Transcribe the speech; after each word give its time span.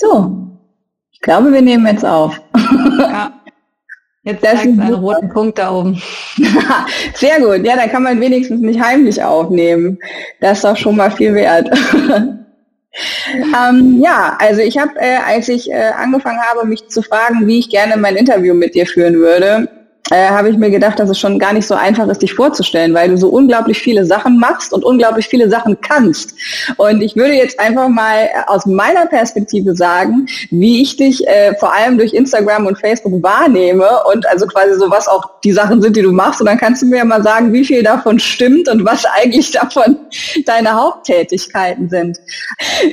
So, 0.00 0.32
ich 1.10 1.20
glaube, 1.20 1.52
wir 1.52 1.60
nehmen 1.60 1.84
jetzt 1.86 2.04
auf. 2.04 2.40
Ja. 2.54 3.32
Jetzt 4.22 4.42
zeigt 4.42 4.66
es 4.66 4.78
einen 4.78 4.94
roten 4.94 5.28
Punkt 5.30 5.58
da 5.58 5.72
oben. 5.72 6.00
Sehr 7.14 7.40
gut. 7.40 7.64
Ja, 7.64 7.76
dann 7.76 7.90
kann 7.90 8.04
man 8.04 8.20
wenigstens 8.20 8.60
nicht 8.60 8.80
heimlich 8.80 9.22
aufnehmen. 9.22 9.98
Das 10.40 10.58
ist 10.58 10.64
doch 10.64 10.76
schon 10.76 10.96
mal 10.96 11.10
viel 11.10 11.34
wert. 11.34 11.68
ähm, 13.32 14.00
ja, 14.00 14.36
also 14.38 14.60
ich 14.60 14.78
habe, 14.78 14.92
äh, 15.00 15.16
als 15.16 15.48
ich 15.48 15.70
äh, 15.70 15.90
angefangen 15.96 16.40
habe, 16.42 16.66
mich 16.66 16.88
zu 16.88 17.02
fragen, 17.02 17.46
wie 17.46 17.58
ich 17.58 17.70
gerne 17.70 17.96
mein 17.96 18.16
Interview 18.16 18.54
mit 18.54 18.74
dir 18.74 18.86
führen 18.86 19.16
würde, 19.16 19.68
äh, 20.10 20.28
habe 20.28 20.50
ich 20.50 20.56
mir 20.56 20.70
gedacht, 20.70 20.98
dass 20.98 21.10
es 21.10 21.18
schon 21.18 21.38
gar 21.38 21.52
nicht 21.52 21.66
so 21.66 21.74
einfach 21.74 22.08
ist, 22.08 22.22
dich 22.22 22.34
vorzustellen, 22.34 22.94
weil 22.94 23.10
du 23.10 23.16
so 23.18 23.28
unglaublich 23.28 23.78
viele 23.78 24.04
Sachen 24.04 24.38
machst 24.38 24.72
und 24.72 24.84
unglaublich 24.84 25.28
viele 25.28 25.50
Sachen 25.50 25.80
kannst. 25.80 26.34
Und 26.76 27.02
ich 27.02 27.16
würde 27.16 27.34
jetzt 27.34 27.60
einfach 27.60 27.88
mal 27.88 28.28
aus 28.46 28.66
meiner 28.66 29.06
Perspektive 29.06 29.74
sagen, 29.74 30.26
wie 30.50 30.82
ich 30.82 30.96
dich 30.96 31.26
äh, 31.26 31.54
vor 31.56 31.74
allem 31.74 31.98
durch 31.98 32.14
Instagram 32.14 32.66
und 32.66 32.78
Facebook 32.78 33.22
wahrnehme 33.22 33.88
und 34.12 34.26
also 34.28 34.46
quasi 34.46 34.78
so, 34.78 34.90
was 34.90 35.08
auch 35.08 35.40
die 35.44 35.52
Sachen 35.52 35.82
sind, 35.82 35.96
die 35.96 36.02
du 36.02 36.12
machst. 36.12 36.40
Und 36.40 36.46
dann 36.46 36.58
kannst 36.58 36.82
du 36.82 36.86
mir 36.86 37.04
mal 37.04 37.22
sagen, 37.22 37.52
wie 37.52 37.64
viel 37.64 37.82
davon 37.82 38.18
stimmt 38.18 38.68
und 38.68 38.84
was 38.84 39.04
eigentlich 39.20 39.50
davon 39.50 39.98
deine 40.46 40.74
Haupttätigkeiten 40.74 41.88
sind. 41.88 42.18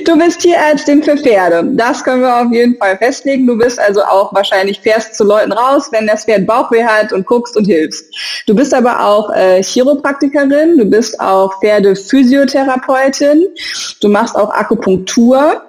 Du 0.04 0.18
bist 0.18 0.40
Tierärztin 0.40 1.02
für 1.02 1.16
Pferde. 1.16 1.64
Das 1.72 2.04
können 2.04 2.22
wir 2.22 2.36
auf 2.42 2.52
jeden 2.52 2.76
Fall 2.76 2.96
festlegen. 2.98 3.46
Du 3.46 3.56
bist 3.56 3.78
also 3.78 4.02
auch 4.02 4.34
wahrscheinlich 4.34 4.80
fährst 4.80 5.14
zu 5.14 5.24
Leuten 5.24 5.52
raus, 5.52 5.88
wenn 5.92 6.06
das 6.06 6.24
Pferd 6.24 6.46
Bauchweh 6.46 6.84
hat 6.84 7.05
Zeit 7.06 7.12
und 7.12 7.26
guckst 7.26 7.56
und 7.56 7.64
hilfst. 7.64 8.04
Du 8.46 8.54
bist 8.54 8.74
aber 8.74 9.04
auch 9.04 9.30
äh, 9.30 9.62
Chiropraktikerin, 9.62 10.78
du 10.78 10.84
bist 10.84 11.20
auch 11.20 11.60
Pferdephysiotherapeutin, 11.60 13.46
du 14.00 14.08
machst 14.08 14.36
auch 14.36 14.50
Akupunktur. 14.50 15.62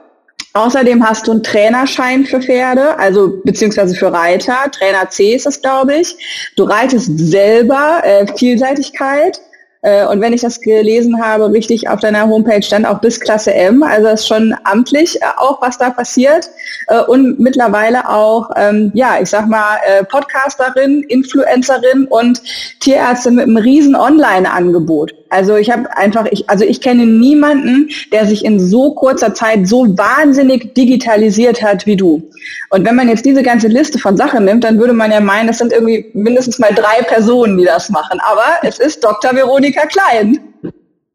Außerdem 0.53 1.07
hast 1.07 1.27
du 1.27 1.31
einen 1.31 1.43
Trainerschein 1.43 2.25
für 2.25 2.41
Pferde, 2.41 2.97
also 2.97 3.41
beziehungsweise 3.43 3.93
für 3.93 4.11
Reiter. 4.11 4.55
Trainer 4.71 5.07
C 5.09 5.35
ist 5.35 5.45
das, 5.45 5.61
glaube 5.61 5.97
ich. 5.97 6.15
Du 6.55 6.63
reitest 6.63 7.11
selber 7.15 8.01
äh, 8.03 8.25
Vielseitigkeit. 8.35 9.39
Äh, 9.81 10.05
und 10.05 10.21
wenn 10.21 10.33
ich 10.33 10.41
das 10.41 10.61
gelesen 10.61 11.21
habe, 11.21 11.51
richtig 11.51 11.89
auf 11.89 11.99
deiner 11.99 12.27
Homepage 12.27 12.61
stand 12.61 12.85
auch 12.85 12.99
bis 12.99 13.19
Klasse 13.19 13.53
M. 13.53 13.83
Also 13.83 14.07
ist 14.07 14.27
schon 14.27 14.55
amtlich 14.63 15.21
äh, 15.21 15.25
auch, 15.37 15.61
was 15.61 15.77
da 15.77 15.89
passiert. 15.89 16.49
Äh, 16.87 17.01
und 17.03 17.39
mittlerweile 17.39 18.09
auch, 18.09 18.49
ähm, 18.55 18.91
ja, 18.93 19.19
ich 19.21 19.29
sag 19.29 19.47
mal, 19.47 19.77
Podcasterin, 20.09 21.03
Influencerin 21.03 22.07
und 22.07 22.41
Tierärztin 22.79 23.35
mit 23.35 23.45
einem 23.45 23.57
riesen 23.57 23.95
Online-Angebot. 23.95 25.13
Also 25.29 25.55
ich 25.55 25.71
habe 25.71 25.95
einfach, 25.95 26.25
ich, 26.31 26.49
also 26.49 26.63
ich 26.65 26.81
kenne 26.81 27.05
niemanden, 27.05 27.89
der 28.11 28.25
sich 28.25 28.45
in 28.45 28.59
so 28.59 28.93
kurzer 28.93 29.33
Zeit 29.33 29.67
so 29.67 29.97
wahnsinnig 29.97 30.73
digitalisiert 30.73 31.61
hat 31.61 31.85
wie 31.85 31.95
du. 31.95 32.29
Und 32.69 32.85
wenn 32.85 32.95
man 32.95 33.09
jetzt 33.09 33.25
diese 33.25 33.43
ganze 33.43 33.67
Liste 33.67 33.99
von 33.99 34.17
Sachen 34.17 34.45
nimmt, 34.45 34.63
dann 34.63 34.79
würde 34.79 34.93
man 34.93 35.11
ja 35.11 35.19
meinen, 35.19 35.49
es 35.49 35.57
sind 35.57 35.71
irgendwie 35.71 36.09
mindestens 36.13 36.59
mal 36.59 36.73
drei 36.73 37.03
Personen, 37.03 37.57
die 37.57 37.65
das 37.65 37.89
machen. 37.89 38.19
Aber 38.19 38.45
es 38.63 38.79
ist 38.79 39.03
Dr. 39.03 39.35
Veronika 39.35 39.85
Klein. 39.85 40.39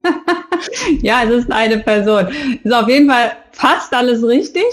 ja, 1.02 1.22
es 1.24 1.30
ist 1.30 1.52
eine 1.52 1.78
Person. 1.78 2.28
Ist 2.62 2.72
auf 2.72 2.88
jeden 2.88 3.08
Fall 3.08 3.32
fast 3.52 3.92
alles 3.94 4.26
richtig. 4.26 4.64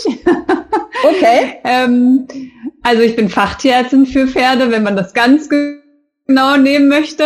Okay. 1.04 1.60
ähm, 1.64 2.28
also 2.82 3.02
ich 3.02 3.16
bin 3.16 3.30
Fachtierärztin 3.30 4.06
für 4.06 4.28
Pferde, 4.28 4.72
wenn 4.72 4.84
man 4.84 4.96
das 4.96 5.14
ganz 5.14 5.50
genau 6.30 6.58
nehmen 6.58 6.88
möchte, 6.88 7.24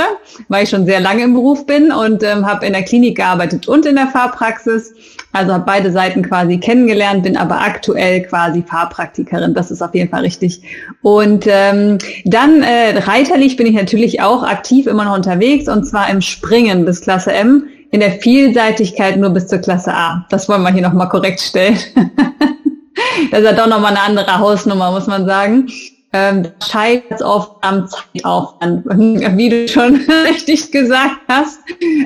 weil 0.48 0.64
ich 0.64 0.70
schon 0.70 0.86
sehr 0.86 1.02
lange 1.02 1.24
im 1.24 1.34
Beruf 1.34 1.66
bin 1.66 1.92
und 1.92 2.24
ähm, 2.24 2.48
habe 2.48 2.66
in 2.66 2.72
der 2.72 2.84
Klinik 2.84 3.18
gearbeitet 3.18 3.68
und 3.68 3.86
in 3.86 3.96
der 3.96 4.08
Fahrpraxis. 4.08 4.96
Also 5.34 5.52
habe 5.52 5.66
beide 5.66 5.92
Seiten 5.92 6.24
quasi 6.24 6.58
kennengelernt, 6.58 7.24
bin 7.24 7.36
aber 7.36 7.60
aktuell 7.60 8.24
quasi 8.24 8.64
Fahrpraktikerin. 8.64 9.54
Das 9.54 9.72
ist 9.72 9.82
auf 9.82 9.94
jeden 9.94 10.10
Fall 10.10 10.22
richtig. 10.22 10.62
Und 11.02 11.46
ähm, 11.48 11.98
dann 12.24 12.64
äh, 12.64 12.98
reiterlich 13.00 13.58
bin 13.58 13.68
ich 13.68 13.74
natürlich 13.74 14.22
auch 14.22 14.42
aktiv 14.42 14.88
immer 14.88 15.04
noch 15.04 15.16
unterwegs 15.16 15.68
und 15.68 15.84
zwar 15.84 16.10
im 16.10 16.22
Springen 16.22 16.86
bis 16.86 17.02
Klasse 17.02 17.34
M, 17.34 17.66
in 17.92 18.00
der 18.00 18.14
Vielseitigkeit 18.14 19.18
nur 19.18 19.32
bis 19.32 19.48
zur 19.48 19.60
Klasse 19.60 19.94
A. 19.94 20.26
Das 20.30 20.48
wollen 20.48 20.64
wir 20.64 20.72
hier 20.72 20.82
nochmal 20.82 21.10
korrekt 21.10 21.42
stellen. 21.42 21.78
das 23.32 23.42
ist 23.42 23.46
ja 23.46 23.54
doch 23.54 23.68
nochmal 23.68 23.92
eine 23.92 24.02
andere 24.02 24.40
Hausnummer, 24.40 24.92
muss 24.92 25.08
man 25.08 25.26
sagen 25.26 25.68
ähm, 26.14 26.48
scheitert 26.64 27.24
oft 27.24 27.58
am 27.62 27.88
Zeitaufwand, 27.88 28.86
wie 29.38 29.50
du 29.50 29.68
schon 29.68 29.96
richtig 30.28 30.72
gesagt 30.72 31.22
hast. 31.28 31.60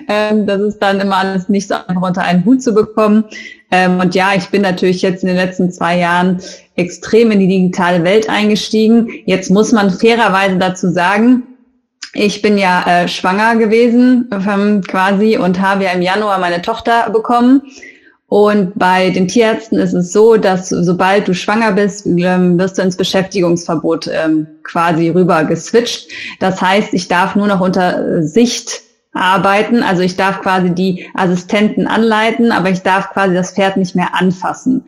Ähm, 0.08 0.48
das 0.48 0.62
ist 0.62 0.80
dann 0.80 1.02
immer 1.02 1.18
alles 1.18 1.50
nicht 1.50 1.68
so 1.68 1.76
einfach 1.76 2.02
unter 2.02 2.24
einen 2.24 2.46
Hut 2.46 2.64
zu 2.64 2.74
bekommen. 2.74 3.26
Ähm, 3.70 4.00
und 4.00 4.16
ja, 4.16 4.32
ich 4.36 4.48
bin 4.48 4.62
natürlich 4.62 5.02
jetzt 5.02 5.24
in 5.24 5.28
den 5.28 5.36
letzten 5.36 5.72
zwei 5.72 6.00
Jahren 6.00 6.42
extrem 6.76 7.32
in 7.32 7.42
die 7.42 7.48
digitale 7.48 8.04
Welt 8.06 8.30
eingestiegen. 8.30 9.10
Jetzt 9.26 9.52
muss 9.52 9.74
man 9.74 9.92
fairerweise 9.92 10.58
dazu 10.58 10.90
sagen, 10.90 11.44
ich 12.14 12.42
bin 12.42 12.58
ja 12.58 12.84
äh, 12.88 13.08
schwanger 13.10 13.58
gewesen 13.58 14.30
ähm, 14.32 14.82
quasi 14.82 15.38
und 15.38 15.60
habe 15.62 15.84
ja 15.84 15.92
im 15.92 16.02
Januar 16.02 16.40
meine 16.40 16.62
Tochter 16.62 17.10
bekommen. 17.10 17.64
Und 18.30 18.78
bei 18.78 19.10
den 19.10 19.30
Tierärzten 19.30 19.80
ist 19.80 19.94
es 19.94 20.12
so, 20.12 20.36
dass 20.36 20.68
sobald 20.68 21.28
du 21.30 21.34
schwanger 21.34 21.72
bist, 21.72 22.06
ähm, 22.06 22.60
wirst 22.60 22.78
du 22.78 22.82
ins 22.82 22.98
Beschäftigungsverbot 22.98 24.10
ähm, 24.12 24.48
quasi 24.64 25.10
rüber 25.10 25.46
geswitcht. 25.46 26.10
Das 26.42 26.62
heißt, 26.62 26.94
ich 26.94 27.08
darf 27.08 27.36
nur 27.36 27.48
noch 27.48 27.62
unter 27.62 28.22
Sicht 28.24 28.82
arbeiten. 29.14 29.82
Also 29.82 30.02
ich 30.02 30.18
darf 30.18 30.42
quasi 30.42 30.72
die 30.72 31.08
Assistenten 31.14 31.88
anleiten, 31.88 32.52
aber 32.52 32.70
ich 32.70 32.82
darf 32.82 33.12
quasi 33.12 33.34
das 33.34 33.52
Pferd 33.52 33.78
nicht 33.78 33.96
mehr 33.96 34.14
anfassen. 34.14 34.84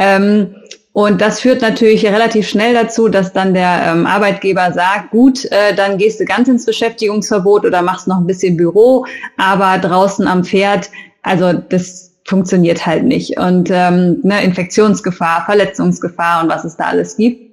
Ähm, 0.00 0.56
und 0.92 1.20
das 1.20 1.40
führt 1.40 1.62
natürlich 1.62 2.04
relativ 2.04 2.48
schnell 2.48 2.74
dazu, 2.74 3.08
dass 3.08 3.32
dann 3.32 3.54
der 3.54 3.82
ähm, 3.86 4.06
Arbeitgeber 4.06 4.72
sagt, 4.72 5.12
gut, 5.12 5.44
äh, 5.44 5.74
dann 5.76 5.98
gehst 5.98 6.18
du 6.18 6.24
ganz 6.24 6.48
ins 6.48 6.66
Beschäftigungsverbot 6.66 7.64
oder 7.64 7.82
machst 7.82 8.08
noch 8.08 8.18
ein 8.18 8.26
bisschen 8.26 8.56
Büro, 8.56 9.06
aber 9.36 9.78
draußen 9.78 10.26
am 10.26 10.42
Pferd, 10.42 10.90
also 11.22 11.52
das 11.52 12.09
funktioniert 12.30 12.86
halt 12.86 13.04
nicht. 13.04 13.38
Und 13.38 13.68
ähm, 13.70 14.20
ne, 14.22 14.42
Infektionsgefahr, 14.42 15.44
Verletzungsgefahr 15.44 16.42
und 16.42 16.48
was 16.48 16.64
es 16.64 16.76
da 16.76 16.84
alles 16.84 17.16
gibt. 17.16 17.50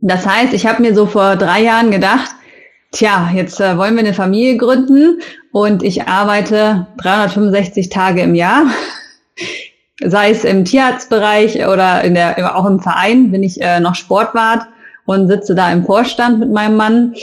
Das 0.00 0.26
heißt, 0.26 0.52
ich 0.52 0.66
habe 0.66 0.82
mir 0.82 0.94
so 0.94 1.06
vor 1.06 1.36
drei 1.36 1.62
Jahren 1.62 1.90
gedacht, 1.90 2.30
tja, 2.90 3.30
jetzt 3.34 3.60
äh, 3.60 3.78
wollen 3.78 3.94
wir 3.94 4.00
eine 4.00 4.14
Familie 4.14 4.56
gründen 4.56 5.20
und 5.52 5.82
ich 5.82 6.08
arbeite 6.08 6.88
365 6.98 7.88
Tage 7.88 8.22
im 8.22 8.34
Jahr. 8.34 8.64
Sei 10.02 10.30
es 10.30 10.44
im 10.44 10.64
Tierarztbereich 10.64 11.66
oder 11.66 12.02
in 12.02 12.14
der, 12.14 12.56
auch 12.56 12.64
im 12.66 12.80
Verein 12.80 13.30
bin 13.30 13.42
ich 13.42 13.60
äh, 13.60 13.80
noch 13.80 13.94
Sportwart 13.94 14.66
und 15.04 15.28
sitze 15.28 15.54
da 15.54 15.70
im 15.70 15.84
Vorstand 15.84 16.40
mit 16.40 16.50
meinem 16.50 16.76
Mann. 16.76 17.14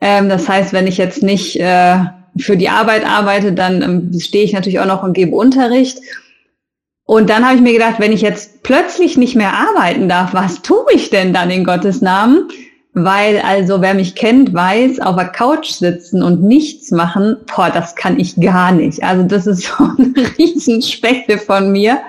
Ähm, 0.00 0.28
das 0.28 0.48
heißt, 0.48 0.72
wenn 0.72 0.86
ich 0.86 0.98
jetzt 0.98 1.22
nicht 1.22 1.56
äh, 1.60 1.96
für 2.38 2.56
die 2.56 2.68
Arbeit 2.68 3.04
arbeite, 3.04 3.52
dann 3.52 3.82
ähm, 3.82 4.20
stehe 4.20 4.44
ich 4.44 4.52
natürlich 4.52 4.80
auch 4.80 4.86
noch 4.86 5.02
und 5.02 5.12
gebe 5.12 5.34
Unterricht. 5.34 5.98
Und 7.12 7.28
dann 7.28 7.44
habe 7.44 7.56
ich 7.56 7.60
mir 7.60 7.74
gedacht, 7.74 7.96
wenn 7.98 8.10
ich 8.10 8.22
jetzt 8.22 8.62
plötzlich 8.62 9.18
nicht 9.18 9.36
mehr 9.36 9.52
arbeiten 9.52 10.08
darf, 10.08 10.32
was 10.32 10.62
tue 10.62 10.86
ich 10.94 11.10
denn 11.10 11.34
dann 11.34 11.50
in 11.50 11.62
Gottes 11.62 12.00
Namen? 12.00 12.48
Weil 12.94 13.42
also, 13.42 13.82
wer 13.82 13.92
mich 13.92 14.14
kennt, 14.14 14.54
weiß, 14.54 14.98
auf 15.00 15.16
der 15.16 15.26
Couch 15.26 15.72
sitzen 15.72 16.22
und 16.22 16.42
nichts 16.42 16.90
machen, 16.90 17.36
boah, 17.54 17.68
das 17.68 17.96
kann 17.96 18.18
ich 18.18 18.40
gar 18.40 18.72
nicht. 18.72 19.04
Also 19.04 19.24
das 19.24 19.46
ist 19.46 19.62
so 19.78 19.84
eine 19.84 20.38
Riesenschwäche 20.38 21.36
von 21.36 21.70
mir. 21.70 22.00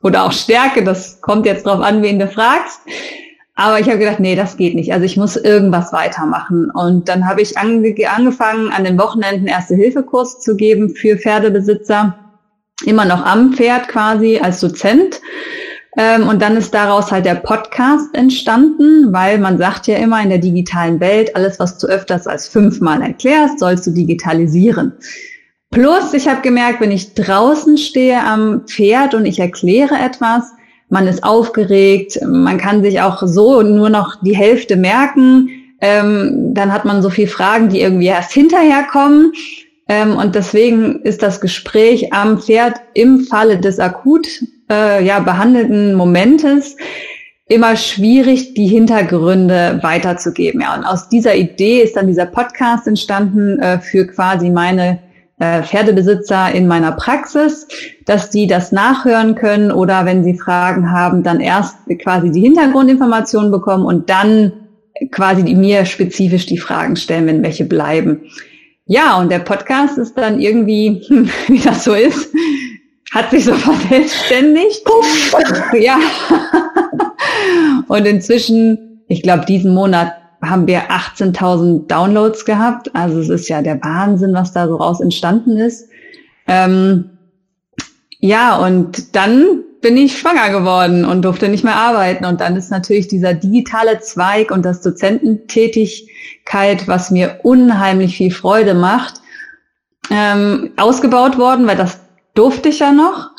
Oder 0.00 0.22
auch 0.22 0.32
Stärke, 0.32 0.84
das 0.84 1.20
kommt 1.20 1.44
jetzt 1.44 1.66
drauf 1.66 1.80
an, 1.80 2.00
wen 2.04 2.20
du 2.20 2.28
fragst. 2.28 2.78
Aber 3.56 3.80
ich 3.80 3.88
habe 3.88 3.98
gedacht, 3.98 4.20
nee, 4.20 4.36
das 4.36 4.56
geht 4.56 4.76
nicht. 4.76 4.92
Also 4.92 5.06
ich 5.06 5.16
muss 5.16 5.34
irgendwas 5.34 5.92
weitermachen. 5.92 6.70
Und 6.70 7.08
dann 7.08 7.28
habe 7.28 7.42
ich 7.42 7.58
ange 7.58 7.96
angefangen, 8.08 8.70
an 8.70 8.84
den 8.84 8.96
Wochenenden 8.96 9.48
Erste-Hilfe-Kurs 9.48 10.38
zu 10.38 10.54
geben 10.54 10.90
für 10.90 11.16
Pferdebesitzer 11.16 12.29
immer 12.84 13.04
noch 13.04 13.24
am 13.24 13.52
Pferd 13.52 13.88
quasi 13.88 14.38
als 14.38 14.60
Dozent. 14.60 15.20
Ähm, 15.96 16.28
und 16.28 16.40
dann 16.40 16.56
ist 16.56 16.72
daraus 16.72 17.10
halt 17.10 17.26
der 17.26 17.34
Podcast 17.34 18.14
entstanden, 18.14 19.12
weil 19.12 19.38
man 19.38 19.58
sagt 19.58 19.86
ja 19.88 19.96
immer 19.96 20.22
in 20.22 20.28
der 20.28 20.38
digitalen 20.38 21.00
Welt, 21.00 21.34
alles, 21.34 21.58
was 21.58 21.78
du 21.78 21.88
öfters 21.88 22.26
als 22.26 22.46
fünfmal 22.46 23.02
erklärst, 23.02 23.58
sollst 23.58 23.86
du 23.86 23.90
digitalisieren. 23.90 24.92
Plus, 25.72 26.14
ich 26.14 26.28
habe 26.28 26.42
gemerkt, 26.42 26.80
wenn 26.80 26.90
ich 26.90 27.14
draußen 27.14 27.78
stehe 27.78 28.22
am 28.24 28.66
Pferd 28.66 29.14
und 29.14 29.24
ich 29.24 29.38
erkläre 29.38 29.94
etwas, 29.96 30.44
man 30.88 31.06
ist 31.06 31.22
aufgeregt, 31.22 32.18
man 32.26 32.58
kann 32.58 32.82
sich 32.82 33.00
auch 33.00 33.22
so 33.24 33.62
nur 33.62 33.88
noch 33.88 34.16
die 34.22 34.36
Hälfte 34.36 34.76
merken, 34.76 35.48
ähm, 35.80 36.52
dann 36.54 36.72
hat 36.72 36.84
man 36.84 37.02
so 37.02 37.10
viele 37.10 37.28
Fragen, 37.28 37.68
die 37.68 37.80
irgendwie 37.80 38.06
erst 38.06 38.32
hinterher 38.32 38.84
kommen. 38.90 39.32
Ähm, 39.90 40.16
und 40.16 40.36
deswegen 40.36 41.00
ist 41.02 41.20
das 41.20 41.40
Gespräch 41.40 42.12
am 42.12 42.40
Pferd 42.40 42.80
im 42.94 43.24
Falle 43.24 43.58
des 43.58 43.80
akut 43.80 44.28
äh, 44.70 45.04
ja, 45.04 45.18
behandelten 45.18 45.94
Momentes 45.94 46.76
immer 47.48 47.74
schwierig, 47.74 48.54
die 48.54 48.68
Hintergründe 48.68 49.80
weiterzugeben. 49.82 50.60
Ja, 50.60 50.76
und 50.76 50.84
aus 50.84 51.08
dieser 51.08 51.34
Idee 51.34 51.80
ist 51.82 51.96
dann 51.96 52.06
dieser 52.06 52.26
Podcast 52.26 52.86
entstanden 52.86 53.58
äh, 53.58 53.80
für 53.80 54.06
quasi 54.06 54.48
meine 54.48 55.00
äh, 55.40 55.64
Pferdebesitzer 55.64 56.52
in 56.54 56.68
meiner 56.68 56.92
Praxis, 56.92 57.66
dass 58.06 58.30
die 58.30 58.46
das 58.46 58.70
nachhören 58.70 59.34
können 59.34 59.72
oder 59.72 60.04
wenn 60.04 60.22
sie 60.22 60.38
Fragen 60.38 60.92
haben, 60.92 61.24
dann 61.24 61.40
erst 61.40 61.78
quasi 62.00 62.30
die 62.30 62.42
Hintergrundinformationen 62.42 63.50
bekommen 63.50 63.84
und 63.84 64.08
dann 64.08 64.52
quasi 65.10 65.42
mir 65.42 65.84
spezifisch 65.84 66.46
die 66.46 66.58
Fragen 66.58 66.94
stellen, 66.94 67.26
wenn 67.26 67.42
welche 67.42 67.64
bleiben. 67.64 68.20
Ja, 68.90 69.20
und 69.20 69.30
der 69.30 69.38
Podcast 69.38 69.98
ist 69.98 70.18
dann 70.18 70.40
irgendwie, 70.40 71.00
wie 71.46 71.60
das 71.60 71.84
so 71.84 71.94
ist, 71.94 72.34
hat 73.12 73.30
sich 73.30 73.44
so 73.44 73.54
verselbstständigt. 73.54 74.84
Puff. 74.84 75.36
Ja. 75.78 76.00
Und 77.86 78.04
inzwischen, 78.04 79.04
ich 79.06 79.22
glaube, 79.22 79.46
diesen 79.46 79.74
Monat 79.74 80.12
haben 80.42 80.66
wir 80.66 80.90
18.000 80.90 81.86
Downloads 81.86 82.44
gehabt. 82.44 82.92
Also 82.92 83.20
es 83.20 83.28
ist 83.28 83.48
ja 83.48 83.62
der 83.62 83.80
Wahnsinn, 83.80 84.34
was 84.34 84.52
da 84.52 84.66
so 84.66 84.74
raus 84.74 85.00
entstanden 85.00 85.56
ist. 85.56 85.88
Ähm, 86.48 87.10
ja, 88.18 88.56
und 88.58 89.14
dann 89.14 89.62
bin 89.80 89.96
ich 89.96 90.18
schwanger 90.18 90.50
geworden 90.50 91.04
und 91.04 91.22
durfte 91.22 91.48
nicht 91.48 91.64
mehr 91.64 91.76
arbeiten. 91.76 92.24
Und 92.24 92.40
dann 92.40 92.56
ist 92.56 92.70
natürlich 92.70 93.08
dieser 93.08 93.34
digitale 93.34 94.00
Zweig 94.00 94.50
und 94.50 94.64
das 94.64 94.82
Dozententätigkeit, 94.82 96.86
was 96.86 97.10
mir 97.10 97.40
unheimlich 97.42 98.16
viel 98.16 98.30
Freude 98.30 98.74
macht, 98.74 99.20
ähm, 100.10 100.70
ausgebaut 100.76 101.38
worden, 101.38 101.66
weil 101.66 101.76
das 101.76 102.00
durfte 102.34 102.68
ich 102.68 102.80
ja 102.80 102.92
noch. 102.92 103.30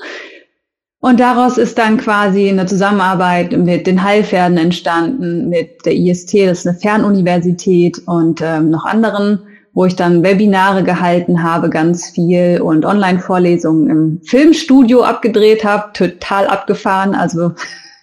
Und 0.99 1.19
daraus 1.19 1.57
ist 1.57 1.79
dann 1.79 1.97
quasi 1.97 2.47
eine 2.47 2.67
Zusammenarbeit 2.67 3.57
mit 3.57 3.87
den 3.87 4.03
Heilpferden 4.03 4.57
entstanden, 4.57 5.49
mit 5.49 5.85
der 5.85 5.95
IST, 5.95 6.45
das 6.45 6.59
ist 6.59 6.67
eine 6.67 6.77
Fernuniversität 6.77 7.99
und 8.05 8.39
ähm, 8.41 8.69
noch 8.69 8.85
anderen, 8.85 9.39
wo 9.73 9.85
ich 9.85 9.95
dann 9.95 10.23
Webinare 10.23 10.83
gehalten 10.83 11.43
habe, 11.43 11.69
ganz 11.69 12.09
viel 12.09 12.61
und 12.61 12.85
Online-Vorlesungen 12.85 13.89
im 13.89 14.21
Filmstudio 14.23 15.03
abgedreht 15.03 15.63
habe, 15.63 15.93
total 15.93 16.47
abgefahren. 16.47 17.15
Also 17.15 17.53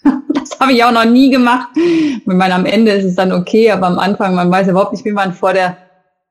das 0.35 0.59
habe 0.59 0.73
ich 0.73 0.83
auch 0.85 0.93
noch 0.93 1.05
nie 1.05 1.31
gemacht. 1.31 1.69
Ich 1.77 2.27
meine, 2.27 2.55
am 2.55 2.65
Ende 2.65 2.93
ist 2.93 3.05
es 3.05 3.17
dann 3.17 3.33
okay, 3.33 3.71
aber 3.71 3.87
am 3.87 3.99
Anfang, 3.99 4.35
man 4.35 4.51
weiß 4.51 4.69
überhaupt 4.69 4.93
nicht, 4.93 5.05
wie 5.05 5.13
man 5.13 5.33
vor 5.33 5.53
der 5.53 5.77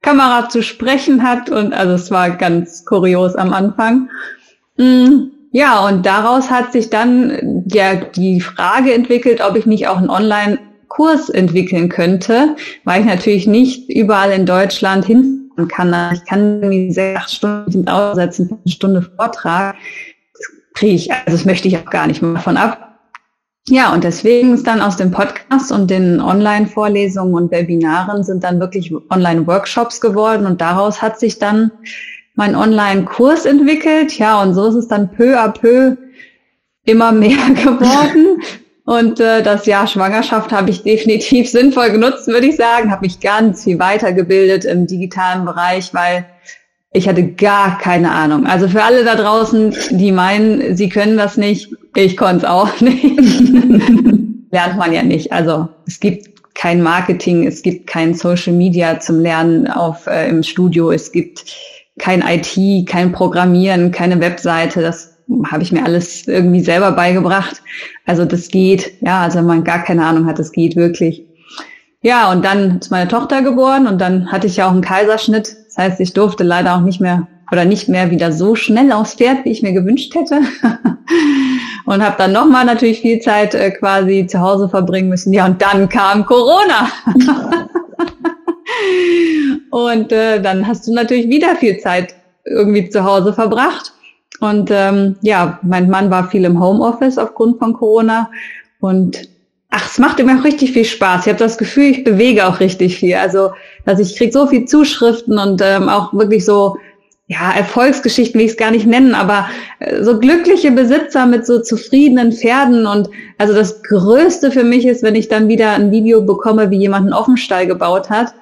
Kamera 0.01 0.50
zu 0.50 0.63
sprechen 0.63 1.22
hat. 1.22 1.50
Und 1.50 1.74
also 1.74 1.94
es 1.94 2.10
war 2.10 2.31
ganz 2.31 2.86
kurios 2.86 3.36
am 3.36 3.54
Anfang. 3.54 4.10
Mm. 4.78 5.31
Ja, 5.51 5.88
und 5.88 6.06
daraus 6.06 6.51
hat 6.51 6.74
sich 6.74 6.89
dann 6.89 7.63
ja 7.68 7.95
die 7.95 8.42
Frage 8.42 8.94
entwickelt, 8.94 9.42
ob 9.42 9.56
ich 9.56 9.66
nicht 9.66 9.88
auch 9.88 9.98
einen 9.98 10.10
Online-Kurs 10.88 11.30
entwickeln 11.30 11.89
könnte, 11.89 12.56
weil 12.84 13.01
ich 13.01 13.07
natürlich 13.07 13.48
nicht 13.48 13.89
überall 13.89 14.31
in 14.31 14.45
Deutschland 14.45 15.06
hin 15.06 15.51
kann. 15.69 15.94
Ich 16.13 16.24
kann 16.25 16.62
irgendwie 16.62 16.92
sechs 16.92 17.34
Stunden 17.34 17.88
aussetzen, 17.88 18.60
eine 18.63 18.72
Stunde 18.72 19.01
Vortrag. 19.01 19.75
Das 20.34 20.48
kriege 20.75 20.95
ich, 20.95 21.12
also 21.12 21.31
das 21.31 21.45
möchte 21.45 21.68
ich 21.68 21.78
auch 21.78 21.89
gar 21.89 22.07
nicht 22.07 22.22
mehr 22.22 22.42
von 22.42 22.57
ab. 22.57 22.84
Ja, 23.69 23.94
und 23.94 24.06
deswegen 24.06 24.54
ist 24.54 24.66
dann 24.66 24.81
aus 24.81 24.95
dem 24.95 25.12
Podcast 25.12 25.74
und 25.74 25.89
den 25.89 26.22
Online-Vorlesungen 26.22 27.34
und 27.34 27.51
Webinaren 27.51 28.24
sind 28.24 28.44
dann 28.45 28.62
wirklich 28.62 28.94
Online-Workshops 29.10 30.00
geworden 30.00 30.45
und 30.45 30.62
daraus 30.62 31.01
hat 31.01 31.19
sich 31.19 31.38
dann 31.38 31.72
meinen 32.36 32.56
Online-Kurs 32.56 33.45
entwickelt. 33.45 34.18
Ja, 34.18 34.42
und 34.42 34.54
so 34.54 34.68
ist 34.68 34.75
es 34.75 34.88
dann 34.88 35.12
peu 35.12 35.38
à 35.38 35.50
peu 35.50 35.98
immer 36.86 37.12
mehr 37.12 37.50
geworden. 37.56 38.42
Und 38.88 39.19
äh, 39.19 39.44
das 39.44 39.66
Jahr 39.66 39.86
Schwangerschaft 39.86 40.54
habe 40.54 40.69
ich 40.69 40.81
definitiv 40.81 41.50
sinnvoll 41.51 41.92
genutzt, 41.92 42.28
würde 42.28 42.48
ich 42.48 42.56
sagen. 42.56 42.89
Habe 42.89 43.06
mich 43.06 43.19
ganz 43.19 43.66
viel 43.66 43.80
weitergebildet 43.80 44.63
im 44.63 44.88
digitalen 44.88 45.44
Bereich, 45.44 45.94
weil 45.94 46.25
ich 46.94 47.10
hatte 47.10 47.28
gar 47.34 47.80
keine 47.80 48.12
Ahnung. 48.12 48.48
Also 48.48 48.69
für 48.69 48.81
alle 48.81 49.04
da 49.04 49.16
draußen, 49.16 49.75
die 49.92 50.13
meinen, 50.13 50.78
sie 50.78 50.88
können 50.88 51.18
das 51.18 51.36
nicht, 51.36 51.69
ich 51.98 52.16
konnte 52.16 52.38
es 52.38 52.45
auch 52.45 52.80
nicht. 52.81 53.04
Lernt 54.51 54.78
man 54.78 54.94
ja 54.94 55.04
nicht. 55.04 55.34
Also 55.34 55.68
es 55.86 56.00
gibt 56.00 56.56
kein 56.56 56.81
Marketing, 56.81 57.45
es 57.45 57.63
gibt 57.63 57.88
kein 57.88 58.13
Social 58.13 58.54
Media 58.54 59.01
zum 59.01 59.19
Lernen 59.19 59.68
auf 59.68 60.07
äh, 60.07 60.30
im 60.30 60.44
Studio, 60.44 60.92
es 60.92 61.12
gibt 61.12 61.44
kein 62.00 62.22
IT, 62.22 62.88
kein 62.88 63.12
Programmieren, 63.12 63.92
keine 63.92 64.22
Webseite. 64.22 64.81
Das 64.81 65.17
habe 65.51 65.63
ich 65.63 65.71
mir 65.71 65.83
alles 65.83 66.27
irgendwie 66.27 66.62
selber 66.62 66.91
beigebracht. 66.91 67.62
Also 68.06 68.25
das 68.25 68.50
geht. 68.50 68.94
Ja, 69.01 69.21
also 69.21 69.39
wenn 69.39 69.45
man 69.45 69.63
gar 69.63 69.83
keine 69.83 70.06
Ahnung 70.06 70.25
hat, 70.25 70.39
das 70.39 70.51
geht 70.51 70.75
wirklich. 70.75 71.25
Ja, 72.01 72.31
und 72.31 72.45
dann 72.45 72.79
ist 72.79 72.91
meine 72.91 73.09
Tochter 73.09 73.41
geboren 73.41 73.88
und 73.88 74.00
dann 74.00 74.31
hatte 74.31 74.47
ich 74.47 74.57
ja 74.57 74.68
auch 74.68 74.71
einen 74.71 74.81
Kaiserschnitt. 74.81 75.56
Das 75.68 75.77
heißt, 75.77 76.00
ich 76.00 76.13
durfte 76.13 76.44
leider 76.44 76.75
auch 76.75 76.81
nicht 76.81 77.01
mehr 77.01 77.27
oder 77.51 77.65
nicht 77.65 77.88
mehr 77.88 78.12
wieder 78.12 78.31
so 78.31 78.56
schnell 78.56 78.91
aufs 78.91 79.15
Pferd, 79.15 79.45
wie 79.45 79.51
ich 79.51 79.63
mir 79.63 79.74
gewünscht 79.74 80.13
hätte. 80.15 80.41
und 81.85 82.03
habe 82.03 82.15
dann 82.18 82.33
nochmal 82.33 82.65
natürlich 82.65 83.01
viel 83.01 83.19
Zeit 83.19 83.56
äh, 83.56 83.71
quasi 83.71 84.27
zu 84.27 84.39
Hause 84.39 84.69
verbringen 84.69 85.09
müssen. 85.09 85.33
Ja, 85.33 85.45
und 85.45 85.62
dann 85.62 85.89
kam 85.89 86.25
Corona. 86.25 86.89
Und 89.69 90.12
äh, 90.12 90.41
dann 90.41 90.68
hast 90.68 90.88
du 90.88 90.94
natürlich 90.94 91.29
wieder 91.29 91.56
viel 91.56 91.77
Zeit 91.77 92.15
irgendwie 92.45 92.89
zu 92.89 93.03
Hause 93.03 93.33
verbracht. 93.33 93.94
Und 94.39 94.69
ähm, 94.72 95.16
ja, 95.22 95.60
mein 95.63 95.89
Mann 95.89 96.12
war 96.12 96.30
viel 96.30 96.45
im 96.45 96.62
Homeoffice 96.62 97.18
aufgrund 97.18 97.60
von 97.60 97.74
Corona. 97.74 98.30
Und 98.80 99.30
ach, 99.69 99.89
es 99.89 99.98
macht 99.98 100.19
immer 100.19 100.44
richtig 100.44 100.74
viel 100.74 100.86
Spaß. 100.86 101.25
Ich 101.25 101.30
habe 101.30 101.39
das 101.39 101.57
Gefühl, 101.57 101.86
ich 101.86 102.04
bewege 102.04 102.48
auch 102.48 102.60
richtig 102.60 102.98
viel. 102.98 103.16
Also, 103.16 103.51
dass 103.86 104.00
ich 104.00 104.16
krieg 104.16 104.34
so 104.34 104.48
viel 104.48 104.66
Zuschriften 104.66 105.39
und 105.39 105.62
ähm, 105.63 105.89
auch 105.89 106.13
wirklich 106.13 106.45
so 106.45 106.78
ja, 107.30 107.51
Erfolgsgeschichten 107.51 108.39
will 108.39 108.45
ich 108.45 108.54
es 108.54 108.57
gar 108.57 108.72
nicht 108.72 108.88
nennen, 108.88 109.13
aber 109.13 109.50
äh, 109.80 110.01
so 110.01 110.18
glückliche 110.18 110.72
Besitzer 110.72 111.25
mit 111.25 111.45
so 111.45 111.62
zufriedenen 111.62 112.31
Pferden 112.31 112.88
und 112.88 113.10
also 113.38 113.54
das 113.54 113.84
Größte 113.84 114.50
für 114.50 114.63
mich 114.63 114.86
ist, 114.86 115.04
wenn 115.04 115.16
ich 115.16 115.28
dann 115.28 115.50
wieder 115.50 115.72
ein 115.72 115.92
Video 115.92 116.22
bekomme, 116.22 116.72
wie 116.72 116.78
jemand 116.78 117.04
einen 117.04 117.13
Offenstall 117.13 117.68
gebaut 117.68 118.10
hat 118.10 118.34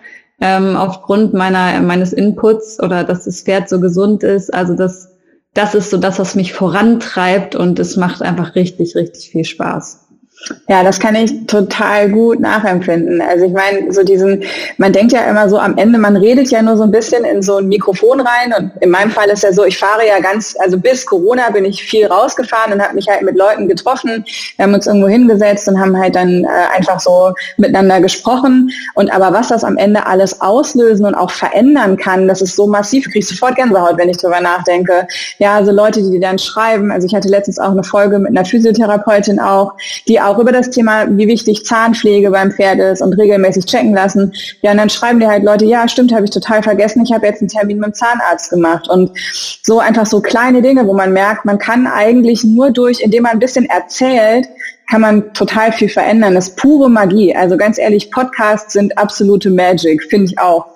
ähm, 0.42 0.76
aufgrund 0.76 1.34
meiner 1.34 1.80
meines 1.82 2.14
Inputs 2.14 2.82
oder 2.82 3.04
dass 3.04 3.26
das 3.26 3.42
Pferd 3.42 3.70
so 3.70 3.80
gesund 3.80 4.24
ist. 4.24 4.54
Also 4.54 4.76
das 4.76 5.15
das 5.56 5.74
ist 5.74 5.90
so 5.90 5.98
das, 5.98 6.20
was 6.20 6.36
mich 6.36 6.54
vorantreibt 6.54 7.56
und 7.56 7.80
es 7.80 7.96
macht 7.96 8.22
einfach 8.22 8.54
richtig 8.54 8.96
richtig 8.96 9.32
viel 9.32 9.46
Spaß. 9.46 10.05
Ja, 10.68 10.84
das 10.84 11.00
kann 11.00 11.16
ich 11.16 11.46
total 11.48 12.10
gut 12.10 12.40
nachempfinden. 12.40 13.22
Also 13.22 13.46
ich 13.46 13.52
meine, 13.52 13.92
so 13.92 14.04
diesen, 14.04 14.44
man 14.78 14.94
denkt 14.94 15.12
ja 15.12 15.22
immer 15.22 15.50
so 15.50 15.58
am 15.58 15.78
Ende, 15.78 15.98
man 15.98 16.16
redet 16.16 16.50
ja 16.50 16.62
nur 16.62 16.78
so 16.78 16.84
ein 16.84 16.92
bisschen 16.92 17.24
in 17.24 17.42
so 17.42 17.58
ein 17.58 17.68
Mikrofon 17.68 18.20
rein 18.20 18.54
und 18.58 18.72
in 18.82 18.90
meinem 18.90 19.12
Fall 19.12 19.30
ist 19.30 19.44
ja 19.44 19.54
so, 19.54 19.64
ich 19.64 19.78
fahre 19.78 20.08
ja 20.08 20.20
ganz, 20.20 20.56
also 20.60 20.80
bis 20.80 21.06
Corona 21.06 21.50
bin 21.50 21.66
ich 21.66 21.84
viel 21.84 22.06
rausgefahren 22.06 22.74
und 22.74 22.82
habe 22.82 22.96
mich 22.96 23.08
halt 23.08 23.24
mit 23.24 23.36
Leuten 23.36 23.68
getroffen. 23.68 24.26
Wir 24.56 24.66
haben 24.66 24.74
uns 24.74 24.88
irgendwo 24.88 25.08
hingesetzt 25.08 25.68
und 25.68 25.80
haben 25.80 25.98
halt 25.98 26.16
dann 26.16 26.44
äh, 26.44 26.76
einfach 26.76 27.00
so 27.00 27.34
miteinander 27.58 28.02
gesprochen. 28.02 28.70
Und 28.94 29.12
aber 29.12 29.34
was 29.34 29.48
das 29.48 29.64
am 29.64 29.78
Ende 29.78 30.06
alles 30.06 30.42
auslösen 30.42 31.06
und 31.06 31.16
auch 31.16 31.32
verändern 31.32 31.98
kann, 31.98 32.28
das 32.28 32.42
ist 32.42 32.56
so 32.56 32.68
massiv, 32.68 33.06
kriege 33.06 33.20
ich 33.20 33.28
sofort 33.28 33.56
Gänsehaut, 33.56 33.98
wenn 33.98 34.10
ich 34.10 34.18
drüber 34.18 34.42
nachdenke. 34.42 35.08
Ja, 35.40 35.56
also 35.56 35.72
Leute, 35.72 36.02
die 36.04 36.20
dann 36.20 36.38
schreiben, 36.38 36.92
also 36.92 37.08
ich 37.08 37.16
hatte 37.16 37.30
letztens 37.30 37.60
auch 37.60 37.72
eine 37.72 37.84
Folge 37.84 38.20
mit 38.20 38.30
einer 38.30 38.46
Physiotherapeutin 38.46 39.40
auch, 39.40 39.74
die 40.08 40.20
auch 40.22 40.35
über 40.40 40.52
das 40.52 40.70
Thema, 40.70 41.06
wie 41.10 41.28
wichtig 41.28 41.66
Zahnpflege 41.66 42.32
beim 42.32 42.52
Pferd 42.52 42.80
ist 42.80 43.02
und 43.02 43.14
regelmäßig 43.14 43.66
checken 43.66 43.94
lassen. 43.94 44.34
Ja, 44.62 44.72
und 44.72 44.78
dann 44.78 44.90
schreiben 44.90 45.20
dir 45.20 45.28
halt 45.28 45.44
Leute, 45.44 45.66
ja, 45.66 45.88
stimmt, 45.88 46.14
habe 46.14 46.26
ich 46.26 46.32
total 46.32 46.64
vergessen, 46.64 47.04
ich 47.04 47.12
habe 47.12 47.26
jetzt 47.26 47.42
einen 47.42 47.50
Termin 47.50 47.80
mit 47.80 47.88
dem 47.88 47.94
Zahnarzt 47.94 48.50
gemacht. 48.50 48.90
Und 48.90 49.12
so 49.64 49.80
einfach 49.80 50.06
so 50.06 50.22
kleine 50.22 50.62
Dinge, 50.62 50.88
wo 50.88 50.94
man 50.94 51.14
merkt, 51.14 51.46
man 51.46 51.58
kann 51.58 51.88
eigentlich 51.88 52.44
nur 52.44 52.72
durch, 52.72 53.02
indem 53.02 53.24
man 53.24 53.34
ein 53.34 53.40
bisschen 53.40 53.66
erzählt, 53.66 54.48
kann 54.90 55.02
man 55.02 55.34
total 55.34 55.72
viel 55.72 55.90
verändern. 55.90 56.36
Das 56.36 56.50
ist 56.50 56.58
pure 56.58 56.90
Magie. 56.90 57.36
Also 57.36 57.58
ganz 57.58 57.78
ehrlich, 57.78 58.12
Podcasts 58.12 58.74
sind 58.74 58.98
absolute 58.98 59.50
Magic, 59.50 60.04
finde 60.04 60.26
ich 60.32 60.40
auch. 60.40 60.68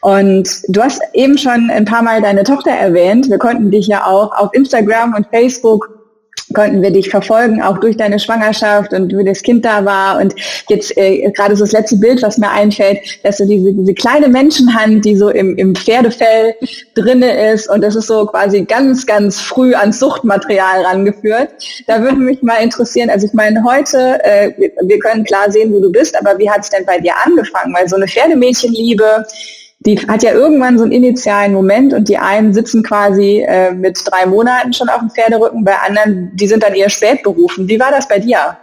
Und 0.00 0.62
du 0.68 0.82
hast 0.82 1.00
eben 1.12 1.38
schon 1.38 1.70
ein 1.70 1.84
paar 1.84 2.02
Mal 2.02 2.22
deine 2.22 2.44
Tochter 2.44 2.70
erwähnt. 2.70 3.28
Wir 3.28 3.38
konnten 3.38 3.70
dich 3.70 3.86
ja 3.86 4.06
auch 4.06 4.32
auf 4.36 4.50
Instagram 4.52 5.14
und 5.14 5.26
Facebook 5.28 6.03
konnten 6.52 6.82
wir 6.82 6.90
dich 6.90 7.10
verfolgen, 7.10 7.62
auch 7.62 7.78
durch 7.78 7.96
deine 7.96 8.18
Schwangerschaft 8.18 8.92
und 8.92 9.16
wie 9.16 9.24
das 9.24 9.42
Kind 9.42 9.64
da 9.64 9.84
war. 9.84 10.20
Und 10.20 10.34
jetzt 10.68 10.96
äh, 10.96 11.30
gerade 11.30 11.56
so 11.56 11.64
das 11.64 11.72
letzte 11.72 11.96
Bild, 11.96 12.22
was 12.22 12.38
mir 12.38 12.50
einfällt, 12.50 13.00
dass 13.22 13.38
so 13.38 13.46
diese, 13.46 13.72
diese 13.72 13.94
kleine 13.94 14.28
Menschenhand, 14.28 15.04
die 15.04 15.16
so 15.16 15.30
im, 15.30 15.56
im 15.56 15.74
Pferdefell 15.74 16.54
drinne 16.94 17.52
ist 17.52 17.70
und 17.70 17.82
das 17.82 17.96
ist 17.96 18.06
so 18.06 18.26
quasi 18.26 18.64
ganz, 18.64 19.06
ganz 19.06 19.40
früh 19.40 19.74
ans 19.74 19.98
Suchtmaterial 19.98 20.84
rangeführt. 20.84 21.50
Da 21.86 22.02
würde 22.02 22.16
mich 22.16 22.42
mal 22.42 22.56
interessieren, 22.56 23.10
also 23.10 23.26
ich 23.26 23.32
meine, 23.32 23.62
heute, 23.64 24.22
äh, 24.24 24.52
wir 24.82 24.98
können 24.98 25.24
klar 25.24 25.50
sehen, 25.50 25.72
wo 25.72 25.80
du 25.80 25.90
bist, 25.90 26.18
aber 26.18 26.38
wie 26.38 26.50
hat 26.50 26.62
es 26.62 26.70
denn 26.70 26.84
bei 26.84 26.98
dir 26.98 27.14
angefangen? 27.24 27.74
Weil 27.74 27.88
so 27.88 27.96
eine 27.96 28.08
Pferdemädchenliebe, 28.08 29.24
die 29.86 29.98
hat 29.98 30.22
ja 30.22 30.32
irgendwann 30.32 30.78
so 30.78 30.84
einen 30.84 30.92
initialen 30.92 31.52
Moment 31.52 31.92
und 31.92 32.08
die 32.08 32.18
einen 32.18 32.54
sitzen 32.54 32.82
quasi 32.82 33.44
äh, 33.46 33.72
mit 33.72 34.00
drei 34.04 34.26
Monaten 34.26 34.72
schon 34.72 34.88
auf 34.88 35.00
dem 35.00 35.10
Pferderücken, 35.10 35.64
bei 35.64 35.76
anderen, 35.86 36.30
die 36.34 36.46
sind 36.46 36.62
dann 36.62 36.74
eher 36.74 36.90
spät 36.90 37.22
berufen. 37.22 37.68
Wie 37.68 37.80
war 37.80 37.90
das 37.90 38.08
bei 38.08 38.18
dir? 38.18 38.56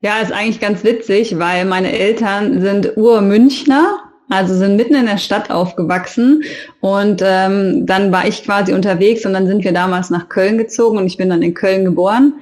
Ja, 0.00 0.20
ist 0.20 0.32
eigentlich 0.32 0.60
ganz 0.60 0.84
witzig, 0.84 1.38
weil 1.38 1.64
meine 1.64 1.92
Eltern 1.92 2.60
sind 2.60 2.96
Urmünchner 2.96 4.08
also 4.30 4.54
sind 4.54 4.76
mitten 4.76 4.94
in 4.94 5.06
der 5.06 5.18
Stadt 5.18 5.50
aufgewachsen 5.50 6.42
und 6.80 7.22
ähm, 7.24 7.86
dann 7.86 8.12
war 8.12 8.26
ich 8.26 8.44
quasi 8.44 8.74
unterwegs 8.74 9.24
und 9.24 9.32
dann 9.32 9.46
sind 9.46 9.64
wir 9.64 9.72
damals 9.72 10.10
nach 10.10 10.28
Köln 10.28 10.58
gezogen 10.58 10.98
und 10.98 11.06
ich 11.06 11.16
bin 11.16 11.30
dann 11.30 11.42
in 11.42 11.54
Köln 11.54 11.84
geboren. 11.84 12.34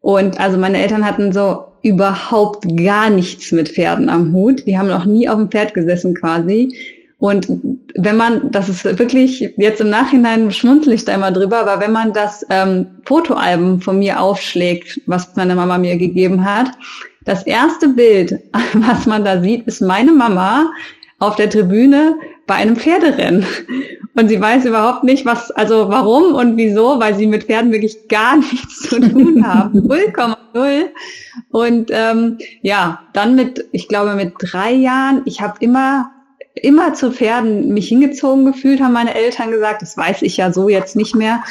Und 0.00 0.38
also 0.40 0.58
meine 0.58 0.80
Eltern 0.80 1.04
hatten 1.04 1.32
so 1.32 1.64
überhaupt 1.82 2.64
gar 2.76 3.10
nichts 3.10 3.52
mit 3.52 3.68
Pferden 3.68 4.08
am 4.08 4.32
Hut. 4.32 4.66
Die 4.66 4.78
haben 4.78 4.88
noch 4.88 5.04
nie 5.04 5.28
auf 5.28 5.36
dem 5.36 5.50
Pferd 5.50 5.74
gesessen 5.74 6.14
quasi. 6.14 6.74
Und 7.18 7.48
wenn 7.96 8.16
man, 8.16 8.52
das 8.52 8.68
ist 8.68 8.84
wirklich, 8.84 9.52
jetzt 9.56 9.80
im 9.80 9.90
Nachhinein 9.90 10.52
schmunzel 10.52 10.92
ich 10.92 11.04
da 11.04 11.14
immer 11.14 11.32
drüber, 11.32 11.58
aber 11.58 11.80
wenn 11.80 11.90
man 11.90 12.12
das 12.12 12.46
ähm, 12.48 12.86
Fotoalbum 13.04 13.80
von 13.80 13.98
mir 13.98 14.20
aufschlägt, 14.20 15.00
was 15.06 15.34
meine 15.34 15.56
Mama 15.56 15.78
mir 15.78 15.96
gegeben 15.96 16.44
hat, 16.44 16.70
das 17.24 17.42
erste 17.42 17.88
Bild, 17.88 18.38
was 18.74 19.06
man 19.06 19.24
da 19.24 19.42
sieht, 19.42 19.66
ist 19.66 19.80
meine 19.80 20.12
Mama 20.12 20.70
auf 21.18 21.34
der 21.34 21.50
Tribüne 21.50 22.14
bei 22.48 22.54
einem 22.54 22.74
Pferderennen. 22.74 23.46
Und 24.16 24.28
sie 24.28 24.40
weiß 24.40 24.64
überhaupt 24.64 25.04
nicht, 25.04 25.24
was, 25.24 25.52
also 25.52 25.88
warum 25.90 26.34
und 26.34 26.56
wieso, 26.56 26.98
weil 26.98 27.14
sie 27.14 27.28
mit 27.28 27.44
Pferden 27.44 27.70
wirklich 27.70 28.08
gar 28.08 28.36
nichts 28.38 28.80
zu 28.88 28.98
tun 28.98 29.46
haben. 29.46 29.78
0,0. 29.88 30.86
Und 31.50 31.90
ähm, 31.92 32.38
ja, 32.62 33.02
dann 33.12 33.36
mit, 33.36 33.66
ich 33.70 33.86
glaube, 33.86 34.14
mit 34.14 34.32
drei 34.40 34.72
Jahren, 34.72 35.22
ich 35.24 35.40
habe 35.40 35.54
immer 35.60 36.10
immer 36.60 36.92
zu 36.92 37.12
Pferden 37.12 37.72
mich 37.72 37.86
hingezogen 37.86 38.44
gefühlt, 38.44 38.80
haben 38.80 38.92
meine 38.92 39.14
Eltern 39.14 39.52
gesagt. 39.52 39.80
Das 39.80 39.96
weiß 39.96 40.22
ich 40.22 40.36
ja 40.36 40.52
so 40.52 40.68
jetzt 40.68 40.96
nicht 40.96 41.14
mehr. 41.14 41.44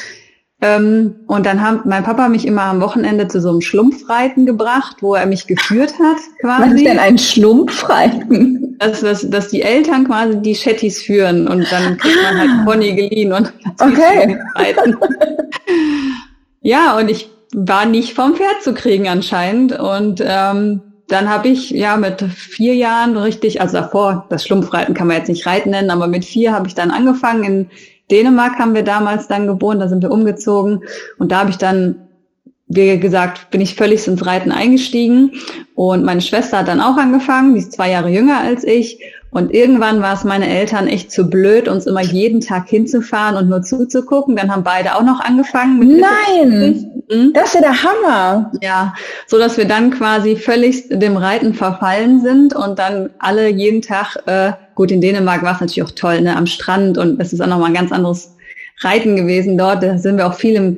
Ähm, 0.59 1.17
und 1.27 1.45
dann 1.45 1.61
haben 1.61 1.81
mein 1.85 2.03
Papa 2.03 2.29
mich 2.29 2.47
immer 2.47 2.63
am 2.63 2.81
Wochenende 2.81 3.27
zu 3.27 3.39
so 3.39 3.49
einem 3.49 3.61
Schlumpfreiten 3.61 4.47
gebracht, 4.47 4.97
wo 5.01 5.13
er 5.13 5.27
mich 5.27 5.45
geführt 5.45 5.93
hat, 5.99 6.17
quasi. 6.41 6.63
Was 6.63 6.73
ist 6.73 6.85
denn 6.85 6.99
ein 6.99 7.17
Schlumpfreiten? 7.17 8.75
Dass, 8.79 9.01
dass, 9.01 9.29
dass 9.29 9.49
die 9.49 9.61
Eltern 9.61 10.05
quasi 10.05 10.41
die 10.41 10.53
Chattis 10.53 11.01
führen 11.01 11.47
und 11.47 11.71
dann 11.71 11.97
kriegt 11.97 12.17
man 12.23 12.37
halt 12.39 12.65
Pony 12.65 12.93
geliehen 12.93 13.33
und 13.33 13.51
okay. 13.79 14.39
reiten. 14.55 14.95
ja, 16.61 16.97
und 16.97 17.09
ich 17.09 17.29
war 17.55 17.85
nicht 17.85 18.13
vom 18.13 18.35
Pferd 18.35 18.61
zu 18.61 18.73
kriegen 18.73 19.07
anscheinend. 19.07 19.77
Und 19.77 20.23
ähm, 20.25 20.81
dann 21.07 21.29
habe 21.29 21.47
ich 21.49 21.69
ja 21.69 21.97
mit 21.97 22.21
vier 22.23 22.75
Jahren 22.75 23.15
richtig, 23.17 23.61
also 23.61 23.77
davor, 23.77 24.25
das 24.29 24.45
Schlumpfreiten 24.45 24.93
kann 24.93 25.07
man 25.07 25.17
jetzt 25.17 25.29
nicht 25.29 25.45
reiten 25.45 25.71
nennen, 25.71 25.89
aber 25.89 26.07
mit 26.07 26.25
vier 26.25 26.53
habe 26.53 26.67
ich 26.67 26.75
dann 26.75 26.91
angefangen. 26.91 27.43
In 27.43 27.69
Dänemark 28.11 28.57
haben 28.59 28.73
wir 28.73 28.83
damals 28.83 29.27
dann 29.27 29.47
gewohnt, 29.47 29.81
da 29.81 29.89
sind 29.89 30.01
wir 30.01 30.11
umgezogen. 30.11 30.83
Und 31.17 31.31
da 31.31 31.39
habe 31.39 31.49
ich 31.49 31.57
dann, 31.57 32.06
wie 32.67 32.99
gesagt, 32.99 33.49
bin 33.49 33.61
ich 33.61 33.75
völlig 33.75 34.05
ins 34.07 34.25
Reiten 34.25 34.51
eingestiegen 34.51 35.31
und 35.75 36.03
meine 36.03 36.21
Schwester 36.21 36.59
hat 36.59 36.67
dann 36.67 36.81
auch 36.81 36.97
angefangen, 36.97 37.53
die 37.53 37.61
ist 37.61 37.73
zwei 37.73 37.91
Jahre 37.91 38.09
jünger 38.09 38.39
als 38.39 38.63
ich 38.63 38.99
und 39.29 39.53
irgendwann 39.53 40.01
war 40.01 40.13
es 40.13 40.23
meine 40.23 40.49
Eltern 40.49 40.87
echt 40.87 41.11
zu 41.11 41.29
blöd, 41.29 41.67
uns 41.67 41.85
immer 41.85 42.01
jeden 42.01 42.41
Tag 42.41 42.69
hinzufahren 42.69 43.35
und 43.35 43.49
nur 43.49 43.61
zuzugucken. 43.61 44.35
Dann 44.35 44.51
haben 44.51 44.63
beide 44.63 44.95
auch 44.95 45.03
noch 45.03 45.19
angefangen. 45.19 45.99
Nein, 45.99 46.91
mhm. 47.09 47.33
das 47.33 47.49
ist 47.49 47.55
ja 47.55 47.61
der 47.61 47.83
Hammer. 47.83 48.51
Ja, 48.61 48.93
so 49.27 49.37
dass 49.37 49.57
wir 49.57 49.65
dann 49.65 49.91
quasi 49.91 50.37
völlig 50.37 50.87
dem 50.89 51.17
Reiten 51.17 51.53
verfallen 51.53 52.21
sind 52.21 52.55
und 52.55 52.79
dann 52.79 53.11
alle 53.19 53.49
jeden 53.49 53.81
Tag, 53.81 54.17
äh, 54.25 54.53
gut, 54.75 54.91
in 54.91 55.01
Dänemark 55.01 55.43
war 55.43 55.55
es 55.55 55.61
natürlich 55.61 55.83
auch 55.83 55.91
toll, 55.91 56.21
ne, 56.21 56.35
am 56.35 56.47
Strand 56.47 56.97
und 56.97 57.19
es 57.19 57.33
ist 57.33 57.41
auch 57.41 57.47
nochmal 57.47 57.69
ein 57.69 57.75
ganz 57.75 57.91
anderes 57.91 58.35
Reiten 58.79 59.15
gewesen 59.17 59.57
dort. 59.57 59.83
Da 59.83 59.97
sind 59.97 60.17
wir 60.17 60.27
auch 60.27 60.35
viel 60.35 60.55
im 60.55 60.77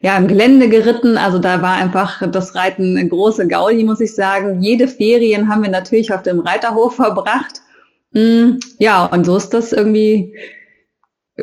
ja, 0.00 0.16
im 0.16 0.28
Gelände 0.28 0.68
geritten. 0.68 1.16
Also 1.16 1.38
da 1.38 1.62
war 1.62 1.74
einfach 1.74 2.22
das 2.30 2.54
Reiten 2.54 2.96
eine 2.96 3.08
große 3.08 3.48
Gaudi, 3.48 3.84
muss 3.84 4.00
ich 4.00 4.14
sagen. 4.14 4.60
Jede 4.60 4.88
Ferien 4.88 5.48
haben 5.48 5.62
wir 5.62 5.70
natürlich 5.70 6.12
auf 6.12 6.22
dem 6.22 6.40
Reiterhof 6.40 6.96
verbracht. 6.96 7.62
Mm, 8.12 8.58
ja, 8.78 9.04
und 9.06 9.24
so 9.24 9.36
ist 9.36 9.50
das 9.50 9.72
irgendwie 9.72 10.34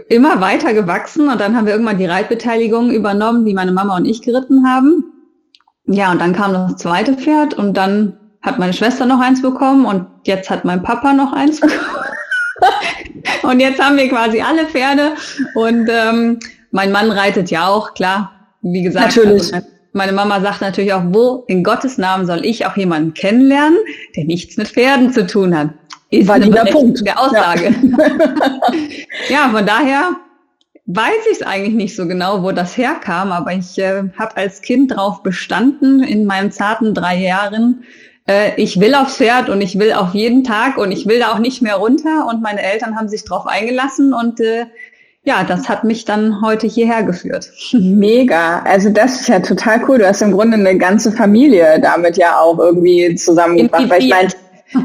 immer 0.09 0.41
weiter 0.41 0.73
gewachsen 0.73 1.29
und 1.29 1.39
dann 1.39 1.55
haben 1.55 1.65
wir 1.65 1.73
irgendwann 1.73 1.99
die 1.99 2.05
Reitbeteiligung 2.05 2.91
übernommen, 2.91 3.45
die 3.45 3.53
meine 3.53 3.71
Mama 3.71 3.95
und 3.95 4.05
ich 4.05 4.21
geritten 4.21 4.67
haben. 4.67 5.03
Ja, 5.85 6.11
und 6.11 6.19
dann 6.19 6.33
kam 6.33 6.53
das 6.53 6.77
zweite 6.77 7.13
Pferd 7.13 7.53
und 7.53 7.75
dann 7.75 8.17
hat 8.41 8.59
meine 8.59 8.73
Schwester 8.73 9.05
noch 9.05 9.19
eins 9.19 9.41
bekommen 9.41 9.85
und 9.85 10.07
jetzt 10.25 10.49
hat 10.49 10.65
mein 10.65 10.81
Papa 10.81 11.13
noch 11.13 11.33
eins 11.33 11.59
bekommen. 11.59 12.05
und 13.43 13.59
jetzt 13.59 13.81
haben 13.81 13.97
wir 13.97 14.09
quasi 14.09 14.41
alle 14.41 14.65
Pferde 14.65 15.13
und 15.53 15.87
ähm, 15.89 16.39
mein 16.71 16.91
Mann 16.91 17.11
reitet 17.11 17.51
ja 17.51 17.67
auch, 17.67 17.93
klar. 17.93 18.42
Wie 18.63 18.81
gesagt, 18.81 19.15
natürlich. 19.15 19.53
Also 19.53 19.67
meine 19.91 20.11
Mama 20.11 20.41
sagt 20.41 20.61
natürlich 20.61 20.93
auch, 20.93 21.03
wo 21.05 21.43
in 21.47 21.63
Gottes 21.63 21.99
Namen 21.99 22.25
soll 22.25 22.43
ich 22.45 22.65
auch 22.65 22.75
jemanden 22.75 23.13
kennenlernen, 23.13 23.77
der 24.15 24.25
nichts 24.25 24.57
mit 24.57 24.69
Pferden 24.69 25.13
zu 25.13 25.27
tun 25.27 25.55
hat 25.55 25.69
ist 26.13 26.27
Valider 26.27 26.65
Punkt. 26.65 27.05
der 27.05 27.19
Aussage. 27.19 27.73
Ja. 29.29 29.29
ja, 29.29 29.49
von 29.49 29.65
daher 29.65 30.11
weiß 30.85 31.25
ich 31.31 31.39
es 31.39 31.41
eigentlich 31.41 31.73
nicht 31.73 31.95
so 31.95 32.07
genau, 32.07 32.43
wo 32.43 32.51
das 32.51 32.77
herkam, 32.77 33.31
aber 33.31 33.53
ich 33.53 33.77
äh, 33.79 34.03
habe 34.17 34.37
als 34.37 34.61
Kind 34.61 34.91
darauf 34.91 35.23
bestanden 35.23 36.03
in 36.03 36.25
meinen 36.25 36.51
zarten 36.51 36.93
drei 36.93 37.17
Jahren, 37.17 37.83
äh, 38.27 38.61
ich 38.61 38.79
will 38.79 38.93
aufs 38.95 39.17
Pferd 39.17 39.49
und 39.49 39.61
ich 39.61 39.79
will 39.79 39.93
auf 39.93 40.13
jeden 40.13 40.43
Tag 40.43 40.77
und 40.77 40.91
ich 40.91 41.07
will 41.07 41.19
da 41.19 41.31
auch 41.31 41.39
nicht 41.39 41.61
mehr 41.61 41.75
runter 41.75 42.27
und 42.29 42.41
meine 42.41 42.61
Eltern 42.61 42.95
haben 42.95 43.07
sich 43.07 43.23
darauf 43.23 43.47
eingelassen 43.47 44.13
und 44.13 44.39
äh, 44.39 44.65
ja, 45.25 45.45
das 45.45 45.69
hat 45.69 45.85
mich 45.85 46.03
dann 46.03 46.41
heute 46.41 46.67
hierher 46.67 47.03
geführt. 47.03 47.49
Mega. 47.73 48.61
Also 48.63 48.89
das 48.89 49.21
ist 49.21 49.29
ja 49.29 49.39
total 49.39 49.81
cool. 49.87 49.99
Du 49.99 50.07
hast 50.07 50.21
im 50.21 50.33
Grunde 50.33 50.57
eine 50.57 50.77
ganze 50.77 51.11
Familie 51.11 51.79
damit 51.81 52.17
ja 52.17 52.39
auch 52.39 52.59
irgendwie 52.59 53.15
zusammengebracht. 53.15 53.89
Weil 53.89 54.01
ich 54.01 54.09
meine, 54.09 54.29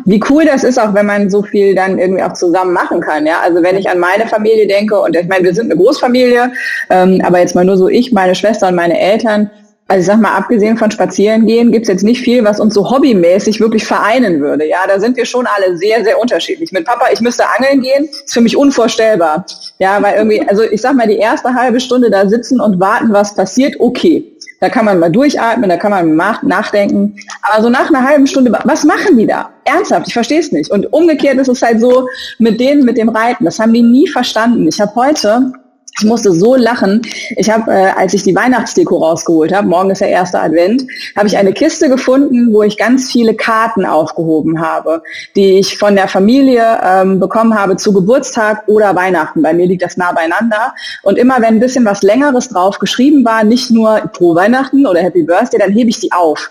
wie 0.05 0.23
cool 0.31 0.45
das 0.45 0.65
ist, 0.65 0.79
auch 0.79 0.95
wenn 0.95 1.07
man 1.07 1.29
so 1.29 1.43
viel 1.43 1.75
dann 1.75 1.99
irgendwie 1.99 2.23
auch 2.23 2.35
zusammen 2.35 2.73
machen 2.73 3.01
kann. 3.01 3.27
Ja, 3.27 3.41
also 3.43 3.63
wenn 3.63 3.77
ich 3.77 3.91
an 3.91 3.99
meine 3.99 4.27
Familie 4.29 4.67
denke 4.67 5.01
und 5.01 5.17
ich 5.17 5.27
meine, 5.27 5.45
wir 5.45 5.55
sind 5.55 5.73
eine 5.73 5.81
Großfamilie, 5.81 6.53
ähm, 6.91 7.21
aber 7.25 7.41
jetzt 7.41 7.55
mal 7.55 7.65
nur 7.65 7.77
so 7.77 7.89
ich, 7.89 8.13
meine 8.13 8.35
Schwester 8.35 8.69
und 8.69 8.75
meine 8.77 8.99
Eltern. 9.01 9.51
Also 9.91 10.01
ich 10.03 10.07
sag 10.07 10.21
mal, 10.21 10.37
abgesehen 10.37 10.77
von 10.77 10.91
Spazierengehen 10.91 11.73
gibt's 11.73 11.89
jetzt 11.89 12.05
nicht 12.05 12.21
viel, 12.21 12.45
was 12.45 12.61
uns 12.61 12.75
so 12.75 12.91
hobbymäßig 12.91 13.59
wirklich 13.59 13.87
vereinen 13.87 14.39
würde. 14.41 14.69
Ja, 14.69 14.81
da 14.87 15.01
sind 15.01 15.17
wir 15.17 15.25
schon 15.25 15.47
alle 15.47 15.79
sehr, 15.79 16.05
sehr 16.05 16.21
unterschiedlich. 16.21 16.73
Mit 16.73 16.85
Papa, 16.85 17.07
ich 17.11 17.23
müsste 17.23 17.45
angeln 17.59 17.81
gehen, 17.81 18.05
ist 18.05 18.35
für 18.35 18.43
mich 18.43 18.55
unvorstellbar. 18.55 19.47
Ja, 19.79 20.03
weil 20.03 20.17
irgendwie, 20.17 20.47
also 20.47 20.63
ich 20.63 20.83
sag 20.83 20.95
mal, 20.95 21.07
die 21.07 21.17
erste 21.17 21.55
halbe 21.55 21.81
Stunde 21.81 22.11
da 22.11 22.29
sitzen 22.29 22.61
und 22.61 22.79
warten, 22.79 23.15
was 23.15 23.35
passiert, 23.35 23.77
okay. 23.81 24.31
Da 24.61 24.69
kann 24.69 24.85
man 24.85 24.99
mal 24.99 25.11
durchatmen, 25.11 25.71
da 25.71 25.77
kann 25.79 25.93
man 25.93 26.17
nachdenken. 26.43 27.17
Aber 27.41 27.63
so 27.63 27.71
nach 27.71 27.89
einer 27.89 28.07
halben 28.07 28.27
Stunde, 28.27 28.53
was 28.65 28.85
machen 28.85 29.17
die 29.17 29.27
da? 29.27 29.51
Ernsthaft, 29.65 30.09
ich 30.09 30.13
verstehe 30.13 30.41
es 30.41 30.53
nicht. 30.53 30.71
Und 30.71 30.93
umgekehrt 30.93 31.39
ist 31.39 31.49
es 31.49 31.63
halt 31.63 31.81
so 31.81 32.09
mit 32.39 32.61
denen, 32.61 32.85
mit 32.85 32.99
dem 32.99 33.09
Reiten. 33.09 33.47
Das 33.47 33.59
haben 33.59 33.73
die 33.73 33.83
nie 33.83 34.09
verstanden. 34.09 34.69
Ich 34.69 34.81
habe 34.81 34.95
heute 34.97 35.53
ich 35.99 36.05
musste 36.05 36.33
so 36.33 36.55
lachen. 36.55 37.03
Ich 37.37 37.51
habe, 37.51 37.71
äh, 37.73 37.91
als 37.97 38.15
ich 38.15 38.23
die 38.23 38.35
Weihnachtsdeko 38.35 38.99
rausgeholt 38.99 39.53
habe, 39.53 39.67
morgen 39.67 39.91
ist 39.91 40.01
der 40.01 40.09
erste 40.09 40.41
Advent, 40.41 40.85
habe 41.17 41.27
ich 41.27 41.37
eine 41.37 41.53
Kiste 41.53 41.89
gefunden, 41.89 42.53
wo 42.53 42.63
ich 42.63 42.77
ganz 42.77 43.11
viele 43.11 43.35
Karten 43.35 43.85
aufgehoben 43.85 44.61
habe, 44.61 45.03
die 45.35 45.59
ich 45.59 45.77
von 45.77 45.97
der 45.97 46.09
Familie 46.09 46.79
ähm, 46.85 47.19
bekommen 47.19 47.59
habe 47.59 47.77
zu 47.77 47.93
Geburtstag 47.93 48.63
oder 48.69 48.95
Weihnachten. 48.95 49.43
Bei 49.43 49.53
mir 49.53 49.67
liegt 49.67 49.83
das 49.83 49.97
nah 49.97 50.13
beieinander. 50.13 50.75
Und 51.03 51.19
immer 51.19 51.37
wenn 51.37 51.55
ein 51.55 51.61
bisschen 51.61 51.85
was 51.85 52.03
Längeres 52.03 52.49
drauf 52.49 52.79
geschrieben 52.79 53.25
war, 53.25 53.43
nicht 53.43 53.71
nur 53.71 54.01
Pro 54.13 54.35
Weihnachten 54.35 54.87
oder 54.87 55.01
Happy 55.01 55.25
Birthday, 55.25 55.59
dann 55.59 55.73
hebe 55.73 55.91
ich 55.91 55.99
die 55.99 56.13
auf. 56.13 56.51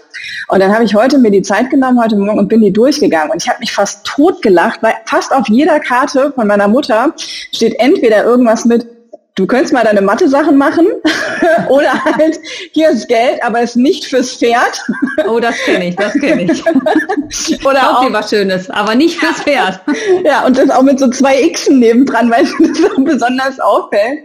Und 0.49 0.59
dann 0.61 0.73
habe 0.73 0.83
ich 0.83 0.95
heute 0.95 1.17
mir 1.19 1.31
die 1.31 1.41
Zeit 1.41 1.69
genommen, 1.69 2.01
heute 2.01 2.17
Morgen, 2.17 2.39
und 2.39 2.49
bin 2.49 2.61
die 2.61 2.73
durchgegangen. 2.73 3.31
Und 3.31 3.41
ich 3.41 3.49
habe 3.49 3.59
mich 3.59 3.71
fast 3.71 4.05
tot 4.05 4.41
gelacht, 4.41 4.81
weil 4.81 4.93
fast 5.05 5.33
auf 5.33 5.47
jeder 5.47 5.79
Karte 5.79 6.33
von 6.35 6.47
meiner 6.47 6.67
Mutter 6.67 7.13
steht 7.51 7.79
entweder 7.79 8.23
irgendwas 8.23 8.65
mit 8.65 8.96
du 9.37 9.45
könntest 9.45 9.71
mal 9.71 9.83
deine 9.83 10.01
Mathe-Sachen 10.01 10.57
machen 10.57 10.87
oder 11.69 12.03
halt, 12.03 12.39
hier 12.71 12.89
ist 12.89 13.07
Geld, 13.07 13.41
aber 13.43 13.61
es 13.61 13.71
ist 13.71 13.75
nicht 13.77 14.05
fürs 14.05 14.33
Pferd. 14.33 14.83
Oh, 15.27 15.39
das 15.39 15.55
kenne 15.65 15.89
ich, 15.89 15.95
das 15.95 16.13
kenne 16.13 16.51
ich. 16.51 16.63
oder 17.65 17.91
auch, 17.91 18.03
auch 18.03 18.13
was 18.13 18.29
Schönes, 18.29 18.69
aber 18.69 18.95
nicht 18.95 19.19
fürs 19.19 19.41
Pferd. 19.41 19.79
ja, 20.25 20.45
und 20.45 20.57
das 20.57 20.69
auch 20.69 20.81
mit 20.81 20.99
so 20.99 21.07
zwei 21.09 21.47
Xen 21.49 21.79
nebendran, 21.79 22.29
weil 22.29 22.43
es 22.43 22.51
so 22.77 23.03
besonders 23.03 23.59
auffällt. 23.59 24.19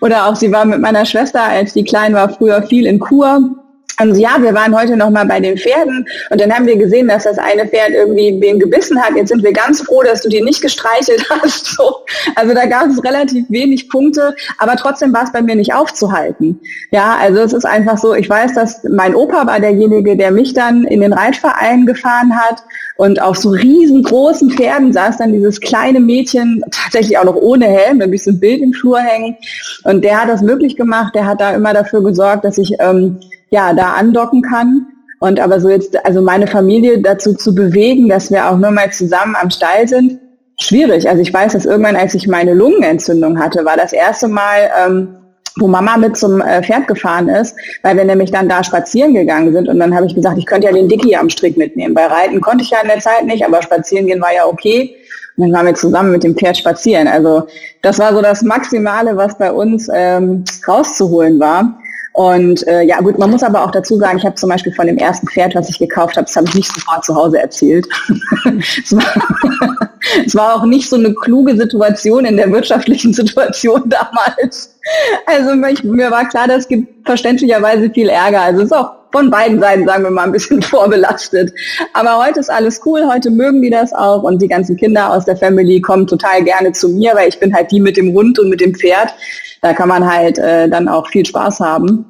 Oder 0.00 0.26
auch, 0.26 0.34
sie 0.34 0.50
war 0.50 0.64
mit 0.64 0.80
meiner 0.80 1.04
Schwester, 1.04 1.42
als 1.42 1.74
die 1.74 1.84
klein 1.84 2.14
war, 2.14 2.28
früher 2.30 2.62
viel 2.62 2.86
in 2.86 2.98
Kur 2.98 3.63
und 4.00 4.16
ja, 4.16 4.36
wir 4.40 4.54
waren 4.54 4.76
heute 4.76 4.96
noch 4.96 5.10
mal 5.10 5.24
bei 5.26 5.40
den 5.40 5.56
Pferden 5.56 6.06
und 6.30 6.40
dann 6.40 6.52
haben 6.52 6.66
wir 6.66 6.76
gesehen, 6.76 7.08
dass 7.08 7.24
das 7.24 7.38
eine 7.38 7.66
Pferd 7.66 7.90
irgendwie 7.90 8.36
wen 8.40 8.58
gebissen 8.58 9.00
hat. 9.00 9.14
Jetzt 9.16 9.28
sind 9.28 9.42
wir 9.42 9.52
ganz 9.52 9.82
froh, 9.82 10.02
dass 10.02 10.22
du 10.22 10.28
die 10.28 10.42
nicht 10.42 10.62
gestreichelt 10.62 11.24
hast. 11.30 11.66
So. 11.66 11.96
Also 12.34 12.54
da 12.54 12.66
gab 12.66 12.88
es 12.88 13.02
relativ 13.04 13.44
wenig 13.48 13.88
Punkte, 13.88 14.34
aber 14.58 14.76
trotzdem 14.76 15.12
war 15.12 15.24
es 15.24 15.32
bei 15.32 15.42
mir 15.42 15.54
nicht 15.54 15.74
aufzuhalten. 15.74 16.60
Ja, 16.90 17.16
also 17.20 17.40
es 17.40 17.52
ist 17.52 17.64
einfach 17.64 17.98
so, 17.98 18.14
ich 18.14 18.28
weiß, 18.28 18.54
dass 18.54 18.82
mein 18.84 19.14
Opa 19.14 19.46
war 19.46 19.60
derjenige, 19.60 20.16
der 20.16 20.30
mich 20.30 20.54
dann 20.54 20.84
in 20.84 21.00
den 21.00 21.12
Reitverein 21.12 21.86
gefahren 21.86 22.36
hat 22.36 22.64
und 22.96 23.20
auf 23.20 23.36
so 23.36 23.50
riesengroßen 23.50 24.50
Pferden 24.50 24.92
saß 24.92 25.18
dann 25.18 25.32
dieses 25.32 25.60
kleine 25.60 26.00
Mädchen, 26.00 26.62
tatsächlich 26.70 27.18
auch 27.18 27.24
noch 27.24 27.36
ohne 27.36 27.66
Helm, 27.66 27.98
da 27.98 28.06
so 28.16 28.30
ein 28.30 28.40
Bild 28.40 28.62
im 28.62 28.72
Flur 28.72 29.00
hängen. 29.00 29.36
Und 29.82 30.04
der 30.04 30.20
hat 30.20 30.28
das 30.28 30.42
möglich 30.42 30.76
gemacht, 30.76 31.14
der 31.14 31.26
hat 31.26 31.40
da 31.40 31.54
immer 31.54 31.72
dafür 31.72 32.02
gesorgt, 32.02 32.44
dass 32.44 32.58
ich 32.58 32.74
ähm, 32.78 33.18
ja, 33.54 33.72
da 33.72 33.92
andocken 33.92 34.42
kann. 34.42 34.86
Und 35.20 35.38
aber 35.40 35.60
so 35.60 35.70
jetzt, 35.70 36.04
also 36.04 36.20
meine 36.20 36.48
Familie 36.48 37.00
dazu 37.00 37.34
zu 37.34 37.54
bewegen, 37.54 38.08
dass 38.08 38.30
wir 38.30 38.50
auch 38.50 38.58
nur 38.58 38.72
mal 38.72 38.92
zusammen 38.92 39.36
am 39.40 39.48
Stall 39.50 39.86
sind, 39.88 40.18
schwierig. 40.60 41.08
Also 41.08 41.22
ich 41.22 41.32
weiß, 41.32 41.52
dass 41.52 41.64
irgendwann, 41.64 41.96
als 41.96 42.14
ich 42.14 42.26
meine 42.26 42.52
Lungenentzündung 42.52 43.38
hatte, 43.38 43.64
war 43.64 43.76
das 43.76 43.92
erste 43.92 44.26
Mal, 44.26 44.70
ähm, 44.84 45.16
wo 45.56 45.68
Mama 45.68 45.96
mit 45.96 46.16
zum 46.16 46.40
äh, 46.40 46.64
Pferd 46.64 46.88
gefahren 46.88 47.28
ist, 47.28 47.56
weil 47.82 47.96
wir 47.96 48.04
nämlich 48.04 48.32
dann 48.32 48.48
da 48.48 48.64
spazieren 48.64 49.14
gegangen 49.14 49.52
sind 49.52 49.68
und 49.68 49.78
dann 49.78 49.94
habe 49.94 50.06
ich 50.06 50.16
gesagt, 50.16 50.36
ich 50.36 50.46
könnte 50.46 50.66
ja 50.66 50.72
den 50.72 50.88
Dicky 50.88 51.14
am 51.14 51.30
Strick 51.30 51.56
mitnehmen. 51.56 51.94
Bei 51.94 52.06
Reiten 52.06 52.40
konnte 52.40 52.64
ich 52.64 52.70
ja 52.70 52.78
in 52.82 52.88
der 52.88 52.98
Zeit 52.98 53.24
nicht, 53.24 53.46
aber 53.46 53.62
spazieren 53.62 54.08
gehen 54.08 54.20
war 54.20 54.34
ja 54.34 54.46
okay. 54.46 54.96
Und 55.36 55.44
dann 55.44 55.52
waren 55.52 55.66
wir 55.66 55.74
zusammen 55.74 56.10
mit 56.10 56.24
dem 56.24 56.36
Pferd 56.36 56.56
spazieren. 56.56 57.06
Also 57.06 57.46
das 57.82 58.00
war 58.00 58.12
so 58.12 58.20
das 58.20 58.42
Maximale, 58.42 59.16
was 59.16 59.38
bei 59.38 59.52
uns 59.52 59.88
ähm, 59.94 60.44
rauszuholen 60.66 61.38
war. 61.38 61.78
Und 62.14 62.64
äh, 62.68 62.82
ja 62.82 63.00
gut, 63.00 63.18
man 63.18 63.28
muss 63.28 63.42
aber 63.42 63.64
auch 63.64 63.72
dazu 63.72 63.98
sagen, 63.98 64.18
ich 64.18 64.24
habe 64.24 64.36
zum 64.36 64.48
Beispiel 64.48 64.72
von 64.72 64.86
dem 64.86 64.98
ersten 64.98 65.26
Pferd, 65.26 65.56
was 65.56 65.68
ich 65.68 65.80
gekauft 65.80 66.16
habe, 66.16 66.26
das 66.26 66.36
habe 66.36 66.46
ich 66.46 66.54
nicht 66.54 66.72
sofort 66.72 67.04
zu 67.04 67.12
Hause 67.12 67.40
erzählt. 67.40 67.88
es, 68.84 68.94
war, 68.94 69.88
es 70.24 70.32
war 70.36 70.54
auch 70.54 70.64
nicht 70.64 70.88
so 70.88 70.94
eine 70.94 71.12
kluge 71.12 71.56
Situation 71.56 72.24
in 72.24 72.36
der 72.36 72.52
wirtschaftlichen 72.52 73.12
Situation 73.12 73.82
damals. 73.88 74.78
Also 75.26 75.60
ich, 75.66 75.82
mir 75.82 76.08
war 76.12 76.28
klar, 76.28 76.46
das 76.46 76.68
gibt 76.68 77.04
verständlicherweise 77.04 77.90
viel 77.90 78.08
Ärger. 78.08 78.42
Also 78.42 78.60
es 78.60 78.66
ist 78.66 78.72
auch 78.72 78.92
von 79.14 79.30
beiden 79.30 79.60
Seiten, 79.60 79.86
sagen 79.86 80.02
wir 80.02 80.10
mal, 80.10 80.24
ein 80.24 80.32
bisschen 80.32 80.60
vorbelastet. 80.74 81.52
Aber 81.92 82.18
heute 82.18 82.40
ist 82.40 82.50
alles 82.50 82.80
cool, 82.84 83.06
heute 83.08 83.30
mögen 83.30 83.62
die 83.62 83.70
das 83.70 83.92
auch 83.92 84.24
und 84.24 84.42
die 84.42 84.48
ganzen 84.48 84.76
Kinder 84.76 85.12
aus 85.12 85.24
der 85.24 85.36
Family 85.36 85.80
kommen 85.80 86.08
total 86.08 86.42
gerne 86.42 86.72
zu 86.72 86.88
mir, 86.88 87.14
weil 87.14 87.28
ich 87.28 87.38
bin 87.38 87.54
halt 87.54 87.70
die 87.70 87.80
mit 87.80 87.96
dem 87.96 88.12
Hund 88.12 88.40
und 88.40 88.48
mit 88.48 88.60
dem 88.60 88.74
Pferd. 88.74 89.14
Da 89.62 89.72
kann 89.72 89.88
man 89.88 90.04
halt 90.04 90.38
äh, 90.38 90.68
dann 90.68 90.88
auch 90.88 91.06
viel 91.08 91.24
Spaß 91.24 91.60
haben. 91.60 92.04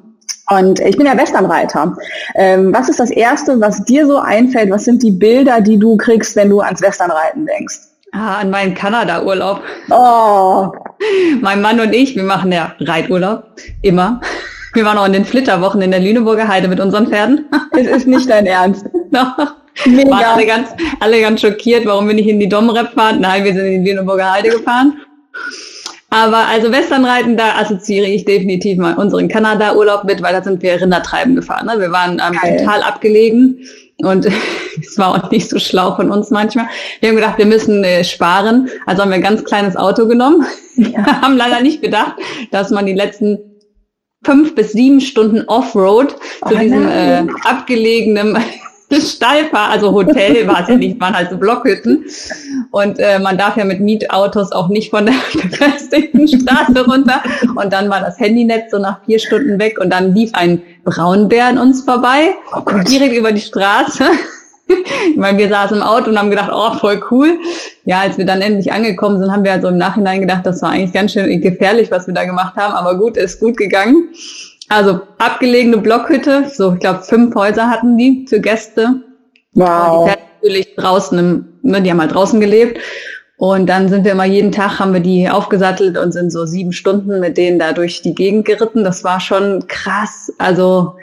Und 0.49 0.79
ich 0.79 0.97
bin 0.97 1.05
ja 1.05 1.15
Westernreiter. 1.15 1.95
Ähm, 2.33 2.73
was 2.73 2.89
ist 2.89 2.99
das 2.99 3.11
Erste, 3.11 3.61
was 3.61 3.85
dir 3.85 4.07
so 4.07 4.17
einfällt? 4.17 4.71
Was 4.71 4.85
sind 4.85 5.03
die 5.03 5.11
Bilder, 5.11 5.61
die 5.61 5.77
du 5.77 5.97
kriegst, 5.97 6.35
wenn 6.35 6.49
du 6.49 6.61
ans 6.61 6.81
Westernreiten 6.81 7.45
denkst? 7.45 7.75
Ah, 8.13 8.37
an 8.37 8.49
meinen 8.49 8.73
Kanada-Urlaub. 8.73 9.61
Oh. 9.91 10.71
Mein 11.41 11.61
Mann 11.61 11.79
und 11.79 11.93
ich, 11.93 12.15
wir 12.15 12.23
machen 12.23 12.51
ja 12.51 12.73
Reiturlaub. 12.79 13.43
Immer. 13.81 14.21
Wir 14.75 14.83
waren 14.83 14.97
auch 14.97 15.05
in 15.05 15.13
den 15.13 15.23
Flitterwochen 15.23 15.81
in 15.81 15.91
der 15.91 16.01
Lüneburger 16.01 16.49
Heide 16.49 16.67
mit 16.67 16.81
unseren 16.81 17.07
Pferden. 17.07 17.45
Es 17.71 17.87
ist 17.87 18.07
nicht 18.07 18.29
dein 18.29 18.45
Ernst. 18.45 18.85
Mega. 19.85 20.11
Waren 20.11 20.23
alle 20.23 20.45
ganz, 20.45 20.69
alle 20.99 21.21
ganz 21.21 21.41
schockiert, 21.41 21.85
warum 21.85 22.07
wir 22.07 22.13
nicht 22.13 22.27
in 22.27 22.39
die 22.39 22.47
Domrep 22.47 22.93
fahren. 22.93 23.19
Nein, 23.21 23.43
wir 23.43 23.53
sind 23.53 23.65
in 23.65 23.83
die 23.83 23.91
Lüneburger 23.91 24.31
Heide 24.31 24.49
gefahren. 24.49 24.97
Aber 26.09 26.47
also 26.47 26.71
Westernreiten, 26.71 27.35
da 27.35 27.55
assoziiere 27.57 28.07
ich 28.07 28.25
definitiv 28.25 28.77
mal 28.77 28.95
unseren 28.95 29.27
Kanada-Urlaub 29.27 30.03
mit, 30.05 30.21
weil 30.21 30.33
da 30.33 30.43
sind 30.43 30.61
wir 30.61 30.79
Rindertreiben 30.79 31.35
gefahren. 31.35 31.67
Ne? 31.67 31.79
Wir 31.79 31.91
waren 31.91 32.21
ähm, 32.25 32.57
total 32.57 32.83
abgelegen 32.83 33.59
und 33.97 34.25
es 34.79 34.97
war 34.97 35.25
auch 35.25 35.31
nicht 35.31 35.49
so 35.49 35.59
schlau 35.59 35.95
von 35.95 36.11
uns 36.11 36.31
manchmal. 36.31 36.67
Wir 36.99 37.09
haben 37.09 37.15
gedacht, 37.15 37.37
wir 37.37 37.45
müssen 37.45 37.83
äh, 37.83 38.03
sparen. 38.03 38.69
Also 38.85 39.01
haben 39.01 39.09
wir 39.09 39.15
ein 39.15 39.21
ganz 39.21 39.43
kleines 39.43 39.75
Auto 39.75 40.07
genommen. 40.07 40.45
Ja. 40.77 41.21
haben 41.21 41.37
leider 41.37 41.61
nicht 41.61 41.81
gedacht, 41.81 42.15
dass 42.51 42.69
man 42.69 42.85
die 42.85 42.93
letzten 42.93 43.54
fünf 44.25 44.55
bis 44.55 44.73
sieben 44.73 44.99
Stunden 44.99 45.43
Offroad 45.47 46.15
oh, 46.41 46.49
zu 46.49 46.57
diesem 46.57 46.87
äh, 46.89 47.25
abgelegenen 47.43 48.37
Stallfahr, 48.91 49.69
also 49.69 49.91
Hotel 49.93 50.47
war 50.47 50.61
es 50.61 50.69
ja 50.69 50.75
nicht, 50.75 50.99
waren 50.99 51.15
halt 51.15 51.29
so 51.29 51.37
Blockhütten. 51.37 52.05
Und 52.71 52.99
äh, 52.99 53.19
man 53.19 53.37
darf 53.37 53.57
ja 53.57 53.65
mit 53.65 53.79
Mietautos 53.79 54.51
auch 54.51 54.69
nicht 54.69 54.91
von 54.91 55.07
der 55.07 55.15
befestigten 55.33 56.27
Straße 56.27 56.85
runter. 56.85 57.21
Und 57.55 57.73
dann 57.73 57.89
war 57.89 57.99
das 57.99 58.19
Handynetz 58.19 58.71
so 58.71 58.77
nach 58.77 59.03
vier 59.05 59.19
Stunden 59.19 59.59
weg 59.59 59.79
und 59.79 59.89
dann 59.89 60.13
lief 60.13 60.31
ein 60.33 60.61
Braunbär 60.83 61.45
an 61.47 61.57
uns 61.57 61.81
vorbei, 61.81 62.35
oh 62.55 62.61
direkt 62.87 63.15
über 63.15 63.31
die 63.31 63.41
Straße. 63.41 64.05
Ich 64.67 65.17
meine, 65.17 65.37
wir 65.37 65.49
saßen 65.49 65.77
im 65.77 65.83
Auto 65.83 66.09
und 66.09 66.17
haben 66.17 66.29
gedacht, 66.29 66.51
oh, 66.53 66.73
voll 66.77 67.01
cool. 67.11 67.37
Ja, 67.85 68.01
als 68.01 68.17
wir 68.17 68.25
dann 68.25 68.41
endlich 68.41 68.71
angekommen 68.71 69.19
sind, 69.19 69.31
haben 69.31 69.43
wir 69.43 69.53
also 69.53 69.67
im 69.67 69.77
Nachhinein 69.77 70.21
gedacht, 70.21 70.45
das 70.45 70.61
war 70.61 70.71
eigentlich 70.71 70.93
ganz 70.93 71.13
schön 71.13 71.41
gefährlich, 71.41 71.91
was 71.91 72.07
wir 72.07 72.13
da 72.13 72.25
gemacht 72.25 72.55
haben. 72.55 72.73
Aber 72.73 72.97
gut, 72.97 73.17
ist 73.17 73.39
gut 73.39 73.57
gegangen. 73.57 74.09
Also 74.67 75.01
abgelegene 75.19 75.77
Blockhütte, 75.77 76.49
so 76.51 76.73
ich 76.73 76.79
glaube 76.79 77.03
fünf 77.03 77.35
Häuser 77.35 77.69
hatten 77.69 77.97
die 77.97 78.25
für 78.27 78.39
Gäste. 78.39 79.01
Wow. 79.53 80.09
Die 80.09 80.17
natürlich 80.41 80.75
draußen, 80.75 81.17
im, 81.19 81.45
ne, 81.61 81.81
die 81.81 81.91
haben 81.91 82.01
halt 82.01 82.13
draußen 82.13 82.39
gelebt. 82.39 82.79
Und 83.37 83.67
dann 83.67 83.89
sind 83.89 84.05
wir 84.05 84.13
immer 84.13 84.25
jeden 84.25 84.51
Tag, 84.51 84.79
haben 84.79 84.93
wir 84.93 85.01
die 85.01 85.29
aufgesattelt 85.29 85.97
und 85.97 86.13
sind 86.13 86.31
so 86.31 86.45
sieben 86.45 86.71
Stunden 86.71 87.19
mit 87.19 87.37
denen 87.37 87.59
da 87.59 87.73
durch 87.73 88.01
die 88.01 88.15
Gegend 88.15 88.45
geritten. 88.45 88.83
Das 88.83 89.03
war 89.03 89.19
schon 89.19 89.67
krass. 89.67 90.31
Also 90.37 90.95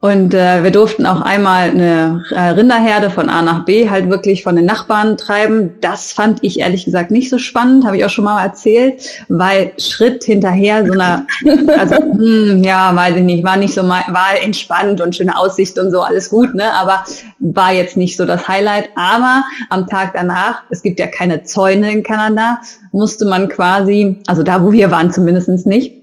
und 0.00 0.32
äh, 0.32 0.62
wir 0.62 0.70
durften 0.70 1.06
auch 1.06 1.22
einmal 1.22 1.70
eine 1.70 2.22
äh, 2.30 2.50
Rinderherde 2.50 3.10
von 3.10 3.28
A 3.28 3.42
nach 3.42 3.64
B 3.64 3.90
halt 3.90 4.08
wirklich 4.08 4.44
von 4.44 4.54
den 4.54 4.64
Nachbarn 4.64 5.16
treiben. 5.16 5.74
Das 5.80 6.12
fand 6.12 6.44
ich 6.44 6.60
ehrlich 6.60 6.84
gesagt 6.84 7.10
nicht 7.10 7.30
so 7.30 7.38
spannend, 7.38 7.84
habe 7.84 7.96
ich 7.96 8.04
auch 8.04 8.10
schon 8.10 8.24
mal 8.24 8.40
erzählt, 8.40 9.02
weil 9.28 9.72
Schritt 9.76 10.22
hinterher 10.22 10.86
so 10.86 10.92
einer, 10.92 11.26
also 11.76 11.96
hm, 11.96 12.62
ja, 12.62 12.94
weiß 12.94 13.16
ich 13.16 13.24
nicht, 13.24 13.42
war 13.42 13.56
nicht 13.56 13.74
so 13.74 13.82
mal, 13.82 14.04
war 14.06 14.40
entspannt 14.40 15.00
und 15.00 15.16
schöne 15.16 15.36
Aussicht 15.36 15.76
und 15.80 15.90
so, 15.90 16.00
alles 16.00 16.30
gut, 16.30 16.54
ne? 16.54 16.72
Aber 16.74 17.02
war 17.40 17.72
jetzt 17.72 17.96
nicht 17.96 18.16
so 18.16 18.24
das 18.24 18.46
Highlight. 18.46 18.90
Aber 18.94 19.42
am 19.68 19.88
Tag 19.88 20.12
danach, 20.14 20.62
es 20.70 20.82
gibt 20.82 21.00
ja 21.00 21.08
keine 21.08 21.42
Zäune 21.42 21.90
in 21.90 22.04
Kanada, 22.04 22.60
musste 22.92 23.24
man 23.24 23.48
quasi, 23.48 24.16
also 24.28 24.44
da 24.44 24.62
wo 24.62 24.70
wir 24.70 24.92
waren 24.92 25.10
zumindestens 25.10 25.66
nicht, 25.66 25.97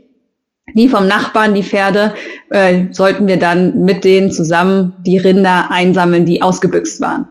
die 0.73 0.89
vom 0.89 1.07
Nachbarn, 1.07 1.53
die 1.53 1.63
Pferde, 1.63 2.13
äh, 2.49 2.85
sollten 2.91 3.27
wir 3.27 3.37
dann 3.37 3.83
mit 3.85 4.03
denen 4.03 4.31
zusammen 4.31 4.93
die 5.05 5.17
Rinder 5.17 5.69
einsammeln, 5.69 6.25
die 6.25 6.41
ausgebüxt 6.41 7.01
waren. 7.01 7.27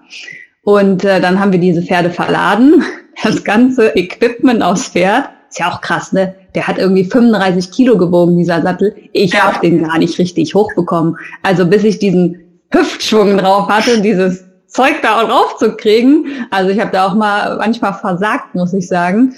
Und 0.63 1.05
äh, 1.05 1.21
dann 1.21 1.41
haben 1.41 1.53
wir 1.53 1.59
diese 1.59 1.83
Pferde 1.83 2.11
verladen. 2.11 2.83
Das 3.23 3.45
ganze 3.45 3.95
Equipment 3.95 4.61
aus 4.61 4.89
Pferd, 4.89 5.29
ist 5.49 5.61
ja 5.61 5.71
auch 5.71 5.81
krass, 5.81 6.13
ne? 6.13 6.35
Der 6.57 6.67
hat 6.67 6.79
irgendwie 6.79 7.05
35 7.05 7.71
Kilo 7.71 7.97
gewogen, 7.97 8.37
dieser 8.37 8.61
Sattel. 8.61 8.97
Ich 9.13 9.35
ja. 9.35 9.43
habe 9.43 9.61
den 9.61 9.85
gar 9.85 9.99
nicht 9.99 10.19
richtig 10.19 10.53
hochbekommen. 10.57 11.17
Also 11.41 11.65
bis 11.65 11.85
ich 11.85 12.01
diesen 12.01 12.61
Hüftschwung 12.73 13.39
drauf 13.39 13.69
hatte, 13.69 14.01
dieses 14.01 14.45
Zeug 14.67 14.95
da 15.03 15.21
raufzukriegen. 15.21 16.27
Also 16.51 16.71
ich 16.71 16.81
habe 16.81 16.91
da 16.91 17.07
auch 17.07 17.15
mal 17.15 17.57
manchmal 17.57 17.95
versagt, 17.95 18.57
muss 18.57 18.73
ich 18.73 18.89
sagen. 18.89 19.33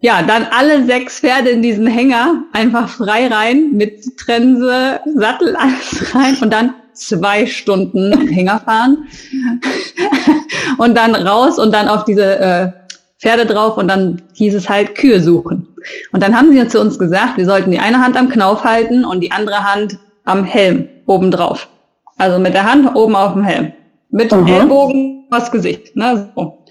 Ja, 0.00 0.22
dann 0.22 0.46
alle 0.50 0.84
sechs 0.84 1.20
Pferde 1.20 1.50
in 1.50 1.62
diesen 1.62 1.86
Hänger 1.86 2.44
einfach 2.52 2.88
frei 2.88 3.28
rein 3.28 3.72
mit 3.72 4.18
Trense, 4.18 5.00
Sattel, 5.14 5.56
alles 5.56 6.14
rein 6.14 6.36
und 6.40 6.52
dann 6.52 6.74
zwei 6.92 7.46
Stunden 7.46 8.28
Hänger 8.28 8.60
fahren 8.60 9.06
und 10.78 10.96
dann 10.96 11.14
raus 11.14 11.58
und 11.58 11.72
dann 11.72 11.88
auf 11.88 12.04
diese 12.04 12.38
äh, 12.38 12.72
Pferde 13.18 13.46
drauf 13.46 13.78
und 13.78 13.88
dann 13.88 14.22
hieß 14.34 14.54
es 14.54 14.68
halt 14.68 14.94
Kühe 14.94 15.20
suchen. 15.20 15.68
Und 16.12 16.22
dann 16.22 16.36
haben 16.36 16.52
sie 16.52 16.68
zu 16.68 16.80
uns 16.80 16.98
gesagt, 16.98 17.38
wir 17.38 17.46
sollten 17.46 17.70
die 17.70 17.78
eine 17.78 18.02
Hand 18.02 18.16
am 18.16 18.28
Knauf 18.28 18.64
halten 18.64 19.04
und 19.04 19.20
die 19.20 19.32
andere 19.32 19.64
Hand 19.64 19.98
am 20.24 20.44
Helm 20.44 20.88
oben 21.06 21.30
drauf. 21.30 21.68
Also 22.18 22.38
mit 22.38 22.54
der 22.54 22.70
Hand 22.70 22.94
oben 22.94 23.16
auf 23.16 23.32
dem 23.32 23.44
Helm. 23.44 23.72
Mit 24.10 24.32
dem 24.32 24.46
Ellbogen 24.46 25.26
aufs 25.30 25.50
Gesicht. 25.50 25.96
Ne? 25.96 26.30
So. 26.34 26.65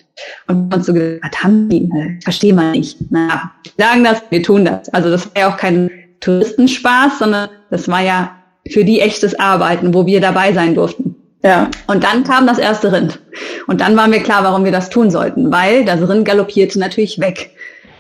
Und 0.48 0.70
man 0.70 0.82
so 0.82 0.94
gesagt, 0.94 1.44
haben 1.44 1.70
die, 1.70 1.82
ne? 1.82 2.20
verstehen 2.24 2.56
wir 2.56 2.72
nicht. 2.72 2.98
Na, 3.10 3.52
wir 3.64 3.86
sagen 3.86 4.04
das, 4.04 4.22
wir 4.30 4.42
tun 4.42 4.66
das. 4.66 4.90
Also 4.90 5.10
das 5.10 5.26
war 5.28 5.42
ja 5.42 5.54
auch 5.54 5.58
kein 5.58 5.90
Touristenspaß, 6.22 7.20
sondern 7.20 7.50
das 7.70 7.88
war 7.88 8.02
ja 8.02 8.36
für 8.70 8.84
die 8.84 9.02
echtes 9.02 9.38
Arbeiten, 9.40 9.94
wo 9.94 10.06
wir 10.06 10.22
dabei 10.22 10.54
sein 10.54 10.76
durften. 10.76 11.16
Ja. 11.44 11.70
Und 11.88 12.04
dann 12.04 12.24
kam 12.24 12.48
das 12.48 12.58
erste 12.58 12.92
Rind. 12.92 13.20
Und 13.68 13.82
dann 13.82 13.96
war 13.96 14.08
mir 14.08 14.22
klar, 14.22 14.44
warum 14.44 14.64
wir 14.64 14.72
das 14.72 14.90
tun 14.90 15.12
sollten, 15.12 15.52
weil 15.52 15.86
das 15.86 16.08
Rind 16.08 16.26
galoppierte 16.26 16.80
natürlich 16.80 17.20
weg. 17.20 17.52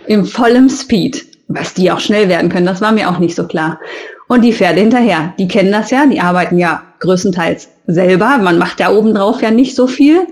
Im 0.07 0.25
vollem 0.25 0.69
Speed. 0.69 1.25
Was 1.47 1.75
die 1.75 1.91
auch 1.91 1.99
schnell 1.99 2.27
werden 2.27 2.49
können, 2.49 2.65
das 2.65 2.81
war 2.81 2.91
mir 2.91 3.07
auch 3.07 3.19
nicht 3.19 3.35
so 3.35 3.45
klar. 3.45 3.79
Und 4.27 4.41
die 4.41 4.53
Pferde 4.53 4.79
hinterher, 4.79 5.35
die 5.37 5.47
kennen 5.47 5.71
das 5.71 5.91
ja, 5.91 6.07
die 6.07 6.19
arbeiten 6.19 6.57
ja 6.57 6.81
größtenteils 7.01 7.69
selber. 7.85 8.39
Man 8.39 8.57
macht 8.57 8.79
da 8.79 8.91
oben 8.91 9.13
drauf 9.13 9.43
ja 9.43 9.51
nicht 9.51 9.75
so 9.75 9.85
viel. 9.85 10.25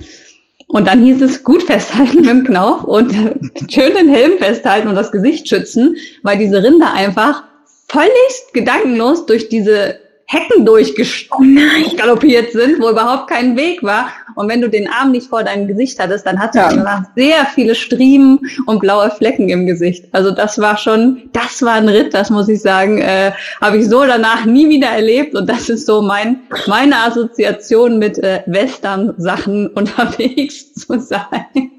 Und 0.74 0.88
dann 0.88 1.04
hieß 1.04 1.22
es 1.22 1.44
gut 1.44 1.62
festhalten 1.62 2.22
mit 2.22 2.26
dem 2.26 2.44
Knauf 2.46 2.84
und 2.84 3.12
schön 3.70 3.94
den 3.94 4.10
Helm 4.10 4.40
festhalten 4.40 4.88
und 4.88 4.96
das 4.96 5.12
Gesicht 5.12 5.48
schützen, 5.48 5.98
weil 6.24 6.40
diese 6.40 6.64
Rinder 6.64 6.92
einfach 6.94 7.44
völlig 7.88 8.12
gedankenlos 8.54 9.28
durch 9.28 9.50
diese 9.50 10.00
Hecken 10.34 10.66
durchgaloppiert 10.66 12.48
oh 12.50 12.58
sind, 12.58 12.82
wo 12.82 12.90
überhaupt 12.90 13.30
kein 13.30 13.56
Weg 13.56 13.84
war. 13.84 14.10
Und 14.36 14.50
wenn 14.50 14.62
du 14.62 14.70
den 14.70 14.90
Arm 14.90 15.12
nicht 15.12 15.28
vor 15.28 15.44
deinem 15.44 15.68
Gesicht 15.68 16.00
hattest, 16.00 16.26
dann 16.26 16.40
hattest 16.40 16.56
ja. 16.56 16.70
du 16.70 16.78
danach 16.78 17.04
sehr 17.16 17.46
viele 17.54 17.76
Striemen 17.76 18.40
und 18.66 18.80
blaue 18.80 19.12
Flecken 19.12 19.50
im 19.50 19.68
Gesicht. 19.68 20.06
Also 20.12 20.32
das 20.32 20.60
war 20.60 20.78
schon, 20.78 21.30
das 21.34 21.62
war 21.62 21.74
ein 21.74 21.88
Ritt, 21.88 22.14
das 22.14 22.30
muss 22.30 22.50
ich 22.50 22.62
sagen, 22.62 23.00
äh, 23.00 23.32
habe 23.62 23.78
ich 23.78 23.88
so 23.88 24.04
danach 24.04 24.46
nie 24.46 24.70
wieder 24.70 24.88
erlebt. 24.88 25.36
Und 25.36 25.48
das 25.48 25.70
ist 25.70 25.86
so 25.86 26.02
mein 26.02 26.42
meine 26.68 26.98
Assoziation 26.98 28.00
mit 28.00 28.18
äh, 28.18 28.42
Western-Sachen 28.46 29.68
unterwegs 29.76 30.74
zu 30.74 31.00
sein. 31.00 31.73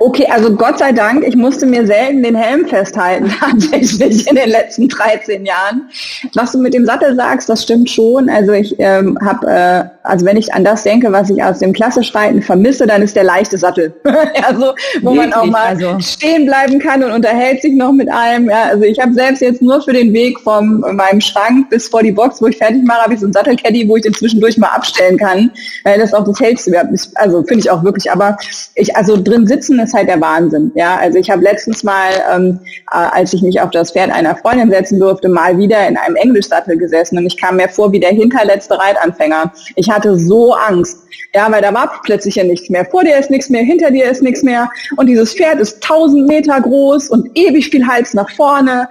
Okay, 0.00 0.26
also 0.30 0.54
Gott 0.54 0.78
sei 0.78 0.92
Dank, 0.92 1.26
ich 1.26 1.34
musste 1.34 1.66
mir 1.66 1.86
selten 1.86 2.22
den 2.22 2.34
Helm 2.34 2.66
festhalten, 2.66 3.32
tatsächlich 3.40 4.28
in 4.28 4.36
den 4.36 4.50
letzten 4.50 4.88
13 4.88 5.46
Jahren. 5.46 5.88
Was 6.34 6.52
du 6.52 6.58
mit 6.58 6.74
dem 6.74 6.84
Sattel 6.84 7.16
sagst, 7.16 7.48
das 7.48 7.62
stimmt 7.62 7.90
schon. 7.90 8.28
Also 8.28 8.52
ich 8.52 8.74
ähm, 8.78 9.18
habe, 9.24 9.46
äh, 9.46 9.84
also 10.02 10.26
wenn 10.26 10.36
ich 10.36 10.52
an 10.52 10.64
das 10.64 10.82
denke, 10.82 11.10
was 11.10 11.30
ich 11.30 11.42
aus 11.42 11.58
dem 11.58 11.72
klassisch 11.72 12.14
Reiten 12.14 12.42
vermisse, 12.42 12.86
dann 12.86 13.02
ist 13.02 13.16
der 13.16 13.24
leichte 13.24 13.56
Sattel. 13.56 13.94
also 14.46 14.74
wo 15.00 15.14
Wirklich? 15.14 15.16
man 15.16 15.32
auch 15.32 15.46
mal 15.46 15.66
also. 15.68 15.98
stehen 16.00 16.46
bleiben 16.46 16.78
kann 16.78 17.02
und 17.02 17.12
unterhält 17.12 17.62
sich 17.62 17.72
noch 17.72 17.92
mit 17.92 18.10
einem. 18.10 18.50
Ja, 18.50 18.64
also 18.64 18.84
ich 18.84 18.98
habe 19.00 19.14
selbst 19.14 19.40
jetzt 19.40 19.62
nur 19.62 19.80
für 19.82 19.92
den 19.92 20.12
Weg 20.12 20.38
vom 20.40 20.80
meinem 20.80 21.20
Schrank 21.20 21.70
bis 21.70 21.88
vor 21.88 22.02
die 22.02 22.12
Box, 22.12 22.42
wo 22.42 22.46
ich 22.46 22.58
fertig 22.58 22.84
mache, 22.84 23.02
habe 23.02 23.14
ich 23.14 23.20
so 23.20 23.26
ein 23.26 23.32
Sattelcaddy, 23.32 23.88
wo 23.88 23.96
ich 23.96 24.02
den 24.02 24.14
zwischendurch 24.14 24.58
mal 24.58 24.68
abstellen 24.68 25.16
kann. 25.16 25.50
Weil 25.84 25.98
das 25.98 26.12
auch 26.12 26.24
das 26.24 26.38
wird. 26.40 26.86
Also 27.14 27.42
finde 27.42 27.60
ich 27.60 27.70
auch 27.70 27.82
wirklich. 27.82 28.10
Aber 28.12 28.36
ich, 28.78 28.94
also 28.94 29.16
drin 29.16 29.46
sitzen 29.46 29.80
ist 29.80 29.94
halt 29.94 30.08
der 30.08 30.20
Wahnsinn. 30.20 30.70
Ja, 30.74 30.96
also 30.96 31.18
ich 31.18 31.30
habe 31.30 31.42
letztens 31.42 31.82
mal, 31.82 32.10
ähm, 32.30 32.60
äh, 32.92 32.96
als 32.96 33.32
ich 33.32 33.40
mich 33.40 33.58
auf 33.60 33.70
das 33.70 33.92
Pferd 33.92 34.10
einer 34.10 34.36
Freundin 34.36 34.70
setzen 34.70 35.00
durfte, 35.00 35.30
mal 35.30 35.56
wieder 35.56 35.88
in 35.88 35.96
einem 35.96 36.14
Englischsattel 36.14 36.76
gesessen 36.76 37.16
und 37.16 37.24
ich 37.24 37.38
kam 37.38 37.56
mir 37.56 37.70
vor 37.70 37.90
wie 37.92 38.00
der 38.00 38.10
hinterletzte 38.10 38.78
Reitanfänger. 38.78 39.50
Ich 39.76 39.90
hatte 39.90 40.18
so 40.18 40.52
Angst. 40.52 40.98
Ja, 41.34 41.50
weil 41.50 41.62
da 41.62 41.72
war 41.72 42.00
plötzlich 42.04 42.36
ja 42.36 42.44
nichts 42.44 42.68
mehr. 42.68 42.84
Vor 42.84 43.02
dir 43.02 43.16
ist 43.18 43.30
nichts 43.30 43.48
mehr, 43.48 43.62
hinter 43.62 43.90
dir 43.90 44.10
ist 44.10 44.22
nichts 44.22 44.42
mehr. 44.42 44.70
Und 44.96 45.06
dieses 45.06 45.34
Pferd 45.34 45.58
ist 45.58 45.82
tausend 45.82 46.26
Meter 46.26 46.60
groß 46.60 47.08
und 47.08 47.30
ewig 47.34 47.70
viel 47.70 47.86
Hals 47.86 48.12
nach 48.12 48.30
vorne. 48.30 48.88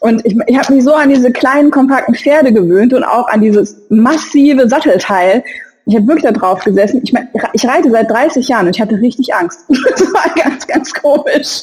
Und 0.00 0.24
ich, 0.26 0.36
ich 0.46 0.58
habe 0.58 0.74
mich 0.74 0.84
so 0.84 0.94
an 0.94 1.10
diese 1.10 1.30
kleinen, 1.30 1.70
kompakten 1.70 2.14
Pferde 2.14 2.52
gewöhnt 2.52 2.92
und 2.92 3.04
auch 3.04 3.28
an 3.28 3.40
dieses 3.40 3.76
massive 3.88 4.68
Sattelteil. 4.68 5.44
Ich 5.88 5.96
habe 5.96 6.06
wirklich 6.06 6.24
da 6.24 6.32
drauf 6.32 6.62
gesessen. 6.64 7.00
Ich, 7.02 7.14
mein, 7.14 7.28
ich 7.54 7.66
reite 7.66 7.90
seit 7.90 8.10
30 8.10 8.46
Jahren 8.46 8.66
und 8.66 8.76
ich 8.76 8.80
hatte 8.80 8.96
richtig 8.96 9.34
Angst. 9.34 9.64
das 9.68 10.02
war 10.12 10.34
ganz, 10.34 10.66
ganz 10.66 10.92
komisch. 10.92 11.62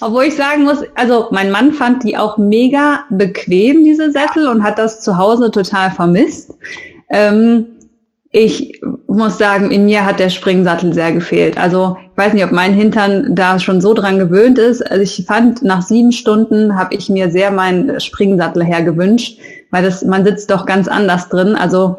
Obwohl 0.00 0.24
ich 0.24 0.34
sagen 0.34 0.64
muss, 0.64 0.78
also 0.94 1.26
mein 1.30 1.50
Mann 1.50 1.72
fand 1.72 2.02
die 2.02 2.16
auch 2.16 2.38
mega 2.38 3.00
bequem, 3.10 3.84
diese 3.84 4.10
Sättel, 4.10 4.48
und 4.48 4.62
hat 4.62 4.78
das 4.78 5.02
zu 5.02 5.18
Hause 5.18 5.50
total 5.50 5.90
vermisst. 5.90 6.54
Ähm, 7.10 7.66
ich 8.30 8.80
muss 9.08 9.36
sagen, 9.36 9.70
in 9.70 9.84
mir 9.84 10.06
hat 10.06 10.20
der 10.20 10.30
Springsattel 10.30 10.94
sehr 10.94 11.12
gefehlt. 11.12 11.58
Also 11.58 11.98
ich 12.12 12.16
weiß 12.16 12.32
nicht, 12.32 12.44
ob 12.44 12.52
mein 12.52 12.72
Hintern 12.72 13.34
da 13.34 13.58
schon 13.58 13.82
so 13.82 13.92
dran 13.92 14.18
gewöhnt 14.18 14.58
ist. 14.58 14.80
Also 14.90 15.02
ich 15.02 15.22
fand, 15.26 15.62
nach 15.62 15.82
sieben 15.82 16.12
Stunden 16.12 16.78
habe 16.78 16.94
ich 16.94 17.10
mir 17.10 17.30
sehr 17.30 17.50
meinen 17.50 18.00
Springsattel 18.00 18.64
hergewünscht, 18.64 19.38
weil 19.70 19.82
das, 19.82 20.02
man 20.02 20.24
sitzt 20.24 20.50
doch 20.50 20.64
ganz 20.64 20.88
anders 20.88 21.28
drin. 21.28 21.54
Also 21.56 21.98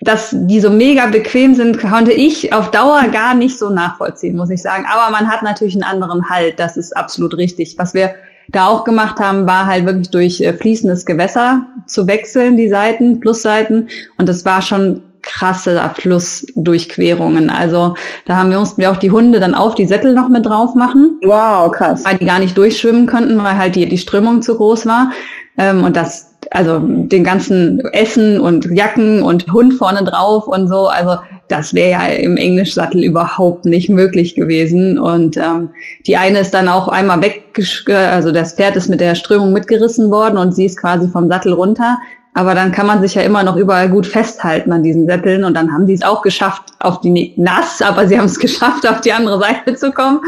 dass 0.00 0.30
die 0.32 0.60
so 0.60 0.70
mega 0.70 1.06
bequem 1.06 1.54
sind, 1.54 1.78
konnte 1.78 2.12
ich 2.12 2.52
auf 2.52 2.70
Dauer 2.70 3.04
gar 3.12 3.34
nicht 3.34 3.58
so 3.58 3.70
nachvollziehen, 3.70 4.36
muss 4.36 4.50
ich 4.50 4.60
sagen. 4.60 4.86
Aber 4.92 5.10
man 5.10 5.30
hat 5.30 5.42
natürlich 5.42 5.74
einen 5.74 5.84
anderen 5.84 6.28
Halt, 6.28 6.58
das 6.58 6.76
ist 6.76 6.96
absolut 6.96 7.36
richtig. 7.36 7.76
Was 7.78 7.94
wir 7.94 8.14
da 8.48 8.66
auch 8.66 8.84
gemacht 8.84 9.20
haben, 9.20 9.46
war 9.46 9.66
halt 9.66 9.86
wirklich 9.86 10.10
durch 10.10 10.40
äh, 10.40 10.52
fließendes 10.52 11.06
Gewässer 11.06 11.66
zu 11.86 12.06
wechseln, 12.06 12.56
die 12.56 12.68
Seiten, 12.68 13.20
Plusseiten. 13.20 13.88
Und 14.18 14.28
das 14.28 14.44
war 14.44 14.62
schon 14.62 15.02
krasse 15.22 15.80
Flussdurchquerungen. 15.94 17.48
Also 17.48 17.94
da 18.26 18.36
haben 18.36 18.50
wir 18.50 18.58
mussten 18.58 18.82
wir 18.82 18.90
auch 18.90 18.98
die 18.98 19.10
Hunde 19.10 19.40
dann 19.40 19.54
auf 19.54 19.74
die 19.74 19.86
Sättel 19.86 20.12
noch 20.14 20.28
mit 20.28 20.44
drauf 20.44 20.74
machen. 20.74 21.18
Wow, 21.24 21.72
krass. 21.72 22.04
Weil 22.04 22.18
die 22.18 22.26
gar 22.26 22.38
nicht 22.38 22.58
durchschwimmen 22.58 23.06
konnten, 23.06 23.42
weil 23.42 23.56
halt 23.56 23.76
die, 23.76 23.88
die 23.88 23.98
Strömung 23.98 24.42
zu 24.42 24.56
groß 24.56 24.86
war. 24.86 25.12
Ähm, 25.56 25.84
und 25.84 25.96
das, 25.96 26.33
also 26.50 26.78
den 26.80 27.24
ganzen 27.24 27.80
Essen 27.92 28.40
und 28.40 28.66
Jacken 28.66 29.22
und 29.22 29.52
Hund 29.52 29.74
vorne 29.74 30.04
drauf 30.04 30.46
und 30.46 30.68
so, 30.68 30.88
also 30.88 31.16
das 31.48 31.74
wäre 31.74 31.90
ja 31.90 32.06
im 32.06 32.36
Englischsattel 32.36 33.04
überhaupt 33.04 33.64
nicht 33.64 33.88
möglich 33.88 34.34
gewesen. 34.34 34.98
Und 34.98 35.36
ähm, 35.36 35.70
die 36.06 36.16
eine 36.16 36.40
ist 36.40 36.54
dann 36.54 36.68
auch 36.68 36.88
einmal 36.88 37.20
weg, 37.22 37.42
also 37.88 38.32
das 38.32 38.54
Pferd 38.54 38.76
ist 38.76 38.88
mit 38.88 39.00
der 39.00 39.14
Strömung 39.14 39.52
mitgerissen 39.52 40.10
worden 40.10 40.38
und 40.38 40.54
sie 40.54 40.64
ist 40.64 40.80
quasi 40.80 41.08
vom 41.08 41.28
Sattel 41.28 41.52
runter. 41.52 41.98
Aber 42.36 42.54
dann 42.54 42.72
kann 42.72 42.86
man 42.86 43.00
sich 43.00 43.14
ja 43.14 43.22
immer 43.22 43.44
noch 43.44 43.56
überall 43.56 43.88
gut 43.88 44.06
festhalten 44.06 44.72
an 44.72 44.82
diesen 44.82 45.06
Sätteln 45.06 45.44
und 45.44 45.54
dann 45.54 45.72
haben 45.72 45.86
die 45.86 45.92
es 45.92 46.02
auch 46.02 46.22
geschafft, 46.22 46.64
auf 46.80 47.00
die 47.00 47.32
nass, 47.36 47.80
aber 47.80 48.08
sie 48.08 48.18
haben 48.18 48.24
es 48.24 48.38
geschafft, 48.40 48.88
auf 48.88 49.00
die 49.02 49.12
andere 49.12 49.38
Seite 49.38 49.76
zu 49.76 49.92
kommen. 49.92 50.20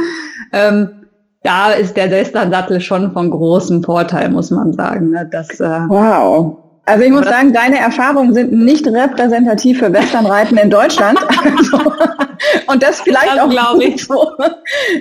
Ähm, 0.52 1.05
da 1.46 1.70
ist 1.70 1.96
der 1.96 2.10
Western-Sattel 2.10 2.80
schon 2.80 3.12
von 3.12 3.30
großem 3.30 3.84
Vorteil, 3.84 4.30
muss 4.30 4.50
man 4.50 4.72
sagen. 4.72 5.10
Ne? 5.10 5.28
Das, 5.30 5.60
äh, 5.60 5.80
wow. 5.86 6.56
Also 6.86 7.04
ich 7.04 7.10
muss 7.10 7.24
sagen, 7.24 7.52
deine 7.52 7.78
Erfahrungen 7.78 8.32
sind 8.32 8.52
nicht 8.52 8.86
repräsentativ 8.86 9.78
für 9.78 9.92
Westernreiten 9.92 10.56
in 10.56 10.70
Deutschland. 10.70 11.18
und 12.66 12.82
das 12.82 13.00
vielleicht 13.00 13.36
das 13.36 13.38
auch 13.40 13.50
glaube 13.50 13.84
ich 13.84 14.04
so. 14.04 14.30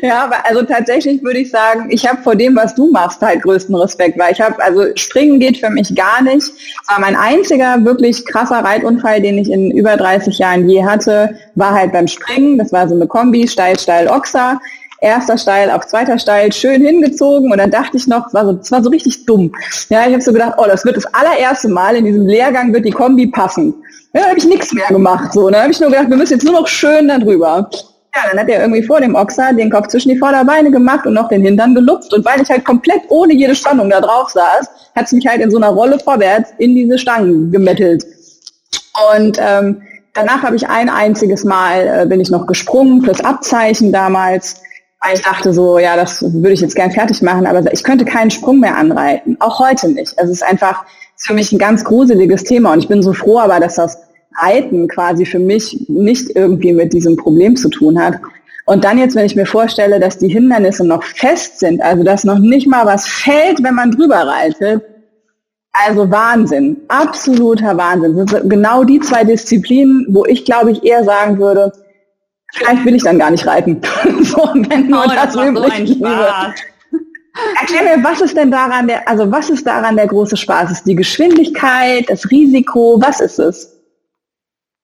Ja, 0.01 0.23
aber 0.25 0.37
also 0.45 0.63
tatsächlich 0.63 1.23
würde 1.23 1.39
ich 1.39 1.51
sagen, 1.51 1.87
ich 1.89 2.07
habe 2.07 2.21
vor 2.23 2.35
dem, 2.35 2.55
was 2.55 2.73
du 2.73 2.89
machst, 2.89 3.21
halt 3.21 3.43
größten 3.43 3.75
Respekt, 3.75 4.17
weil 4.17 4.33
ich 4.33 4.41
habe 4.41 4.61
also 4.63 4.83
Springen 4.95 5.39
geht 5.39 5.57
für 5.57 5.69
mich 5.69 5.93
gar 5.95 6.23
nicht. 6.23 6.51
War 6.87 6.99
mein 6.99 7.15
einziger 7.15 7.83
wirklich 7.85 8.25
krasser 8.25 8.63
Reitunfall, 8.63 9.21
den 9.21 9.37
ich 9.37 9.51
in 9.51 9.69
über 9.69 9.95
30 9.95 10.39
Jahren 10.39 10.67
je 10.67 10.83
hatte, 10.83 11.35
war 11.53 11.73
halt 11.73 11.91
beim 11.91 12.07
Springen. 12.07 12.57
Das 12.57 12.71
war 12.71 12.87
so 12.87 12.95
eine 12.95 13.05
Kombi, 13.05 13.47
steil, 13.47 13.77
steil, 13.77 14.07
Ochser 14.07 14.59
erster 15.05 15.37
Steil 15.37 15.69
auf 15.69 15.85
zweiter 15.85 16.17
Steil 16.17 16.51
schön 16.51 16.81
hingezogen 16.81 17.51
und 17.51 17.57
dann 17.57 17.71
dachte 17.71 17.95
ich 17.95 18.07
noch, 18.07 18.27
es 18.27 18.33
war 18.33 18.45
so, 18.45 18.59
es 18.59 18.71
war 18.71 18.83
so 18.83 18.89
richtig 18.89 19.25
dumm. 19.25 19.53
Ja, 19.89 20.01
ich 20.07 20.13
habe 20.13 20.21
so 20.21 20.33
gedacht, 20.33 20.55
oh, 20.57 20.65
das 20.67 20.83
wird 20.83 20.97
das 20.97 21.05
allererste 21.13 21.69
Mal 21.69 21.95
in 21.95 22.05
diesem 22.05 22.25
Lehrgang 22.25 22.73
wird 22.73 22.85
die 22.85 22.91
Kombi 22.91 23.27
passen. 23.27 23.73
Ja, 24.13 24.21
dann 24.21 24.29
habe 24.29 24.39
ich 24.39 24.45
nichts 24.45 24.73
mehr 24.73 24.87
gemacht. 24.87 25.33
So, 25.33 25.49
dann 25.49 25.61
habe 25.61 25.71
ich 25.71 25.79
nur 25.79 25.89
gedacht, 25.89 26.09
wir 26.09 26.17
müssen 26.17 26.33
jetzt 26.33 26.43
nur 26.43 26.53
noch 26.53 26.67
schön 26.67 27.07
da 27.07 27.19
drüber. 27.19 27.69
Ja, 28.15 28.21
dann 28.29 28.39
hat 28.39 28.49
er 28.49 28.61
irgendwie 28.61 28.81
vor 28.81 29.01
dem 29.01 29.13
Ochser 29.13 29.53
den 29.53 29.69
Kopf 29.69 29.87
zwischen 29.87 30.09
die 30.09 30.17
Vorderbeine 30.17 30.71
gemacht 30.71 31.05
und 31.05 31.13
noch 31.13 31.27
den 31.27 31.41
Hintern 31.41 31.75
gelupft. 31.75 32.13
Und 32.13 32.25
weil 32.25 32.41
ich 32.41 32.49
halt 32.49 32.63
komplett 32.63 33.01
ohne 33.09 33.33
jede 33.33 33.55
Spannung 33.55 33.89
da 33.89 33.99
drauf 33.99 34.29
saß, 34.29 34.69
hat 34.95 35.05
es 35.05 35.11
mich 35.11 35.27
halt 35.27 35.41
in 35.41 35.51
so 35.51 35.57
einer 35.57 35.69
Rolle 35.69 35.99
vorwärts 35.99 36.51
in 36.57 36.75
diese 36.75 36.97
Stangen 36.97 37.51
gemettelt. 37.51 38.05
Und 39.13 39.37
ähm, 39.39 39.81
danach 40.13 40.43
habe 40.43 40.55
ich 40.55 40.67
ein 40.67 40.89
einziges 40.89 41.43
Mal, 41.43 42.03
äh, 42.03 42.05
bin 42.07 42.21
ich 42.21 42.29
noch 42.29 42.47
gesprungen 42.47 43.01
fürs 43.01 43.21
Abzeichen 43.21 43.91
damals 43.91 44.61
weil 45.05 45.15
ich 45.15 45.21
dachte 45.21 45.53
so, 45.53 45.77
ja, 45.77 45.95
das 45.95 46.23
würde 46.23 46.53
ich 46.53 46.61
jetzt 46.61 46.75
gern 46.75 46.91
fertig 46.91 47.21
machen, 47.21 47.45
aber 47.45 47.71
ich 47.71 47.83
könnte 47.83 48.05
keinen 48.05 48.31
Sprung 48.31 48.59
mehr 48.59 48.75
anreiten. 48.75 49.37
Auch 49.39 49.59
heute 49.59 49.89
nicht. 49.89 50.17
Also 50.17 50.31
es 50.31 50.41
ist 50.41 50.43
einfach 50.43 50.85
ist 51.15 51.27
für 51.27 51.33
mich 51.33 51.51
ein 51.51 51.59
ganz 51.59 51.83
gruseliges 51.83 52.43
Thema 52.43 52.73
und 52.73 52.79
ich 52.79 52.87
bin 52.87 53.03
so 53.03 53.13
froh 53.13 53.39
aber, 53.39 53.59
dass 53.59 53.75
das 53.75 53.99
Reiten 54.37 54.87
quasi 54.87 55.25
für 55.25 55.39
mich 55.39 55.85
nicht 55.87 56.35
irgendwie 56.35 56.73
mit 56.73 56.91
diesem 56.91 57.15
Problem 57.15 57.55
zu 57.55 57.69
tun 57.69 58.01
hat. 58.01 58.19
Und 58.65 58.83
dann 58.83 58.97
jetzt, 58.97 59.15
wenn 59.15 59.27
ich 59.27 59.35
mir 59.35 59.45
vorstelle, 59.45 59.99
dass 59.99 60.17
die 60.17 60.27
Hindernisse 60.27 60.83
noch 60.83 61.03
fest 61.03 61.59
sind, 61.59 61.81
also 61.81 62.03
dass 62.03 62.23
noch 62.23 62.39
nicht 62.39 62.67
mal 62.67 62.85
was 62.85 63.07
fällt, 63.07 63.63
wenn 63.63 63.75
man 63.75 63.91
drüber 63.91 64.27
reitet, 64.27 64.83
also 65.71 66.09
Wahnsinn, 66.09 66.77
absoluter 66.87 67.77
Wahnsinn. 67.77 68.25
Genau 68.49 68.83
die 68.83 68.99
zwei 69.01 69.23
Disziplinen, 69.23 70.07
wo 70.09 70.25
ich 70.25 70.45
glaube 70.45 70.71
ich 70.71 70.83
eher 70.83 71.03
sagen 71.03 71.37
würde, 71.37 71.71
vielleicht 72.55 72.85
will 72.85 72.95
ich 72.95 73.03
dann 73.03 73.19
gar 73.19 73.31
nicht 73.31 73.45
reiten. 73.45 73.81
so, 74.23 74.49
wenn 74.53 74.87
nur 74.87 75.03
oh, 75.05 75.09
das, 75.13 75.33
das 75.33 75.47
übrig 75.47 75.97
so 75.99 76.05
Erklär 77.59 77.97
mir, 77.97 78.03
was 78.03 78.21
ist 78.21 78.37
denn 78.37 78.49
daran 78.49 78.87
der, 78.87 79.07
also 79.09 79.29
was 79.29 79.49
ist 79.49 79.67
daran 79.67 79.97
der 79.97 80.07
große 80.07 80.37
Spaß? 80.37 80.71
Ist 80.71 80.87
die 80.87 80.95
Geschwindigkeit, 80.95 82.09
das 82.09 82.29
Risiko, 82.31 83.01
was 83.01 83.19
ist 83.19 83.39
es? 83.39 83.71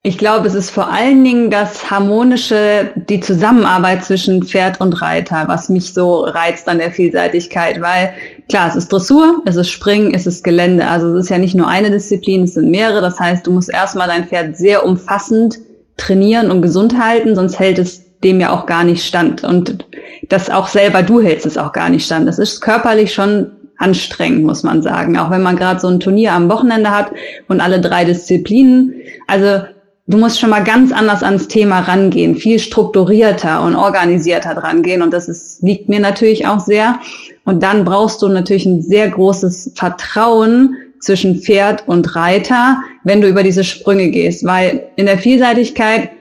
Ich 0.04 0.18
glaube, 0.18 0.48
es 0.48 0.56
ist 0.56 0.72
vor 0.72 0.92
allen 0.92 1.24
Dingen 1.24 1.52
das 1.52 1.92
harmonische, 1.92 2.92
die 2.96 3.20
Zusammenarbeit 3.20 4.04
zwischen 4.04 4.44
Pferd 4.44 4.82
und 4.82 5.00
Reiter, 5.00 5.44
was 5.48 5.70
mich 5.70 5.94
so 5.94 6.22
reizt 6.22 6.68
an 6.68 6.80
der 6.80 6.92
Vielseitigkeit, 6.92 7.80
weil 7.80 8.12
klar, 8.50 8.68
es 8.68 8.76
ist 8.76 8.92
Dressur, 8.92 9.44
es 9.46 9.56
ist 9.56 9.70
Springen, 9.70 10.14
es 10.14 10.26
ist 10.26 10.44
Gelände. 10.44 10.88
Also 10.88 11.16
es 11.16 11.26
ist 11.26 11.30
ja 11.30 11.38
nicht 11.38 11.54
nur 11.54 11.68
eine 11.68 11.92
Disziplin, 11.92 12.44
es 12.44 12.56
sind 12.56 12.72
mehrere. 12.72 13.00
Das 13.00 13.20
heißt, 13.20 13.46
du 13.46 13.52
musst 13.52 13.72
erstmal 13.72 14.08
dein 14.08 14.28
Pferd 14.28 14.58
sehr 14.58 14.86
umfassend 14.86 15.60
trainieren 15.98 16.52
und 16.52 16.62
gesund 16.62 16.98
halten, 16.98 17.36
sonst 17.36 17.60
hält 17.60 17.80
es 17.80 18.04
dem 18.24 18.40
ja 18.40 18.52
auch 18.52 18.66
gar 18.66 18.84
nicht 18.84 19.06
stand. 19.06 19.44
Und 19.44 19.86
das 20.30 20.50
auch 20.50 20.68
selber, 20.68 21.04
du 21.04 21.22
hältst 21.22 21.46
es 21.46 21.58
auch 21.58 21.74
gar 21.74 21.90
nicht 21.90 22.06
stand. 22.06 22.28
Das 22.28 22.40
ist 22.40 22.62
körperlich 22.62 23.14
schon 23.14 23.52
anstrengend, 23.78 24.44
muss 24.44 24.64
man 24.64 24.84
sagen. 24.84 25.18
Auch 25.18 25.32
wenn 25.32 25.42
man 25.42 25.56
gerade 25.56 25.80
so 25.80 25.88
ein 25.88 26.00
Turnier 26.00 26.34
am 26.34 26.50
Wochenende 26.50 26.92
hat 26.92 27.12
und 27.48 27.62
alle 27.62 27.82
drei 27.82 28.06
Disziplinen. 28.06 28.94
Also 29.28 29.64
du 30.08 30.18
musst 30.18 30.40
schon 30.40 30.52
mal 30.52 30.64
ganz 30.64 30.92
anders 30.92 31.24
ans 31.24 31.48
Thema 31.48 31.80
rangehen, 31.80 32.36
viel 32.36 32.60
strukturierter 32.60 33.64
und 33.64 33.76
organisierter 33.76 34.54
dran 34.54 34.84
gehen. 34.84 35.02
Und 35.02 35.12
das 35.12 35.28
ist, 35.28 35.64
liegt 35.64 35.90
mir 35.90 36.00
natürlich 36.00 36.46
auch 36.46 36.60
sehr. 36.60 37.00
Und 37.44 37.64
dann 37.64 37.86
brauchst 37.86 38.22
du 38.22 38.28
natürlich 38.28 38.68
ein 38.68 38.84
sehr 38.84 39.10
großes 39.10 39.72
Vertrauen 39.76 40.76
zwischen 41.02 41.42
Pferd 41.42 41.88
und 41.88 42.16
Reiter, 42.16 42.82
wenn 43.04 43.22
du 43.22 43.28
über 43.28 43.44
diese 43.44 43.64
Sprünge 43.64 44.10
gehst, 44.10 44.46
weil 44.46 44.88
in 44.96 45.08
der 45.08 45.18
Vielseitigkeit 45.18 46.12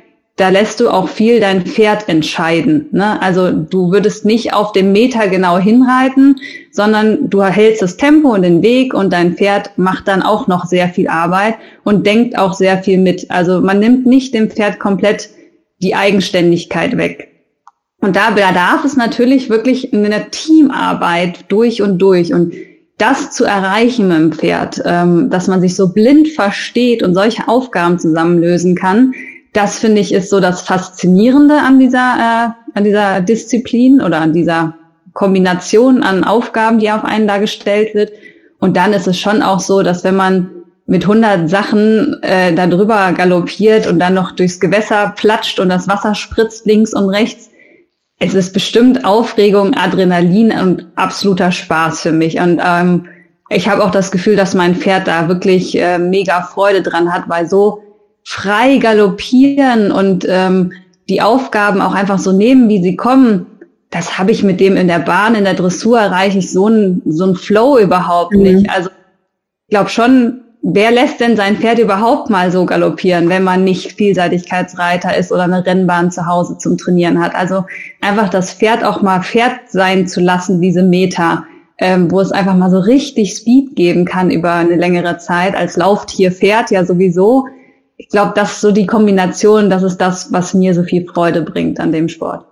da 0.40 0.48
lässt 0.48 0.80
du 0.80 0.88
auch 0.88 1.10
viel 1.10 1.38
dein 1.38 1.66
Pferd 1.66 2.08
entscheiden. 2.08 2.86
Ne? 2.92 3.20
Also 3.20 3.52
du 3.52 3.92
würdest 3.92 4.24
nicht 4.24 4.54
auf 4.54 4.72
dem 4.72 4.90
Meter 4.90 5.28
genau 5.28 5.58
hinreiten, 5.58 6.36
sondern 6.72 7.28
du 7.28 7.42
hältst 7.42 7.82
das 7.82 7.98
Tempo 7.98 8.32
und 8.32 8.40
den 8.40 8.62
Weg 8.62 8.94
und 8.94 9.12
dein 9.12 9.36
Pferd 9.36 9.76
macht 9.76 10.08
dann 10.08 10.22
auch 10.22 10.46
noch 10.46 10.64
sehr 10.64 10.88
viel 10.88 11.08
Arbeit 11.08 11.56
und 11.84 12.06
denkt 12.06 12.38
auch 12.38 12.54
sehr 12.54 12.82
viel 12.82 12.96
mit. 12.96 13.30
Also 13.30 13.60
man 13.60 13.80
nimmt 13.80 14.06
nicht 14.06 14.32
dem 14.32 14.50
Pferd 14.50 14.80
komplett 14.80 15.28
die 15.82 15.94
Eigenständigkeit 15.94 16.96
weg. 16.96 17.28
Und 18.00 18.16
da 18.16 18.30
bedarf 18.30 18.82
es 18.86 18.96
natürlich 18.96 19.50
wirklich 19.50 19.92
eine 19.92 20.30
Teamarbeit 20.30 21.44
durch 21.48 21.82
und 21.82 21.98
durch. 21.98 22.32
Und 22.32 22.54
das 23.00 23.30
zu 23.30 23.44
erreichen 23.44 24.08
mit 24.08 24.16
dem 24.18 24.32
Pferd, 24.32 24.82
ähm, 24.84 25.30
dass 25.30 25.48
man 25.48 25.60
sich 25.60 25.74
so 25.74 25.88
blind 25.92 26.28
versteht 26.28 27.02
und 27.02 27.14
solche 27.14 27.48
Aufgaben 27.48 27.98
zusammenlösen 27.98 28.74
kann, 28.74 29.14
das 29.52 29.78
finde 29.78 30.00
ich 30.00 30.12
ist 30.12 30.30
so 30.30 30.40
das 30.40 30.62
Faszinierende 30.62 31.56
an 31.56 31.78
dieser, 31.78 31.98
äh, 31.98 32.78
an 32.78 32.84
dieser 32.84 33.20
Disziplin 33.20 34.00
oder 34.00 34.20
an 34.20 34.32
dieser 34.32 34.74
Kombination 35.12 36.02
an 36.02 36.24
Aufgaben, 36.24 36.78
die 36.78 36.90
auf 36.90 37.04
einen 37.04 37.26
da 37.26 37.38
gestellt 37.38 37.94
wird. 37.94 38.12
Und 38.60 38.76
dann 38.76 38.92
ist 38.92 39.08
es 39.08 39.18
schon 39.18 39.42
auch 39.42 39.60
so, 39.60 39.82
dass 39.82 40.04
wenn 40.04 40.14
man 40.14 40.50
mit 40.86 41.02
100 41.02 41.48
Sachen 41.48 42.22
äh, 42.22 42.52
da 42.52 42.66
drüber 42.66 43.12
galoppiert 43.12 43.86
und 43.86 43.98
dann 43.98 44.14
noch 44.14 44.32
durchs 44.32 44.60
Gewässer 44.60 45.14
platscht 45.16 45.58
und 45.58 45.68
das 45.68 45.88
Wasser 45.88 46.14
spritzt 46.14 46.66
links 46.66 46.94
und 46.94 47.08
rechts, 47.08 47.49
es 48.20 48.34
ist 48.34 48.52
bestimmt 48.52 49.04
Aufregung, 49.04 49.74
Adrenalin 49.74 50.52
und 50.52 50.86
absoluter 50.94 51.50
Spaß 51.50 52.02
für 52.02 52.12
mich. 52.12 52.38
Und 52.38 52.60
ähm, 52.64 53.06
ich 53.48 53.68
habe 53.68 53.82
auch 53.82 53.90
das 53.90 54.10
Gefühl, 54.10 54.36
dass 54.36 54.54
mein 54.54 54.76
Pferd 54.76 55.08
da 55.08 55.26
wirklich 55.26 55.76
äh, 55.76 55.98
mega 55.98 56.42
Freude 56.42 56.82
dran 56.82 57.12
hat, 57.12 57.28
weil 57.28 57.48
so 57.48 57.82
frei 58.22 58.76
galoppieren 58.76 59.90
und 59.90 60.26
ähm, 60.28 60.72
die 61.08 61.22
Aufgaben 61.22 61.80
auch 61.80 61.94
einfach 61.94 62.18
so 62.18 62.30
nehmen, 62.32 62.68
wie 62.68 62.82
sie 62.82 62.94
kommen, 62.94 63.46
das 63.88 64.18
habe 64.18 64.30
ich 64.30 64.42
mit 64.42 64.60
dem 64.60 64.76
in 64.76 64.86
der 64.86 65.00
Bahn, 65.00 65.34
in 65.34 65.44
der 65.44 65.54
Dressur 65.54 65.98
erreiche 65.98 66.38
ich 66.38 66.52
so 66.52 66.68
ein 66.68 67.02
so 67.06 67.24
ein 67.24 67.34
Flow 67.34 67.78
überhaupt 67.78 68.34
mhm. 68.34 68.42
nicht. 68.42 68.70
Also 68.70 68.90
ich 69.66 69.70
glaube 69.70 69.88
schon, 69.88 70.42
wer 70.62 70.90
lässt 70.90 71.20
denn 71.20 71.36
sein 71.36 71.56
Pferd 71.56 71.78
überhaupt 71.78 72.30
mal 72.30 72.50
so 72.50 72.66
galoppieren, 72.66 73.28
wenn 73.28 73.42
man 73.42 73.64
nicht 73.64 73.92
Vielseitigkeitsreiter 73.92 75.16
ist 75.16 75.32
oder 75.32 75.44
eine 75.44 75.64
Rennbahn 75.64 76.10
zu 76.10 76.26
Hause 76.26 76.58
zum 76.58 76.76
Trainieren 76.76 77.22
hat? 77.22 77.34
Also 77.34 77.64
einfach 78.00 78.28
das 78.28 78.52
Pferd 78.52 78.84
auch 78.84 79.02
mal 79.02 79.22
Pferd 79.22 79.70
sein 79.70 80.06
zu 80.06 80.20
lassen, 80.20 80.60
diese 80.60 80.82
Meter, 80.82 81.44
ähm, 81.78 82.10
wo 82.10 82.20
es 82.20 82.32
einfach 82.32 82.56
mal 82.56 82.70
so 82.70 82.78
richtig 82.78 83.34
Speed 83.34 83.74
geben 83.74 84.04
kann 84.04 84.30
über 84.30 84.52
eine 84.52 84.76
längere 84.76 85.18
Zeit 85.18 85.54
als 85.54 85.76
Lauftier 85.76 86.30
Pferd 86.32 86.70
ja 86.70 86.84
sowieso. 86.84 87.46
Ich 87.96 88.08
glaube, 88.08 88.32
das 88.34 88.52
ist 88.52 88.60
so 88.60 88.72
die 88.72 88.86
Kombination, 88.86 89.70
das 89.70 89.82
ist 89.82 89.98
das, 89.98 90.32
was 90.32 90.54
mir 90.54 90.74
so 90.74 90.82
viel 90.82 91.06
Freude 91.06 91.42
bringt 91.42 91.80
an 91.80 91.92
dem 91.92 92.08
Sport. 92.08 92.44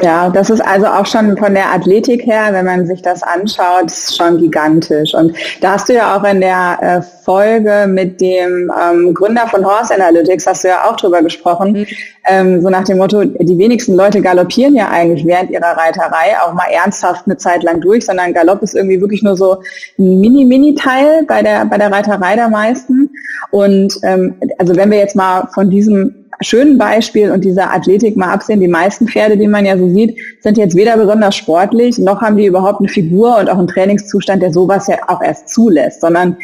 Ja, 0.00 0.28
das 0.28 0.50
ist 0.50 0.60
also 0.60 0.86
auch 0.86 1.06
schon 1.06 1.36
von 1.36 1.54
der 1.54 1.72
Athletik 1.72 2.24
her, 2.24 2.48
wenn 2.52 2.66
man 2.66 2.86
sich 2.86 3.02
das 3.02 3.22
anschaut, 3.22 3.86
ist 3.86 4.16
schon 4.16 4.38
gigantisch. 4.38 5.14
Und 5.14 5.34
da 5.60 5.72
hast 5.72 5.88
du 5.88 5.94
ja 5.94 6.16
auch 6.16 6.24
in 6.24 6.40
der 6.40 6.78
äh, 6.80 7.02
Folge 7.24 7.86
mit 7.88 8.20
dem 8.20 8.70
ähm, 8.80 9.14
Gründer 9.14 9.46
von 9.48 9.64
Horse 9.64 9.94
Analytics, 9.94 10.46
hast 10.46 10.64
du 10.64 10.68
ja 10.68 10.88
auch 10.88 10.96
drüber 10.96 11.22
gesprochen, 11.22 11.72
mhm. 11.72 11.86
ähm, 12.28 12.62
so 12.62 12.70
nach 12.70 12.84
dem 12.84 12.98
Motto, 12.98 13.24
die 13.24 13.58
wenigsten 13.58 13.96
Leute 13.96 14.20
galoppieren 14.20 14.74
ja 14.74 14.88
eigentlich 14.88 15.26
während 15.26 15.50
ihrer 15.50 15.76
Reiterei 15.76 16.36
auch 16.44 16.52
mal 16.54 16.70
ernsthaft 16.70 17.26
eine 17.26 17.36
Zeit 17.36 17.62
lang 17.62 17.80
durch, 17.80 18.06
sondern 18.06 18.34
Galopp 18.34 18.62
ist 18.62 18.74
irgendwie 18.74 19.00
wirklich 19.00 19.22
nur 19.22 19.36
so 19.36 19.62
ein 19.98 20.20
Mini-Mini-Teil 20.20 21.24
bei 21.26 21.42
der, 21.42 21.64
bei 21.64 21.78
der 21.78 21.90
Reiterei 21.90 22.36
der 22.36 22.48
meisten. 22.48 23.10
Und 23.50 23.98
ähm, 24.02 24.36
also 24.58 24.76
wenn 24.76 24.90
wir 24.90 24.98
jetzt 24.98 25.16
mal 25.16 25.48
von 25.52 25.70
diesem 25.70 26.17
schönen 26.40 26.78
Beispiel 26.78 27.30
und 27.30 27.44
dieser 27.44 27.72
Athletik 27.72 28.16
mal 28.16 28.32
absehen, 28.32 28.60
die 28.60 28.68
meisten 28.68 29.08
Pferde, 29.08 29.36
die 29.36 29.48
man 29.48 29.66
ja 29.66 29.76
so 29.76 29.88
sieht, 29.88 30.16
sind 30.40 30.58
jetzt 30.58 30.76
weder 30.76 30.96
besonders 30.96 31.36
sportlich, 31.36 31.98
noch 31.98 32.20
haben 32.20 32.36
die 32.36 32.46
überhaupt 32.46 32.80
eine 32.80 32.88
Figur 32.88 33.38
und 33.38 33.50
auch 33.50 33.58
einen 33.58 33.68
Trainingszustand, 33.68 34.42
der 34.42 34.52
sowas 34.52 34.86
ja 34.86 34.96
auch 35.08 35.22
erst 35.22 35.48
zulässt, 35.48 36.00
sondern 36.00 36.36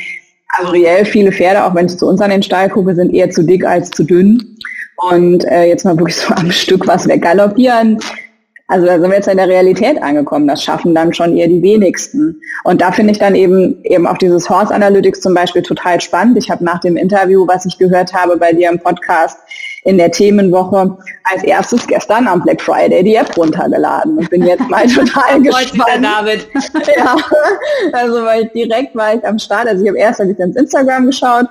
also 0.49 0.73
reell 0.73 1.05
viele 1.05 1.33
Pferde, 1.33 1.65
auch 1.65 1.75
wenn 1.75 1.87
ich 1.87 1.99
zu 1.99 2.07
uns 2.07 2.21
an 2.21 2.31
den 2.31 2.43
Stall 2.43 2.69
gucke, 2.69 2.95
sind 2.95 3.13
eher 3.13 3.31
zu 3.31 3.43
dick 3.43 3.65
als 3.65 3.91
zu 3.91 4.05
dünn. 4.05 4.57
Und 5.11 5.45
äh, 5.47 5.65
jetzt 5.65 5.85
mal 5.85 5.99
wirklich 5.99 6.17
so 6.17 6.33
am 6.35 6.51
Stück 6.53 6.87
was 6.87 7.09
weggaloppieren, 7.09 7.99
also 8.67 8.87
da 8.87 8.99
sind 8.99 9.11
wir 9.11 9.17
jetzt 9.17 9.29
in 9.29 9.37
der 9.37 9.49
Realität 9.49 10.03
angekommen. 10.03 10.49
Das 10.49 10.63
schaffen 10.63 10.95
dann 10.95 11.13
schon 11.13 11.37
eher 11.37 11.49
die 11.49 11.63
wenigsten. 11.63 12.41
Und 12.65 12.81
da 12.81 12.93
finde 12.93 13.13
ich 13.13 13.19
dann 13.19 13.35
eben 13.35 13.85
eben 13.85 14.07
auch 14.07 14.17
dieses 14.17 14.49
Horse 14.49 14.75
Analytics 14.75 15.21
zum 15.21 15.35
Beispiel 15.35 15.63
total 15.63 16.01
spannend. 16.01 16.39
Ich 16.39 16.51
habe 16.51 16.65
nach 16.65 16.81
dem 16.81 16.97
Interview, 16.97 17.47
was 17.47 17.67
ich 17.67 17.79
gehört 17.79 18.15
habe 18.15 18.39
bei 18.39 18.53
dir 18.53 18.71
im 18.71 18.79
Podcast 18.79 19.39
in 19.85 19.99
der 19.99 20.11
Themenwoche, 20.11 20.97
als 21.25 21.45
erstes 21.45 21.87
gestern 21.87 22.27
am 22.27 22.43
Black 22.43 22.61
Friday 22.61 23.05
die 23.05 23.15
App 23.15 23.37
runtergeladen 23.37 24.19
und 24.19 24.31
bin 24.31 24.47
jetzt 24.47 24.69
mal 24.69 24.87
total 24.89 25.41
gespannt. 25.43 26.03
David. 26.03 26.49
ja, 26.97 27.17
also 27.93 28.25
weil 28.25 28.47
direkt 28.55 28.95
war 28.97 29.15
ich 29.15 29.25
am 29.27 29.39
Start. 29.39 29.69
Also 29.69 29.83
ich 29.83 29.89
habe 29.89 29.99
erst 29.99 30.21
hab 30.21 30.29
ich 30.29 30.39
ins 30.39 30.57
Instagram 30.57 31.07
geschaut 31.07 31.47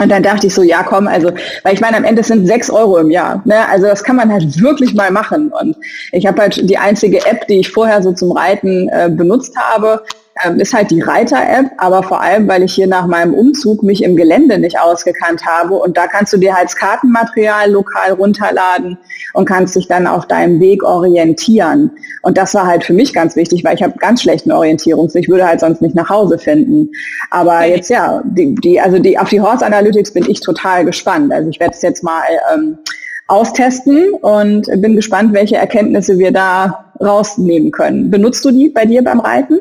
und 0.00 0.08
dann 0.08 0.22
dachte 0.22 0.46
ich 0.46 0.54
so, 0.54 0.62
ja 0.62 0.82
komm, 0.82 1.06
also, 1.06 1.30
weil 1.62 1.74
ich 1.74 1.80
meine, 1.80 1.96
am 1.96 2.04
Ende 2.04 2.22
sind 2.22 2.46
sechs 2.46 2.70
Euro 2.70 2.98
im 2.98 3.10
Jahr. 3.10 3.42
Ne? 3.44 3.68
Also 3.68 3.86
das 3.86 4.02
kann 4.02 4.16
man 4.16 4.32
halt 4.32 4.60
wirklich 4.60 4.94
mal 4.94 5.10
machen. 5.10 5.52
Und 5.60 5.76
ich 6.12 6.26
habe 6.26 6.40
halt 6.40 6.68
die 6.68 6.78
einzige 6.78 7.24
App, 7.26 7.46
die 7.48 7.60
ich 7.60 7.70
vorher 7.70 8.02
so 8.02 8.12
zum 8.12 8.32
Reiten 8.32 8.88
äh, 8.88 9.10
benutzt 9.10 9.54
habe, 9.56 10.02
ähm, 10.44 10.58
ist 10.60 10.72
halt 10.72 10.90
die 10.90 11.00
Reiter-App, 11.00 11.72
aber 11.78 12.02
vor 12.02 12.20
allem, 12.20 12.48
weil 12.48 12.62
ich 12.62 12.74
hier 12.74 12.86
nach 12.86 13.06
meinem 13.06 13.34
Umzug 13.34 13.82
mich 13.82 14.02
im 14.02 14.16
Gelände 14.16 14.58
nicht 14.58 14.78
ausgekannt 14.78 15.44
habe 15.46 15.74
und 15.74 15.96
da 15.96 16.06
kannst 16.06 16.32
du 16.32 16.36
dir 16.36 16.54
halt 16.54 16.66
das 16.66 16.76
Kartenmaterial 16.76 17.70
lokal 17.70 18.12
runterladen 18.12 18.98
und 19.34 19.44
kannst 19.46 19.76
dich 19.76 19.88
dann 19.88 20.06
auf 20.06 20.26
deinem 20.26 20.60
Weg 20.60 20.82
orientieren. 20.82 21.90
Und 22.22 22.36
das 22.36 22.54
war 22.54 22.66
halt 22.66 22.84
für 22.84 22.92
mich 22.92 23.12
ganz 23.12 23.36
wichtig, 23.36 23.64
weil 23.64 23.74
ich 23.74 23.82
habe 23.82 23.98
ganz 23.98 24.22
schlechten 24.22 24.52
Orientierungssinn. 24.52 25.22
Ich 25.22 25.28
würde 25.28 25.46
halt 25.46 25.60
sonst 25.60 25.80
nicht 25.82 25.94
nach 25.94 26.08
Hause 26.08 26.38
finden. 26.38 26.90
Aber 27.30 27.64
jetzt 27.64 27.90
ja, 27.90 28.22
die, 28.24 28.54
die, 28.56 28.80
also 28.80 28.98
die, 28.98 29.18
auf 29.18 29.28
die 29.28 29.40
Horse 29.40 29.64
Analytics 29.64 30.12
bin 30.12 30.28
ich 30.28 30.40
total 30.40 30.84
gespannt. 30.84 31.32
Also 31.32 31.48
ich 31.48 31.60
werde 31.60 31.74
es 31.74 31.82
jetzt 31.82 32.02
mal 32.02 32.22
ähm, 32.52 32.78
austesten 33.26 34.12
und 34.14 34.66
bin 34.80 34.96
gespannt, 34.96 35.32
welche 35.32 35.56
Erkenntnisse 35.56 36.18
wir 36.18 36.32
da 36.32 36.92
rausnehmen 37.00 37.70
können. 37.70 38.10
Benutzt 38.10 38.44
du 38.44 38.50
die 38.50 38.68
bei 38.68 38.84
dir 38.84 39.02
beim 39.02 39.20
Reiten? 39.20 39.60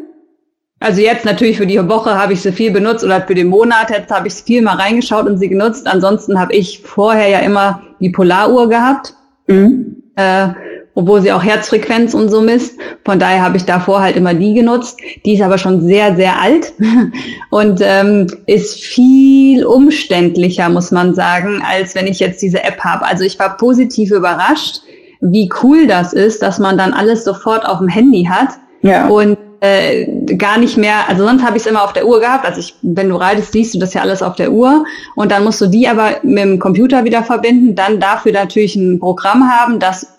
Also 0.79 1.01
jetzt 1.01 1.25
natürlich 1.25 1.57
für 1.57 1.67
die 1.67 1.77
Woche 1.89 2.17
habe 2.17 2.33
ich 2.33 2.41
sie 2.41 2.53
viel 2.53 2.71
benutzt 2.71 3.03
oder 3.03 3.21
für 3.21 3.35
den 3.35 3.47
Monat 3.47 3.89
jetzt 3.89 4.11
habe 4.11 4.27
ich 4.27 4.33
viel 4.35 4.61
mal 4.61 4.77
reingeschaut 4.77 5.27
und 5.27 5.37
sie 5.37 5.49
genutzt. 5.49 5.87
Ansonsten 5.87 6.39
habe 6.39 6.53
ich 6.53 6.79
vorher 6.79 7.27
ja 7.27 7.39
immer 7.39 7.81
die 7.99 8.09
Polaruhr 8.09 8.69
gehabt, 8.69 9.13
mhm. 9.47 9.97
äh, 10.15 10.47
obwohl 10.95 11.21
sie 11.21 11.33
auch 11.33 11.43
Herzfrequenz 11.43 12.13
und 12.13 12.29
so 12.29 12.39
misst. 12.39 12.79
Von 13.03 13.19
daher 13.19 13.43
habe 13.43 13.57
ich 13.57 13.65
davor 13.65 14.01
halt 14.01 14.15
immer 14.15 14.33
die 14.33 14.53
genutzt. 14.53 14.99
Die 15.25 15.33
ist 15.33 15.41
aber 15.41 15.57
schon 15.57 15.81
sehr, 15.81 16.15
sehr 16.15 16.41
alt 16.41 16.71
und 17.49 17.81
ähm, 17.83 18.27
ist 18.45 18.81
viel 18.81 19.65
umständlicher, 19.65 20.69
muss 20.69 20.91
man 20.91 21.13
sagen, 21.13 21.61
als 21.69 21.93
wenn 21.93 22.07
ich 22.07 22.21
jetzt 22.21 22.41
diese 22.41 22.63
App 22.63 22.79
habe. 22.85 23.05
Also 23.05 23.25
ich 23.25 23.37
war 23.37 23.57
positiv 23.57 24.11
überrascht, 24.11 24.81
wie 25.19 25.49
cool 25.61 25.87
das 25.87 26.13
ist, 26.13 26.41
dass 26.41 26.57
man 26.57 26.77
dann 26.77 26.93
alles 26.93 27.25
sofort 27.25 27.65
auf 27.65 27.79
dem 27.79 27.89
Handy 27.89 28.23
hat. 28.23 28.51
Ja. 28.81 29.09
Und 29.09 29.37
äh, 29.61 30.05
gar 30.35 30.57
nicht 30.57 30.77
mehr, 30.77 31.09
also 31.09 31.25
sonst 31.25 31.43
habe 31.43 31.57
ich 31.57 31.63
es 31.63 31.67
immer 31.67 31.83
auf 31.83 31.93
der 31.93 32.07
Uhr 32.07 32.19
gehabt. 32.19 32.45
Also 32.45 32.59
ich, 32.59 32.75
wenn 32.81 33.09
du 33.09 33.15
reitest, 33.15 33.51
siehst 33.51 33.75
du 33.75 33.79
das 33.79 33.93
ja 33.93 34.01
alles 34.01 34.21
auf 34.21 34.35
der 34.35 34.51
Uhr 34.51 34.85
und 35.15 35.31
dann 35.31 35.43
musst 35.43 35.59
du 35.61 35.67
die 35.67 35.87
aber 35.87 36.17
mit 36.23 36.43
dem 36.43 36.59
Computer 36.59 37.03
wieder 37.03 37.23
verbinden, 37.23 37.75
dann 37.75 37.99
dafür 37.99 38.31
natürlich 38.31 38.75
ein 38.75 38.99
Programm 38.99 39.49
haben, 39.49 39.79
das 39.79 40.15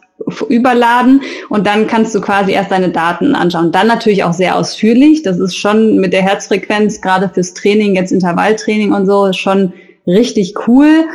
überladen 0.48 1.22
und 1.48 1.66
dann 1.66 1.86
kannst 1.86 2.14
du 2.14 2.20
quasi 2.20 2.52
erst 2.52 2.70
deine 2.70 2.90
Daten 2.90 3.34
anschauen. 3.34 3.72
Dann 3.72 3.86
natürlich 3.86 4.22
auch 4.24 4.34
sehr 4.34 4.56
ausführlich. 4.56 5.22
Das 5.22 5.38
ist 5.38 5.56
schon 5.56 5.96
mit 5.96 6.12
der 6.12 6.22
Herzfrequenz, 6.22 7.00
gerade 7.00 7.30
fürs 7.32 7.54
Training, 7.54 7.96
jetzt 7.96 8.12
Intervalltraining 8.12 8.92
und 8.92 9.06
so, 9.06 9.32
schon 9.32 9.72
richtig 10.06 10.54
cool 10.66 11.06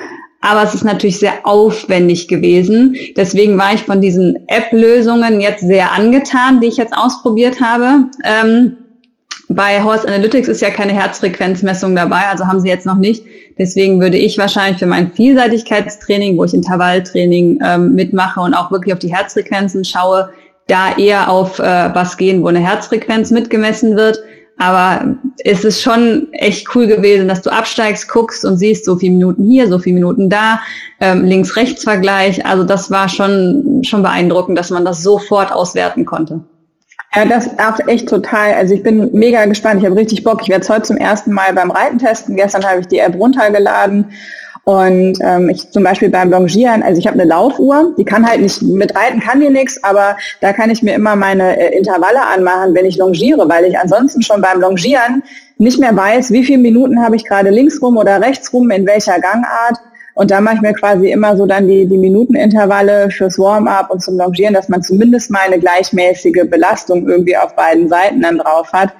aber 0.46 0.64
es 0.64 0.76
ist 0.76 0.84
natürlich 0.84 1.20
sehr 1.20 1.46
aufwendig 1.46 2.28
gewesen. 2.28 2.96
Deswegen 3.18 3.58
war 3.58 3.74
ich 3.74 3.82
von 3.82 4.00
diesen 4.00 4.48
App-Lösungen 4.48 5.42
jetzt 5.42 5.62
sehr 5.62 5.92
angetan, 5.92 6.62
die 6.62 6.68
ich 6.68 6.78
jetzt 6.78 6.96
ausprobiert 6.96 7.62
habe. 7.62 8.06
Ähm, 8.24 8.78
bei 9.48 9.84
Horse 9.84 10.08
Analytics 10.08 10.48
ist 10.48 10.62
ja 10.62 10.70
keine 10.70 10.94
Herzfrequenzmessung 10.94 11.96
dabei, 11.96 12.28
also 12.30 12.46
haben 12.48 12.60
sie 12.60 12.70
jetzt 12.70 12.86
noch 12.86 12.98
nicht. 12.98 13.26
Deswegen 13.58 14.02
würde 14.02 14.18
ich 14.18 14.38
wahrscheinlich 14.38 14.80
für 14.80 14.86
mein 14.86 15.12
Vielseitigkeitstraining, 15.12 16.38
wo 16.38 16.44
ich 16.44 16.54
Intervalltraining 16.54 17.60
ähm, 17.64 17.94
mitmache 17.94 18.40
und 18.40 18.54
auch 18.54 18.72
wirklich 18.72 18.94
auf 18.94 19.00
die 19.00 19.14
Herzfrequenzen 19.14 19.84
schaue, 19.84 20.30
da 20.68 20.96
eher 20.96 21.30
auf 21.30 21.60
äh, 21.60 21.90
was 21.94 22.18
gehen, 22.18 22.44
wo 22.44 22.48
eine 22.48 22.60
Herzfrequenz 22.60 23.32
mitgemessen 23.32 23.96
wird. 23.96 24.20
Aber 24.58 25.18
es 25.44 25.66
ist 25.66 25.82
schon 25.82 26.32
echt 26.32 26.74
cool 26.74 26.88
gewesen, 26.88 27.28
dass 27.28 27.42
du 27.42 27.52
absteigst, 27.52 28.08
guckst 28.08 28.46
und 28.46 28.58
siehst, 28.58 28.86
so 28.86 28.96
viele 28.96 29.14
Minuten 29.14 29.44
hier, 29.44 29.68
so 29.68 29.80
viele 29.80 29.96
Minuten 29.96 30.30
da, 30.30 30.62
ähm, 31.02 31.26
Links-Rechts-Vergleich. 31.26 32.46
Also 32.46 32.64
das 32.64 32.90
war 32.90 33.10
schon, 33.10 33.82
schon 33.84 34.02
beeindruckend, 34.02 34.58
dass 34.58 34.70
man 34.70 34.86
das 34.86 35.04
sofort 35.04 35.52
auswerten 35.52 36.06
konnte. 36.06 36.40
Ja, 37.14 37.26
das 37.26 37.50
auch 37.60 37.80
echt 37.88 38.10
total. 38.10 38.54
Also 38.54 38.74
ich 38.74 38.84
bin 38.84 39.10
mega 39.14 39.46
gespannt. 39.46 39.82
Ich 39.82 39.86
habe 39.86 39.96
richtig 39.96 40.24
Bock. 40.24 40.42
Ich 40.42 40.50
werde 40.50 40.64
es 40.64 40.70
heute 40.70 40.84
zum 40.84 40.98
ersten 40.98 41.32
Mal 41.32 41.54
beim 41.54 41.72
Reiten 41.72 41.98
testen. 41.98 42.36
Gestern 42.36 42.66
habe 42.66 42.82
ich 42.82 42.88
die 42.88 43.00
App 43.00 43.16
runtergeladen 43.16 44.12
und 44.66 45.20
ähm, 45.22 45.50
ich 45.50 45.70
zum 45.70 45.84
Beispiel 45.84 46.10
beim 46.10 46.32
Longieren, 46.32 46.82
also 46.82 46.98
ich 46.98 47.06
habe 47.06 47.20
eine 47.20 47.30
Laufuhr, 47.30 47.94
die 48.00 48.04
kann 48.04 48.28
halt 48.28 48.42
nicht, 48.42 48.64
mit 48.64 48.96
Reiten 48.96 49.20
kann 49.20 49.40
die 49.40 49.52
nichts, 49.52 49.82
aber 49.84 50.18
da 50.42 50.54
kann 50.54 50.72
ich 50.72 50.82
mir 50.82 50.96
immer 50.96 51.16
meine 51.16 51.56
äh, 51.56 51.78
Intervalle 51.78 52.26
anmachen, 52.26 52.74
wenn 52.74 52.88
ich 52.88 52.98
longiere, 52.98 53.48
weil 53.48 53.66
ich 53.66 53.78
ansonsten 53.78 54.24
schon 54.24 54.42
beim 54.42 54.60
Longieren 54.60 55.22
nicht 55.60 55.80
mehr 55.80 55.96
weiß, 55.96 56.32
wie 56.32 56.44
viele 56.44 56.58
Minuten 56.58 57.00
habe 57.04 57.16
ich 57.16 57.26
gerade 57.26 57.52
links 57.52 57.80
rum 57.80 57.96
oder 57.96 58.20
rechts 58.20 58.52
rum, 58.52 58.72
in 58.72 58.88
welcher 58.88 59.20
Gangart. 59.20 59.78
Und 60.16 60.32
da 60.32 60.42
mache 60.42 60.56
ich 60.56 60.62
mir 60.62 60.74
quasi 60.74 61.12
immer 61.12 61.38
so 61.38 61.46
dann 61.46 61.68
die, 61.68 61.86
die 61.86 61.98
Minutenintervalle 62.00 63.12
fürs 63.12 63.38
Warm-up 63.38 63.92
und 63.92 64.02
zum 64.02 64.18
Longieren, 64.18 64.56
dass 64.56 64.68
man 64.68 64.82
zumindest 64.82 65.30
mal 65.30 65.42
eine 65.46 65.60
gleichmäßige 65.60 66.50
Belastung 66.50 67.08
irgendwie 67.08 67.38
auf 67.38 67.56
beiden 67.56 67.88
Seiten 67.88 68.22
dann 68.22 68.40
drauf 68.40 68.74
hat. 68.74 68.94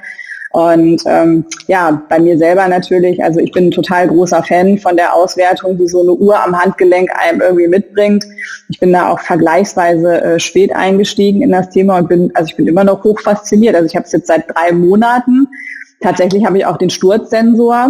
Und 0.56 1.02
ähm, 1.06 1.44
ja, 1.68 2.02
bei 2.08 2.18
mir 2.18 2.38
selber 2.38 2.66
natürlich, 2.70 3.22
also 3.22 3.42
ich 3.42 3.52
bin 3.52 3.66
ein 3.66 3.72
total 3.72 4.08
großer 4.08 4.42
Fan 4.42 4.78
von 4.78 4.96
der 4.96 5.14
Auswertung, 5.14 5.78
die 5.78 5.90
so 5.90 6.00
eine 6.00 6.14
Uhr 6.14 6.42
am 6.42 6.58
Handgelenk 6.58 7.10
einem 7.14 7.42
irgendwie 7.42 7.68
mitbringt. 7.68 8.24
Ich 8.70 8.80
bin 8.80 8.94
da 8.94 9.10
auch 9.10 9.20
vergleichsweise 9.20 10.22
äh, 10.22 10.40
spät 10.40 10.74
eingestiegen 10.74 11.42
in 11.42 11.52
das 11.52 11.72
Thema 11.72 11.98
und 11.98 12.08
bin, 12.08 12.32
also 12.36 12.48
ich 12.50 12.56
bin 12.56 12.68
immer 12.68 12.86
noch 12.86 13.04
hoch 13.04 13.20
fasziniert. 13.20 13.76
Also 13.76 13.88
ich 13.88 13.98
habe 13.98 14.06
es 14.06 14.14
jetzt 14.14 14.28
seit 14.28 14.46
drei 14.48 14.72
Monaten. 14.72 15.50
Tatsächlich 16.00 16.46
habe 16.46 16.58
ich 16.58 16.66
auch 16.66 16.78
den 16.78 16.90
Sturzsensor. 16.90 17.90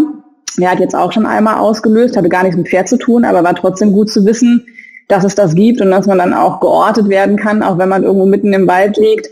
Der 0.57 0.71
hat 0.71 0.79
jetzt 0.79 0.95
auch 0.95 1.11
schon 1.11 1.27
einmal 1.27 1.59
ausgelöst, 1.59 2.17
hatte 2.17 2.29
gar 2.29 2.41
nichts 2.41 2.57
mit 2.57 2.67
Pferd 2.67 2.89
zu 2.89 2.97
tun, 2.97 3.25
aber 3.25 3.43
war 3.43 3.53
trotzdem 3.53 3.93
gut 3.93 4.09
zu 4.09 4.25
wissen, 4.25 4.65
dass 5.07 5.23
es 5.23 5.35
das 5.35 5.53
gibt 5.53 5.81
und 5.81 5.91
dass 5.91 6.07
man 6.07 6.17
dann 6.17 6.33
auch 6.33 6.61
geortet 6.61 7.09
werden 7.09 7.37
kann, 7.37 7.61
auch 7.61 7.77
wenn 7.77 7.89
man 7.89 8.01
irgendwo 8.01 8.25
mitten 8.25 8.53
im 8.53 8.67
Wald 8.67 8.97
liegt 8.97 9.29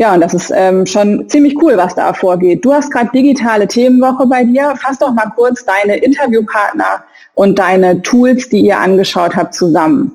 ja, 0.00 0.14
und 0.14 0.22
das 0.22 0.32
ist 0.32 0.50
ähm, 0.56 0.86
schon 0.86 1.28
ziemlich 1.28 1.62
cool, 1.62 1.76
was 1.76 1.94
da 1.94 2.14
vorgeht. 2.14 2.64
Du 2.64 2.72
hast 2.72 2.90
gerade 2.90 3.10
digitale 3.12 3.68
Themenwoche 3.68 4.26
bei 4.26 4.44
dir. 4.44 4.74
Fass 4.80 4.98
doch 4.98 5.12
mal 5.12 5.30
kurz 5.36 5.62
deine 5.66 5.98
Interviewpartner 5.98 7.04
und 7.34 7.58
deine 7.58 8.00
Tools, 8.00 8.48
die 8.48 8.60
ihr 8.60 8.78
angeschaut 8.78 9.36
habt, 9.36 9.52
zusammen. 9.54 10.10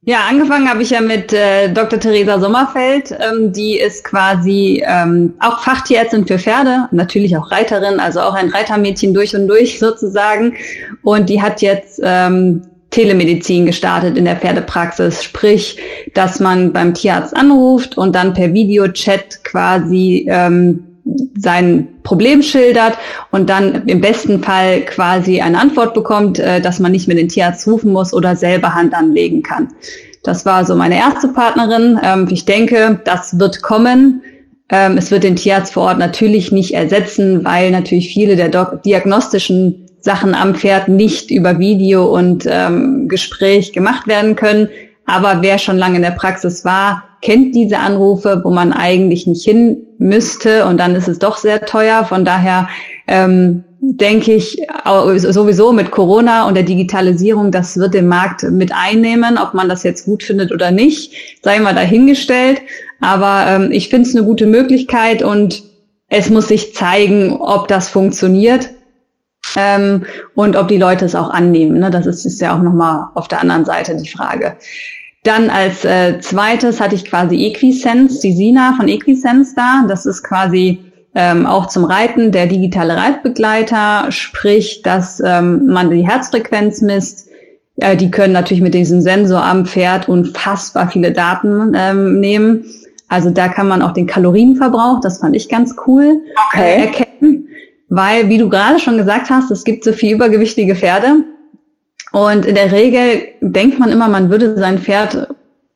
Ja, 0.00 0.20
angefangen 0.30 0.66
habe 0.66 0.80
ich 0.82 0.88
ja 0.88 1.02
mit 1.02 1.30
äh, 1.34 1.70
Dr. 1.70 2.00
Theresa 2.00 2.40
Sommerfeld. 2.40 3.14
Ähm, 3.20 3.52
die 3.52 3.78
ist 3.78 4.02
quasi 4.02 4.82
ähm, 4.86 5.34
auch 5.40 5.60
Fachtierärztin 5.60 6.26
für 6.26 6.38
Pferde, 6.38 6.88
natürlich 6.90 7.36
auch 7.36 7.50
Reiterin, 7.50 8.00
also 8.00 8.20
auch 8.20 8.32
ein 8.32 8.48
Reitermädchen 8.48 9.12
durch 9.12 9.36
und 9.36 9.46
durch 9.46 9.78
sozusagen. 9.78 10.54
Und 11.02 11.28
die 11.28 11.42
hat 11.42 11.60
jetzt 11.60 12.00
ähm, 12.02 12.62
Telemedizin 12.90 13.66
gestartet 13.66 14.18
in 14.18 14.24
der 14.24 14.36
Pferdepraxis, 14.36 15.22
sprich, 15.22 15.78
dass 16.14 16.40
man 16.40 16.72
beim 16.72 16.94
Tierarzt 16.94 17.36
anruft 17.36 17.96
und 17.96 18.14
dann 18.14 18.34
per 18.34 18.52
Videochat 18.52 19.44
quasi 19.44 20.26
ähm, 20.28 20.84
sein 21.36 21.88
Problem 22.02 22.42
schildert 22.42 22.98
und 23.30 23.48
dann 23.48 23.86
im 23.86 24.00
besten 24.00 24.42
Fall 24.42 24.82
quasi 24.82 25.40
eine 25.40 25.58
Antwort 25.58 25.94
bekommt, 25.94 26.38
äh, 26.38 26.60
dass 26.60 26.80
man 26.80 26.92
nicht 26.92 27.06
mehr 27.08 27.16
den 27.16 27.28
Tierarzt 27.28 27.66
rufen 27.66 27.92
muss 27.92 28.12
oder 28.12 28.36
selber 28.36 28.74
Hand 28.74 28.94
anlegen 28.94 29.42
kann. 29.42 29.68
Das 30.22 30.44
war 30.44 30.64
so 30.64 30.74
meine 30.74 30.98
erste 30.98 31.28
Partnerin. 31.28 31.98
Ähm, 32.02 32.28
ich 32.30 32.44
denke, 32.44 33.00
das 33.04 33.38
wird 33.38 33.62
kommen. 33.62 34.22
Ähm, 34.68 34.98
es 34.98 35.10
wird 35.10 35.24
den 35.24 35.36
Tierarzt 35.36 35.72
vor 35.72 35.84
Ort 35.84 35.98
natürlich 35.98 36.52
nicht 36.52 36.74
ersetzen, 36.74 37.44
weil 37.44 37.70
natürlich 37.70 38.12
viele 38.12 38.36
der 38.36 38.48
diagnostischen 38.84 39.86
Sachen 40.00 40.34
am 40.34 40.54
Pferd 40.54 40.88
nicht 40.88 41.30
über 41.30 41.58
Video 41.58 42.06
und 42.06 42.46
ähm, 42.48 43.08
Gespräch 43.08 43.72
gemacht 43.72 44.06
werden 44.06 44.36
können. 44.36 44.68
Aber 45.06 45.42
wer 45.42 45.58
schon 45.58 45.76
lange 45.76 45.96
in 45.96 46.02
der 46.02 46.12
Praxis 46.12 46.64
war, 46.64 47.04
kennt 47.22 47.54
diese 47.54 47.78
Anrufe, 47.78 48.40
wo 48.44 48.50
man 48.50 48.72
eigentlich 48.72 49.26
nicht 49.26 49.44
hin 49.44 49.78
müsste 49.98 50.66
und 50.66 50.78
dann 50.78 50.94
ist 50.94 51.08
es 51.08 51.18
doch 51.18 51.36
sehr 51.36 51.66
teuer. 51.66 52.04
Von 52.04 52.24
daher 52.24 52.68
ähm, 53.06 53.64
denke 53.80 54.32
ich 54.32 54.62
sowieso 55.16 55.72
mit 55.72 55.90
Corona 55.90 56.46
und 56.46 56.54
der 56.54 56.62
Digitalisierung, 56.62 57.50
das 57.50 57.76
wird 57.76 57.94
den 57.94 58.08
Markt 58.08 58.42
mit 58.44 58.72
einnehmen, 58.72 59.36
ob 59.36 59.54
man 59.54 59.68
das 59.68 59.82
jetzt 59.82 60.04
gut 60.04 60.22
findet 60.22 60.52
oder 60.52 60.70
nicht, 60.70 61.12
sei 61.42 61.58
mal 61.60 61.74
dahingestellt. 61.74 62.62
Aber 63.00 63.44
ähm, 63.48 63.72
ich 63.72 63.88
finde 63.88 64.08
es 64.08 64.14
eine 64.14 64.24
gute 64.24 64.46
Möglichkeit 64.46 65.22
und 65.22 65.62
es 66.08 66.30
muss 66.30 66.48
sich 66.48 66.74
zeigen, 66.74 67.32
ob 67.32 67.68
das 67.68 67.88
funktioniert 67.88 68.70
ähm, 69.56 70.04
und 70.34 70.56
ob 70.56 70.68
die 70.68 70.78
Leute 70.78 71.04
es 71.04 71.14
auch 71.14 71.30
annehmen. 71.30 71.78
Ne? 71.78 71.90
Das 71.90 72.06
ist, 72.06 72.24
ist 72.24 72.40
ja 72.40 72.56
auch 72.56 72.62
nochmal 72.62 73.08
auf 73.14 73.28
der 73.28 73.40
anderen 73.40 73.64
Seite 73.64 73.96
die 73.96 74.08
Frage. 74.08 74.56
Dann 75.22 75.50
als 75.50 75.84
äh, 75.84 76.18
zweites 76.20 76.80
hatte 76.80 76.94
ich 76.94 77.04
quasi 77.04 77.46
Equisense, 77.46 78.20
die 78.22 78.32
Sina 78.32 78.74
von 78.76 78.88
Equisense 78.88 79.54
da. 79.54 79.84
Das 79.86 80.06
ist 80.06 80.22
quasi 80.22 80.80
ähm, 81.14 81.46
auch 81.46 81.66
zum 81.66 81.84
Reiten 81.84 82.32
der 82.32 82.46
digitale 82.46 82.96
Reitbegleiter, 82.96 84.10
sprich, 84.10 84.82
dass 84.82 85.20
ähm, 85.24 85.66
man 85.66 85.90
die 85.90 86.08
Herzfrequenz 86.08 86.80
misst. 86.80 87.28
Äh, 87.76 87.96
die 87.96 88.10
können 88.10 88.32
natürlich 88.32 88.62
mit 88.62 88.74
diesem 88.74 89.00
Sensor 89.02 89.42
am 89.42 89.66
Pferd 89.66 90.08
unfassbar 90.08 90.88
viele 90.88 91.12
Daten 91.12 91.74
ähm, 91.74 92.20
nehmen. 92.20 92.64
Also 93.08 93.30
da 93.30 93.48
kann 93.48 93.66
man 93.66 93.82
auch 93.82 93.92
den 93.92 94.06
Kalorienverbrauch, 94.06 95.00
das 95.00 95.18
fand 95.18 95.34
ich 95.34 95.48
ganz 95.48 95.74
cool, 95.86 96.22
okay. 96.48 96.62
äh, 96.62 96.84
erkennen. 96.86 97.09
Weil, 97.90 98.28
wie 98.28 98.38
du 98.38 98.48
gerade 98.48 98.78
schon 98.78 98.96
gesagt 98.96 99.28
hast, 99.28 99.50
es 99.50 99.64
gibt 99.64 99.84
so 99.84 99.92
viel 99.92 100.14
übergewichtige 100.14 100.74
Pferde. 100.74 101.24
Und 102.12 102.46
in 102.46 102.54
der 102.54 102.72
Regel 102.72 103.28
denkt 103.40 103.78
man 103.78 103.90
immer, 103.90 104.08
man 104.08 104.30
würde 104.30 104.56
sein 104.56 104.78
Pferd 104.78 105.28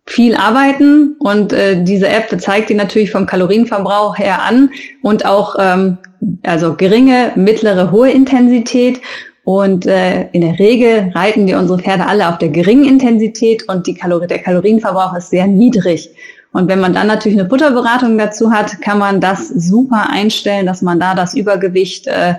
viel 0.07 0.35
arbeiten 0.35 1.16
und 1.18 1.53
äh, 1.53 1.83
diese 1.83 2.09
App 2.09 2.38
zeigt 2.40 2.68
die 2.68 2.74
natürlich 2.74 3.11
vom 3.11 3.27
Kalorienverbrauch 3.27 4.18
her 4.18 4.42
an 4.42 4.70
und 5.00 5.24
auch 5.24 5.57
ähm, 5.59 5.96
also 6.42 6.74
geringe, 6.74 7.33
mittlere, 7.37 7.90
hohe 7.90 8.11
Intensität 8.11 9.00
und 9.44 9.87
äh, 9.87 10.29
in 10.33 10.42
der 10.42 10.59
Regel 10.59 11.11
reiten 11.14 11.46
wir 11.46 11.59
unsere 11.59 11.79
Pferde 11.79 12.07
alle 12.07 12.29
auf 12.29 12.38
der 12.38 12.50
geringen 12.50 12.85
Intensität 12.85 13.66
und 13.68 13.87
die 13.87 13.94
Kalor 13.94 14.27
der 14.27 14.40
Kalorienverbrauch 14.40 15.14
ist 15.16 15.31
sehr 15.31 15.46
niedrig. 15.46 16.11
Und 16.54 16.68
wenn 16.68 16.78
man 16.78 16.94
dann 16.94 17.08
natürlich 17.08 17.36
eine 17.36 17.48
Butterberatung 17.48 18.16
dazu 18.16 18.52
hat, 18.52 18.80
kann 18.80 18.98
man 18.98 19.20
das 19.20 19.48
super 19.48 20.08
einstellen, 20.08 20.66
dass 20.66 20.82
man 20.82 21.00
da 21.00 21.16
das 21.16 21.34
Übergewicht 21.34 22.06
äh, 22.06 22.34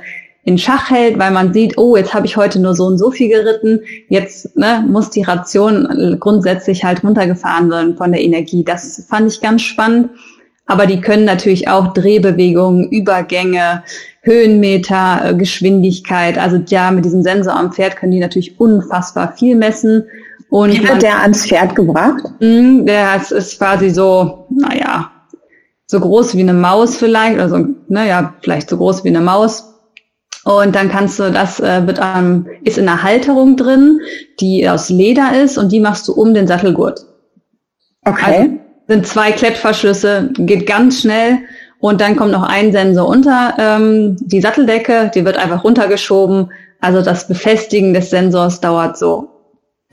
in 0.45 0.57
Schach 0.57 0.89
hält, 0.89 1.19
weil 1.19 1.31
man 1.31 1.51
sieht, 1.53 1.77
oh, 1.77 1.97
jetzt 1.97 2.13
habe 2.13 2.25
ich 2.25 2.37
heute 2.37 2.59
nur 2.59 2.75
so 2.75 2.85
und 2.85 2.97
so 2.97 3.11
viel 3.11 3.27
geritten, 3.27 3.81
jetzt 4.07 4.55
ne, 4.55 4.85
muss 4.87 5.09
die 5.09 5.23
Ration 5.23 6.17
grundsätzlich 6.21 6.85
halt 6.85 7.03
runtergefahren 7.03 7.69
werden 7.69 7.97
von 7.97 8.13
der 8.13 8.21
Energie. 8.21 8.63
Das 8.63 9.05
fand 9.09 9.33
ich 9.33 9.41
ganz 9.41 9.63
spannend. 9.63 10.11
Aber 10.65 10.85
die 10.87 11.01
können 11.01 11.25
natürlich 11.25 11.67
auch 11.67 11.93
Drehbewegungen, 11.93 12.89
Übergänge, 12.89 13.83
Höhenmeter, 14.21 15.21
äh, 15.25 15.35
Geschwindigkeit. 15.35 16.37
Also 16.37 16.61
ja, 16.67 16.89
mit 16.89 17.03
diesem 17.03 17.21
Sensor 17.21 17.53
am 17.53 17.73
Pferd 17.73 17.97
können 17.97 18.13
die 18.13 18.19
natürlich 18.19 18.59
unfassbar 18.59 19.33
viel 19.35 19.57
messen. 19.57 20.05
Und 20.49 20.71
Wie 20.71 20.87
wird 20.87 21.01
der 21.01 21.21
ans 21.21 21.45
Pferd 21.45 21.75
gebracht? 21.75 22.23
Mh, 22.39 22.83
der 22.85 23.15
ist, 23.15 23.31
ist 23.31 23.57
quasi 23.57 23.89
so, 23.89 24.47
naja, 24.49 25.11
so 25.87 25.99
groß 25.99 26.35
wie 26.35 26.41
eine 26.41 26.53
Maus 26.53 26.95
vielleicht, 26.95 27.39
also 27.39 27.65
naja, 27.87 28.33
vielleicht 28.41 28.69
so 28.69 28.77
groß 28.77 29.03
wie 29.03 29.09
eine 29.09 29.21
Maus. 29.21 29.71
Und 30.43 30.75
dann 30.75 30.89
kannst 30.89 31.19
du, 31.19 31.31
das 31.31 31.59
äh, 31.59 31.85
wird 31.87 31.99
ähm, 32.01 32.47
ist 32.63 32.77
in 32.77 32.87
einer 32.87 33.01
Halterung 33.01 33.57
drin, 33.57 33.99
die 34.39 34.67
aus 34.69 34.89
Leder 34.89 35.41
ist 35.41 35.57
und 35.57 35.71
die 35.71 35.79
machst 35.79 36.07
du 36.07 36.13
um 36.13 36.33
den 36.33 36.47
Sattelgurt. 36.47 37.05
Okay. 38.05 38.23
Also 38.25 38.49
sind 38.87 39.07
zwei 39.07 39.31
Klettverschlüsse, 39.31 40.29
geht 40.37 40.67
ganz 40.67 41.01
schnell 41.01 41.39
und 41.79 41.99
dann 42.01 42.15
kommt 42.15 42.31
noch 42.31 42.43
ein 42.43 42.71
Sensor 42.71 43.07
unter 43.07 43.55
ähm, 43.57 44.17
die 44.19 44.41
Satteldecke, 44.41 45.11
die 45.13 45.25
wird 45.25 45.37
einfach 45.37 45.63
runtergeschoben. 45.63 46.51
Also 46.79 47.01
das 47.01 47.27
Befestigen 47.27 47.95
des 47.95 48.11
Sensors 48.11 48.61
dauert 48.61 48.97
so 48.97 49.34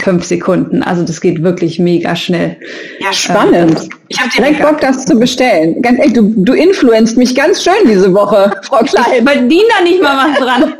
fünf 0.02 0.24
Sekunden. 0.24 0.82
Also 0.82 1.02
das 1.04 1.20
geht 1.20 1.42
wirklich 1.42 1.78
mega 1.78 2.16
schnell. 2.16 2.58
Ja, 3.00 3.12
spannend. 3.12 3.88
ich 4.08 4.20
habe 4.20 4.30
direkt 4.30 4.62
Bock, 4.62 4.80
das 4.80 5.04
zu 5.06 5.18
bestellen. 5.18 5.80
Ganz 5.82 5.98
ehrlich, 5.98 6.14
du, 6.14 6.32
du 6.36 6.52
influenzt 6.52 7.16
mich 7.16 7.34
ganz 7.34 7.62
schön 7.62 7.72
diese 7.86 8.12
Woche, 8.12 8.52
Frau 8.62 8.78
Klein. 8.78 9.04
Ich 9.18 9.22
verdiene 9.22 9.64
da 9.76 9.84
nicht 9.84 10.02
mal 10.02 10.28
was 10.28 10.38
dran. 10.44 10.74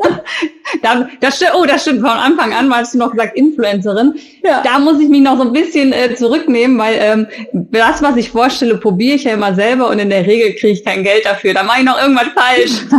da, 0.83 1.09
das 1.21 1.37
stimmt, 1.37 1.53
oh, 1.55 1.65
das 1.65 1.83
stimmt 1.83 2.01
von 2.01 2.11
Anfang 2.11 2.53
an, 2.53 2.69
weil 2.71 2.85
du 2.91 2.99
noch 2.99 3.13
gesagt 3.13 3.37
Influencerin. 3.37 4.15
Ja. 4.45 4.63
Da 4.65 4.79
muss 4.79 5.01
ich 5.01 5.09
mich 5.09 5.21
noch 5.21 5.37
so 5.37 5.45
ein 5.45 5.53
bisschen 5.53 5.93
äh, 5.93 6.15
zurücknehmen, 6.15 6.79
weil 6.79 6.97
ähm, 7.01 7.27
das, 7.53 8.03
was 8.03 8.17
ich 8.17 8.31
vorstelle, 8.31 8.77
probiere 8.79 9.17
ich 9.17 9.25
ja 9.25 9.35
immer 9.35 9.55
selber 9.55 9.89
und 9.89 9.99
in 9.99 10.11
der 10.11 10.27
Regel 10.27 10.55
kriege 10.55 10.73
ich 10.73 10.85
kein 10.85 11.03
Geld 11.05 11.25
dafür. 11.25 11.55
Da 11.55 11.63
mache 11.63 11.81
ich 11.81 11.87
noch 11.87 12.01
irgendwas 12.01 12.29
falsch. 12.35 12.87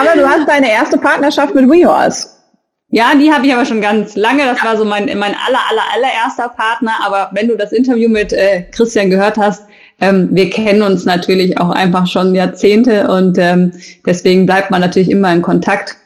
Aber 0.00 0.20
du 0.20 0.28
hast 0.28 0.48
deine 0.48 0.70
erste 0.70 0.98
Partnerschaft 0.98 1.54
mit 1.54 1.70
WeHorse. 1.70 2.37
Ja, 2.90 3.14
die 3.14 3.30
habe 3.30 3.46
ich 3.46 3.52
aber 3.52 3.66
schon 3.66 3.82
ganz 3.82 4.16
lange. 4.16 4.44
Das 4.44 4.64
war 4.64 4.76
so 4.76 4.84
mein, 4.84 5.06
mein 5.06 5.34
aller, 5.34 5.60
aller, 5.70 5.82
allererster 5.94 6.48
Partner. 6.48 6.92
Aber 7.04 7.30
wenn 7.34 7.48
du 7.48 7.56
das 7.56 7.72
Interview 7.72 8.08
mit 8.08 8.32
äh, 8.32 8.62
Christian 8.70 9.10
gehört 9.10 9.36
hast, 9.36 9.64
ähm, 10.00 10.28
wir 10.32 10.48
kennen 10.48 10.82
uns 10.82 11.04
natürlich 11.04 11.58
auch 11.58 11.70
einfach 11.70 12.06
schon 12.06 12.34
Jahrzehnte 12.34 13.08
und 13.10 13.36
ähm, 13.36 13.72
deswegen 14.06 14.46
bleibt 14.46 14.70
man 14.70 14.80
natürlich 14.80 15.10
immer 15.10 15.32
in 15.32 15.42
Kontakt. 15.42 15.96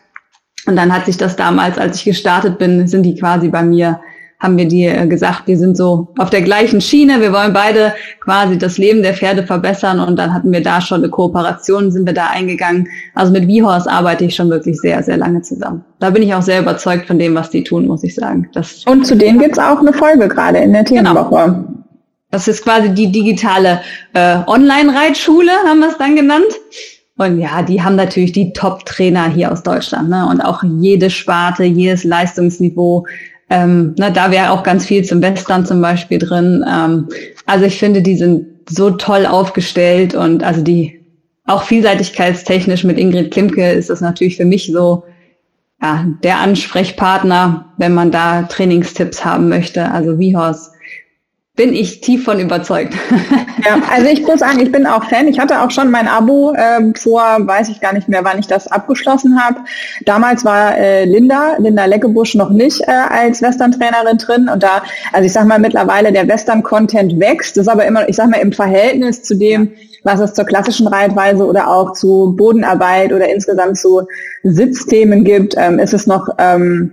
Und 0.66 0.76
dann 0.76 0.92
hat 0.92 1.06
sich 1.06 1.16
das 1.16 1.36
damals, 1.36 1.78
als 1.78 1.98
ich 1.98 2.04
gestartet 2.04 2.58
bin, 2.58 2.86
sind 2.88 3.02
die 3.02 3.16
quasi 3.16 3.48
bei 3.48 3.62
mir 3.62 4.00
haben 4.42 4.59
wir 4.59 4.66
dir 4.66 4.98
äh, 4.98 5.07
gesagt, 5.07 5.46
wir 5.46 5.57
sind 5.57 5.76
so 5.76 6.09
auf 6.18 6.28
der 6.28 6.42
gleichen 6.42 6.81
Schiene, 6.81 7.20
wir 7.20 7.33
wollen 7.33 7.52
beide 7.52 7.94
quasi 8.20 8.59
das 8.59 8.76
Leben 8.76 9.02
der 9.02 9.14
Pferde 9.14 9.46
verbessern 9.46 10.00
und 10.00 10.18
dann 10.18 10.35
hatten 10.35 10.52
wir 10.52 10.62
da 10.62 10.81
schon 10.81 10.98
eine 10.98 11.11
Kooperation, 11.11 11.92
sind 11.92 12.06
wir 12.06 12.12
da 12.12 12.27
eingegangen. 12.27 12.88
Also 13.14 13.33
mit 13.33 13.46
Vihorse 13.46 13.88
arbeite 13.88 14.25
ich 14.25 14.35
schon 14.35 14.50
wirklich 14.50 14.81
sehr, 14.81 15.00
sehr 15.04 15.16
lange 15.16 15.42
zusammen. 15.42 15.85
Da 16.00 16.10
bin 16.10 16.25
ich 16.25 16.35
auch 16.35 16.42
sehr 16.42 16.60
überzeugt 16.60 17.06
von 17.06 17.21
dem, 17.21 17.37
was 17.37 17.50
die 17.50 17.62
tun, 17.62 17.87
muss 17.87 18.02
ich 18.02 18.16
sagen. 18.16 18.48
Das 18.52 18.85
und 18.85 19.06
zu 19.06 19.16
denen 19.16 19.38
gibt's 19.38 19.60
auch 19.60 19.79
eine 19.79 19.92
Folge 19.92 20.27
gerade 20.27 20.58
in 20.58 20.73
der 20.73 20.85
Themenwoche. 20.85 21.44
Genau. 21.44 21.64
Das 22.33 22.48
ist 22.48 22.64
quasi 22.64 22.90
die 22.90 23.12
digitale 23.12 23.83
äh, 24.14 24.38
Online-Reitschule, 24.46 25.52
haben 25.66 25.81
wir 25.81 25.88
es 25.88 25.98
dann 25.98 26.16
genannt. 26.16 26.52
Und 27.19 27.38
ja, 27.38 27.62
die 27.62 27.83
haben 27.83 27.94
natürlich 27.94 28.33
die 28.33 28.52
Top-Trainer 28.52 29.29
hier 29.29 29.52
aus 29.52 29.62
Deutschland 29.62 30.08
ne? 30.08 30.27
und 30.29 30.40
auch 30.40 30.64
jede 30.64 31.10
Sparte, 31.10 31.62
jedes 31.62 32.04
Leistungsniveau. 32.04 33.06
Ähm, 33.53 33.94
ne, 33.98 34.11
da 34.11 34.31
wäre 34.31 34.50
auch 34.50 34.63
ganz 34.63 34.87
viel 34.87 35.05
zum 35.05 35.21
Western 35.21 35.67
zum 35.67 35.83
Beispiel 35.83 36.19
drin. 36.19 36.65
Ähm, 36.67 37.09
also 37.44 37.67
ich 37.67 37.79
finde, 37.79 38.00
die 38.00 38.17
sind 38.17 38.46
so 38.67 38.92
toll 38.92 39.27
aufgestellt 39.27 40.15
und 40.15 40.42
also 40.42 40.63
die 40.63 41.05
auch 41.44 41.63
vielseitigkeitstechnisch 41.65 42.85
mit 42.85 42.98
Ingrid 42.98 43.31
Klimke 43.31 43.71
ist 43.73 43.90
das 43.90 44.00
natürlich 44.00 44.38
für 44.38 44.46
mich 44.46 44.73
so 44.73 45.05
ja, 45.83 46.07
der 46.23 46.38
Ansprechpartner, 46.38 47.75
wenn 47.77 47.92
man 47.92 48.11
da 48.11 48.44
Trainingstipps 48.44 49.23
haben 49.23 49.50
möchte. 49.50 49.90
Also 49.90 50.19
Vihors 50.19 50.71
bin 51.55 51.75
ich 51.75 52.00
tief 52.00 52.25
von 52.25 52.40
überzeugt. 52.40 52.94
Ja, 53.65 53.81
also 53.94 54.09
ich 54.09 54.23
muss 54.23 54.40
sagen, 54.40 54.59
ich 54.59 54.73
bin 54.73 54.87
auch 54.87 55.05
Fan. 55.05 55.29
Ich 55.29 55.38
hatte 55.38 55.63
auch 55.63 55.71
schon 55.71 55.88
mein 55.90 56.09
Abo 56.09 56.53
äh, 56.53 56.92
vor, 56.96 57.23
weiß 57.23 57.69
ich 57.69 57.81
gar 57.81 57.92
nicht 57.92 58.09
mehr, 58.09 58.25
wann 58.25 58.40
ich 58.40 58.48
das 58.48 58.67
abgeschlossen 58.67 59.40
habe. 59.40 59.61
Damals 60.05 60.44
war 60.44 60.77
äh, 60.77 61.05
Linda, 61.05 61.55
Linda 61.59 61.85
Leckebusch 61.85 62.35
noch 62.35 62.50
nicht 62.50 62.81
äh, 62.81 62.90
als 62.90 63.40
Western-Trainerin 63.40 64.19
drin. 64.19 64.48
Und 64.53 64.65
da, 64.65 64.83
also 65.13 65.27
ich 65.27 65.33
sag 65.33 65.46
mal, 65.46 65.61
mittlerweile 65.61 66.13
der 66.13 66.27
Western-Content 66.27 67.21
wächst. 67.21 67.57
Das 67.57 67.67
ist 67.67 67.73
aber 67.73 67.87
immer, 67.87 68.09
ich 68.09 68.17
sag 68.17 68.31
mal, 68.31 68.40
im 68.40 68.53
Verhältnis 68.53 69.23
zu 69.23 69.37
dem, 69.37 69.71
was 70.03 70.19
es 70.19 70.35
zur 70.35 70.44
klassischen 70.44 70.88
Reitweise 70.88 71.46
oder 71.46 71.69
auch 71.69 71.92
zu 71.92 72.35
Bodenarbeit 72.37 73.13
oder 73.13 73.33
insgesamt 73.33 73.77
zu 73.77 74.03
Sitzthemen 74.42 75.23
gibt, 75.23 75.55
ähm, 75.57 75.79
ist 75.79 75.94
es 75.94 76.09
noch 76.09 76.29
ähm, 76.38 76.90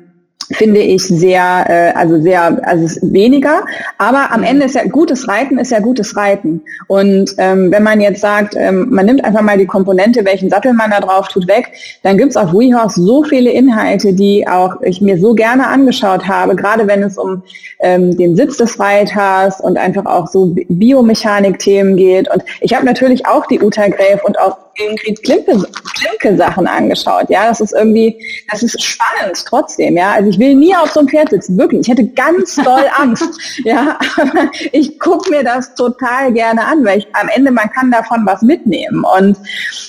finde 0.51 0.79
ich 0.79 1.03
sehr, 1.03 1.65
äh, 1.67 1.97
also 1.97 2.21
sehr, 2.21 2.59
also 2.67 3.01
weniger. 3.01 3.63
Aber 3.97 4.31
am 4.31 4.43
Ende 4.43 4.65
ist 4.65 4.75
ja 4.75 4.85
gutes 4.85 5.27
Reiten 5.27 5.57
ist 5.57 5.71
ja 5.71 5.79
gutes 5.79 6.15
Reiten. 6.15 6.61
Und 6.87 7.35
ähm, 7.37 7.71
wenn 7.71 7.83
man 7.83 8.01
jetzt 8.01 8.21
sagt, 8.21 8.55
ähm, 8.57 8.87
man 8.89 9.05
nimmt 9.05 9.23
einfach 9.23 9.41
mal 9.41 9.57
die 9.57 9.65
Komponente, 9.65 10.25
welchen 10.25 10.49
Sattel 10.49 10.73
man 10.73 10.91
da 10.91 10.99
drauf 10.99 11.27
tut, 11.27 11.47
weg, 11.47 11.71
dann 12.03 12.17
gibt's 12.17 12.37
auf 12.37 12.53
WeHorse 12.53 13.01
so 13.01 13.23
viele 13.23 13.51
Inhalte, 13.51 14.13
die 14.13 14.47
auch 14.47 14.81
ich 14.81 15.01
mir 15.01 15.19
so 15.19 15.33
gerne 15.33 15.67
angeschaut 15.67 16.27
habe, 16.27 16.55
gerade 16.55 16.87
wenn 16.87 17.03
es 17.03 17.17
um 17.17 17.43
ähm, 17.79 18.17
den 18.17 18.35
Sitz 18.35 18.57
des 18.57 18.79
Reiters 18.79 19.61
und 19.61 19.77
einfach 19.77 20.05
auch 20.05 20.27
so 20.27 20.55
Biomechanik-Themen 20.67 21.95
geht. 21.95 22.29
Und 22.31 22.43
ich 22.61 22.73
habe 22.73 22.85
natürlich 22.85 23.25
auch 23.25 23.45
die 23.45 23.59
Uta 23.61 23.87
Gräf 23.87 24.23
und 24.23 24.39
auch 24.39 24.57
Ingrid 24.79 25.23
Klimke, 25.23 25.63
Klimke 25.95 26.37
Sachen 26.37 26.67
angeschaut. 26.67 27.29
Ja, 27.29 27.47
das 27.47 27.61
ist 27.61 27.73
irgendwie, 27.73 28.17
das 28.51 28.63
ist 28.63 28.81
spannend 28.81 29.43
trotzdem. 29.45 29.97
Ja, 29.97 30.11
also 30.11 30.29
ich 30.29 30.39
will 30.39 30.55
nie 30.55 30.75
auf 30.75 30.91
so 30.91 30.99
einem 30.99 31.09
Pferd 31.09 31.29
sitzen, 31.29 31.57
wirklich. 31.57 31.81
Ich 31.81 31.87
hätte 31.89 32.07
ganz 32.07 32.55
doll 32.55 32.85
Angst. 32.97 33.29
ja, 33.63 33.99
aber 34.17 34.51
ich 34.71 34.99
gucke 34.99 35.29
mir 35.29 35.43
das 35.43 35.75
total 35.75 36.33
gerne 36.33 36.65
an, 36.65 36.83
weil 36.85 36.99
ich 36.99 37.07
am 37.13 37.29
Ende 37.29 37.51
man 37.51 37.69
kann 37.71 37.91
davon 37.91 38.25
was 38.25 38.41
mitnehmen 38.41 39.03
und 39.17 39.37